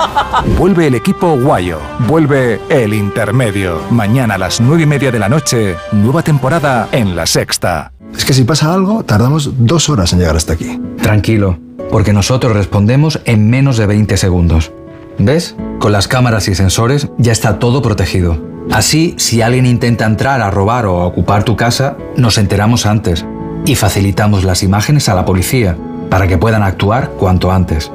Vuelve 0.57 0.87
el 0.87 0.95
equipo 0.95 1.37
Guayo, 1.37 1.79
vuelve 2.07 2.59
el 2.69 2.93
intermedio. 2.93 3.81
Mañana 3.89 4.35
a 4.35 4.37
las 4.37 4.59
nueve 4.59 4.83
y 4.83 4.85
media 4.85 5.11
de 5.11 5.19
la 5.19 5.29
noche, 5.29 5.75
nueva 5.91 6.21
temporada 6.23 6.89
en 6.91 7.15
La 7.15 7.25
Sexta. 7.25 7.91
Es 8.15 8.25
que 8.25 8.33
si 8.33 8.43
pasa 8.43 8.73
algo, 8.73 9.03
tardamos 9.03 9.65
dos 9.65 9.89
horas 9.89 10.13
en 10.13 10.19
llegar 10.19 10.35
hasta 10.35 10.53
aquí. 10.53 10.79
Tranquilo, 11.01 11.57
porque 11.91 12.13
nosotros 12.13 12.53
respondemos 12.53 13.19
en 13.25 13.49
menos 13.49 13.77
de 13.77 13.85
20 13.85 14.17
segundos. 14.17 14.71
¿Ves? 15.17 15.55
Con 15.79 15.91
las 15.91 16.07
cámaras 16.07 16.47
y 16.47 16.55
sensores 16.55 17.09
ya 17.17 17.31
está 17.31 17.59
todo 17.59 17.81
protegido. 17.81 18.37
Así, 18.71 19.15
si 19.17 19.41
alguien 19.41 19.65
intenta 19.65 20.05
entrar 20.05 20.41
a 20.41 20.51
robar 20.51 20.85
o 20.85 21.01
a 21.01 21.05
ocupar 21.05 21.43
tu 21.43 21.55
casa, 21.55 21.97
nos 22.17 22.37
enteramos 22.37 22.85
antes 22.85 23.25
y 23.65 23.75
facilitamos 23.75 24.43
las 24.43 24.63
imágenes 24.63 25.07
a 25.09 25.15
la 25.15 25.25
policía 25.25 25.77
para 26.15 26.29
que 26.29 26.37
puedan 26.37 26.63
actuar 26.63 27.09
cuanto 27.19 27.51
antes. 27.51 27.91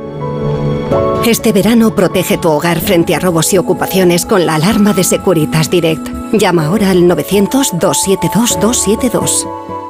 Este 1.24 1.52
verano 1.52 1.94
protege 1.94 2.36
tu 2.36 2.50
hogar 2.50 2.78
frente 2.80 3.14
a 3.14 3.18
robos 3.18 3.50
y 3.54 3.56
ocupaciones 3.56 4.26
con 4.26 4.44
la 4.44 4.56
alarma 4.56 4.92
de 4.92 5.04
Securitas 5.04 5.70
Direct. 5.70 6.06
Llama 6.34 6.66
ahora 6.66 6.90
al 6.90 7.04
900-272-272. 7.04 9.89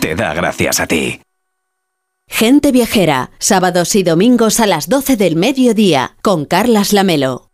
te 0.00 0.14
da 0.14 0.34
gracias 0.34 0.80
a 0.80 0.86
ti. 0.86 1.20
Gente 2.28 2.72
Viajera, 2.72 3.30
sábados 3.38 3.94
y 3.94 4.02
domingos 4.02 4.60
a 4.60 4.66
las 4.66 4.88
12 4.88 5.16
del 5.16 5.34
mediodía, 5.36 6.16
con 6.22 6.44
Carlas 6.44 6.92
Lamelo. 6.92 7.47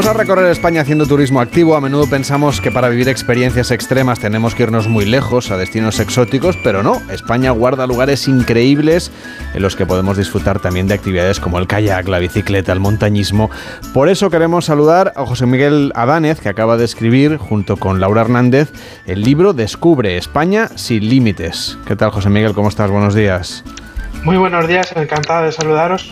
Vamos 0.00 0.16
a 0.16 0.18
recorrer 0.18 0.50
España 0.50 0.80
haciendo 0.80 1.04
turismo 1.04 1.42
activo. 1.42 1.76
A 1.76 1.80
menudo 1.82 2.06
pensamos 2.08 2.62
que 2.62 2.70
para 2.70 2.88
vivir 2.88 3.06
experiencias 3.10 3.70
extremas 3.70 4.18
tenemos 4.18 4.54
que 4.54 4.62
irnos 4.62 4.88
muy 4.88 5.04
lejos, 5.04 5.50
a 5.50 5.58
destinos 5.58 6.00
exóticos, 6.00 6.56
pero 6.64 6.82
no. 6.82 7.02
España 7.10 7.50
guarda 7.50 7.86
lugares 7.86 8.26
increíbles 8.26 9.12
en 9.52 9.60
los 9.60 9.76
que 9.76 9.84
podemos 9.84 10.16
disfrutar 10.16 10.58
también 10.58 10.88
de 10.88 10.94
actividades 10.94 11.38
como 11.38 11.58
el 11.58 11.66
kayak, 11.66 12.08
la 12.08 12.18
bicicleta, 12.18 12.72
el 12.72 12.80
montañismo. 12.80 13.50
Por 13.92 14.08
eso 14.08 14.30
queremos 14.30 14.64
saludar 14.64 15.12
a 15.16 15.26
José 15.26 15.44
Miguel 15.44 15.92
Adánez, 15.94 16.40
que 16.40 16.48
acaba 16.48 16.78
de 16.78 16.86
escribir, 16.86 17.36
junto 17.36 17.76
con 17.76 18.00
Laura 18.00 18.22
Hernández, 18.22 18.72
el 19.04 19.20
libro 19.20 19.52
Descubre 19.52 20.16
España 20.16 20.68
sin 20.76 21.10
límites. 21.10 21.76
¿Qué 21.84 21.94
tal, 21.94 22.10
José 22.10 22.30
Miguel? 22.30 22.54
¿Cómo 22.54 22.70
estás? 22.70 22.90
Buenos 22.90 23.14
días. 23.14 23.64
Muy 24.24 24.38
buenos 24.38 24.66
días, 24.66 24.90
encantado 24.96 25.44
de 25.44 25.52
saludaros 25.52 26.10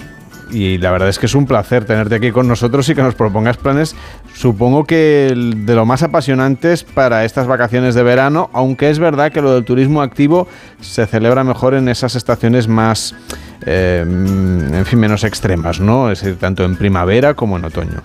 y 0.50 0.78
la 0.78 0.90
verdad 0.90 1.08
es 1.08 1.18
que 1.18 1.26
es 1.26 1.34
un 1.34 1.46
placer 1.46 1.84
tenerte 1.84 2.14
aquí 2.14 2.30
con 2.30 2.48
nosotros 2.48 2.88
y 2.88 2.94
que 2.94 3.02
nos 3.02 3.14
propongas 3.14 3.56
planes, 3.56 3.94
supongo 4.34 4.84
que 4.84 5.34
de 5.34 5.74
lo 5.74 5.84
más 5.84 6.02
apasionantes 6.02 6.84
para 6.84 7.24
estas 7.24 7.46
vacaciones 7.46 7.94
de 7.94 8.02
verano, 8.02 8.50
aunque 8.52 8.90
es 8.90 8.98
verdad 8.98 9.32
que 9.32 9.42
lo 9.42 9.54
del 9.54 9.64
turismo 9.64 10.02
activo 10.02 10.48
se 10.80 11.06
celebra 11.06 11.44
mejor 11.44 11.74
en 11.74 11.88
esas 11.88 12.14
estaciones 12.14 12.68
más, 12.68 13.14
eh, 13.66 14.04
en 14.06 14.86
fin, 14.86 14.98
menos 14.98 15.24
extremas, 15.24 15.80
¿no? 15.80 16.10
Es 16.10 16.20
decir, 16.20 16.38
tanto 16.38 16.64
en 16.64 16.76
primavera 16.76 17.34
como 17.34 17.56
en 17.56 17.64
otoño. 17.64 18.02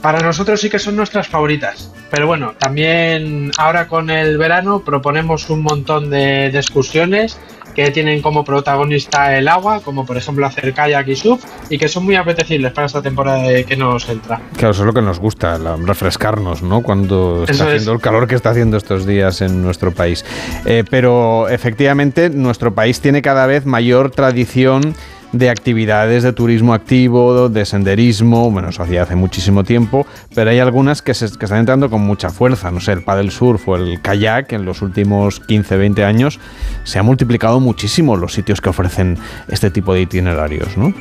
Para 0.00 0.18
nosotros 0.18 0.60
sí 0.60 0.68
que 0.68 0.80
son 0.80 0.96
nuestras 0.96 1.28
favoritas. 1.28 1.92
Pero 2.10 2.26
bueno, 2.26 2.54
también 2.58 3.52
ahora 3.56 3.86
con 3.86 4.10
el 4.10 4.36
verano 4.36 4.80
proponemos 4.80 5.48
un 5.48 5.62
montón 5.62 6.10
de, 6.10 6.50
de 6.50 6.58
excursiones 6.58 7.38
que 7.74 7.90
tienen 7.90 8.22
como 8.22 8.44
protagonista 8.44 9.36
el 9.36 9.48
agua, 9.48 9.80
como 9.80 10.04
por 10.04 10.16
ejemplo 10.16 10.46
hacer 10.46 10.72
kayak 10.72 11.08
y 11.08 11.16
surf, 11.16 11.44
y 11.70 11.78
que 11.78 11.88
son 11.88 12.04
muy 12.04 12.16
apetecibles 12.16 12.72
para 12.72 12.86
esta 12.86 13.02
temporada 13.02 13.62
que 13.64 13.76
nos 13.76 14.08
entra. 14.08 14.40
Claro, 14.56 14.70
eso 14.70 14.82
es 14.82 14.86
lo 14.86 14.92
que 14.92 15.02
nos 15.02 15.18
gusta, 15.18 15.58
refrescarnos, 15.84 16.62
¿no? 16.62 16.82
Cuando 16.82 17.44
está 17.48 17.64
haciendo 17.66 17.92
el 17.92 18.00
calor 18.00 18.26
que 18.26 18.34
está 18.34 18.50
haciendo 18.50 18.76
estos 18.76 19.06
días 19.06 19.40
en 19.40 19.62
nuestro 19.62 19.92
país. 19.92 20.24
Eh, 20.64 20.84
pero 20.88 21.48
efectivamente, 21.48 22.30
nuestro 22.30 22.74
país 22.74 23.00
tiene 23.00 23.22
cada 23.22 23.46
vez 23.46 23.66
mayor 23.66 24.10
tradición 24.10 24.94
de 25.32 25.50
actividades 25.50 26.22
de 26.22 26.32
turismo 26.32 26.74
activo, 26.74 27.48
de 27.48 27.64
senderismo, 27.64 28.50
bueno, 28.50 28.68
eso 28.68 28.82
hacía 28.82 29.02
hace 29.02 29.16
muchísimo 29.16 29.64
tiempo, 29.64 30.06
pero 30.34 30.50
hay 30.50 30.58
algunas 30.58 31.02
que, 31.02 31.14
se, 31.14 31.26
están 31.26 31.58
entrando 31.58 31.90
con 31.90 32.02
mucha 32.02 32.30
fuerza, 32.30 32.70
no 32.70 32.80
sé, 32.80 32.92
el 32.92 33.02
paddle 33.02 33.30
surf 33.30 33.68
o 33.68 33.76
el 33.76 34.00
kayak 34.00 34.52
en 34.52 34.64
los 34.64 34.82
últimos 34.82 35.40
15, 35.40 35.76
20 35.76 36.04
años 36.04 36.38
se 36.84 36.98
ha 36.98 37.02
multiplicado 37.02 37.60
muchísimo 37.60 38.16
los 38.16 38.32
sitios 38.32 38.60
que 38.60 38.68
ofrecen 38.68 39.18
este 39.48 39.70
tipo 39.70 39.94
de 39.94 40.02
itinerarios, 40.02 40.76
¿no? 40.76 40.92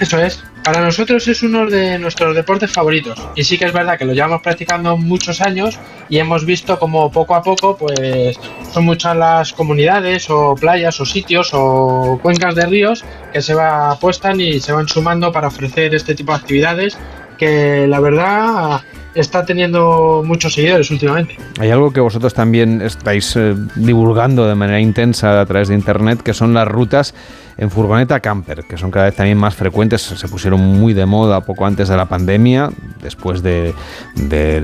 Eso 0.00 0.18
es. 0.18 0.42
Para 0.66 0.80
nosotros 0.80 1.28
es 1.28 1.44
uno 1.44 1.66
de 1.66 1.96
nuestros 1.96 2.34
deportes 2.34 2.72
favoritos. 2.72 3.16
Y 3.36 3.44
sí 3.44 3.56
que 3.56 3.66
es 3.66 3.72
verdad 3.72 3.96
que 3.96 4.04
lo 4.04 4.12
llevamos 4.12 4.42
practicando 4.42 4.96
muchos 4.96 5.40
años 5.40 5.78
y 6.08 6.18
hemos 6.18 6.44
visto 6.44 6.76
como 6.80 7.08
poco 7.12 7.36
a 7.36 7.42
poco 7.44 7.76
pues 7.76 8.36
son 8.72 8.84
muchas 8.84 9.16
las 9.16 9.52
comunidades 9.52 10.28
o 10.28 10.56
playas 10.56 10.98
o 11.00 11.06
sitios 11.06 11.50
o 11.52 12.18
cuencas 12.20 12.56
de 12.56 12.66
ríos 12.66 13.04
que 13.32 13.42
se 13.42 13.54
va, 13.54 13.92
apuestan 13.92 14.40
y 14.40 14.58
se 14.58 14.72
van 14.72 14.88
sumando 14.88 15.30
para 15.30 15.46
ofrecer 15.46 15.94
este 15.94 16.16
tipo 16.16 16.32
de 16.32 16.38
actividades 16.38 16.98
que 17.38 17.86
la 17.86 18.00
verdad 18.00 18.80
está 19.16 19.44
teniendo 19.44 20.22
muchos 20.24 20.54
seguidores 20.54 20.90
últimamente. 20.90 21.36
Hay 21.58 21.70
algo 21.70 21.92
que 21.92 22.00
vosotros 22.00 22.34
también 22.34 22.82
estáis 22.82 23.34
eh, 23.36 23.54
divulgando 23.74 24.46
de 24.46 24.54
manera 24.54 24.80
intensa 24.80 25.40
a 25.40 25.46
través 25.46 25.68
de 25.68 25.74
internet 25.74 26.20
que 26.22 26.34
son 26.34 26.54
las 26.54 26.68
rutas 26.68 27.14
en 27.58 27.70
furgoneta 27.70 28.20
camper, 28.20 28.64
que 28.68 28.76
son 28.76 28.90
cada 28.90 29.06
vez 29.06 29.16
también 29.16 29.38
más 29.38 29.54
frecuentes, 29.54 30.02
se 30.02 30.28
pusieron 30.28 30.60
muy 30.60 30.92
de 30.92 31.06
moda 31.06 31.40
poco 31.40 31.64
antes 31.64 31.88
de 31.88 31.96
la 31.96 32.04
pandemia, 32.04 32.70
después 33.02 33.42
del 33.42 33.74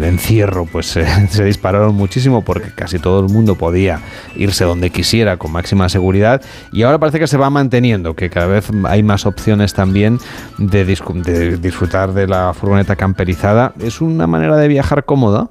encierro 0.04 0.66
pues 0.70 0.86
se 1.28 1.44
dispararon 1.44 1.94
muchísimo 1.94 2.42
porque 2.42 2.70
casi 2.74 2.98
todo 2.98 3.20
el 3.20 3.32
mundo 3.32 3.56
podía 3.56 4.00
irse 4.36 4.64
donde 4.64 4.90
quisiera 4.90 5.36
con 5.36 5.52
máxima 5.52 5.88
seguridad 5.88 6.42
y 6.72 6.82
ahora 6.82 6.98
parece 6.98 7.18
que 7.18 7.26
se 7.26 7.36
va 7.36 7.50
manteniendo, 7.50 8.14
que 8.14 8.30
cada 8.30 8.46
vez 8.46 8.68
hay 8.84 9.02
más 9.02 9.26
opciones 9.26 9.74
también 9.74 10.18
de, 10.58 10.84
de 10.84 11.56
disfrutar 11.58 12.12
de 12.12 12.26
la 12.26 12.54
furgoneta 12.54 12.96
camperizada. 12.96 13.72
¿Es 13.80 14.00
una 14.00 14.26
manera 14.26 14.56
de 14.56 14.68
viajar 14.68 15.04
cómoda? 15.04 15.50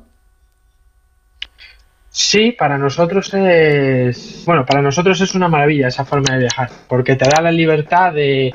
Sí, 2.10 2.52
para 2.52 2.78
nosotros 2.78 3.34
es. 3.34 4.44
Bueno, 4.46 4.66
para 4.66 4.82
nosotros 4.82 5.22
es 5.22 5.34
una 5.34 5.48
maravilla 5.48 5.88
esa 5.88 6.04
forma 6.04 6.34
de 6.34 6.40
viajar, 6.42 6.70
porque 6.90 7.16
te 7.16 7.30
da 7.30 7.42
la 7.42 7.52
libertad 7.52 8.14
de 8.14 8.54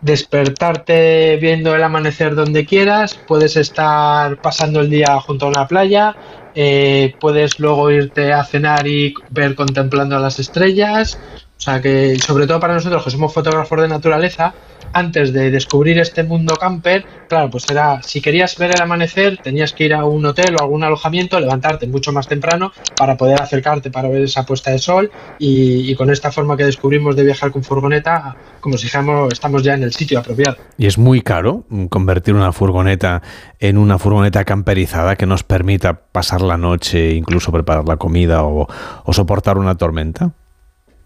despertarte 0.00 1.36
viendo 1.36 1.74
el 1.74 1.82
amanecer 1.82 2.34
donde 2.34 2.64
quieras, 2.66 3.18
puedes 3.26 3.56
estar 3.56 4.40
pasando 4.40 4.80
el 4.80 4.90
día 4.90 5.18
junto 5.20 5.46
a 5.46 5.48
una 5.48 5.66
playa, 5.66 6.16
eh, 6.54 7.14
puedes 7.20 7.58
luego 7.58 7.90
irte 7.90 8.32
a 8.32 8.44
cenar 8.44 8.86
y 8.86 9.14
ver 9.30 9.54
contemplando 9.54 10.18
las 10.18 10.38
estrellas. 10.38 11.18
O 11.58 11.60
sea 11.60 11.82
que, 11.82 12.16
sobre 12.20 12.46
todo 12.46 12.60
para 12.60 12.74
nosotros 12.74 13.02
que 13.02 13.10
somos 13.10 13.34
fotógrafos 13.34 13.80
de 13.80 13.88
naturaleza, 13.88 14.54
antes 14.92 15.32
de 15.32 15.50
descubrir 15.50 15.98
este 15.98 16.22
mundo 16.22 16.54
camper, 16.54 17.04
claro, 17.28 17.50
pues 17.50 17.68
era, 17.68 18.00
si 18.02 18.20
querías 18.20 18.56
ver 18.56 18.70
el 18.74 18.80
amanecer, 18.80 19.38
tenías 19.38 19.72
que 19.72 19.84
ir 19.84 19.94
a 19.94 20.04
un 20.04 20.24
hotel 20.24 20.54
o 20.58 20.62
algún 20.62 20.84
alojamiento, 20.84 21.38
levantarte 21.40 21.88
mucho 21.88 22.12
más 22.12 22.28
temprano 22.28 22.70
para 22.96 23.16
poder 23.16 23.42
acercarte 23.42 23.90
para 23.90 24.08
ver 24.08 24.22
esa 24.22 24.46
puesta 24.46 24.70
de 24.70 24.78
sol 24.78 25.10
y, 25.40 25.94
con 25.96 26.10
esta 26.10 26.30
forma 26.30 26.56
que 26.56 26.64
descubrimos 26.64 27.16
de 27.16 27.24
viajar 27.24 27.50
con 27.50 27.64
furgoneta, 27.64 28.36
como 28.60 28.76
si 28.78 28.84
dijéramos, 28.84 29.32
estamos 29.32 29.64
ya 29.64 29.74
en 29.74 29.82
el 29.82 29.92
sitio 29.92 30.20
apropiado. 30.20 30.58
Y 30.76 30.86
es 30.86 30.96
muy 30.96 31.22
caro 31.22 31.64
convertir 31.90 32.34
una 32.34 32.52
furgoneta 32.52 33.20
en 33.58 33.78
una 33.78 33.98
furgoneta 33.98 34.44
camperizada 34.44 35.16
que 35.16 35.26
nos 35.26 35.42
permita 35.42 36.02
pasar 36.12 36.40
la 36.40 36.56
noche, 36.56 37.14
incluso 37.14 37.50
preparar 37.50 37.86
la 37.88 37.96
comida 37.96 38.44
o 38.44 38.68
soportar 39.12 39.58
una 39.58 39.74
tormenta. 39.74 40.32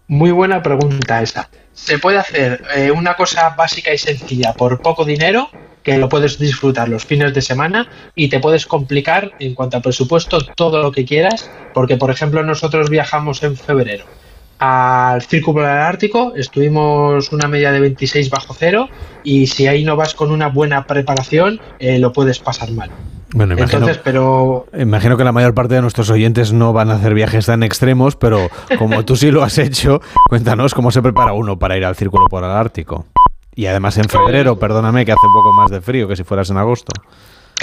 Muy 0.07 0.31
buena 0.31 0.61
pregunta 0.61 1.21
esa. 1.21 1.49
Se 1.73 1.97
puede 1.97 2.17
hacer 2.17 2.63
eh, 2.75 2.91
una 2.91 3.15
cosa 3.15 3.49
básica 3.51 3.93
y 3.93 3.97
sencilla 3.97 4.53
por 4.53 4.81
poco 4.81 5.05
dinero, 5.05 5.49
que 5.81 5.97
lo 5.97 6.09
puedes 6.09 6.37
disfrutar 6.37 6.87
los 6.89 7.05
fines 7.05 7.33
de 7.33 7.41
semana 7.41 7.89
y 8.15 8.29
te 8.29 8.39
puedes 8.39 8.65
complicar 8.65 9.31
en 9.39 9.55
cuanto 9.55 9.77
a 9.77 9.81
presupuesto 9.81 10.39
todo 10.55 10.81
lo 10.81 10.91
que 10.91 11.05
quieras, 11.05 11.49
porque 11.73 11.97
por 11.97 12.11
ejemplo 12.11 12.43
nosotros 12.43 12.89
viajamos 12.89 13.43
en 13.43 13.57
febrero 13.57 14.05
al 14.59 15.21
Círculo 15.21 15.61
del 15.61 15.71
Ártico, 15.71 16.33
estuvimos 16.37 17.33
una 17.33 17.49
media 17.49 17.71
de 17.73 17.81
26 17.81 18.29
bajo 18.29 18.53
cero 18.57 18.87
y 19.21 19.47
si 19.47 19.67
ahí 19.67 19.83
no 19.83 19.97
vas 19.97 20.13
con 20.13 20.31
una 20.31 20.47
buena 20.47 20.87
preparación 20.87 21.59
eh, 21.79 21.99
lo 21.99 22.13
puedes 22.13 22.39
pasar 22.39 22.71
mal. 22.71 22.89
Bueno, 23.33 23.53
imagino, 23.55 23.79
Entonces, 23.79 24.01
pero 24.03 24.67
imagino 24.77 25.17
que 25.17 25.23
la 25.23 25.31
mayor 25.31 25.53
parte 25.53 25.73
de 25.73 25.81
nuestros 25.81 26.09
oyentes 26.09 26.53
no 26.53 26.71
van 26.71 26.91
a 26.91 26.95
hacer 26.95 27.13
viajes 27.13 27.47
tan 27.47 27.63
extremos, 27.63 28.15
pero 28.15 28.47
como 28.77 29.03
tú 29.05 29.15
sí 29.15 29.31
lo 29.31 29.43
has 29.43 29.57
hecho, 29.57 30.01
cuéntanos 30.29 30.73
cómo 30.73 30.91
se 30.91 31.01
prepara 31.01 31.33
uno 31.33 31.57
para 31.57 31.75
ir 31.75 31.85
al 31.85 31.95
Círculo 31.95 32.27
Polar 32.27 32.51
Ártico. 32.51 33.05
Y 33.55 33.65
además 33.65 33.97
en 33.97 34.05
febrero, 34.05 34.57
perdóname, 34.57 35.05
que 35.05 35.11
hace 35.11 35.27
un 35.27 35.33
poco 35.33 35.53
más 35.53 35.71
de 35.71 35.81
frío 35.81 36.07
que 36.07 36.15
si 36.15 36.23
fueras 36.23 36.49
en 36.49 36.57
agosto. 36.57 36.91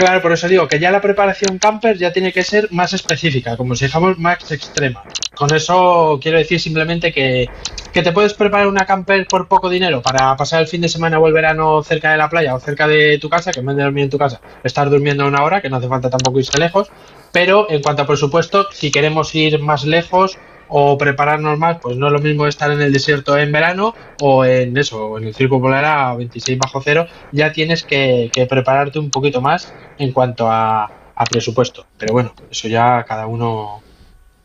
Claro, 0.00 0.22
por 0.22 0.32
eso 0.32 0.48
digo 0.48 0.66
que 0.66 0.78
ya 0.78 0.90
la 0.90 1.02
preparación 1.02 1.58
camper 1.58 1.98
ya 1.98 2.10
tiene 2.10 2.32
que 2.32 2.42
ser 2.42 2.68
más 2.72 2.94
específica, 2.94 3.58
como 3.58 3.74
si 3.74 3.84
dijéramos 3.84 4.18
más 4.18 4.50
extrema. 4.50 5.04
Con 5.34 5.54
eso 5.54 6.18
quiero 6.22 6.38
decir 6.38 6.58
simplemente 6.58 7.12
que, 7.12 7.50
que 7.92 8.02
te 8.02 8.10
puedes 8.10 8.32
preparar 8.32 8.66
una 8.66 8.86
camper 8.86 9.26
por 9.28 9.46
poco 9.46 9.68
dinero 9.68 10.00
para 10.00 10.34
pasar 10.38 10.62
el 10.62 10.68
fin 10.68 10.80
de 10.80 10.88
semana 10.88 11.18
o 11.18 11.26
el 11.26 11.34
verano 11.34 11.82
cerca 11.82 12.12
de 12.12 12.16
la 12.16 12.30
playa 12.30 12.54
o 12.54 12.60
cerca 12.60 12.88
de 12.88 13.18
tu 13.18 13.28
casa, 13.28 13.52
que 13.52 13.60
en 13.60 13.66
vez 13.66 13.76
de 13.76 13.82
dormir 13.82 14.04
en 14.04 14.10
tu 14.10 14.16
casa, 14.16 14.40
estar 14.64 14.88
durmiendo 14.88 15.26
una 15.26 15.44
hora, 15.44 15.60
que 15.60 15.68
no 15.68 15.76
hace 15.76 15.88
falta 15.88 16.08
tampoco 16.08 16.38
irse 16.38 16.58
lejos. 16.58 16.88
Pero 17.30 17.70
en 17.70 17.82
cuanto 17.82 18.00
a 18.00 18.06
presupuesto, 18.06 18.68
si 18.72 18.90
queremos 18.90 19.34
ir 19.34 19.58
más 19.58 19.84
lejos 19.84 20.38
o 20.70 20.96
prepararnos 20.96 21.58
más, 21.58 21.78
pues 21.82 21.96
no 21.96 22.06
es 22.06 22.12
lo 22.12 22.20
mismo 22.20 22.46
estar 22.46 22.70
en 22.70 22.80
el 22.80 22.92
desierto 22.92 23.36
en 23.36 23.52
verano 23.52 23.94
o 24.20 24.44
en 24.44 24.76
eso, 24.76 25.18
en 25.18 25.24
el 25.24 25.34
circo 25.34 25.60
polar 25.60 25.84
a 25.84 26.14
26 26.14 26.58
bajo 26.58 26.80
cero, 26.82 27.06
ya 27.32 27.52
tienes 27.52 27.84
que, 27.84 28.30
que 28.32 28.46
prepararte 28.46 28.98
un 28.98 29.10
poquito 29.10 29.40
más 29.40 29.74
en 29.98 30.12
cuanto 30.12 30.50
a, 30.50 30.84
a 30.84 31.24
presupuesto. 31.24 31.86
Pero 31.98 32.14
bueno, 32.14 32.32
eso 32.50 32.68
ya 32.68 33.04
cada 33.06 33.26
uno 33.26 33.82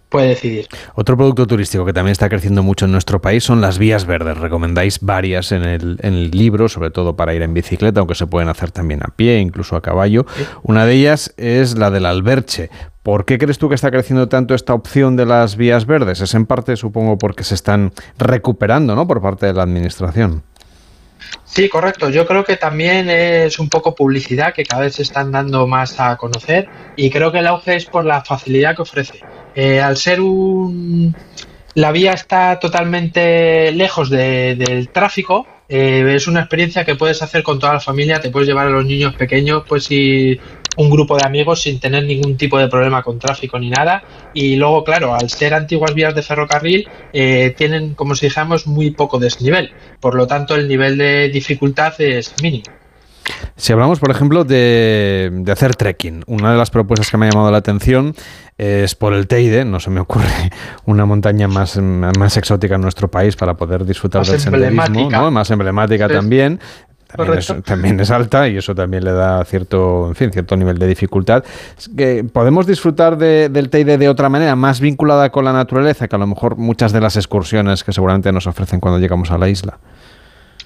puede 0.09 0.29
decidir. 0.29 0.67
Otro 0.95 1.17
producto 1.17 1.47
turístico 1.47 1.85
que 1.85 1.93
también 1.93 2.13
está 2.13 2.29
creciendo 2.29 2.63
mucho 2.63 2.85
en 2.85 2.91
nuestro 2.91 3.21
país 3.21 3.43
son 3.43 3.61
las 3.61 3.77
vías 3.77 4.05
verdes. 4.05 4.37
Recomendáis 4.37 4.99
varias 5.01 5.51
en 5.51 5.63
el, 5.63 5.97
en 6.01 6.13
el 6.13 6.31
libro, 6.31 6.69
sobre 6.69 6.91
todo 6.91 7.15
para 7.15 7.33
ir 7.33 7.41
en 7.41 7.53
bicicleta, 7.53 7.99
aunque 7.99 8.15
se 8.15 8.27
pueden 8.27 8.49
hacer 8.49 8.71
también 8.71 9.01
a 9.03 9.13
pie, 9.15 9.39
incluso 9.39 9.75
a 9.75 9.81
caballo. 9.81 10.25
Una 10.63 10.85
de 10.85 10.93
ellas 10.95 11.33
es 11.37 11.77
la 11.77 11.91
del 11.91 12.05
Alberche. 12.05 12.69
¿Por 13.05 13.23
qué 13.25 13.37
crees 13.37 13.59
tú 13.59 13.69
que 13.69 13.75
está 13.75 13.91
creciendo 13.91 14.27
tanto 14.29 14.55
esta 14.55 14.73
opción 14.73 15.15
de 15.15 15.27
las 15.27 15.57
vías 15.57 15.85
verdes? 15.85 16.21
Es 16.21 16.33
en 16.33 16.47
parte, 16.47 16.75
supongo, 16.75 17.19
porque 17.19 17.43
se 17.43 17.53
están 17.53 17.91
recuperando 18.17 18.95
¿no? 18.95 19.05
por 19.05 19.21
parte 19.21 19.45
de 19.45 19.53
la 19.53 19.61
Administración. 19.61 20.41
Sí, 21.43 21.69
correcto. 21.69 22.09
Yo 22.09 22.25
creo 22.25 22.43
que 22.43 22.57
también 22.57 23.07
es 23.07 23.59
un 23.59 23.69
poco 23.69 23.93
publicidad 23.93 24.55
que 24.55 24.63
cada 24.63 24.81
vez 24.81 24.95
se 24.95 25.03
están 25.03 25.31
dando 25.31 25.67
más 25.67 25.99
a 25.99 26.17
conocer 26.17 26.67
y 26.95 27.11
creo 27.11 27.31
que 27.31 27.37
el 27.39 27.45
auge 27.47 27.75
es 27.75 27.85
por 27.85 28.05
la 28.05 28.23
facilidad 28.25 28.75
que 28.75 28.81
ofrece. 28.81 29.19
Eh, 29.53 29.79
al 29.79 29.97
ser 29.97 30.19
un... 30.19 31.15
La 31.75 31.91
vía 31.91 32.13
está 32.13 32.57
totalmente 32.59 33.71
lejos 33.71 34.09
de- 34.09 34.55
del 34.55 34.89
tráfico, 34.89 35.45
eh, 35.67 36.13
es 36.15 36.27
una 36.27 36.39
experiencia 36.39 36.85
que 36.85 36.95
puedes 36.95 37.21
hacer 37.21 37.43
con 37.43 37.59
toda 37.59 37.73
la 37.73 37.79
familia, 37.79 38.19
te 38.19 38.29
puedes 38.29 38.47
llevar 38.47 38.67
a 38.67 38.69
los 38.69 38.85
niños 38.85 39.13
pequeños, 39.15 39.63
pues 39.67 39.91
ir 39.91 40.39
un 40.77 40.89
grupo 40.89 41.17
de 41.17 41.25
amigos 41.25 41.61
sin 41.61 41.79
tener 41.79 42.03
ningún 42.03 42.37
tipo 42.37 42.57
de 42.57 42.67
problema 42.67 43.01
con 43.03 43.19
tráfico 43.19 43.57
ni 43.59 43.69
nada. 43.69 44.03
Y 44.33 44.55
luego, 44.55 44.83
claro, 44.83 45.13
al 45.13 45.29
ser 45.29 45.53
antiguas 45.53 45.93
vías 45.93 46.13
de 46.15 46.21
ferrocarril, 46.21 46.87
eh, 47.13 47.53
tienen, 47.57 47.93
como 47.95 48.15
si 48.15 48.25
dijéramos, 48.27 48.67
muy 48.67 48.91
poco 48.91 49.19
desnivel. 49.19 49.71
Por 49.99 50.15
lo 50.15 50.27
tanto, 50.27 50.55
el 50.55 50.67
nivel 50.67 50.97
de 50.97 51.29
dificultad 51.29 51.93
es 51.99 52.33
mínimo. 52.41 52.63
Si 53.55 53.73
hablamos, 53.73 53.99
por 53.99 54.11
ejemplo, 54.11 54.43
de, 54.43 55.31
de 55.33 55.51
hacer 55.51 55.75
trekking, 55.75 56.23
una 56.27 56.51
de 56.51 56.57
las 56.59 56.69
propuestas 56.69 57.09
que 57.09 57.17
me 57.17 57.25
ha 57.25 57.31
llamado 57.31 57.49
la 57.49 57.57
atención 57.57 58.13
es 58.57 58.93
por 58.93 59.13
el 59.13 59.25
Teide, 59.27 59.65
no 59.65 59.79
se 59.79 59.89
me 59.89 59.99
ocurre 59.99 60.27
una 60.85 61.05
montaña 61.07 61.47
más, 61.47 61.77
más 61.77 62.37
exótica 62.37 62.75
en 62.75 62.81
nuestro 62.81 63.09
país 63.09 63.35
para 63.35 63.55
poder 63.55 63.83
disfrutar 63.85 64.19
Más 64.21 64.29
del 64.29 64.39
senderismo. 64.39 65.09
¿no? 65.09 65.31
más 65.31 65.49
emblemática 65.49 66.07
Sí. 66.07 66.13
también. 66.13 66.59
También 67.07 67.37
es, 67.39 67.47
Correcto. 67.47 67.69
también 67.69 67.99
es 67.99 68.11
alta 68.11 68.47
y 68.49 68.57
eso 68.57 68.73
también 68.75 69.03
le 69.05 69.11
da 69.11 69.43
cierto, 69.45 70.07
en 70.07 70.15
fin, 70.15 70.31
cierto 70.31 70.57
nivel 70.57 70.77
de 70.77 70.87
dificultad. 70.87 71.43
Es 71.77 71.89
que 71.95 72.23
podemos 72.23 72.65
disfrutar 72.67 73.17
de- 73.17 73.49
del 73.49 73.69
Teide 73.69 73.97
de 73.97 74.09
otra 74.09 74.27
manera, 74.29 74.55
más 74.55 74.79
vinculada 74.79 75.31
con 75.31 75.45
la 75.45 75.53
naturaleza, 75.53 76.07
que 76.07 76.15
a 76.15 76.19
lo 76.19 76.27
mejor 76.27 76.57
muchas 76.57 76.91
de 76.91 77.01
las 77.01 77.15
excursiones 77.15 77.83
que 77.83 77.93
seguramente 77.93 78.31
nos 78.31 78.47
ofrecen 78.47 78.79
cuando 78.79 78.99
llegamos 78.99 79.31
a 79.31 79.37
la 79.37 79.47
isla. 79.49 79.77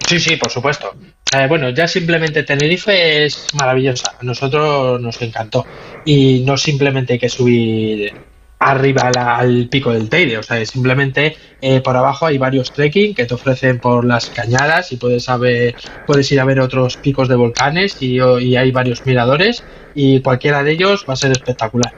Sí, 0.08 0.20
sí, 0.20 0.38
por 0.38 0.50
supuesto. 0.50 0.94
Eh, 1.38 1.46
bueno, 1.48 1.70
ya 1.70 1.88
simplemente 1.88 2.42
Tenerife 2.44 3.26
es 3.26 3.46
maravillosa. 3.60 4.14
A 4.20 4.24
nosotros 4.24 5.00
nos 5.02 5.22
encantó. 5.22 5.66
Y 6.06 6.44
no 6.48 6.58
simplemente 6.58 7.14
hay 7.14 7.20
que 7.20 7.30
subir 7.30 8.14
arriba 8.60 9.10
la- 9.16 9.38
al 9.38 9.68
pico 9.70 9.92
del 9.92 10.10
Teide, 10.10 10.38
o 10.38 10.44
sea, 10.44 10.64
simplemente 10.66 11.38
eh, 11.62 11.80
por 11.82 11.96
abajo 11.96 12.26
hay 12.26 12.38
varios 12.38 12.74
trekking 12.74 13.16
que 13.16 13.26
te 13.26 13.34
ofrecen 13.34 13.80
por 13.80 14.04
las 14.04 14.30
cañadas 14.30 14.92
y 14.92 14.98
puedes, 14.98 15.24
saber, 15.24 15.76
puedes 16.06 16.30
ir 16.32 16.40
a 16.42 16.46
ver 16.46 16.60
otros 16.60 16.98
picos 16.98 17.30
de 17.30 17.36
volcanes 17.36 18.02
y, 18.02 18.18
y 18.20 18.56
hay 18.58 18.72
varios 18.72 19.06
miradores 19.06 19.64
y 19.96 20.22
cualquiera 20.22 20.62
de 20.64 20.72
ellos 20.72 21.06
va 21.10 21.14
a 21.14 21.18
ser 21.18 21.32
espectacular. 21.32 21.94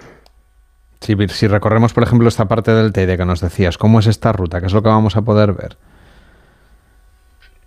Si, 0.99 1.15
si 1.29 1.47
recorremos, 1.47 1.93
por 1.93 2.03
ejemplo, 2.03 2.27
esta 2.27 2.45
parte 2.47 2.71
del 2.71 2.93
Teide 2.93 3.17
que 3.17 3.25
nos 3.25 3.41
decías, 3.41 3.79
¿cómo 3.79 3.99
es 3.99 4.05
esta 4.05 4.31
ruta? 4.31 4.59
¿Qué 4.59 4.67
es 4.67 4.73
lo 4.73 4.83
que 4.83 4.89
vamos 4.89 5.15
a 5.15 5.23
poder 5.23 5.53
ver? 5.53 5.77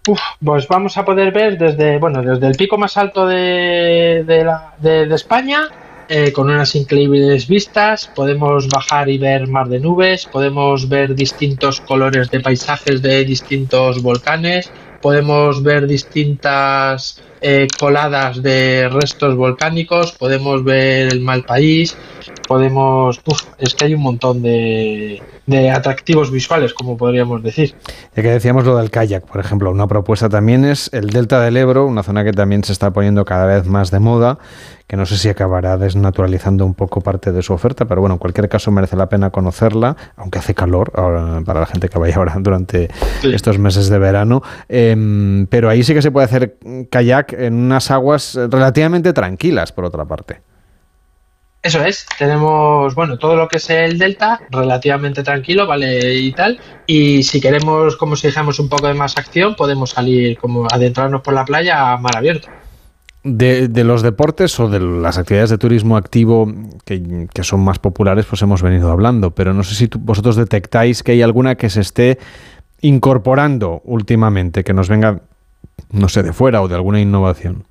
Uf, 0.07 0.21
pues 0.45 0.69
vamos 0.69 0.97
a 0.99 1.05
poder 1.05 1.33
ver 1.33 1.57
desde, 1.59 1.99
bueno, 1.99 2.23
desde 2.23 2.47
el 2.47 2.57
pico 2.57 2.77
más 2.79 2.97
alto 2.97 3.27
de, 3.27 4.23
de, 4.27 4.45
la- 4.45 4.75
de- 4.79 5.07
de 5.07 5.15
España, 5.15 5.63
eh, 6.09 6.33
con 6.33 6.51
unas 6.51 6.75
increíbles 6.75 7.47
vistas, 7.47 8.11
podemos 8.15 8.69
bajar 8.69 9.09
y 9.09 9.19
ver 9.19 9.49
mar 9.49 9.69
de 9.69 9.81
nubes, 9.81 10.27
podemos 10.27 10.89
ver 10.89 11.15
distintos 11.15 11.81
colores 11.81 12.31
de 12.31 12.41
paisajes 12.41 13.01
de 13.03 13.25
distintos 13.25 14.03
volcanes, 14.03 14.73
podemos 15.01 15.63
ver 15.63 15.87
distintas 15.87 17.23
eh, 17.47 17.67
coladas 17.79 18.43
de 18.43 18.89
restos 18.89 19.37
volcánicos, 19.37 20.13
podemos 20.13 20.65
ver 20.65 21.13
el 21.13 21.21
mal 21.21 21.45
país, 21.45 21.95
podemos, 22.49 23.21
uf, 23.27 23.43
es 23.59 23.75
que 23.75 23.85
hay 23.85 23.95
un 23.95 24.01
montón 24.01 24.41
de, 24.41 25.21
de 25.47 25.71
atractivos 25.71 26.31
visuales, 26.31 26.73
como 26.73 26.97
podríamos 26.97 27.43
decir. 27.43 27.75
Ya 28.17 28.23
que 28.23 28.31
decíamos 28.31 28.65
lo 28.65 28.79
del 28.79 28.91
kayak, 28.91 29.27
por 29.27 29.41
ejemplo, 29.41 29.71
una 29.71 29.87
propuesta 29.87 30.29
también 30.31 30.65
es 30.65 30.89
el 30.95 31.11
Delta 31.11 31.41
del 31.43 31.59
Ebro, 31.59 31.87
una 31.87 32.03
zona 32.03 32.25
que 32.25 32.33
también 32.33 32.65
se 32.65 32.73
está 32.73 32.93
poniendo 32.93 33.27
cada 33.27 33.45
vez 33.45 33.67
más 33.67 33.91
de 33.91 34.01
moda, 34.01 34.39
que 34.87 34.97
no 34.97 35.07
sé 35.07 35.17
si 35.17 35.29
acabará 35.29 35.77
desnaturalizando 35.77 36.65
un 36.65 36.75
poco 36.75 37.01
parte 37.01 37.33
de 37.33 37.43
su 37.43 37.53
oferta, 37.53 37.87
pero 37.87 38.01
bueno, 38.01 38.15
en 38.15 38.19
cualquier 38.19 38.49
caso 38.49 38.71
merece 38.71 38.97
la 38.97 39.09
pena 39.09 39.31
conocerla, 39.31 39.97
aunque 40.17 40.39
hace 40.39 40.55
calor 40.55 40.93
ahora, 40.95 41.43
para 41.45 41.61
la 41.61 41.67
gente 41.67 41.89
que 41.89 41.99
vaya 41.99 42.17
ahora 42.17 42.35
durante 42.39 42.91
estos 43.23 43.59
meses 43.59 43.89
de 43.89 43.99
verano. 43.99 44.43
Em, 44.69 45.47
pero 45.47 45.69
ahí 45.69 45.83
sí 45.83 45.95
que 45.95 46.03
se 46.03 46.11
puede 46.11 46.27
hacer 46.27 46.57
kayak 46.91 47.34
en 47.39 47.55
unas 47.55 47.91
aguas 47.91 48.35
relativamente 48.35 49.13
tranquilas, 49.13 49.73
por 49.73 49.85
otra 49.85 50.05
parte. 50.05 50.41
Eso 51.63 51.83
es, 51.83 52.07
tenemos, 52.19 52.95
bueno, 52.95 53.17
todo 53.17 53.37
lo 53.37 53.49
que 53.49 53.57
es 53.57 53.71
el 53.71 53.99
delta, 53.99 54.39
relativamente 54.51 55.23
tranquilo, 55.23 55.67
¿vale? 55.67 56.15
Y 56.15 56.33
tal. 56.33 56.61
Y 56.87 57.23
si 57.23 57.41
queremos, 57.41 57.97
como 57.97 58.17
si 58.17 58.27
dijéramos, 58.27 58.59
un 58.59 58.69
poco 58.69 58.87
de 58.87 58.93
más 58.93 59.17
acción, 59.17 59.55
podemos 59.57 59.91
salir, 59.91 60.37
como 60.37 60.67
adentrarnos 60.71 61.23
por 61.23 61.33
la 61.33 61.47
playa 61.47 61.93
a 61.93 61.97
mar 61.97 62.19
abierto. 62.19 62.49
De, 63.23 63.69
de 63.69 63.85
los 63.85 64.03
deportes 64.03 64.61
o 64.61 64.69
de 64.69 64.81
las 64.81 65.17
actividades 65.17 65.49
de 65.49 65.57
turismo 65.57 65.97
activo 65.97 66.53
que, 66.85 67.27
que 67.33 67.43
son 67.43 67.61
más 67.61 67.79
populares, 67.79 68.27
pues 68.27 68.43
hemos 68.43 68.61
venido 68.61 68.91
hablando, 68.91 69.31
pero 69.31 69.55
no 69.55 69.63
sé 69.63 69.75
si 69.75 69.89
tú- 69.89 69.99
vosotros 69.99 70.37
detectáis 70.37 71.03
que 71.03 71.13
hay 71.13 71.23
alguna 71.23 71.55
que 71.55 71.71
se 71.71 71.81
esté 71.81 72.19
incorporando 72.83 73.81
últimamente, 73.87 74.63
que 74.65 74.75
nos 74.75 74.91
venga, 74.91 75.23
no 75.91 76.09
sé, 76.09 76.23
de 76.23 76.33
fuera 76.33 76.63
o 76.63 76.69
de 76.69 76.75
alguna 76.75 77.01
innovación. 77.01 77.65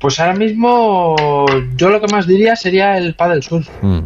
Pues 0.00 0.20
ahora 0.20 0.34
mismo, 0.34 1.16
yo 1.76 1.88
lo 1.90 2.00
que 2.00 2.06
más 2.12 2.26
diría 2.26 2.54
sería 2.56 2.96
el 2.96 3.14
paddle 3.16 3.42
surf. 3.42 3.68
Mm. 3.82 3.98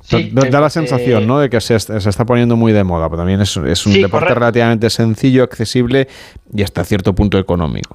Sí, 0.00 0.30
da, 0.32 0.48
da 0.50 0.60
la 0.60 0.66
eh, 0.66 0.70
sensación, 0.70 1.26
¿no? 1.26 1.38
De 1.38 1.48
que 1.48 1.60
se, 1.60 1.74
est- 1.76 1.90
se 1.98 2.08
está 2.10 2.24
poniendo 2.26 2.56
muy 2.56 2.72
de 2.72 2.84
moda, 2.84 3.08
pero 3.08 3.18
también 3.18 3.40
es, 3.40 3.56
es 3.56 3.86
un 3.86 3.92
Sí, 3.92 4.02
deporte 4.02 4.10
correcto. 4.26 4.34
relativamente 4.34 4.90
sencillo, 4.90 5.42
accesible 5.44 6.08
y 6.54 6.62
hasta 6.62 6.84
cierto 6.84 7.14
punto 7.14 7.38
económico. 7.38 7.94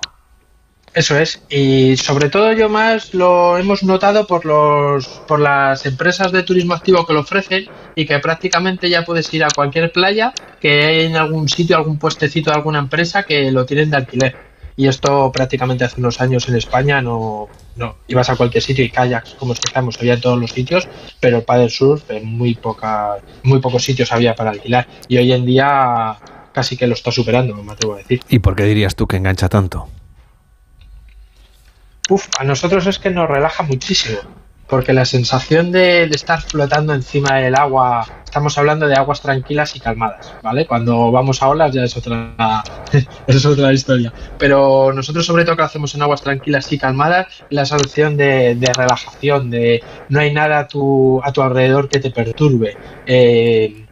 Eso 0.94 1.18
es, 1.18 1.42
y 1.50 1.98
sobre 1.98 2.30
todo 2.30 2.52
yo 2.54 2.68
más 2.68 3.14
lo 3.14 3.58
hemos 3.58 3.84
notado 3.84 4.26
por 4.26 4.46
los 4.46 5.08
por 5.28 5.40
las 5.40 5.86
empresas 5.86 6.32
de 6.32 6.44
turismo 6.44 6.74
activo 6.74 7.06
que 7.06 7.14
lo 7.14 7.20
ofrecen 7.20 7.68
y 7.96 8.06
que 8.06 8.18
prácticamente 8.20 8.90
ya 8.90 9.06
puedes 9.06 9.32
ir 9.34 9.44
a 9.44 9.50
cualquier 9.56 9.92
playa 9.92 10.34
que 10.60 10.84
hay 10.84 11.06
en 11.06 11.16
algún 11.16 11.48
sitio, 11.48 11.78
algún 11.78 12.00
puestecito 12.00 12.50
de 12.50 12.58
alguna 12.58 12.80
empresa 12.80 13.24
que 13.24 13.52
lo 13.52 13.66
tienen 13.66 13.92
de 13.92 13.98
alquiler. 13.98 14.36
Y 14.76 14.88
esto 14.88 15.32
prácticamente 15.32 15.84
hace 15.84 16.00
unos 16.00 16.22
años 16.22 16.48
en 16.48 16.56
España 16.56 17.02
no, 17.02 17.50
no 17.76 17.98
ibas 18.08 18.30
a 18.30 18.38
cualquier 18.38 18.64
sitio 18.64 18.84
y 18.86 18.90
kayaks, 18.90 19.36
como 19.36 19.54
estamos, 19.54 19.98
había 20.00 20.14
en 20.14 20.22
todos 20.22 20.40
los 20.40 20.52
sitios, 20.52 20.88
pero 21.20 21.38
el 21.38 21.44
paddle 21.44 21.70
surf 21.70 22.10
en 22.10 22.26
muy 22.26 22.56
poca, 22.56 23.18
muy 23.44 23.60
pocos 23.60 23.84
sitios 23.84 24.12
había 24.14 24.36
para 24.36 24.52
alquilar. 24.52 24.88
Y 25.10 25.18
hoy 25.18 25.34
en 25.34 25.46
día 25.46 26.18
casi 26.54 26.78
que 26.78 26.88
lo 26.88 26.94
está 26.94 27.12
superando, 27.12 27.56
me 27.56 27.74
atrevo 27.74 27.96
a 27.96 27.98
decir. 27.98 28.22
¿Y 28.30 28.40
por 28.40 28.56
qué 28.56 28.64
dirías 28.64 28.96
tú 28.96 29.06
que 29.06 29.18
engancha 29.18 29.50
tanto? 29.50 29.90
A 32.40 32.44
nosotros 32.44 32.88
es 32.88 33.00
que 33.00 33.10
nos 33.10 33.30
relaja 33.30 33.64
muchísimo. 33.64 34.20
porque 34.68 34.94
la 34.94 35.04
sensación 35.04 35.72
de, 35.72 36.04
estar 36.04 36.44
flotando 36.44 36.94
encima 36.94 37.38
del 37.38 37.56
agua, 37.56 38.06
estamos 38.24 38.56
hablando 38.56 38.88
de 38.88 38.94
aguas 38.94 39.20
tranquilas 39.20 39.76
y 39.76 39.80
calmadas, 39.80 40.32
¿vale? 40.44 40.68
Cuando 40.68 41.12
vamos 41.12 41.42
a 41.42 41.50
olas 41.50 41.74
ya 41.74 41.84
es 41.84 41.98
otra, 41.98 42.64
es 43.28 43.46
otra 43.46 43.74
historia. 43.74 44.14
Pero 44.38 44.94
nosotros 44.94 45.26
sobre 45.26 45.44
todo 45.44 45.56
que 45.56 45.64
lo 45.64 45.66
hacemos 45.66 45.96
en 45.96 46.04
aguas 46.04 46.22
tranquilas 46.22 46.72
y 46.72 46.78
calmadas, 46.78 47.44
la 47.50 47.66
sensación 47.66 48.16
de, 48.16 48.56
relajación, 48.78 49.50
de 49.50 49.84
no 50.10 50.20
hay 50.20 50.32
nada 50.32 50.60
a 50.60 50.68
tu, 50.68 51.20
a 51.24 51.34
tu 51.34 51.42
alrededor 51.42 51.90
que 51.90 52.00
te 52.00 52.12
perturbe. 52.12 52.78
Eh, 53.08 53.89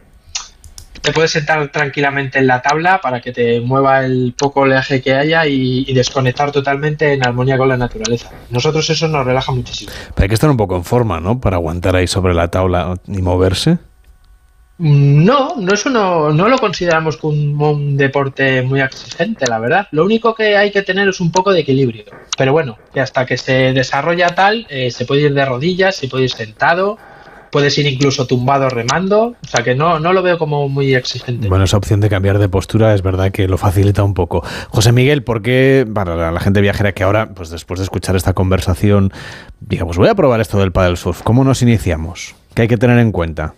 te 1.08 1.14
puedes 1.14 1.30
sentar 1.30 1.68
tranquilamente 1.68 2.38
en 2.38 2.46
la 2.46 2.60
tabla 2.60 3.00
para 3.00 3.22
que 3.22 3.32
te 3.32 3.62
mueva 3.62 4.04
el 4.04 4.34
poco 4.36 4.60
oleaje 4.60 5.00
que 5.00 5.14
haya 5.14 5.46
y, 5.46 5.90
desconectar 5.94 6.52
totalmente 6.52 7.14
en 7.14 7.24
armonía 7.24 7.56
con 7.56 7.66
la 7.66 7.78
naturaleza. 7.78 8.30
Nosotros 8.50 8.90
eso 8.90 9.08
nos 9.08 9.24
relaja 9.24 9.50
muchísimo. 9.50 9.90
Pero 10.14 10.24
hay 10.24 10.28
que 10.28 10.34
estar 10.34 10.50
un 10.50 10.58
poco 10.58 10.76
en 10.76 10.84
forma, 10.84 11.18
¿no? 11.18 11.40
Para 11.40 11.56
aguantar 11.56 11.96
ahí 11.96 12.06
sobre 12.06 12.34
la 12.34 12.48
tabla 12.48 12.94
y 13.06 13.22
moverse. 13.22 13.78
Mm, 14.76 15.24
no, 15.24 15.56
no 15.56 15.72
es 15.72 15.86
uno, 15.86 16.30
no 16.30 16.46
lo 16.46 16.58
consideramos 16.58 17.16
como 17.16 17.70
un, 17.70 17.96
deporte 17.96 18.60
muy 18.60 18.82
exigente, 18.82 19.46
la 19.46 19.58
verdad. 19.58 19.88
Lo 19.90 20.04
único 20.04 20.34
que 20.34 20.58
hay 20.58 20.70
que 20.70 20.82
tener 20.82 21.08
es 21.08 21.20
un 21.20 21.32
poco 21.32 21.54
de 21.54 21.60
equilibrio. 21.60 22.04
Pero 22.36 22.52
bueno, 22.52 22.76
que 22.92 23.00
hasta 23.00 23.24
que 23.24 23.38
se 23.38 23.72
desarrolla 23.72 24.34
tal, 24.34 24.66
eh, 24.68 24.90
se 24.90 25.06
puede 25.06 25.22
ir 25.22 25.32
de 25.32 25.46
rodillas, 25.46 25.96
se 25.96 26.06
puede 26.06 26.24
ir 26.24 26.30
sentado, 26.30 26.98
puedes 27.50 27.76
ir 27.78 27.86
incluso 27.86 28.26
tumbado 28.26 28.68
remando, 28.68 29.36
o 29.42 29.46
sea 29.46 29.62
que 29.64 29.74
no, 29.74 29.98
no 29.98 30.12
lo 30.12 30.22
veo 30.22 30.38
como 30.38 30.68
muy 30.68 30.94
exigente. 30.94 31.48
Bueno, 31.48 31.64
esa 31.64 31.76
opción 31.76 32.00
de 32.00 32.08
cambiar 32.08 32.38
de 32.38 32.48
postura 32.48 32.94
es 32.94 33.02
verdad 33.02 33.30
que 33.30 33.48
lo 33.48 33.58
facilita 33.58 34.02
un 34.02 34.14
poco. 34.14 34.44
José 34.68 34.92
Miguel, 34.92 35.22
¿por 35.22 35.42
qué 35.42 35.86
para 35.92 36.30
la 36.30 36.40
gente 36.40 36.60
viajera 36.60 36.92
que 36.92 37.04
ahora, 37.04 37.30
pues 37.30 37.50
después 37.50 37.78
de 37.78 37.84
escuchar 37.84 38.16
esta 38.16 38.32
conversación, 38.32 39.12
digamos, 39.60 39.96
voy 39.96 40.08
a 40.08 40.14
probar 40.14 40.40
esto 40.40 40.58
del 40.58 40.72
paddle 40.72 40.96
surf, 40.96 41.22
¿cómo 41.22 41.44
nos 41.44 41.62
iniciamos? 41.62 42.34
¿Qué 42.54 42.62
hay 42.62 42.68
que 42.68 42.76
tener 42.76 42.98
en 42.98 43.12
cuenta? 43.12 43.54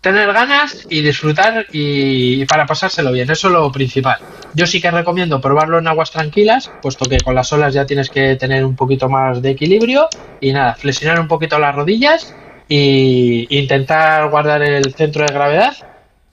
Tener 0.00 0.32
ganas 0.32 0.86
y 0.88 1.02
disfrutar 1.02 1.66
y 1.72 2.44
para 2.46 2.66
pasárselo 2.66 3.10
bien, 3.10 3.28
eso 3.30 3.48
es 3.48 3.52
lo 3.52 3.72
principal. 3.72 4.18
Yo 4.54 4.64
sí 4.66 4.80
que 4.80 4.90
recomiendo 4.92 5.40
probarlo 5.40 5.78
en 5.78 5.88
aguas 5.88 6.12
tranquilas, 6.12 6.70
puesto 6.80 7.06
que 7.06 7.18
con 7.18 7.34
las 7.34 7.52
olas 7.52 7.74
ya 7.74 7.84
tienes 7.84 8.08
que 8.08 8.36
tener 8.36 8.64
un 8.64 8.76
poquito 8.76 9.08
más 9.08 9.42
de 9.42 9.50
equilibrio 9.50 10.08
y 10.40 10.52
nada, 10.52 10.74
flexionar 10.74 11.18
un 11.18 11.26
poquito 11.26 11.58
las 11.58 11.74
rodillas 11.74 12.32
y 12.68 13.46
intentar 13.58 14.30
guardar 14.30 14.62
el 14.62 14.94
centro 14.94 15.24
de 15.24 15.32
gravedad 15.32 15.76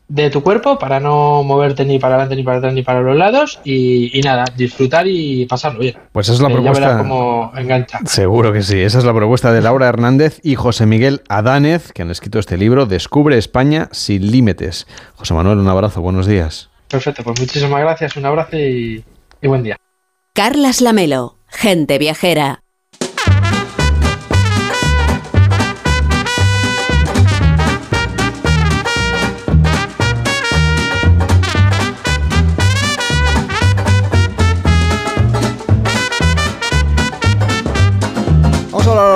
de 0.07 0.30
tu 0.30 0.44
cuerpo 0.44 0.78
para 0.78 0.99
no 0.99 1.44
moverte 1.44 1.84
ni 1.84 1.98
para 1.98 2.16
adelante 2.16 2.36
ni 2.36 2.44
para 2.44 2.57
atrás 2.60 2.74
ni 2.74 2.84
para 2.84 3.02
los 3.02 3.18
lados 3.18 3.60
y, 3.64 4.22
nada, 4.24 4.45
disfrutar 4.56 5.07
y 5.07 5.45
pasarlo 5.45 5.80
bien. 5.80 5.95
Pues 6.12 6.28
esa 6.28 6.36
es 6.36 6.41
la 6.41 6.49
eh, 6.49 6.53
propuesta. 6.53 6.98
como 6.98 7.52
engancha. 7.56 7.99
Seguro 8.06 8.53
que 8.53 8.62
sí. 8.62 8.80
Esa 8.80 8.99
es 8.99 9.06
la 9.06 9.14
propuesta 9.14 9.52
de 9.52 9.62
Laura 9.62 9.88
Hernández 9.88 10.40
y 10.44 10.56
José 10.56 10.86
Miguel 10.86 11.22
Adánez, 11.28 11.91
que 11.91 12.03
han 12.03 12.12
escrito 12.12 12.40
este 12.40 12.57
libro, 12.57 12.86
Descubre 12.86 13.38
España 13.38 13.90
sin 13.91 14.32
límites. 14.32 14.88
José 15.16 15.34
Manuel, 15.34 15.57
un 15.57 15.68
abrazo, 15.68 16.02
buenos 16.02 16.28
días. 16.28 16.70
Perfecto, 16.88 17.24
pues 17.24 17.40
muchísimas 17.40 17.82
gracias, 17.82 18.16
un 18.16 18.26
abrazo 18.26 18.57
y, 18.57 19.03
y 19.41 19.48
buen 19.48 19.64
día. 19.64 19.76
Carlas 20.34 20.82
Lamelo, 20.82 21.38
gente 21.48 21.98
viajera. 21.98 22.65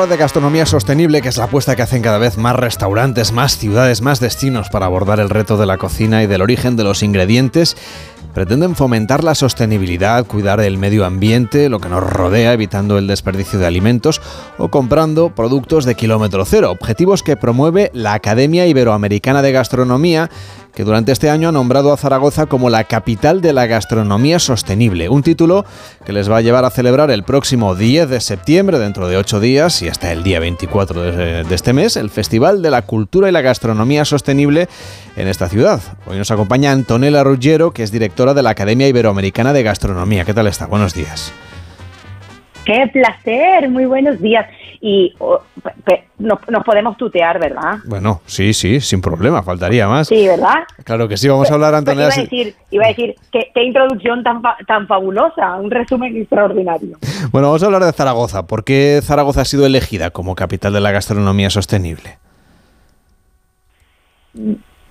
De 0.07 0.17
gastronomía 0.17 0.65
sostenible, 0.65 1.21
que 1.21 1.27
es 1.27 1.37
la 1.37 1.45
apuesta 1.45 1.75
que 1.75 1.81
hacen 1.81 2.01
cada 2.01 2.17
vez 2.17 2.37
más 2.37 2.55
restaurantes, 2.55 3.33
más 3.33 3.57
ciudades, 3.57 4.01
más 4.01 4.19
destinos 4.19 4.69
para 4.69 4.85
abordar 4.85 5.19
el 5.19 5.29
reto 5.29 5.57
de 5.57 5.65
la 5.65 5.77
cocina 5.77 6.23
y 6.23 6.27
del 6.27 6.41
origen 6.41 6.77
de 6.77 6.85
los 6.85 7.03
ingredientes, 7.03 7.75
pretenden 8.33 8.75
fomentar 8.75 9.23
la 9.23 9.35
sostenibilidad, 9.35 10.25
cuidar 10.25 10.61
el 10.61 10.77
medio 10.77 11.05
ambiente, 11.05 11.67
lo 11.67 11.79
que 11.79 11.89
nos 11.89 12.03
rodea, 12.03 12.53
evitando 12.53 12.97
el 12.97 13.07
desperdicio 13.07 13.59
de 13.59 13.65
alimentos 13.65 14.21
o 14.57 14.69
comprando 14.69 15.35
productos 15.35 15.83
de 15.83 15.95
kilómetro 15.95 16.45
cero, 16.45 16.71
objetivos 16.71 17.21
que 17.21 17.35
promueve 17.35 17.91
la 17.93 18.13
Academia 18.13 18.67
Iberoamericana 18.67 19.41
de 19.41 19.51
Gastronomía 19.51 20.29
que 20.73 20.83
durante 20.83 21.11
este 21.11 21.29
año 21.29 21.49
ha 21.49 21.51
nombrado 21.51 21.91
a 21.91 21.97
Zaragoza 21.97 22.45
como 22.45 22.69
la 22.69 22.83
capital 22.83 23.41
de 23.41 23.53
la 23.53 23.67
gastronomía 23.67 24.39
sostenible, 24.39 25.09
un 25.09 25.23
título 25.23 25.65
que 26.05 26.13
les 26.13 26.29
va 26.29 26.37
a 26.37 26.41
llevar 26.41 26.65
a 26.65 26.69
celebrar 26.69 27.11
el 27.11 27.23
próximo 27.23 27.75
10 27.75 28.09
de 28.09 28.19
septiembre, 28.21 28.79
dentro 28.79 29.07
de 29.07 29.17
ocho 29.17 29.39
días 29.39 29.81
y 29.81 29.87
hasta 29.87 30.11
el 30.11 30.23
día 30.23 30.39
24 30.39 31.01
de, 31.01 31.55
este 31.55 31.73
mes, 31.73 31.97
el 31.97 32.09
Festival 32.09 32.61
de 32.61 32.71
la 32.71 32.83
Cultura 32.83 33.29
y 33.29 33.31
la 33.31 33.41
Gastronomía 33.41 34.05
Sostenible 34.05 34.67
en 35.15 35.27
esta 35.27 35.49
ciudad. 35.49 35.81
Hoy 36.05 36.17
nos 36.17 36.31
acompaña 36.31 36.71
Antonella 36.71 37.23
Ruggiero, 37.23 37.71
que 37.71 37.83
es 37.83 37.91
directora 37.91 38.33
de 38.33 38.43
la 38.43 38.51
Academia 38.51 38.87
Iberoamericana 38.87 39.53
de 39.53 39.63
Gastronomía. 39.63 40.25
¿Qué 40.25 40.33
tal 40.33 40.47
está? 40.47 40.65
Buenos 40.67 40.93
días. 40.93 41.33
Qué 42.65 42.89
placer, 42.93 43.69
muy 43.69 43.85
buenos 43.85 44.21
días 44.21 44.45
y 44.81 45.13
nos, 46.19 46.39
podemos 46.65 46.97
tutear, 46.97 47.39
¿verdad? 47.39 47.79
Bueno, 47.85 48.21
sí, 48.25 48.53
sí, 48.53 48.79
sin 48.79 49.01
problema, 49.01 49.43
faltaría 49.43 49.87
más. 49.87 50.07
Sí, 50.07 50.27
¿verdad? 50.27 50.63
Claro 50.83 51.07
que 51.07 51.17
sí, 51.17 51.27
vamos 51.27 51.49
a 51.51 51.53
hablar, 51.53 51.71
pues, 51.71 51.79
Antonella. 51.79 52.07
iba 52.07 52.13
a 52.13 52.23
decir, 52.23 52.55
iba 52.71 52.85
a 52.85 52.87
decir 52.89 53.15
qué, 53.31 53.63
introducción 53.63 54.23
tan, 54.23 54.41
tan 54.67 54.87
fabulosa, 54.87 55.55
un 55.55 55.69
resumen 55.69 56.15
extraordinario. 56.15 56.97
Bueno, 57.31 57.47
vamos 57.47 57.63
a 57.63 57.65
hablar 57.65 57.83
de 57.83 57.91
Zaragoza. 57.91 58.47
¿Por 58.47 58.63
qué 58.63 59.01
Zaragoza 59.03 59.41
ha 59.41 59.45
sido 59.45 59.65
elegida 59.65 60.11
como 60.11 60.35
capital 60.35 60.73
de 60.73 60.81
la 60.81 60.91
gastronomía 60.91 61.49
sostenible? 61.49 62.17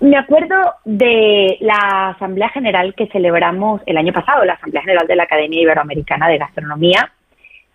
Me 0.01 0.17
acuerdo 0.17 0.55
de 0.85 1.57
la 1.61 2.09
Asamblea 2.09 2.49
General 2.49 2.93
que 2.95 3.07
celebramos 3.07 3.81
el 3.85 3.97
año 3.97 4.13
pasado, 4.13 4.45
la 4.45 4.53
Asamblea 4.53 4.81
General 4.81 5.07
de 5.07 5.15
la 5.15 5.23
Academia 5.23 5.61
Iberoamericana 5.61 6.27
de 6.27 6.37
Gastronomía, 6.37 7.11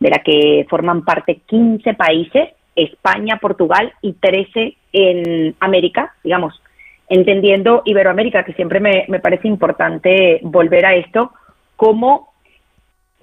de 0.05 0.11
la 0.11 0.19
que 0.19 0.67
forman 0.69 1.03
parte 1.03 1.41
15 1.47 1.95
países, 1.95 2.51
España, 2.77 3.39
Portugal 3.41 3.91
y 4.03 4.13
13 4.13 4.77
en 4.93 5.57
América, 5.61 6.15
digamos, 6.23 6.61
entendiendo 7.09 7.81
Iberoamérica, 7.87 8.45
que 8.45 8.53
siempre 8.53 8.81
me, 8.81 9.07
parece 9.21 9.49
importante 9.49 10.41
volver 10.43 10.85
a 10.85 10.95
esto, 10.95 11.33
como 11.77 12.35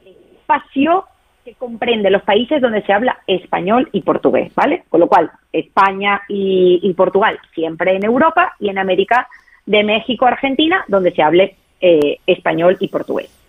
espacio 0.04 1.06
que 1.46 1.54
comprende 1.54 2.10
los 2.10 2.24
países 2.24 2.60
donde 2.60 2.82
se 2.82 2.94
habla 2.94 3.20
español 3.28 3.88
y 3.92 4.02
portugués, 4.02 4.52
¿vale? 4.56 4.82
Con 4.90 5.02
lo 5.02 5.08
cual, 5.08 5.30
España 5.54 6.24
y, 6.28 6.92
Portugal 6.98 7.38
siempre 7.54 7.96
en 7.96 8.06
Europa 8.06 8.54
y 8.60 8.70
en 8.70 8.80
América 8.80 9.28
de 9.68 9.84
México 9.84 10.26
Argentina, 10.26 10.84
donde 10.88 11.12
se 11.12 11.22
hable 11.22 11.58
eh, 11.80 12.18
español 12.26 12.78
y 12.80 12.88
portugués. 12.88 13.41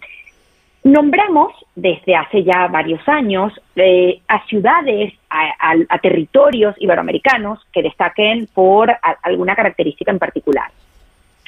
Nombramos 0.85 1.53
desde 1.77 2.17
hace 2.17 2.43
ya 2.43 2.67
varios 2.67 3.07
años 3.09 3.53
eh, 3.77 4.21
a 4.27 4.45
ciudades, 4.47 5.15
a, 5.31 5.99
territorios 5.99 6.75
iberoamericanos 6.79 7.61
que 7.73 7.83
destaquen 7.83 8.49
por 8.53 8.93
alguna 9.23 9.55
característica 9.55 10.11
en 10.11 10.19
particular. 10.19 10.71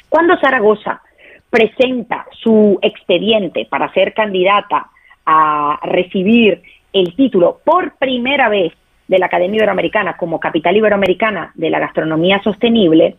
Cuando 0.07 0.39
Zaragoza 0.39 1.01
presenta 1.49 2.25
su 2.41 2.79
expediente 2.81 3.67
para 3.69 3.91
ser 3.91 4.13
candidata 4.13 4.87
a 5.25 5.79
recibir 5.83 6.61
el 6.93 7.13
título 7.15 7.59
por 7.65 7.97
primera 7.97 8.47
vez 8.47 8.71
de 9.09 9.19
la 9.19 9.25
Academia 9.25 9.57
Iberoamericana 9.57 10.15
como 10.15 10.39
capital 10.39 10.77
iberoamericana 10.77 11.51
de 11.55 11.69
la 11.69 11.79
gastronomía 11.79 12.41
sostenible, 12.41 13.17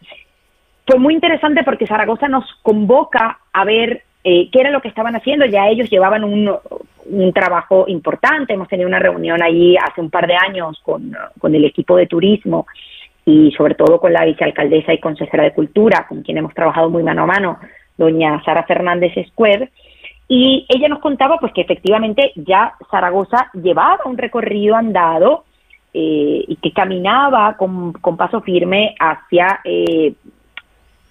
fue 0.86 0.98
muy 0.98 1.12
interesante 1.12 1.62
porque 1.62 1.86
Zaragoza 1.86 2.28
nos 2.28 2.44
convoca 2.62 3.40
a 3.52 3.64
ver 3.64 4.05
eh, 4.28 4.48
qué 4.50 4.58
era 4.58 4.72
lo 4.72 4.80
que 4.80 4.88
estaban 4.88 5.14
haciendo. 5.14 5.46
Ya 5.46 5.68
ellos 5.68 5.88
llevaban 5.88 6.24
un, 6.24 7.32
trabajo 7.32 7.84
importante. 7.86 8.54
Hemos 8.54 8.66
tenido 8.66 8.88
una 8.88 8.98
reunión 8.98 9.40
allí 9.40 9.76
hace 9.76 10.00
un 10.00 10.10
par 10.10 10.26
de 10.26 10.34
años 10.34 10.82
con, 10.82 11.14
el 11.54 11.64
equipo 11.64 11.96
de 11.96 12.08
turismo 12.08 12.66
y 13.24 13.52
sobre 13.52 13.76
todo 13.76 14.00
con 14.00 14.12
la 14.12 14.24
vicealcaldesa 14.24 14.92
y 14.92 14.98
consejera 14.98 15.44
de 15.44 15.52
Cultura, 15.52 16.06
con 16.08 16.22
quien 16.22 16.38
hemos 16.38 16.54
trabajado 16.54 16.90
muy 16.90 17.04
mano 17.04 17.22
a 17.22 17.26
mano, 17.26 17.60
doña 17.96 18.42
Sara 18.44 18.64
Fernández 18.64 19.16
Escuer. 19.16 19.70
Y 20.26 20.66
ella 20.68 20.88
nos 20.88 20.98
contaba 20.98 21.38
pues 21.38 21.52
que 21.52 21.60
efectivamente 21.60 22.32
ya 22.34 22.74
Zaragoza 22.90 23.48
llevaba 23.54 24.06
un 24.06 24.18
recorrido 24.18 24.74
andado 24.74 25.44
eh, 25.94 26.44
y 26.48 26.56
que 26.56 26.72
caminaba 26.72 27.56
con, 27.56 27.92
paso 27.92 28.40
firme 28.40 28.96
hacia 28.98 29.60
eh, 29.62 30.14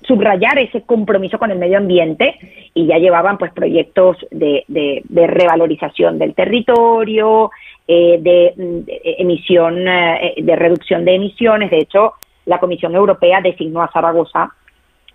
subrayar 0.07 0.60
ese 0.60 0.82
compromiso 0.82 1.38
con 1.38 1.52
el 1.52 1.57
medio 1.57 1.77
ambiente 1.77 2.36
y 2.73 2.88
ya 2.88 2.98
llevaban 2.98 3.38
pues 3.38 3.52
proyectos 3.53 4.18
de, 4.32 4.64
de, 4.68 5.27
revalorización 5.27 6.19
del 6.19 6.34
territorio, 6.34 7.52
eh, 7.88 8.18
de, 8.19 8.84
emisión, 9.19 9.88
eh, 9.88 10.36
de 10.38 10.56
reducción 10.56 11.06
de 11.06 11.15
emisiones. 11.15 11.72
De 11.72 11.80
hecho, 11.80 12.14
la 12.45 12.60
Comisión 12.60 12.95
Europea 12.95 13.41
designó 13.41 13.82
a 13.82 13.91
Zaragoza 13.91 14.52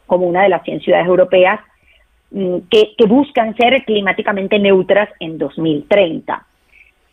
como 0.07 0.27
una 0.27 0.43
de 0.43 0.49
las 0.49 0.63
100 0.65 0.81
ciudades 0.81 1.07
europeas 1.07 1.61
mm, 2.31 2.59
que, 2.71 2.95
que 2.97 3.07
buscan 3.07 3.57
ser 3.57 3.85
climáticamente 3.85 4.59
neutras 4.59 5.09
en 5.21 5.39
2030. 5.39 6.47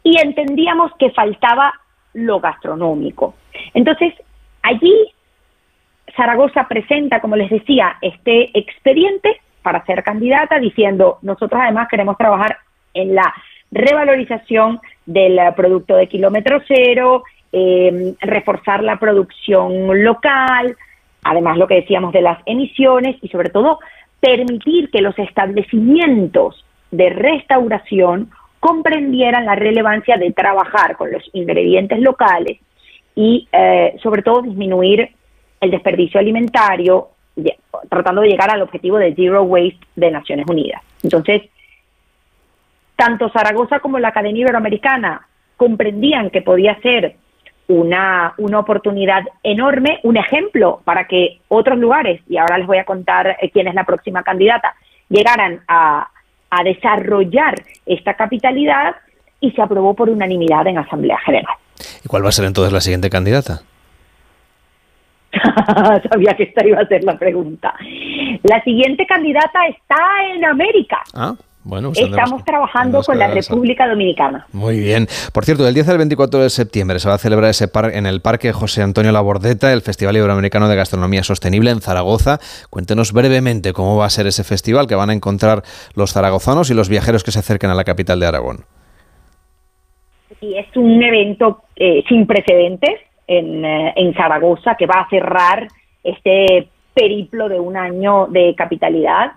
Y 0.04 0.20
entendíamos 0.20 0.92
que 0.98 1.12
faltaba 1.12 1.74
lo 2.14 2.40
gastronómico. 2.40 3.36
Entonces, 3.74 4.14
allí 4.64 4.94
Zaragoza 6.18 6.68
presenta, 6.68 7.22
como 7.22 7.36
les 7.36 7.50
decía, 7.50 7.98
este 8.02 8.50
expediente 8.58 9.40
para 9.62 9.86
ser 9.86 10.04
candidata 10.04 10.60
diciendo, 10.60 11.20
nosotros 11.22 11.62
además 11.64 11.88
queremos 11.90 12.18
trabajar 12.18 12.58
en 12.94 13.14
la 13.14 13.34
revalorización 13.72 14.80
del 15.06 15.40
producto 15.56 15.96
de 15.96 16.08
kilómetro 16.08 16.62
cero, 16.68 17.24
eh, 17.52 18.16
reforzar 18.22 18.84
la 18.84 18.98
producción 18.98 20.04
local, 20.04 20.76
además 21.24 21.58
lo 21.58 21.68
que 21.68 21.76
decíamos 21.76 22.14
de 22.14 22.22
las 22.22 22.40
emisiones 22.46 23.18
y 23.22 23.28
sobre 23.28 23.50
todo 23.50 23.80
permitir 24.20 24.90
que 24.90 25.02
los 25.02 25.18
establecimientos 25.20 26.66
de 26.90 27.10
restauración 27.10 28.32
comprendieran 28.60 29.46
la 29.46 29.56
relevancia 29.56 30.18
de 30.18 30.32
trabajar 30.32 30.98
con 30.98 31.12
los 31.12 31.24
ingredientes 31.34 32.00
locales 32.00 32.58
y 33.16 33.48
eh, 33.52 33.96
sobre 34.02 34.24
todo 34.24 34.42
disminuir 34.42 35.12
el 35.60 35.72
desperdicio 35.72 36.20
alimentario, 36.20 37.10
tratando 37.90 38.22
de 38.22 38.30
llegar 38.30 38.50
al 38.52 38.62
objetivo 38.62 38.98
de 38.98 39.14
Zero 39.16 39.44
Waste 39.44 39.80
de 39.96 40.12
Naciones 40.12 40.46
Unidas. 40.50 40.82
Entonces, 41.04 41.44
tanto 42.96 43.30
Zaragoza 43.30 43.80
como 43.80 44.00
la 44.00 44.10
Academia 44.10 44.42
Iberoamericana 44.42 45.28
comprendían 45.56 46.30
que 46.30 46.42
podía 46.42 46.80
ser 46.82 47.16
una, 47.68 48.34
una 48.38 48.60
oportunidad 48.60 49.24
enorme, 49.44 50.00
un 50.04 50.18
ejemplo 50.18 50.82
para 50.84 51.06
que 51.06 51.42
otros 51.48 51.78
lugares, 51.78 52.22
y 52.28 52.38
ahora 52.38 52.58
les 52.58 52.68
voy 52.68 52.78
a 52.78 52.86
contar 52.86 53.38
eh, 53.42 53.50
quién 53.52 53.68
es 53.68 53.76
la 53.76 53.84
próxima 53.84 54.24
candidata, 54.24 54.74
llegaran 55.10 55.62
a, 55.68 56.10
a 56.50 56.64
desarrollar 56.64 57.56
esta 57.86 58.14
capitalidad 58.16 58.96
y 59.40 59.52
se 59.52 59.62
aprobó 59.62 59.94
por 59.94 60.10
unanimidad 60.10 60.66
en 60.68 60.78
Asamblea 60.78 61.20
General. 61.20 61.56
¿Y 62.04 62.08
cuál 62.08 62.26
va 62.26 62.30
a 62.30 62.32
ser 62.32 62.46
entonces 62.46 62.74
la 62.74 62.82
siguiente 62.82 63.10
candidata? 63.10 63.62
Sabía 66.12 66.34
que 66.36 66.44
esta 66.44 66.66
iba 66.66 66.80
a 66.80 66.88
ser 66.88 67.04
la 67.04 67.18
pregunta. 67.18 67.74
La 68.44 68.64
siguiente 68.64 69.06
candidata 69.06 69.68
está 69.68 69.98
en 70.34 70.46
América. 70.46 71.04
Ah. 71.14 71.36
Bueno, 71.68 71.92
pues 71.92 72.06
Estamos 72.06 72.46
trabajando 72.46 73.02
con 73.04 73.20
la 73.20 73.28
República 73.28 73.90
Dominicana. 73.90 74.48
Muy 74.54 74.80
bien. 74.80 75.06
Por 75.34 75.44
cierto, 75.44 75.66
del 75.66 75.74
10 75.74 75.90
al 75.90 75.98
24 75.98 76.40
de 76.40 76.50
septiembre 76.50 76.98
se 77.00 77.10
va 77.10 77.16
a 77.16 77.18
celebrar 77.18 77.50
ese 77.50 77.68
par 77.68 77.94
en 77.94 78.06
el 78.06 78.22
Parque 78.22 78.54
José 78.54 78.84
Antonio 78.84 79.12
Labordeta, 79.12 79.74
el 79.74 79.82
Festival 79.82 80.16
Iberoamericano 80.16 80.70
de 80.70 80.78
Gastronomía 80.78 81.24
Sostenible 81.24 81.72
en 81.72 81.82
Zaragoza. 81.82 82.40
Cuéntenos 82.70 83.12
brevemente 83.12 83.74
cómo 83.74 83.98
va 83.98 84.06
a 84.06 84.10
ser 84.10 84.28
ese 84.28 84.46
festival 84.46 84.88
que 84.88 84.96
van 84.96 85.10
a 85.10 85.14
encontrar 85.14 85.64
los 85.94 86.14
zaragozanos 86.14 86.70
y 86.72 86.74
los 86.74 86.88
viajeros 86.88 87.26
que 87.26 87.32
se 87.32 87.40
acerquen 87.40 87.70
a 87.70 87.76
la 87.76 87.84
capital 87.84 88.22
de 88.22 88.28
Aragón. 88.28 88.60
Y 90.40 90.58
es 90.58 90.68
un 90.78 91.04
evento 91.04 91.64
eh, 91.76 92.02
sin 92.08 92.26
precedentes 92.26 93.02
en, 93.28 93.66
eh, 93.66 93.94
en 93.96 94.14
Zaragoza 94.14 94.76
que 94.76 94.88
va 94.88 95.02
a 95.02 95.10
cerrar 95.10 95.68
este 96.04 96.70
periplo 96.94 97.50
de 97.50 97.60
un 97.60 97.78
año 97.78 98.28
de 98.28 98.56
capitalidad 98.56 99.34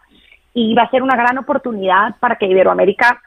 y 0.55 0.75
va 0.75 0.85
a 0.85 0.91
ser 0.91 1.03
una 1.03 1.17
gran 1.17 1.37
oportunidad 1.39 2.17
para 2.19 2.37
que 2.37 2.47
Iberoamérica 2.47 3.21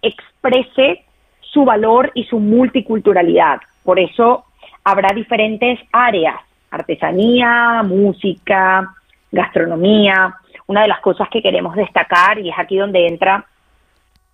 exprese 0.00 1.04
su 1.40 1.64
valor 1.64 2.12
y 2.14 2.24
su 2.24 2.38
multiculturalidad. 2.38 3.60
Por 3.82 3.98
eso 3.98 4.44
habrá 4.84 5.14
diferentes 5.14 5.78
áreas, 5.92 6.36
artesanía, 6.70 7.82
música, 7.82 8.94
gastronomía. 9.32 10.34
Una 10.66 10.82
de 10.82 10.88
las 10.88 11.00
cosas 11.00 11.28
que 11.30 11.42
queremos 11.42 11.74
destacar, 11.74 12.38
y 12.38 12.50
es 12.50 12.58
aquí 12.58 12.76
donde 12.76 13.06
entra 13.06 13.44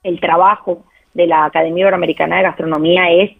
el 0.03 0.21
trabajo 0.21 0.85
de 1.13 1.27
la 1.27 1.45
Academia 1.45 1.83
Iberoamericana 1.83 2.37
de 2.37 2.43
Gastronomía, 2.43 3.11
es 3.11 3.31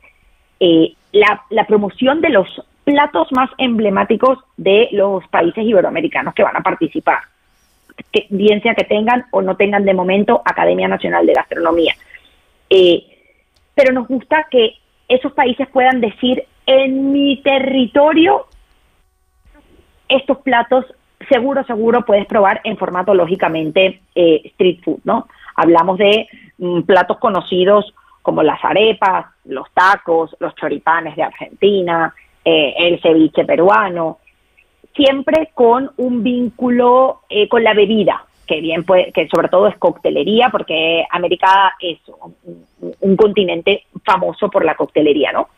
eh, 0.61 0.95
la, 1.15 1.43
la 1.51 1.67
promoción 1.67 2.21
de 2.21 2.29
los 2.29 2.47
platos 2.85 3.29
más 3.33 3.49
emblemáticos 3.57 4.39
de 4.57 4.89
los 4.93 5.27
países 5.29 5.65
iberoamericanos 5.65 6.35
que 6.35 6.43
van 6.43 6.57
a 6.57 6.63
participar 6.63 7.21
que, 8.13 8.27
bien 8.31 8.63
sea 8.63 8.75
que 8.75 8.85
tengan 8.85 9.27
o 9.31 9.43
no 9.43 9.57
tengan 9.57 9.85
de 9.85 9.95
momento 9.95 10.43
Academia 10.45 10.89
Nacional 10.89 11.27
de 11.27 11.35
Gastronomía. 11.35 11.95
Eh, 12.71 13.05
pero 13.75 13.93
nos 13.93 14.09
gusta 14.09 14.47
que 14.51 14.75
esos 15.09 15.33
países 15.33 15.69
puedan 15.69 16.01
decir, 16.01 16.45
en 16.67 17.13
mi 17.13 17.43
territorio, 17.43 18.47
estos 20.09 20.39
platos 20.39 20.87
seguro, 21.29 21.65
seguro 21.65 22.05
puedes 22.05 22.27
probar 22.27 22.61
en 22.65 22.77
formato, 22.77 23.15
lógicamente, 23.15 24.01
eh, 24.15 24.43
street 24.45 24.81
food, 24.85 25.01
¿no? 25.05 25.29
Hablamos 25.57 25.99
de 25.99 26.29
mm, 26.59 26.83
platos 26.83 27.19
conocidos 27.19 27.95
como 28.25 28.43
las 28.43 28.65
arepas, 28.65 29.27
los 29.45 29.71
tacos, 29.75 30.35
los 30.41 30.55
choripanes 30.55 31.15
de 31.15 31.25
Argentina, 31.25 32.15
eh, 32.43 32.75
el 32.79 32.99
ceviche 33.03 33.45
peruano, 33.45 34.19
siempre 34.95 35.51
con 35.53 35.91
un 35.99 36.23
vínculo 36.23 37.21
eh, 37.29 37.47
con 37.51 37.63
la 37.63 37.75
bebida, 37.75 38.25
que 38.47 38.63
bien 38.63 38.85
puede, 38.85 39.13
que 39.13 39.29
sobre 39.29 39.49
todo 39.49 39.69
es 39.69 39.77
coctelería, 39.77 40.49
porque 40.49 41.05
América 41.11 41.75
es 41.79 41.99
un, 43.01 43.15
continente 43.15 43.85
famoso 44.03 44.49
por 44.49 44.65
la 44.65 44.75
coctelería, 44.75 45.31
¿no? 45.31 45.49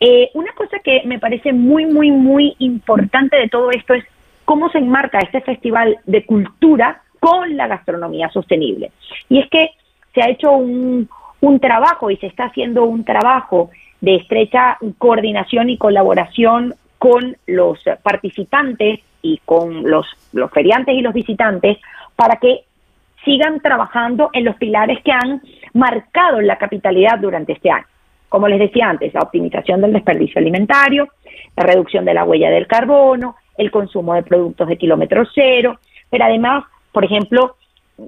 Eh, 0.00 0.30
una 0.34 0.52
cosa 0.54 0.80
que 0.80 1.02
me 1.04 1.20
parece 1.20 1.52
muy, 1.52 1.86
muy, 1.86 2.10
muy 2.10 2.56
importante 2.58 3.36
de 3.36 3.48
todo 3.48 3.70
esto 3.70 3.94
es 3.94 4.04
cómo 4.44 4.68
se 4.70 4.78
enmarca 4.78 5.20
este 5.20 5.42
festival 5.42 5.98
de 6.06 6.26
cultura 6.26 7.02
con 7.20 7.56
la 7.56 7.68
gastronomía 7.68 8.30
sostenible. 8.30 8.90
Y 9.28 9.38
es 9.38 9.48
que 9.48 9.70
se 10.12 10.22
ha 10.22 10.28
hecho 10.30 10.50
un, 10.50 11.08
un 11.40 11.60
trabajo 11.60 12.10
y 12.10 12.16
se 12.16 12.26
está 12.26 12.44
haciendo 12.44 12.84
un 12.84 13.04
trabajo 13.04 13.70
de 14.00 14.16
estrecha 14.16 14.78
coordinación 14.98 15.70
y 15.70 15.78
colaboración 15.78 16.74
con 16.98 17.36
los 17.46 17.78
participantes 18.02 19.00
y 19.22 19.40
con 19.44 19.88
los, 19.88 20.06
feriantes 20.52 20.94
y 20.94 21.00
los 21.00 21.14
visitantes 21.14 21.78
para 22.16 22.36
que 22.36 22.64
sigan 23.24 23.60
trabajando 23.60 24.30
en 24.32 24.44
los 24.44 24.56
pilares 24.56 24.98
que 25.02 25.12
han 25.12 25.42
marcado 25.74 26.40
la 26.40 26.56
capitalidad 26.56 27.18
durante 27.18 27.52
este 27.52 27.70
año. 27.70 27.86
Como 28.28 28.48
les 28.48 28.58
decía 28.58 28.88
antes, 28.88 29.12
la 29.12 29.20
optimización 29.20 29.80
del 29.80 29.92
desperdicio 29.92 30.40
alimentario, 30.40 31.08
la 31.56 31.64
reducción 31.64 32.04
de 32.04 32.14
la 32.14 32.24
huella 32.24 32.50
del 32.50 32.66
carbono, 32.66 33.36
el 33.56 33.70
consumo 33.70 34.14
de 34.14 34.22
productos 34.22 34.68
de 34.68 34.78
kilómetro 34.78 35.24
cero, 35.34 35.78
pero 36.08 36.24
además, 36.24 36.64
por 36.92 37.04
ejemplo, 37.04 37.56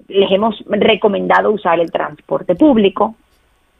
les 0.08 0.30
hemos 0.30 0.62
recomendado 0.66 1.50
usar 1.50 1.80
el 1.80 1.90
transporte 1.90 2.54
público 2.54 3.16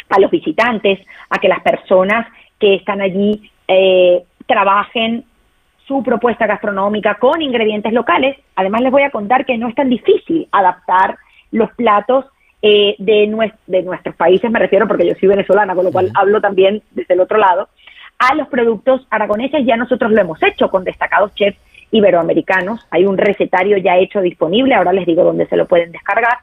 a 0.09 0.21
los 0.21 0.31
visitantes, 0.31 1.01
a 1.31 1.39
que 1.39 1.49
las 1.49 1.63
personas 1.63 2.27
que 2.59 2.75
están 2.75 3.01
allí 3.01 3.51
eh, 3.69 4.23
trabajen 4.47 5.25
su 5.87 6.03
propuesta 6.03 6.47
gastronómica 6.47 7.17
con 7.17 7.43
ingredientes 7.43 7.93
locales. 7.93 8.37
Además, 8.57 8.83
les 8.83 8.93
voy 8.93 9.03
a 9.03 9.11
contar 9.11 9.45
que 9.45 9.59
no 9.59 9.69
es 9.69 9.75
tan 9.75 9.89
difícil 9.89 10.49
adaptar 10.53 11.19
los 11.51 11.71
platos 11.73 12.27
eh, 12.63 12.95
de, 12.99 13.53
de 13.67 13.83
nuestros 13.83 14.15
países, 14.15 14.49
me 14.51 14.61
refiero 14.61 14.87
porque 14.87 15.07
yo 15.07 15.15
soy 15.19 15.29
venezolana, 15.29 15.75
con 15.75 15.85
lo 15.85 15.91
cual 15.91 16.11
hablo 16.15 16.41
también 16.41 16.83
desde 16.93 17.15
el 17.15 17.21
otro 17.21 17.39
lado, 17.39 17.69
a 18.19 18.35
los 18.37 18.47
productos 18.49 19.05
aragoneses. 19.11 19.67
Ya 19.67 19.77
nosotros 19.77 20.13
lo 20.13 20.21
hemos 20.21 20.43
hecho 20.43 20.71
con 20.71 20.85
destacados 20.85 21.35
chefs 21.35 21.59
iberoamericanos. 21.91 22.87
Hay 22.91 23.05
un 23.05 23.19
recetario 23.19 23.77
ya 23.79 23.99
hecho 23.99 24.21
disponible, 24.21 24.75
ahora 24.75 24.93
les 24.93 25.07
digo 25.07 25.25
dónde 25.25 25.47
se 25.47 25.57
lo 25.57 25.67
pueden 25.67 25.91
descargar. 25.91 26.39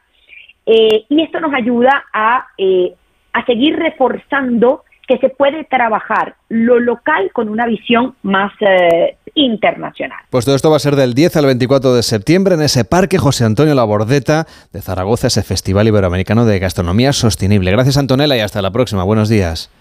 Eh, 0.65 1.05
y 1.09 1.21
esto 1.21 1.39
nos 1.39 1.53
ayuda 1.53 2.05
a, 2.13 2.47
eh, 2.57 2.93
a 3.33 3.45
seguir 3.45 3.75
reforzando 3.75 4.83
que 5.09 5.17
se 5.17 5.29
puede 5.29 5.63
trabajar 5.63 6.35
lo 6.49 6.79
local 6.79 7.31
con 7.33 7.49
una 7.49 7.65
visión 7.65 8.15
más 8.21 8.51
eh, 8.61 9.17
internacional. 9.33 10.19
Pues 10.29 10.45
todo 10.45 10.55
esto 10.55 10.69
va 10.69 10.75
a 10.75 10.79
ser 10.79 10.95
del 10.95 11.15
10 11.15 11.35
al 11.37 11.47
24 11.47 11.95
de 11.95 12.03
septiembre 12.03 12.53
en 12.53 12.61
ese 12.61 12.85
Parque 12.85 13.17
José 13.17 13.43
Antonio 13.43 13.73
Labordeta 13.73 14.45
de 14.71 14.81
Zaragoza, 14.81 15.27
ese 15.27 15.41
Festival 15.41 15.87
Iberoamericano 15.87 16.45
de 16.45 16.59
Gastronomía 16.59 17.11
Sostenible. 17.11 17.71
Gracias 17.71 17.97
Antonella 17.97 18.37
y 18.37 18.41
hasta 18.41 18.61
la 18.61 18.69
próxima. 18.69 19.03
Buenos 19.03 19.29
días. 19.29 19.71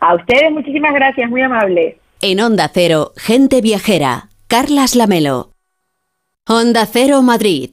A 0.00 0.14
ustedes 0.14 0.50
muchísimas 0.50 0.94
gracias, 0.94 1.28
muy 1.28 1.42
amable. 1.42 1.98
En 2.22 2.40
Onda 2.40 2.70
Cero, 2.72 3.12
gente 3.16 3.60
viajera, 3.60 4.28
Carlas 4.46 4.96
Lamelo. 4.96 5.50
Onda 6.48 6.86
Cero 6.86 7.20
Madrid. 7.20 7.72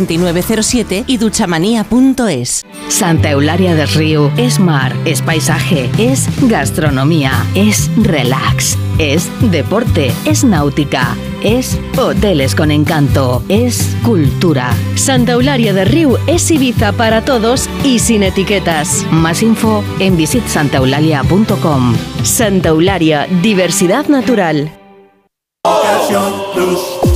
2907 0.05 1.05
y 1.07 1.17
duchamanía.es. 1.17 2.65
Santa 2.89 3.31
Eularia 3.31 3.75
del 3.75 3.87
Río 3.89 4.31
es 4.37 4.59
mar, 4.59 4.95
es 5.05 5.21
paisaje, 5.21 5.89
es 5.97 6.27
gastronomía, 6.49 7.31
es 7.55 7.89
relax, 7.97 8.77
es 8.97 9.29
deporte, 9.51 10.11
es 10.25 10.43
náutica, 10.43 11.15
es 11.43 11.79
hoteles 11.97 12.55
con 12.55 12.71
encanto, 12.71 13.43
es 13.49 13.95
cultura. 14.03 14.73
Santa 14.95 15.33
Eularia 15.33 15.73
del 15.73 15.87
Río 15.87 16.17
es 16.27 16.49
Ibiza 16.51 16.91
para 16.91 17.23
todos 17.23 17.69
y 17.83 17.99
sin 17.99 18.23
etiquetas. 18.23 19.05
Más 19.11 19.41
info 19.41 19.83
en 19.99 20.17
visitsantaeulalia.com. 20.17 21.95
Santa 22.23 22.69
Eulalia, 22.69 23.27
diversidad 23.41 24.07
natural. 24.07 24.71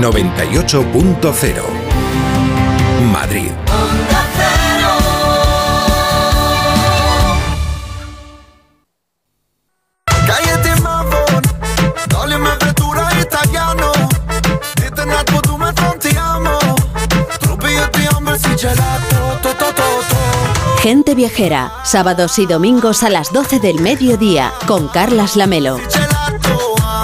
98.0 0.00 1.62
Madrid. 3.12 3.50
Gente 20.82 21.14
Viajera, 21.14 21.72
sábados 21.84 22.40
y 22.40 22.46
domingos 22.46 23.04
a 23.04 23.10
las 23.10 23.32
12 23.32 23.60
del 23.60 23.80
mediodía, 23.80 24.52
con 24.66 24.88
Carlas 24.88 25.36
Lamelo. 25.36 25.78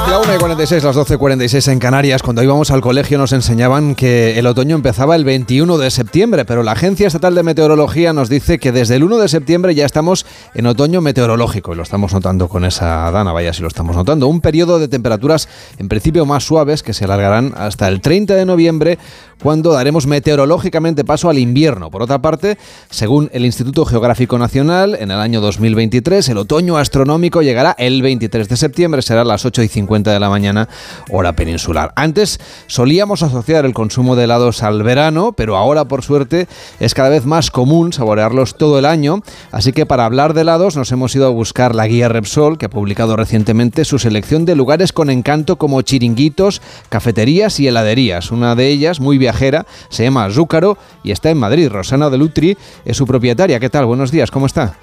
La 0.06 0.18
1 0.20 0.36
y 0.36 0.38
46, 0.38 0.84
las 0.84 0.96
12 0.96 1.14
y 1.14 1.16
46 1.16 1.68
en 1.68 1.78
Canarias. 1.78 2.22
Cuando 2.22 2.42
íbamos 2.42 2.70
al 2.70 2.80
colegio 2.80 3.18
nos 3.18 3.32
enseñaban 3.32 3.94
que 3.94 4.38
el 4.38 4.46
otoño 4.46 4.76
empezaba 4.76 5.16
el 5.16 5.24
21 5.24 5.76
de 5.76 5.90
septiembre, 5.90 6.44
pero 6.44 6.62
la 6.62 6.72
Agencia 6.72 7.06
Estatal 7.06 7.34
de 7.34 7.42
Meteorología 7.42 8.12
nos 8.12 8.28
dice 8.28 8.58
que 8.58 8.72
desde 8.72 8.96
el 8.96 9.04
1 9.04 9.18
de 9.18 9.28
septiembre 9.28 9.74
ya 9.74 9.84
estamos 9.84 10.24
en 10.54 10.66
otoño 10.66 11.00
meteorológico 11.00 11.72
y 11.72 11.76
lo 11.76 11.82
estamos 11.82 12.12
notando 12.12 12.48
con 12.48 12.64
esa 12.64 13.10
dana, 13.10 13.32
vaya 13.32 13.52
si 13.52 13.60
lo 13.60 13.68
estamos 13.68 13.96
notando. 13.96 14.28
Un 14.28 14.40
periodo 14.40 14.78
de 14.78 14.88
temperaturas 14.88 15.48
en 15.78 15.88
principio 15.88 16.24
más 16.24 16.44
suaves 16.44 16.82
que 16.82 16.94
se 16.94 17.04
alargarán 17.04 17.52
hasta 17.56 17.88
el 17.88 18.00
30 18.00 18.34
de 18.34 18.46
noviembre 18.46 18.98
cuando 19.42 19.72
daremos 19.72 20.06
meteorológicamente 20.06 21.04
paso 21.04 21.28
al 21.28 21.38
invierno. 21.38 21.90
Por 21.90 22.02
otra 22.02 22.20
parte, 22.20 22.56
según 22.90 23.30
el 23.32 23.44
Instituto 23.44 23.84
Geográfico 23.84 24.38
Nacional, 24.38 24.96
en 24.98 25.10
el 25.10 25.18
año 25.18 25.40
2023 25.40 26.28
el 26.30 26.38
otoño 26.38 26.76
astronómico 26.76 27.42
llegará 27.42 27.74
el 27.78 28.02
23 28.02 28.48
de 28.48 28.56
septiembre, 28.56 29.02
será 29.02 29.22
las 29.24 29.44
8 29.44 29.62
y 29.62 29.68
50 29.68 29.87
de 29.88 30.20
la 30.20 30.28
mañana, 30.28 30.68
hora 31.10 31.32
peninsular. 31.32 31.92
Antes 31.96 32.38
solíamos 32.66 33.22
asociar 33.22 33.64
el 33.64 33.72
consumo 33.72 34.16
de 34.16 34.24
helados 34.24 34.62
al 34.62 34.82
verano, 34.82 35.32
pero 35.32 35.56
ahora 35.56 35.86
por 35.86 36.02
suerte 36.02 36.46
es 36.78 36.92
cada 36.92 37.08
vez 37.08 37.24
más 37.24 37.50
común 37.50 37.94
saborearlos 37.94 38.56
todo 38.56 38.78
el 38.78 38.84
año, 38.84 39.22
así 39.50 39.72
que 39.72 39.86
para 39.86 40.04
hablar 40.04 40.34
de 40.34 40.42
helados 40.42 40.76
nos 40.76 40.92
hemos 40.92 41.14
ido 41.16 41.26
a 41.26 41.30
buscar 41.30 41.74
la 41.74 41.86
guía 41.86 42.08
Repsol, 42.10 42.58
que 42.58 42.66
ha 42.66 42.70
publicado 42.70 43.16
recientemente 43.16 43.86
su 43.86 43.98
selección 43.98 44.44
de 44.44 44.56
lugares 44.56 44.92
con 44.92 45.08
encanto 45.08 45.56
como 45.56 45.80
chiringuitos, 45.80 46.60
cafeterías 46.90 47.58
y 47.58 47.66
heladerías. 47.66 48.30
Una 48.30 48.54
de 48.54 48.68
ellas, 48.68 49.00
muy 49.00 49.16
viajera, 49.16 49.64
se 49.88 50.04
llama 50.04 50.28
Zúcaro 50.30 50.76
y 51.02 51.12
está 51.12 51.30
en 51.30 51.38
Madrid. 51.38 51.70
Rosana 51.70 52.10
de 52.10 52.18
Lutri 52.18 52.58
es 52.84 52.96
su 52.96 53.06
propietaria. 53.06 53.58
¿Qué 53.58 53.70
tal? 53.70 53.86
Buenos 53.86 54.10
días, 54.10 54.30
¿cómo 54.30 54.44
está? 54.44 54.74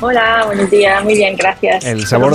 Hola, 0.00 0.44
buenos 0.46 0.70
días, 0.70 1.02
muy 1.02 1.14
bien, 1.14 1.36
gracias. 1.36 1.84
El 1.84 2.06
sabor, 2.06 2.34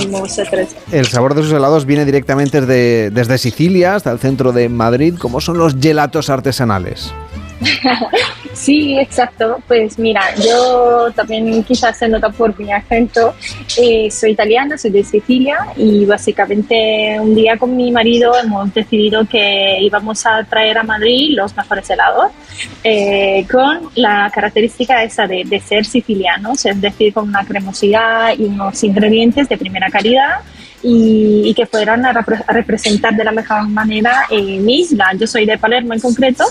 el 0.92 1.06
sabor 1.06 1.34
de 1.34 1.42
sus 1.42 1.52
helados 1.52 1.86
viene 1.86 2.04
directamente 2.04 2.17
desde, 2.26 3.10
desde 3.10 3.38
Sicilia 3.38 3.94
hasta 3.94 4.10
el 4.10 4.18
centro 4.18 4.52
de 4.52 4.68
Madrid. 4.68 5.14
¿Cómo 5.18 5.40
son 5.40 5.58
los 5.58 5.76
gelatos 5.80 6.30
artesanales? 6.30 7.12
Sí, 8.58 8.98
exacto. 8.98 9.58
Pues 9.68 9.98
mira, 9.98 10.20
yo 10.44 11.10
también 11.14 11.62
quizás 11.62 11.96
se 11.96 12.08
nota 12.08 12.28
por 12.30 12.58
mi 12.58 12.72
acento. 12.72 13.34
eh, 13.80 14.10
soy 14.10 14.32
italiana, 14.32 14.76
soy 14.76 14.90
de 14.90 15.04
Sicilia 15.04 15.58
y 15.76 16.04
básicamente 16.04 17.18
un 17.20 17.36
día 17.36 17.56
con 17.56 17.76
mi 17.76 17.92
marido 17.92 18.32
hemos 18.36 18.74
decidido 18.74 19.24
que 19.26 19.78
íbamos 19.80 20.26
a 20.26 20.42
traer 20.44 20.78
a 20.78 20.82
Madrid 20.82 21.36
los 21.36 21.56
mejores 21.56 21.88
helados 21.88 22.32
eh, 22.82 23.46
con 23.50 23.90
la 23.94 24.30
característica 24.34 25.04
esa 25.04 25.28
de 25.28 25.62
ser 25.64 25.84
sicilianos, 25.84 26.66
es 26.66 26.80
decir, 26.80 27.12
con 27.14 27.28
una 27.28 27.44
cremosidad 27.44 28.36
y 28.36 28.44
unos 28.44 28.82
ingredientes 28.82 29.48
de 29.48 29.56
primera 29.56 29.88
calidad 29.88 30.40
y, 30.82 31.52
que 31.54 31.66
fueran 31.66 32.04
a, 32.06 32.12
repre- 32.12 32.44
a 32.46 32.52
representar 32.52 33.14
de 33.14 33.24
la 33.24 33.32
mejor 33.32 33.68
manera 33.68 34.26
eh, 34.30 34.60
mi 34.60 34.80
isla. 34.80 35.12
Yo 35.18 35.26
soy 35.26 35.44
de 35.44 35.58
Palermo 35.58 35.92
en 35.94 36.00
concreto 36.00 36.44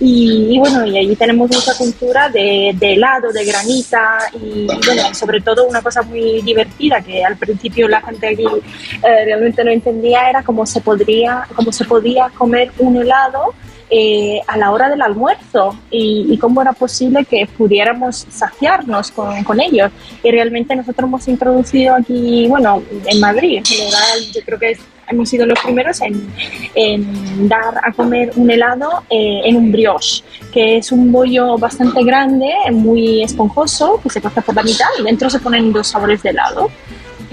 y, 0.00 0.58
bueno, 0.58 0.84
y 0.86 0.98
allí 0.98 1.14
tenemos 1.16 1.50
mucha 1.50 1.74
cultura 1.76 2.28
de, 2.28 2.74
de 2.74 2.92
helado, 2.94 3.32
de 3.32 3.44
granita 3.44 4.18
y 4.32 4.66
bueno, 4.66 5.14
sobre 5.14 5.40
todo 5.40 5.66
una 5.66 5.82
cosa 5.82 6.02
muy 6.02 6.42
divertida 6.42 7.00
que 7.00 7.24
al 7.24 7.36
principio 7.36 7.88
la 7.88 8.00
gente 8.00 8.28
aquí 8.28 8.44
eh, 8.44 9.24
realmente 9.24 9.62
no 9.64 9.70
entendía 9.70 10.30
era 10.30 10.42
cómo 10.42 10.66
se 10.66 10.80
podría, 10.80 11.46
cómo 11.54 11.70
se 11.70 11.84
podía 11.84 12.30
comer 12.30 12.72
un 12.78 12.96
helado 12.96 13.54
eh, 13.90 14.40
a 14.46 14.56
la 14.56 14.70
hora 14.70 14.88
del 14.88 15.02
almuerzo 15.02 15.76
y, 15.90 16.26
y 16.30 16.38
cómo 16.38 16.62
era 16.62 16.72
posible 16.72 17.24
que 17.24 17.46
pudiéramos 17.46 18.26
saciarnos 18.30 19.10
con, 19.10 19.44
con 19.44 19.60
ellos. 19.60 19.90
Y 20.22 20.30
realmente 20.30 20.74
nosotros 20.74 21.06
hemos 21.08 21.28
introducido 21.28 21.94
aquí, 21.96 22.46
bueno, 22.48 22.82
en 23.06 23.20
Madrid 23.20 23.58
en 23.58 23.64
general, 23.64 24.20
yo 24.32 24.40
creo 24.44 24.58
que 24.58 24.70
es- 24.72 24.80
hemos 25.06 25.28
sido 25.28 25.44
los 25.44 25.58
primeros 25.60 26.00
en, 26.00 26.32
en 26.74 27.46
dar 27.46 27.74
a 27.82 27.92
comer 27.92 28.32
un 28.36 28.50
helado 28.50 29.02
eh, 29.10 29.42
en 29.44 29.56
un 29.56 29.70
brioche, 29.70 30.24
que 30.50 30.78
es 30.78 30.90
un 30.92 31.12
bollo 31.12 31.58
bastante 31.58 32.02
grande, 32.02 32.50
muy 32.72 33.22
esponjoso, 33.22 34.00
que 34.02 34.08
se 34.08 34.22
corta 34.22 34.40
por 34.40 34.54
la 34.54 34.62
mitad 34.62 34.86
y 34.98 35.02
dentro 35.02 35.28
se 35.28 35.40
ponen 35.40 35.74
dos 35.74 35.88
sabores 35.88 36.22
de 36.22 36.30
helado. 36.30 36.70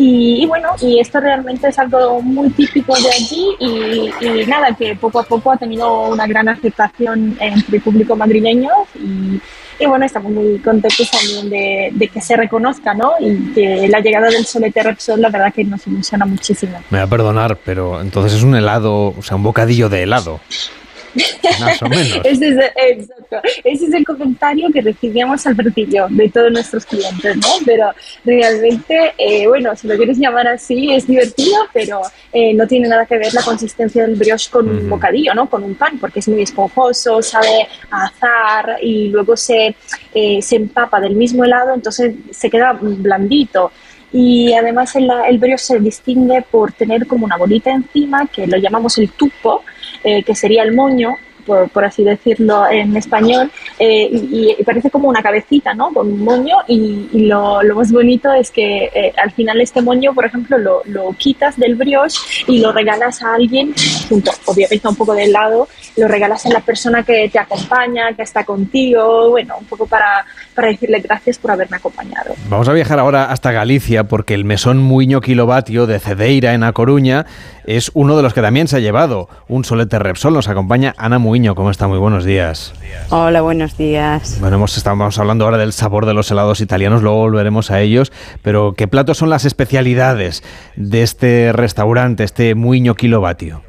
Y, 0.04 0.48
bueno, 0.48 0.70
y 0.82 1.00
esto 1.00 1.20
realmente 1.20 1.68
es 1.68 1.78
algo 1.78 2.24
muy 2.24 2.50
típico 2.50 2.96
de 2.96 3.08
allí 3.12 3.56
y, 3.60 4.48
nada, 4.48 4.76
que 4.76 4.96
poco 4.96 5.20
a 5.20 5.24
poco 5.24 5.52
ha 5.52 5.58
tenido 5.58 6.08
una 6.08 6.26
gran 6.26 6.50
aceptación 6.50 7.38
entre 7.40 7.78
el 7.78 7.84
público 7.84 8.16
madrileño 8.16 8.72
y, 8.96 9.86
bueno, 9.86 10.04
estamos 10.04 10.32
muy 10.32 10.58
contentos 10.58 11.08
también 11.12 11.52
de, 11.52 12.08
que 12.12 12.20
se 12.20 12.36
reconozca, 12.36 12.96
¿no? 12.96 13.12
Y 13.20 13.54
que 13.54 13.88
la 13.90 14.00
llegada 14.00 14.30
del 14.30 14.44
Solete 14.44 14.82
Repsol, 14.82 15.22
la 15.22 15.30
verdad 15.30 15.54
que 15.54 15.66
nos 15.66 15.86
emociona 15.86 16.26
muchísimo. 16.26 16.80
Me 16.90 16.98
va 16.98 17.04
a 17.04 17.08
perdonar, 17.08 17.60
pero 17.64 18.02
entonces 18.02 18.34
es 18.34 18.44
un 18.44 18.56
helado, 18.56 19.14
o 19.16 19.22
sea, 19.22 19.38
un 19.38 19.44
bocadillo 19.44 19.88
de 19.88 20.02
helado. 20.02 20.40
Más 21.60 21.82
o 21.82 21.90
menos. 21.90 22.20
Ese 22.24 22.50
es, 22.50 22.58
exacto. 22.76 23.38
Ese 23.64 23.86
es 23.86 23.94
el 23.94 24.06
comentario 24.06 24.70
que 24.72 24.82
recibíamos 24.82 25.46
al 25.46 25.56
principio 25.56 26.08
de 26.10 26.30
todos 26.30 26.52
nuestros 26.52 26.86
clientes, 26.86 27.38
¿no? 27.38 27.48
Pero 27.66 27.92
realmente, 28.26 29.14
eh, 29.18 29.48
bueno, 29.48 29.76
si 29.76 29.88
lo 29.88 29.96
quieres 29.98 30.18
llamar 30.18 30.48
así, 30.48 30.94
es 30.94 31.08
divertido, 31.08 31.58
pero 31.74 32.02
eh, 32.32 32.54
no 32.54 32.68
tiene 32.68 32.88
nada 32.88 33.06
que 33.06 33.18
ver 33.18 33.34
la 33.34 33.42
consistencia 33.42 34.06
del 34.06 34.16
brioche 34.16 34.50
con 34.50 34.70
un 34.70 34.90
bocadillo, 34.90 35.34
¿no? 35.34 35.50
Con 35.50 35.64
un 35.64 35.76
pan, 35.76 35.98
porque 36.00 36.20
es 36.20 36.28
muy 36.28 36.42
esponjoso, 36.42 37.22
sabe 37.22 37.68
a 37.90 38.06
azar 38.06 38.78
y 38.82 39.10
luego 39.10 39.36
se, 39.36 39.76
eh, 40.14 40.42
se 40.42 40.56
empapa 40.56 41.00
del 41.00 41.16
mismo 41.16 41.44
helado, 41.44 41.74
entonces 41.74 42.16
se 42.32 42.50
queda 42.50 42.74
blandito. 42.74 43.72
Y 44.14 44.54
además 44.54 44.96
el, 44.96 45.10
el 45.30 45.38
brioche 45.38 45.64
se 45.64 45.80
distingue 45.80 46.42
por 46.42 46.74
tener 46.74 47.08
como 47.08 47.26
una 47.26 47.38
bolita 47.38 47.72
encima, 47.72 48.28
que 48.28 48.46
lo 48.48 48.58
llamamos 48.58 48.98
el 48.98 49.10
tupo, 49.12 49.64
eh, 50.04 50.24
que 50.24 50.36
sería 50.36 50.64
el 50.64 50.74
moño, 50.74 51.18
por, 51.46 51.70
por 51.70 51.86
así 51.86 52.04
decirlo 52.04 52.70
en 52.70 52.96
español, 52.96 53.52
eh, 53.80 54.10
y, 54.12 54.56
y 54.58 54.64
parece 54.64 54.90
como 54.90 55.10
una 55.10 55.22
cabecita, 55.22 55.74
¿no? 55.74 55.92
Con 55.94 56.08
un 56.08 56.24
moño 56.24 56.58
y, 56.68 57.08
y 57.12 57.26
lo, 57.26 57.62
lo 57.64 57.76
más 57.76 57.92
bonito 57.92 58.32
es 58.34 58.52
que 58.52 58.86
eh, 58.86 59.14
al 59.22 59.32
final 59.32 59.60
este 59.62 59.82
moño, 59.82 60.14
por 60.14 60.26
ejemplo, 60.26 60.58
lo, 60.58 60.82
lo 60.86 61.12
quitas 61.18 61.58
del 61.58 61.76
brioche 61.76 62.18
y 62.48 62.60
lo 62.60 62.72
regalas 62.72 63.22
a 63.24 63.36
alguien, 63.36 63.74
junto, 64.10 64.32
obviamente 64.46 64.88
un 64.88 64.96
poco 64.96 65.14
de 65.14 65.28
lado, 65.28 65.68
lo 65.98 66.08
regalas 66.08 66.46
a 66.46 66.50
la 66.50 66.62
persona 66.62 67.04
que 67.04 67.30
te 67.30 67.40
acompaña, 67.40 68.14
que 68.14 68.24
está 68.24 68.44
contigo, 68.44 69.30
bueno, 69.32 69.56
un 69.60 69.66
poco 69.66 69.86
para, 69.86 70.26
para 70.56 70.70
decirle 70.70 71.00
gracias 71.00 71.38
por 71.38 71.52
haberme 71.52 71.78
acompañado. 71.78 72.34
Vamos 72.50 72.68
a 72.70 72.74
viajar 72.74 73.00
ahora 73.00 73.26
hasta 73.32 73.52
Galicia 73.52 74.06
porque 74.06 74.34
el 74.34 74.46
mesón 74.46 74.78
Muiño 74.78 75.22
Kilovatio 75.22 75.88
de 75.88 76.00
Cedeira 76.00 76.54
en 76.54 76.64
A 76.64 76.74
Coruña 76.74 77.26
es 77.66 77.92
uno 77.94 78.18
de 78.18 78.24
los 78.24 78.34
que 78.34 78.42
también 78.42 78.68
se 78.68 78.78
ha 78.78 78.80
llevado 78.80 79.30
un 79.48 79.64
solete 79.64 80.00
Repsol. 80.00 80.34
Nos 80.34 80.48
acompaña 80.48 80.94
Ana 80.98 81.20
Muiño. 81.32 81.56
¿Cómo 81.56 81.72
está? 81.72 81.88
Muy 81.88 81.98
buenos 81.98 82.26
días. 82.26 82.74
Hola, 83.10 83.40
buenos 83.40 83.78
días. 83.78 84.36
Bueno, 84.42 84.58
hemos, 84.58 84.76
estamos 84.76 85.18
hablando 85.18 85.46
ahora 85.46 85.58
del 85.58 85.72
sabor 85.72 86.06
de 86.06 86.14
los 86.14 86.30
helados 86.30 86.60
italianos, 86.60 87.04
luego 87.04 87.20
volveremos 87.20 87.72
a 87.72 87.80
ellos, 87.80 88.12
pero 88.42 88.74
¿qué 88.74 88.90
platos 88.90 89.20
son 89.20 89.30
las 89.30 89.46
especialidades 89.46 90.44
de 90.76 91.04
este 91.04 91.54
restaurante, 91.54 92.26
este 92.26 92.54
Muiño 92.54 92.96
Kilovatio? 92.96 93.62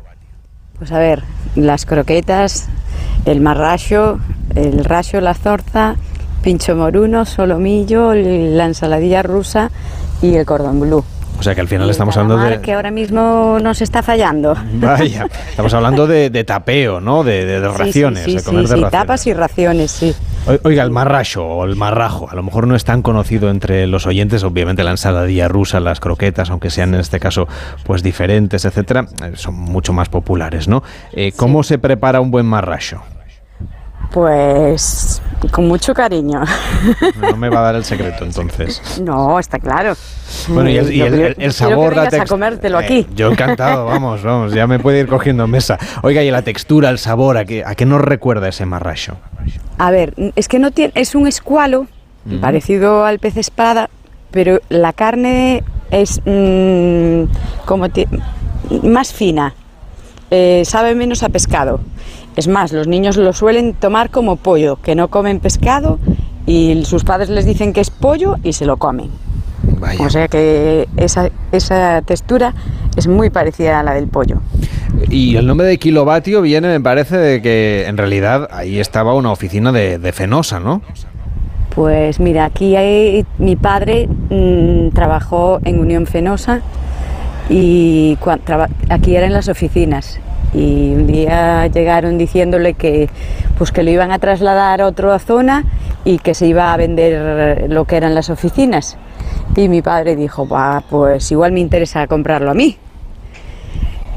Pues 0.77 0.91
a 0.91 0.99
ver, 0.99 1.23
las 1.55 1.87
croquetas, 1.87 2.69
el 3.27 3.41
marracho, 3.41 4.19
el 4.57 4.85
racho, 4.85 5.21
la 5.21 5.35
zorza, 5.35 5.95
pincho 6.43 6.75
moruno, 6.75 7.25
solomillo, 7.25 8.13
la 8.13 8.65
ensaladilla 8.65 9.23
rusa 9.23 9.71
y 10.21 10.35
el 10.35 10.45
cordón 10.47 10.81
blue. 10.81 11.05
O 11.43 11.45
sea 11.45 11.57
que 11.57 11.61
al 11.61 11.67
final 11.67 11.89
Y 11.89 11.91
estamos 11.91 12.17
hablando 12.17 12.39
de... 12.45 12.61
que 12.61 12.73
ahora 12.73 12.93
mismo 12.93 13.59
nos 13.61 13.83
está 13.83 14.01
fallando. 14.01 14.55
Vaya, 14.75 15.27
estamos 15.51 15.75
hablando 15.75 16.07
de, 16.07 16.31
de 16.31 16.45
tapeo, 16.45 17.01
¿no? 17.01 17.25
De, 17.25 17.45
de- 17.45 17.61
de 17.61 17.69
Sí, 17.73 17.79
raciones, 17.79 18.23
sí, 18.25 18.31
sí, 18.31 18.37
de 18.37 18.43
comer 18.45 18.63
de 18.63 18.69
raciones. 18.69 18.91
tapas 18.93 19.27
y 19.27 19.35
raciones, 19.35 19.91
sí. 19.91 20.15
Oiga, 20.63 20.85
el 20.85 20.93
marracho 20.93 21.45
o 21.45 21.65
el 21.65 21.75
marrajo, 21.75 22.31
a 22.31 22.37
lo 22.37 22.45
mejor 22.45 22.69
no 22.69 22.77
es 22.77 22.85
tan 22.85 23.03
conocido 23.03 23.51
entre 23.51 23.89
los 23.89 24.07
oyentes, 24.07 24.45
obviamente 24.45 24.85
la 24.85 24.93
ensaladilla 24.93 25.49
rusa, 25.49 25.81
las 25.81 25.99
croquetas, 25.99 26.49
aunque 26.51 26.71
sean 26.71 26.95
en 26.95 27.01
este 27.01 27.19
caso 27.19 27.49
pues 27.83 28.05
diferentes, 28.05 28.65
etcétera, 28.65 29.07
eh, 29.25 29.33
son 29.35 29.55
mucho 29.57 29.93
más 29.93 30.09
populares, 30.09 30.69
¿no? 30.69 30.85
Eh, 31.13 31.33
¿Cómo 31.35 31.65
se 31.65 31.79
prepara 31.79 32.21
un 32.21 32.31
buen 32.31 32.47
marracho? 32.47 33.03
Pues 34.13 35.21
con 35.51 35.67
mucho 35.67 35.93
cariño. 35.95 36.43
No 37.21 37.37
me 37.37 37.49
va 37.49 37.59
a 37.61 37.63
dar 37.63 37.75
el 37.75 37.85
secreto 37.85 38.25
entonces. 38.25 39.01
No, 39.03 39.39
está 39.39 39.59
claro. 39.59 39.95
Bueno, 40.49 40.71
y 40.71 40.77
el, 40.79 40.93
y 40.93 40.99
Yo 40.99 41.07
el- 41.07 41.13
creo- 41.13 41.27
el- 41.27 41.31
el 41.31 41.37
quiero 41.37 41.53
sabor, 41.53 41.95
que 41.95 42.17
la 42.17 42.23
a 42.23 42.27
comértelo 42.27 42.81
Eh, 42.81 42.85
aquí. 42.85 43.07
Yo 43.15 43.31
encantado, 43.31 43.85
vamos, 43.87 44.23
vamos, 44.23 44.53
ya 44.53 44.67
me 44.67 44.79
puede 44.79 45.01
ir 45.01 45.09
cogiendo 45.09 45.47
mesa. 45.47 45.79
Oiga, 46.03 46.23
y 46.23 46.31
la 46.31 46.43
textura, 46.43 46.91
el 46.91 46.99
sabor, 46.99 47.37
¿a 47.39 47.45
qué, 47.45 47.65
a 47.65 47.75
qué 47.75 47.87
nos 47.87 48.01
recuerda 48.01 48.49
ese 48.49 48.67
marracho? 48.67 49.17
A 49.79 49.91
ver, 49.91 50.15
es 50.37 50.49
que 50.49 50.59
no 50.59 50.71
tiene, 50.71 50.93
es 50.95 51.15
un 51.15 51.27
escualo 51.27 51.87
parecido 52.41 53.05
al 53.05 53.19
pez 53.19 53.37
espada, 53.37 53.91
pero 54.31 54.61
la 54.69 54.93
carne 54.93 55.65
es 55.91 56.21
mm, 56.25 57.25
como 57.67 57.89
más 58.85 59.13
fina, 59.13 59.55
eh, 60.31 60.63
sabe 60.65 60.95
menos 60.95 61.23
a 61.25 61.29
pescado. 61.31 61.81
Es 62.37 62.49
más, 62.49 62.73
los 62.73 62.87
niños 62.89 63.17
lo 63.17 63.33
suelen 63.33 63.75
tomar 63.75 64.11
como 64.11 64.37
pollo, 64.37 64.77
que 64.83 64.95
no 64.95 65.09
comen 65.09 65.41
pescado 65.41 65.99
y 66.47 66.83
sus 66.85 67.05
padres 67.05 67.29
les 67.29 67.45
dicen 67.45 67.73
que 67.73 67.81
es 67.81 67.91
pollo 67.91 68.37
y 68.43 68.55
se 68.55 68.65
lo 68.67 68.77
comen. 68.79 69.11
O 70.01 70.11
sea 70.11 70.29
que 70.29 70.89
esa, 70.97 71.31
esa 71.53 72.03
textura 72.03 72.55
es 72.97 73.07
muy 73.07 73.31
parecida 73.31 73.81
a 73.81 73.83
la 73.83 73.95
del 73.95 74.09
pollo. 74.09 74.41
Y 75.09 75.37
el 75.37 75.47
nombre 75.47 75.67
de 75.67 75.79
kilovatio 75.79 76.43
viene, 76.43 76.69
me 76.69 76.81
parece, 76.81 77.17
de 77.17 77.43
que 77.43 77.85
en 77.87 77.97
realidad 77.97 78.49
ahí 78.51 78.79
estaba 78.81 79.15
una 79.15 79.31
oficina 79.31 79.71
de, 79.73 79.99
de 79.99 80.13
Fenosa, 80.13 80.59
¿no? 80.61 80.83
Pues 81.75 82.21
mira, 82.21 82.45
aquí 82.45 82.77
hay, 82.77 83.25
mi 83.39 83.57
padre 83.57 84.07
mm, 84.09 84.91
trabajó 84.95 85.61
en 85.65 85.79
Unión 85.79 86.07
Fenosa 86.07 86.61
y 87.49 88.17
cua- 88.17 88.41
traba- 88.45 88.69
aquí 88.89 89.17
eran 89.17 89.33
las 89.33 89.49
oficinas 89.49 90.19
y 90.55 90.93
un 90.95 91.07
día 91.07 91.67
llegaron 91.69 92.19
diciéndole 92.19 92.75
que 92.75 93.09
pues 93.57 93.73
que 93.73 93.83
lo 93.83 93.91
iban 93.91 94.13
a 94.13 94.19
trasladar 94.19 94.81
a 94.83 94.87
otra 94.87 95.19
zona 95.19 95.65
y 96.05 96.19
que 96.19 96.35
se 96.35 96.47
iba 96.47 96.73
a 96.73 96.77
vender 96.77 97.71
lo 97.71 97.85
que 97.85 97.97
eran 97.97 98.15
las 98.15 98.29
oficinas 98.31 98.97
y 99.57 99.69
mi 99.69 99.83
padre 99.83 100.17
dijo 100.17 100.47
"Bah, 100.47 100.83
pues 100.91 101.31
igual 101.33 101.53
me 101.53 101.61
interesa 101.61 102.07
comprarlo 102.07 102.51
a 102.51 102.55
mí 102.55 102.77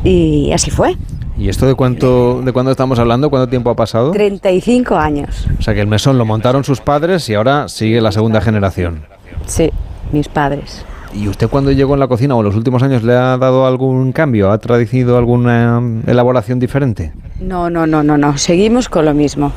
y 0.04 0.52
así 0.52 0.72
fue 0.72 0.96
¿Y 1.38 1.50
esto 1.50 1.68
de 1.68 1.76
cuánto, 1.76 2.42
de 2.42 2.54
cuándo 2.54 2.72
estamos 2.72 2.98
hablando? 2.98 3.30
¿Cuánto 3.30 3.50
tiempo 3.50 3.70
ha 3.70 3.76
pasado? 3.76 4.12
35 4.12 4.96
años 4.96 5.48
O 5.60 5.62
sea 5.62 5.74
que 5.74 5.82
el 5.82 5.88
mesón 5.88 6.18
lo 6.18 6.26
montaron 6.26 6.64
sus 6.64 6.80
padres 6.80 7.28
y 7.30 7.34
ahora 7.34 7.68
sigue 7.68 8.00
la 8.02 8.12
segunda 8.12 8.40
generación. 8.42 9.06
sí 9.46 9.70
mis 10.12 10.30
padres 10.30 10.86
¿Y 11.16 11.30
usted 11.30 11.48
cuando 11.48 11.72
llegó 11.72 11.94
en 11.94 12.02
la 12.02 12.10
cocina 12.10 12.36
o 12.36 12.40
en 12.40 12.46
los 12.46 12.56
últimos 12.56 12.84
años 12.84 13.04
le 13.04 13.14
ha 13.14 13.38
dado 13.38 13.66
algún 13.66 14.12
cambio? 14.12 14.52
¿Ha 14.52 14.58
traducido 14.58 15.18
alguna 15.18 15.82
elaboración 16.06 16.60
diferente? 16.60 17.14
No, 17.40 17.70
no, 17.70 17.88
no, 17.88 18.04
no, 18.04 18.18
no. 18.18 18.38
Seguimos 18.38 18.90
con 18.90 19.06
lo 19.06 19.14
mismo. 19.14 19.54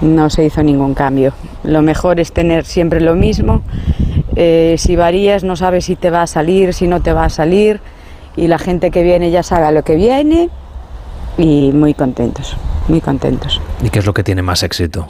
No 0.00 0.28
se 0.30 0.44
hizo 0.44 0.64
ningún 0.64 0.94
cambio. 0.94 1.32
Lo 1.62 1.80
mejor 1.80 2.18
es 2.18 2.32
tener 2.32 2.64
siempre 2.64 3.00
lo 3.00 3.14
mismo. 3.14 3.62
Eh, 4.34 4.74
si 4.78 4.96
varías, 4.96 5.44
no 5.44 5.54
sabes 5.54 5.84
si 5.84 5.94
te 5.94 6.10
va 6.10 6.22
a 6.22 6.26
salir, 6.26 6.74
si 6.74 6.88
no 6.88 7.00
te 7.00 7.12
va 7.12 7.26
a 7.26 7.30
salir. 7.30 7.80
Y 8.36 8.48
la 8.48 8.58
gente 8.58 8.90
que 8.90 9.04
viene 9.04 9.30
ya 9.30 9.44
sabe 9.44 9.72
lo 9.72 9.84
que 9.84 9.94
viene. 9.94 10.50
Y 11.38 11.70
muy 11.72 11.94
contentos, 11.94 12.56
muy 12.88 13.00
contentos. 13.00 13.60
¿Y 13.80 13.90
qué 13.90 14.00
es 14.00 14.06
lo 14.06 14.12
que 14.12 14.24
tiene 14.24 14.42
más 14.42 14.64
éxito? 14.64 15.06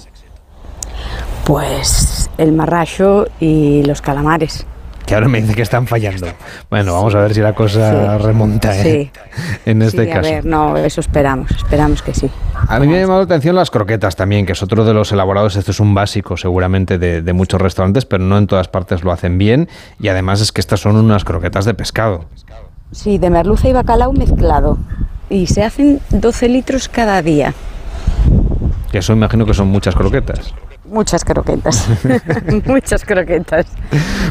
Pues 1.44 2.30
el 2.36 2.52
marracho 2.52 3.28
y 3.40 3.82
los 3.84 4.02
calamares. 4.02 4.66
Que 5.06 5.14
ahora 5.14 5.28
me 5.28 5.40
dice 5.40 5.54
que 5.54 5.62
están 5.62 5.86
fallando. 5.86 6.26
Bueno, 6.68 6.92
vamos 6.94 7.14
a 7.14 7.20
ver 7.20 7.32
si 7.32 7.40
la 7.40 7.54
cosa 7.54 8.18
Sí. 8.18 8.24
remonta 8.24 8.76
¿eh? 8.76 9.12
en 9.64 9.82
este 9.82 10.04
Sí, 10.04 10.10
caso. 10.10 10.28
A 10.28 10.32
ver, 10.32 10.44
no, 10.44 10.76
eso 10.76 11.00
esperamos, 11.00 11.50
esperamos 11.52 12.02
que 12.02 12.12
sí. 12.12 12.28
A 12.68 12.80
mí 12.80 12.88
me 12.88 12.96
ha 12.98 13.00
llamado 13.02 13.20
la 13.20 13.24
atención 13.26 13.54
las 13.54 13.70
croquetas 13.70 14.16
también, 14.16 14.46
que 14.46 14.52
es 14.52 14.62
otro 14.64 14.84
de 14.84 14.92
los 14.92 15.12
elaborados. 15.12 15.54
Esto 15.54 15.70
es 15.70 15.78
un 15.78 15.94
básico 15.94 16.36
seguramente 16.36 16.98
de, 16.98 17.22
de 17.22 17.32
muchos 17.32 17.60
restaurantes, 17.60 18.04
pero 18.04 18.24
no 18.24 18.36
en 18.36 18.48
todas 18.48 18.66
partes 18.66 19.04
lo 19.04 19.12
hacen 19.12 19.38
bien. 19.38 19.68
Y 20.00 20.08
además 20.08 20.40
es 20.40 20.50
que 20.50 20.60
estas 20.60 20.80
son 20.80 20.96
unas 20.96 21.24
croquetas 21.24 21.64
de 21.64 21.74
pescado. 21.74 22.24
Sí, 22.90 23.18
de 23.18 23.30
merluza 23.30 23.68
y 23.68 23.72
bacalao 23.72 24.12
mezclado. 24.12 24.76
Y 25.30 25.46
se 25.46 25.62
hacen 25.62 26.00
12 26.10 26.48
litros 26.48 26.88
cada 26.88 27.22
día. 27.22 27.54
Que 28.90 28.98
eso 28.98 29.12
imagino 29.12 29.46
que 29.46 29.54
son 29.54 29.68
muchas 29.68 29.94
croquetas. 29.94 30.52
Muchas 30.88 31.24
croquetas. 31.24 31.88
Muchas 32.66 33.04
croquetas. 33.04 33.66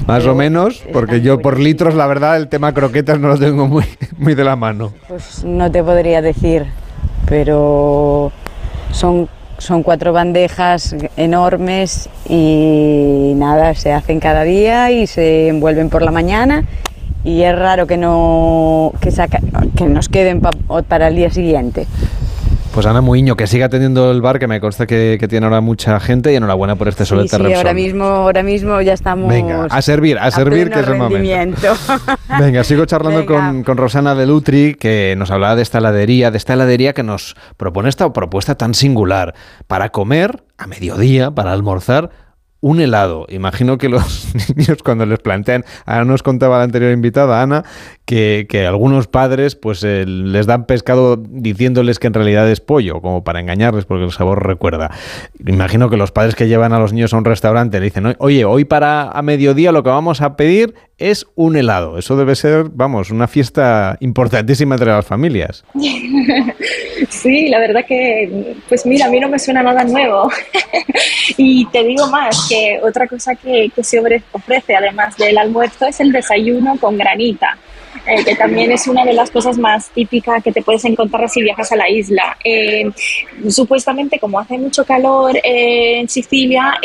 Más 0.08 0.26
o 0.26 0.36
menos, 0.36 0.84
porque 0.94 1.22
yo 1.22 1.40
por 1.42 1.60
litros, 1.60 1.96
la 1.96 2.08
verdad, 2.08 2.38
el 2.38 2.48
tema 2.48 2.74
croquetas 2.74 3.20
no 3.20 3.28
lo 3.28 3.38
tengo 3.38 3.68
muy, 3.68 3.86
muy 4.18 4.36
de 4.36 4.44
la 4.44 4.56
mano. 4.56 4.94
Pues 5.08 5.44
no 5.44 5.70
te 5.72 5.84
podría 5.84 6.22
decir, 6.22 6.66
pero 7.28 8.32
son, 8.92 9.28
son 9.58 9.84
cuatro 9.84 10.14
bandejas 10.14 10.96
enormes 11.18 12.10
y 12.30 13.34
nada, 13.36 13.74
se 13.76 13.92
hacen 13.94 14.20
cada 14.20 14.44
día 14.44 14.92
y 14.92 15.08
se 15.08 15.48
envuelven 15.50 15.90
por 15.90 16.02
la 16.02 16.12
mañana 16.12 16.64
y 17.24 17.42
es 17.42 17.58
raro 17.58 17.88
que 17.88 17.98
no 17.98 18.92
que, 19.02 19.10
saca- 19.12 19.42
que 19.76 19.86
nos 19.86 20.10
queden 20.10 20.42
pa- 20.42 20.52
para 20.88 21.08
el 21.08 21.16
día 21.16 21.32
siguiente. 21.32 21.88
Pues 22.76 22.86
Ana 22.88 23.00
Muiño, 23.00 23.38
que 23.38 23.48
siga 23.48 23.70
teniendo 23.70 24.12
el 24.12 24.22
bar, 24.22 24.38
que 24.38 24.48
me 24.48 24.60
consta 24.60 24.86
que, 24.86 25.16
que 25.18 25.30
tiene 25.30 25.46
ahora 25.46 25.62
mucha 25.62 25.98
gente 26.02 26.34
y 26.34 26.36
enhorabuena 26.36 26.76
por 26.76 26.90
este 26.90 27.06
Sí, 27.06 27.10
solete 27.10 27.38
sí, 27.38 27.54
ahora 27.54 27.74
mismo, 27.74 28.04
ahora 28.04 28.44
mismo 28.44 28.82
ya 28.82 28.92
estamos 28.92 29.30
Venga, 29.30 29.68
a 29.70 29.82
servir, 29.82 30.20
a 30.20 30.30
servir, 30.30 30.70
que 30.70 30.82
es 30.82 30.88
el 30.90 30.96
momento. 30.98 31.74
Venga, 32.38 32.66
sigo 32.66 32.86
charlando 32.86 33.20
Venga. 33.20 33.34
con, 33.34 33.64
con 33.64 33.78
Rosana 33.78 34.14
de 34.14 34.26
Lutri, 34.26 34.76
que 34.76 35.16
nos 35.18 35.32
hablaba 35.32 35.56
de 35.56 35.62
esta 35.62 35.78
heladería, 35.78 36.32
de 36.32 36.38
esta 36.38 36.52
heladería 36.52 36.92
que 36.92 37.04
nos 37.04 37.38
propone 37.56 37.88
esta 37.88 38.12
propuesta 38.12 38.56
tan 38.56 38.74
singular 38.74 39.36
para 39.68 39.88
comer 39.94 40.44
a 40.58 40.68
mediodía, 40.68 41.32
para 41.32 41.54
almorzar, 41.54 42.10
un 42.66 42.80
helado. 42.80 43.28
Imagino 43.30 43.78
que 43.78 43.90
los 43.90 44.34
niños 44.56 44.82
cuando 44.84 45.06
les 45.06 45.20
plantean, 45.20 45.64
ahora 45.86 46.04
nos 46.04 46.24
contaba 46.24 46.58
la 46.58 46.64
anterior 46.64 46.92
invitada, 46.92 47.44
Ana, 47.44 47.64
que, 48.06 48.48
que 48.50 48.66
algunos 48.66 49.06
padres 49.06 49.56
pues 49.56 49.84
eh, 49.84 50.04
les 50.08 50.48
dan 50.48 50.66
pescado 50.66 51.16
diciéndoles 51.16 52.00
que 52.00 52.08
en 52.08 52.16
realidad 52.16 52.50
es 52.50 52.62
pollo, 52.62 53.02
como 53.02 53.24
para 53.24 53.40
engañarles 53.40 53.86
porque 53.86 54.06
el 54.06 54.12
sabor 54.12 54.48
recuerda. 54.48 54.90
Imagino 55.46 55.92
que 55.92 55.98
los 55.98 56.12
padres 56.12 56.34
que 56.34 56.48
llevan 56.48 56.74
a 56.74 56.80
los 56.80 56.92
niños 56.92 57.14
a 57.14 57.18
un 57.18 57.26
restaurante 57.26 57.80
le 57.80 57.86
dicen, 57.86 58.16
oye, 58.18 58.46
hoy 58.46 58.66
para 58.66 59.12
a 59.12 59.22
mediodía 59.22 59.72
lo 59.72 59.84
que 59.84 59.92
vamos 59.92 60.22
a 60.22 60.36
pedir 60.36 60.74
es 60.98 61.26
un 61.36 61.56
helado. 61.58 61.98
Eso 61.98 62.16
debe 62.16 62.36
ser, 62.36 62.66
vamos, 62.72 63.12
una 63.12 63.28
fiesta 63.28 63.98
importantísima 64.00 64.76
entre 64.76 64.92
las 64.92 65.06
familias. 65.06 65.64
Sí, 67.10 67.50
la 67.50 67.60
verdad 67.60 67.86
que, 67.88 68.56
pues 68.70 68.86
mira, 68.86 69.06
a 69.06 69.10
mí 69.10 69.20
no 69.20 69.30
me 69.30 69.38
suena 69.38 69.62
nada 69.62 69.84
nuevo. 69.84 70.30
y 71.38 71.66
te 71.68 71.84
digo 71.84 72.08
más, 72.08 72.48
que 72.50 72.80
otra 72.82 73.08
cosa 73.08 73.36
que, 73.36 73.70
que 73.76 73.84
se 73.84 74.02
ofre- 74.02 74.24
ofrece 74.32 74.76
además 74.76 75.16
del 75.18 75.38
almuerzo 75.38 75.86
es 75.88 76.00
el 76.00 76.12
desayuno 76.12 76.78
con 76.80 76.98
granita. 76.98 77.58
Eh, 78.08 78.24
que 78.24 78.36
también 78.36 78.72
es 78.72 78.88
una 78.88 79.04
de 79.04 79.14
las 79.14 79.32
cosas 79.32 79.58
más 79.58 79.90
típicas 79.90 80.44
que 80.44 80.52
te 80.52 80.62
puedes 80.62 80.86
encontrar 80.86 81.28
si 81.28 81.42
viajas 81.42 81.72
a 81.72 81.76
la 81.76 81.90
isla. 81.90 82.38
Eh, 82.44 82.92
supuestamente, 83.50 84.20
como 84.20 84.40
hace 84.40 84.58
mucho 84.60 84.86
calor 84.86 85.36
eh, 85.38 86.00
en 86.02 86.10
Sicilia, 86.10 86.76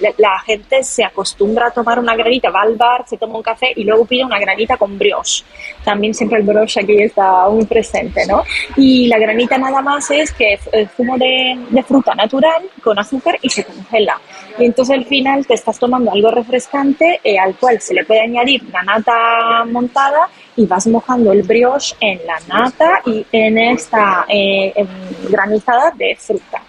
la, 0.00 0.14
la, 0.18 0.38
gente 0.40 0.82
se 0.82 1.04
acostumbra 1.04 1.68
a 1.68 1.70
tomar 1.70 2.00
una 2.00 2.16
granita, 2.16 2.50
va 2.50 2.62
al 2.62 2.74
bar, 2.74 3.04
se 3.06 3.16
toma 3.16 3.36
un 3.36 3.42
café 3.42 3.72
y 3.76 3.84
luego 3.84 4.04
pide 4.04 4.24
una 4.24 4.40
granita 4.40 4.76
con 4.76 4.98
brioche. 4.98 5.44
También 5.84 6.12
siempre 6.12 6.38
el 6.38 6.44
brioche 6.44 6.80
aquí 6.80 7.00
está 7.00 7.48
muy 7.48 7.64
presente, 7.64 8.26
¿no? 8.26 8.42
Y 8.76 9.06
la 9.06 9.18
granita 9.18 9.56
nada 9.58 9.80
más 9.80 10.10
es 10.10 10.32
que 10.32 10.54
es 10.54 10.60
zumo 10.96 11.16
de, 11.18 11.56
de 11.70 11.82
fruta 11.84 12.14
natural 12.14 12.62
con 12.82 12.98
azúcar 12.98 13.38
y 13.42 13.48
se 13.48 13.64
congela. 13.64 14.20
Y 14.58 14.64
entonces 14.64 14.96
al 14.96 15.04
final 15.04 15.46
te 15.46 15.54
estás 15.54 15.78
tomando 15.78 16.10
algo 16.10 16.30
refrescante 16.30 17.20
al 17.40 17.54
cual 17.56 17.80
se 17.80 17.94
le 17.94 18.04
puede 18.04 18.22
añadir 18.22 18.62
la 18.72 18.82
nata 18.82 19.64
montada 19.70 20.28
y 20.56 20.66
vas 20.66 20.86
mojando 20.86 21.32
el 21.32 21.42
brioche 21.42 21.96
en 22.00 22.20
la 22.26 22.38
nata 22.46 23.00
y 23.06 23.26
en 23.32 23.58
esta 23.58 24.26
eh, 24.28 24.86
granizada 25.28 25.90
de 25.92 26.16
fruta. 26.18 26.62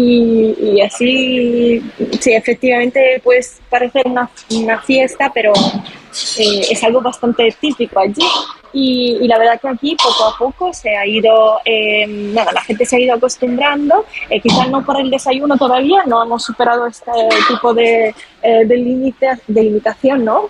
Y, 0.00 0.80
así, 0.80 1.82
sí, 2.20 2.32
efectivamente 2.32 3.20
pues 3.24 3.60
parecer 3.68 4.02
una, 4.06 4.30
una 4.50 4.80
fiesta, 4.80 5.28
pero 5.34 5.52
eh, 6.38 6.66
es 6.70 6.84
algo 6.84 7.00
bastante 7.00 7.52
típico 7.60 7.98
allí. 7.98 8.22
Y, 8.72 9.26
la 9.26 9.38
verdad 9.38 9.60
que 9.60 9.68
aquí 9.68 9.96
poco 9.96 10.24
a 10.24 10.38
poco 10.38 10.72
se 10.72 10.96
ha 10.96 11.06
ido, 11.06 11.58
eh, 11.64 12.06
nada, 12.06 12.52
la 12.52 12.60
gente 12.60 12.84
se 12.84 12.96
ha 12.96 13.00
ido 13.00 13.14
acostumbrando, 13.14 14.04
eh, 14.28 14.40
quizás 14.40 14.70
no 14.70 14.84
por 14.84 15.00
el 15.00 15.10
desayuno 15.10 15.56
todavía, 15.56 16.04
no 16.06 16.22
hemos 16.22 16.44
superado 16.44 16.86
este 16.86 17.10
tipo 17.48 17.74
de, 17.74 18.14
eh, 18.42 18.64
de, 18.66 19.36
de 19.46 19.62
limitación, 19.62 20.24
¿no? 20.24 20.48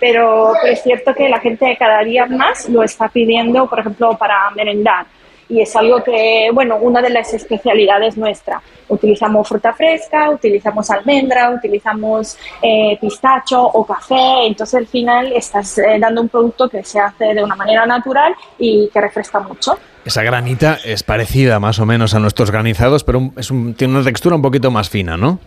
pero, 0.00 0.52
pero 0.52 0.54
es 0.66 0.82
cierto 0.82 1.14
que 1.14 1.28
la 1.28 1.40
gente 1.40 1.76
cada 1.78 2.02
día 2.02 2.26
más 2.26 2.68
lo 2.68 2.82
está 2.82 3.08
pidiendo, 3.08 3.66
por 3.68 3.80
ejemplo, 3.80 4.18
para 4.18 4.50
merendar 4.50 5.06
y 5.52 5.60
es 5.60 5.76
algo 5.76 6.02
que, 6.02 6.48
bueno, 6.54 6.78
una 6.80 7.02
de 7.02 7.10
las 7.10 7.34
especialidades 7.34 8.16
nuestra. 8.16 8.62
Utilizamos 8.88 9.46
fruta 9.46 9.74
fresca, 9.74 10.30
utilizamos 10.30 10.88
almendra, 10.90 11.50
utilizamos 11.50 12.38
eh, 12.62 12.96
pistacho 12.98 13.62
o 13.62 13.84
café, 13.84 14.46
entonces 14.46 14.76
al 14.76 14.86
final 14.86 15.30
estás 15.34 15.76
eh, 15.76 15.98
dando 16.00 16.22
un 16.22 16.30
producto 16.30 16.70
que 16.70 16.82
se 16.82 16.98
hace 16.98 17.34
de 17.34 17.44
una 17.44 17.54
manera 17.54 17.84
natural 17.84 18.34
y 18.58 18.88
que 18.90 18.98
refresca 18.98 19.40
mucho. 19.40 19.76
Esa 20.06 20.22
granita 20.22 20.78
es 20.86 21.02
parecida 21.02 21.60
más 21.60 21.78
o 21.78 21.84
menos 21.84 22.14
a 22.14 22.18
nuestros 22.18 22.50
granizados, 22.50 23.04
pero 23.04 23.30
es 23.36 23.50
un, 23.50 23.74
tiene 23.74 23.92
una 23.96 24.04
textura 24.04 24.34
un 24.34 24.42
poquito 24.42 24.70
más 24.70 24.88
fina, 24.88 25.18
¿no? 25.18 25.38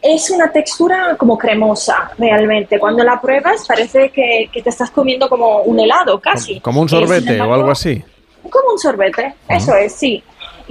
Es 0.00 0.30
una 0.30 0.50
textura 0.50 1.16
como 1.18 1.36
cremosa, 1.36 2.12
realmente. 2.16 2.78
Cuando 2.78 3.04
la 3.04 3.20
pruebas 3.20 3.66
parece 3.68 4.08
que, 4.08 4.48
que 4.50 4.62
te 4.62 4.70
estás 4.70 4.90
comiendo 4.90 5.28
como 5.28 5.60
un 5.64 5.78
helado 5.78 6.18
casi. 6.18 6.60
Como 6.60 6.80
un 6.80 6.88
sorbete 6.88 7.38
o 7.38 7.52
algo 7.52 7.70
así. 7.70 8.02
Como 8.48 8.72
un 8.72 8.78
sorbete, 8.78 9.34
eso 9.48 9.74
es, 9.74 9.92
sí. 9.94 10.22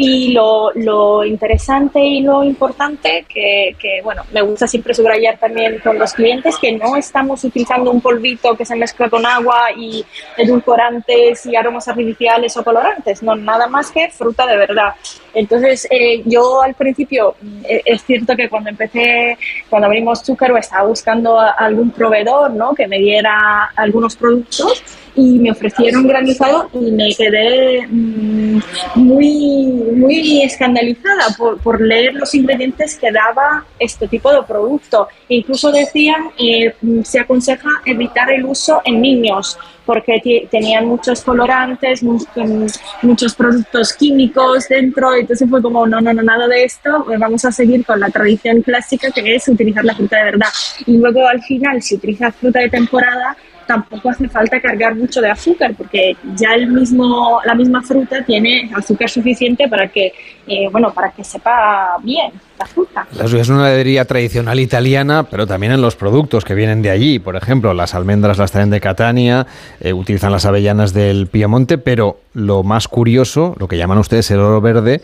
Y 0.01 0.31
lo, 0.31 0.71
lo, 0.75 1.25
interesante 1.25 1.99
y 1.99 2.21
lo 2.21 2.41
importante, 2.41 3.25
que, 3.27 3.75
que, 3.77 4.01
bueno, 4.01 4.23
me 4.31 4.41
gusta 4.41 4.65
siempre 4.65 4.93
subrayar 4.93 5.37
también 5.37 5.79
con 5.79 5.99
los 5.99 6.13
clientes, 6.13 6.57
que 6.57 6.71
no 6.71 6.95
estamos 6.95 7.43
utilizando 7.43 7.91
un 7.91 7.99
polvito 7.99 8.55
que 8.55 8.63
se 8.63 8.77
mezcla 8.77 9.09
con 9.09 9.25
agua 9.25 9.71
y 9.75 10.05
edulcorantes 10.37 11.45
y 11.45 11.55
aromas 11.57 11.89
artificiales 11.89 12.55
o 12.55 12.63
colorantes, 12.63 13.21
no, 13.21 13.35
nada 13.35 13.67
más 13.67 13.91
que 13.91 14.09
fruta 14.09 14.47
de 14.47 14.55
verdad. 14.55 14.93
Entonces, 15.33 15.85
eh, 15.91 16.23
yo 16.25 16.61
al 16.61 16.75
principio, 16.75 17.35
eh, 17.65 17.81
es 17.83 18.01
cierto 18.03 18.37
que 18.37 18.47
cuando 18.47 18.69
empecé, 18.69 19.37
cuando 19.69 19.87
abrimos 19.87 20.23
Zúcaro, 20.23 20.55
estaba 20.55 20.87
buscando 20.87 21.37
a 21.37 21.49
algún 21.49 21.91
proveedor, 21.91 22.51
¿no? 22.51 22.73
Que 22.73 22.87
me 22.87 22.99
diera 22.99 23.65
algunos 23.75 24.15
productos 24.15 24.81
y 25.15 25.39
me 25.39 25.51
ofrecieron 25.51 26.07
granizado 26.07 26.69
y 26.73 26.91
me 26.91 27.13
quedé 27.15 27.87
mm, 27.87 28.59
muy, 28.95 29.65
muy 29.95 30.41
escandalizada 30.43 31.35
por, 31.37 31.59
por, 31.59 31.81
leer 31.81 32.13
los 32.13 32.33
ingredientes 32.35 32.97
que 32.97 33.11
daba 33.11 33.65
este 33.79 34.07
tipo 34.07 34.31
de 34.31 34.43
producto. 34.43 35.07
Incluso 35.29 35.71
decían, 35.71 36.29
eh, 36.37 36.73
se 37.03 37.19
aconseja 37.19 37.81
evitar 37.85 38.31
el 38.31 38.45
uso 38.45 38.81
en 38.85 39.01
niños 39.01 39.57
porque 39.89 40.47
tenían 40.51 40.85
muchos 40.85 41.21
colorantes, 41.21 42.03
muchos 42.03 43.33
productos 43.33 43.93
químicos 43.93 44.67
dentro, 44.67 45.15
entonces 45.15 45.49
fue 45.49 45.63
como, 45.63 45.87
no, 45.87 45.99
no, 45.99 46.13
no, 46.13 46.21
nada 46.21 46.47
de 46.47 46.63
esto, 46.63 47.07
vamos 47.17 47.43
a 47.43 47.51
seguir 47.51 47.83
con 47.83 47.99
la 47.99 48.11
tradición 48.11 48.61
clásica 48.61 49.09
que 49.09 49.33
es 49.33 49.47
utilizar 49.47 49.83
la 49.83 49.95
fruta 49.95 50.17
de 50.17 50.23
verdad. 50.25 50.49
Y 50.85 50.95
luego 50.95 51.27
al 51.27 51.41
final, 51.41 51.81
si 51.81 51.95
utilizas 51.95 52.35
fruta 52.35 52.59
de 52.59 52.69
temporada, 52.69 53.35
tampoco 53.69 54.09
hace 54.09 54.27
falta 54.27 54.59
cargar 54.59 54.95
mucho 54.95 55.21
de 55.21 55.29
azúcar 55.29 55.75
porque 55.77 56.17
ya 56.35 56.55
el 56.55 56.71
mismo, 56.71 57.39
la 57.45 57.53
misma 57.53 57.83
fruta 57.83 58.23
tiene 58.25 58.67
azúcar 58.75 59.07
suficiente 59.07 59.67
para 59.67 59.87
que, 59.87 60.11
eh, 60.47 60.67
bueno, 60.71 60.91
para 60.91 61.11
que 61.11 61.23
sepa 61.23 61.97
bien 62.01 62.31
la 62.57 62.65
fruta. 62.65 63.05
Es 63.23 63.47
una 63.49 63.67
heladería 63.67 64.05
tradicional 64.05 64.59
italiana, 64.59 65.21
pero 65.29 65.45
también 65.45 65.73
en 65.73 65.83
los 65.83 65.95
productos 65.95 66.45
que 66.45 66.55
vienen 66.55 66.81
de 66.81 66.89
allí. 66.89 67.19
Por 67.19 67.35
ejemplo, 67.35 67.75
las 67.75 67.93
almendras 67.93 68.39
las 68.39 68.51
traen 68.51 68.71
de 68.71 68.81
Catania, 68.81 69.45
eh, 69.79 69.93
utilizan 69.93 70.31
las 70.31 70.47
avellanas 70.47 70.91
del 70.91 71.27
Piemonte, 71.27 71.77
pero 71.77 72.21
lo 72.33 72.63
más 72.63 72.87
curioso, 72.87 73.55
lo 73.59 73.67
que 73.67 73.77
llaman 73.77 73.99
ustedes 73.99 74.31
el 74.31 74.39
oro 74.39 74.61
verde, 74.61 75.01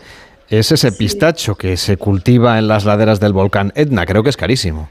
es 0.48 0.72
ese 0.72 0.90
pistacho 0.90 1.54
que 1.54 1.76
se 1.76 1.98
cultiva 1.98 2.58
en 2.58 2.66
las 2.66 2.84
laderas 2.84 3.20
del 3.20 3.32
volcán 3.32 3.70
Etna. 3.76 4.06
Creo 4.06 4.24
que 4.24 4.30
es 4.30 4.36
carísimo. 4.36 4.88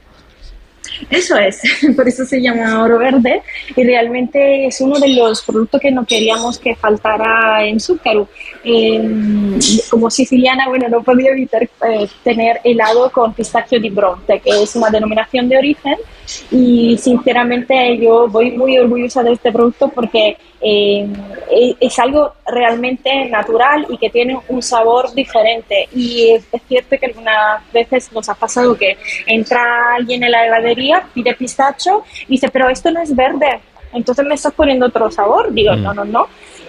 Eso 1.10 1.36
es, 1.36 1.60
por 1.96 2.08
eso 2.08 2.24
se 2.24 2.40
llama 2.40 2.82
oro 2.82 2.98
verde 2.98 3.42
y 3.74 3.84
realmente 3.84 4.66
es 4.66 4.80
uno 4.80 4.98
de 4.98 5.08
los 5.08 5.42
productos 5.42 5.80
que 5.80 5.90
no 5.90 6.04
queríamos 6.04 6.58
que 6.58 6.74
faltara 6.74 7.64
en 7.64 7.80
Zúcaro. 7.80 8.28
Como 9.90 10.10
siciliana, 10.10 10.68
bueno, 10.68 10.88
no 10.88 11.02
podía 11.02 11.30
evitar 11.30 11.62
eh, 11.62 12.08
tener 12.24 12.60
helado 12.64 13.10
con 13.10 13.32
pistachio 13.32 13.80
di 13.80 13.90
Bronte, 13.90 14.40
que 14.40 14.62
es 14.62 14.74
una 14.74 14.90
denominación 14.90 15.48
de 15.48 15.56
origen 15.56 15.96
y 16.50 16.98
sinceramente 16.98 17.96
yo 17.98 18.26
voy 18.28 18.50
muy 18.52 18.76
orgullosa 18.78 19.22
de 19.22 19.32
este 19.32 19.52
producto 19.52 19.88
porque 19.88 20.36
eh, 20.60 21.06
es 21.78 21.98
algo 21.98 22.32
realmente 22.46 23.26
natural 23.26 23.86
y 23.88 23.98
que 23.98 24.10
tiene 24.10 24.38
un 24.48 24.62
sabor 24.62 25.12
diferente. 25.14 25.88
Y 25.94 26.30
es, 26.30 26.44
cierto 26.66 26.96
que 26.98 27.06
algunas 27.06 27.72
veces 27.72 28.10
nos 28.12 28.28
ha 28.28 28.34
pasado 28.34 28.76
que 28.76 28.96
entra 29.26 29.94
alguien 29.94 30.24
en 30.24 30.32
la 30.32 30.46
heladería, 30.46 31.06
pide 31.14 31.34
pistacho 31.34 32.02
y 32.26 32.32
dice, 32.32 32.48
pero 32.48 32.68
esto 32.68 32.90
no 32.90 33.00
es 33.00 33.14
verde, 33.14 33.60
entonces 33.92 34.26
me 34.26 34.34
estás 34.34 34.52
poniendo 34.52 34.86
otro 34.86 35.10
sabor. 35.10 35.52
Digo, 35.52 35.74
mm. 35.74 35.82
no, 35.82 35.94
no, 35.94 36.04
no, 36.04 36.26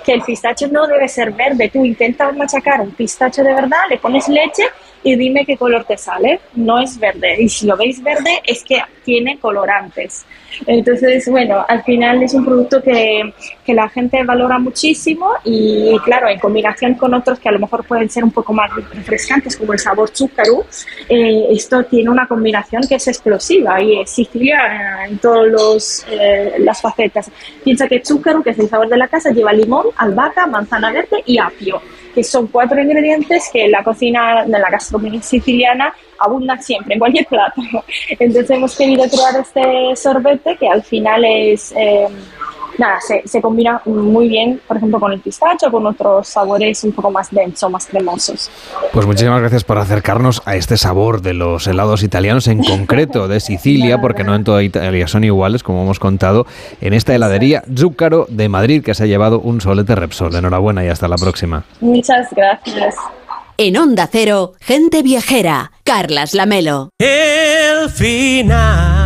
que 0.07 0.13
el 0.13 0.21
pistacho 0.21 0.69
no 0.69 0.87
debe 0.87 1.05
ser 1.09 1.33
verde. 1.33 1.69
Tú 1.69 1.83
intentas 1.83 2.33
machacar 2.33 2.79
un 2.79 2.91
pistacho 2.91 3.43
de 3.43 3.53
verdad, 3.53 3.81
le 3.89 3.97
pones 3.97 4.29
leche 4.29 4.63
y 5.07 5.15
dime 5.15 5.45
qué 5.45 5.55
color 5.55 5.85
te 5.85 5.97
sale. 5.97 6.41
No 6.55 6.79
es 6.79 6.99
verde. 6.99 7.41
Y 7.41 7.47
si 7.47 7.65
lo 7.65 7.77
veis 7.77 8.03
verde 8.03 8.41
es 8.45 8.63
que 8.63 8.81
tiene 9.05 9.39
colorantes. 9.39 10.25
Entonces, 10.65 11.29
bueno, 11.29 11.63
al 11.67 11.83
final 11.83 12.23
es 12.23 12.33
un 12.33 12.43
producto 12.43 12.81
que, 12.81 13.33
que 13.65 13.73
la 13.73 13.87
gente 13.87 14.21
valora 14.23 14.59
muchísimo 14.59 15.29
y 15.45 15.97
claro, 16.03 16.27
en 16.27 16.39
combinación 16.39 16.95
con 16.95 17.13
otros 17.13 17.39
que 17.39 17.47
a 17.47 17.51
lo 17.53 17.59
mejor 17.59 17.85
pueden 17.85 18.09
ser 18.09 18.23
un 18.23 18.31
poco 18.31 18.51
más 18.53 18.69
refrescantes 18.75 19.55
como 19.55 19.73
el 19.73 19.79
sabor 19.79 20.11
chúcaro, 20.11 20.65
eh, 21.07 21.47
esto 21.51 21.83
tiene 21.85 22.09
una 22.09 22.27
combinación 22.27 22.81
que 22.87 22.95
es 22.95 23.07
explosiva 23.07 23.81
y 23.81 24.01
es 24.01 24.09
Sicilia 24.09 25.05
en 25.07 25.19
todas 25.19 26.05
eh, 26.09 26.55
las 26.59 26.81
facetas. 26.81 27.31
Piensa 27.63 27.87
que 27.87 28.01
chúcaro, 28.01 28.41
que 28.43 28.49
es 28.49 28.59
el 28.59 28.67
sabor 28.67 28.89
de 28.89 28.97
la 28.97 29.07
casa, 29.07 29.31
lleva 29.31 29.53
limón, 29.53 29.85
albahaca, 29.95 30.47
manzana 30.47 30.91
verde 30.91 31.23
y 31.25 31.37
apio 31.37 31.81
que 32.17 32.23
son 32.23 32.47
cuatro 32.47 32.81
ingredientes 32.81 33.47
que 33.53 33.65
en 33.65 33.71
la 33.71 33.83
cocina 33.83 34.43
de 34.43 34.57
la 34.57 34.71
gastronomía 34.71 35.21
siciliana 35.21 35.93
abundan 36.17 36.59
siempre, 36.63 36.95
en 36.95 36.99
cualquier 36.99 37.27
plato. 37.27 37.61
Entonces 38.09 38.49
hemos 38.49 38.75
querido 38.75 39.03
crear 39.03 39.39
este 39.39 39.95
sorbete 39.95 40.57
que 40.57 40.67
al 40.67 40.81
final 40.81 41.23
es... 41.23 41.71
Eh, 41.77 42.07
nada, 42.77 42.99
se, 43.25 43.41
combina 43.41 43.81
muy 43.85 44.27
bien, 44.27 44.59
por 44.67 44.77
ejemplo, 44.77 44.99
con 44.99 45.11
el 45.11 45.19
pistacho, 45.19 45.71
con 45.71 45.85
otros 45.85 46.27
sabores 46.27 46.83
un 46.83 46.91
poco 46.91 47.11
más 47.11 47.31
densos, 47.31 47.69
más 47.69 47.85
cremosos. 47.85 48.49
Pues 48.93 49.05
muchísimas 49.05 49.39
gracias 49.39 49.63
por 49.63 49.77
acercarnos 49.77 50.41
a 50.45 50.55
este 50.55 50.77
sabor 50.77 51.21
de 51.21 51.33
los 51.33 51.67
helados 51.67 52.03
italianos, 52.03 52.47
en 52.47 52.63
concreto 52.63 53.27
de 53.27 53.39
Sicilia, 53.39 53.99
porque 54.01 54.23
no 54.23 54.35
en 54.35 54.43
toda 54.43 54.63
Italia 54.63 55.07
son 55.07 55.23
iguales, 55.23 55.63
como 55.63 55.83
hemos 55.83 55.99
contado, 55.99 56.45
en 56.81 56.93
esta 56.93 57.13
heladería 57.15 57.63
Zúcaro 57.75 58.25
de 58.29 58.49
Madrid, 58.49 58.83
que 58.83 58.93
se 58.93 59.03
ha 59.03 59.07
llevado 59.07 59.39
un 59.39 59.61
solete 59.61 59.95
Repsol. 59.95 60.35
Enhorabuena 60.35 60.83
y 60.83 60.89
hasta 60.89 61.07
la 61.07 61.15
próxima. 61.15 61.63
Muchas 61.81 62.27
gracias. 62.35 62.95
En 63.57 63.75
Onda 63.75 64.07
Cero, 64.11 64.53
gente 64.59 65.01
viajera, 65.01 65.71
Carlas 65.83 66.35
Lamelo. 66.35 66.89
El 66.99 67.89
final 67.89 68.96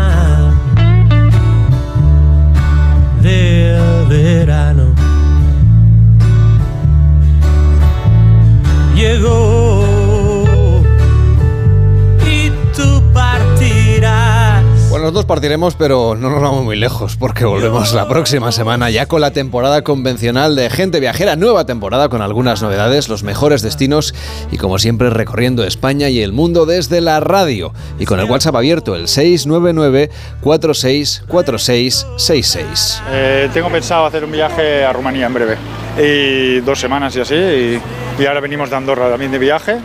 Dos 15.12 15.26
partiremos, 15.26 15.76
pero 15.76 16.16
no 16.16 16.30
nos 16.30 16.42
vamos 16.42 16.64
muy 16.64 16.78
lejos, 16.78 17.18
porque 17.18 17.44
volvemos 17.44 17.92
la 17.94 18.08
próxima 18.08 18.54
semana 18.54 18.90
ya 18.90 19.08
con 19.08 19.20
la 19.20 19.32
temporada 19.32 19.82
convencional 19.82 20.56
de 20.56 20.70
Gente 20.70 21.02
Viajera, 21.02 21.36
nueva 21.36 21.66
temporada 21.66 22.08
con 22.08 22.22
algunas 22.22 22.62
novedades, 22.62 23.10
los 23.10 23.24
mejores 23.24 23.62
destinos 23.62 24.16
y 24.52 24.58
como 24.58 24.80
siempre 24.80 25.10
recorriendo 25.10 25.66
España 25.66 26.08
y 26.08 26.22
el 26.22 26.32
mundo 26.32 26.66
desde 26.66 27.02
la 27.02 27.20
radio. 27.20 27.74
Y 28.00 28.06
con 28.06 28.22
el 28.22 28.32
WhatsApp 28.32 28.56
abierto, 28.56 28.96
el 28.96 29.10
699 29.10 30.10
464666. 30.40 33.04
Eh, 33.12 33.50
tengo 33.54 33.70
pensado 33.70 34.06
hacer 34.06 34.24
un 34.24 34.32
viaje 34.32 34.86
a 34.86 34.94
Rumanía 34.94 35.26
en 35.26 35.34
breve, 35.34 35.58
y 36.02 36.62
dos 36.62 36.80
semanas 36.80 37.14
y 37.18 37.20
así, 37.20 37.36
y, 37.36 37.82
y 38.18 38.26
ahora 38.26 38.40
venimos 38.40 38.70
de 38.70 38.78
Andorra 38.78 39.10
también 39.10 39.34
de 39.34 39.40
viaje 39.40 39.76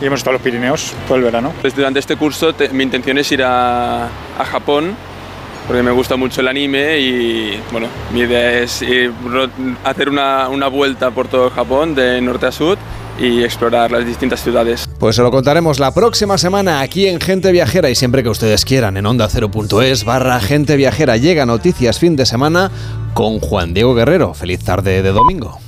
y 0.00 0.06
hemos 0.06 0.20
estado 0.20 0.32
en 0.36 0.42
los 0.42 0.42
Pirineos 0.42 0.92
todo 1.06 1.16
el 1.18 1.24
verano. 1.24 1.52
Pues 1.60 1.74
durante 1.74 1.98
este 2.00 2.16
curso 2.16 2.52
te- 2.54 2.68
mi 2.70 2.82
intención 2.84 3.18
es 3.18 3.30
ir 3.32 3.42
a, 3.42 4.06
a 4.06 4.44
Japón 4.44 4.94
porque 5.66 5.82
me 5.82 5.90
gusta 5.92 6.16
mucho 6.16 6.42
el 6.42 6.48
anime 6.48 6.98
y 6.98 7.58
bueno, 7.72 7.86
mi 8.12 8.20
idea 8.20 8.58
es 8.60 8.82
ir 8.82 9.12
hacer 9.82 10.10
una, 10.10 10.48
una 10.50 10.68
vuelta 10.68 11.10
por 11.10 11.26
todo 11.28 11.48
Japón 11.50 11.94
de 11.94 12.20
norte 12.20 12.46
a 12.46 12.52
sur 12.52 12.76
y 13.18 13.42
explorar 13.44 13.90
las 13.92 14.04
distintas 14.04 14.42
ciudades. 14.42 14.86
Pues 14.98 15.16
se 15.16 15.22
lo 15.22 15.30
contaremos 15.30 15.78
la 15.78 15.94
próxima 15.94 16.36
semana 16.36 16.80
aquí 16.80 17.06
en 17.06 17.18
Gente 17.20 17.50
Viajera 17.52 17.88
y 17.88 17.94
siempre 17.94 18.22
que 18.22 18.28
ustedes 18.28 18.64
quieran 18.64 18.96
en 18.98 19.06
onda 19.06 19.28
0.es 19.30 20.04
barra 20.04 20.38
Gente 20.40 20.76
Viajera 20.76 21.16
llega 21.16 21.46
Noticias 21.46 21.98
fin 21.98 22.16
de 22.16 22.26
semana 22.26 22.70
con 23.14 23.38
Juan 23.38 23.72
Diego 23.72 23.94
Guerrero. 23.94 24.34
Feliz 24.34 24.64
tarde 24.64 25.00
de 25.02 25.12
domingo. 25.12 25.60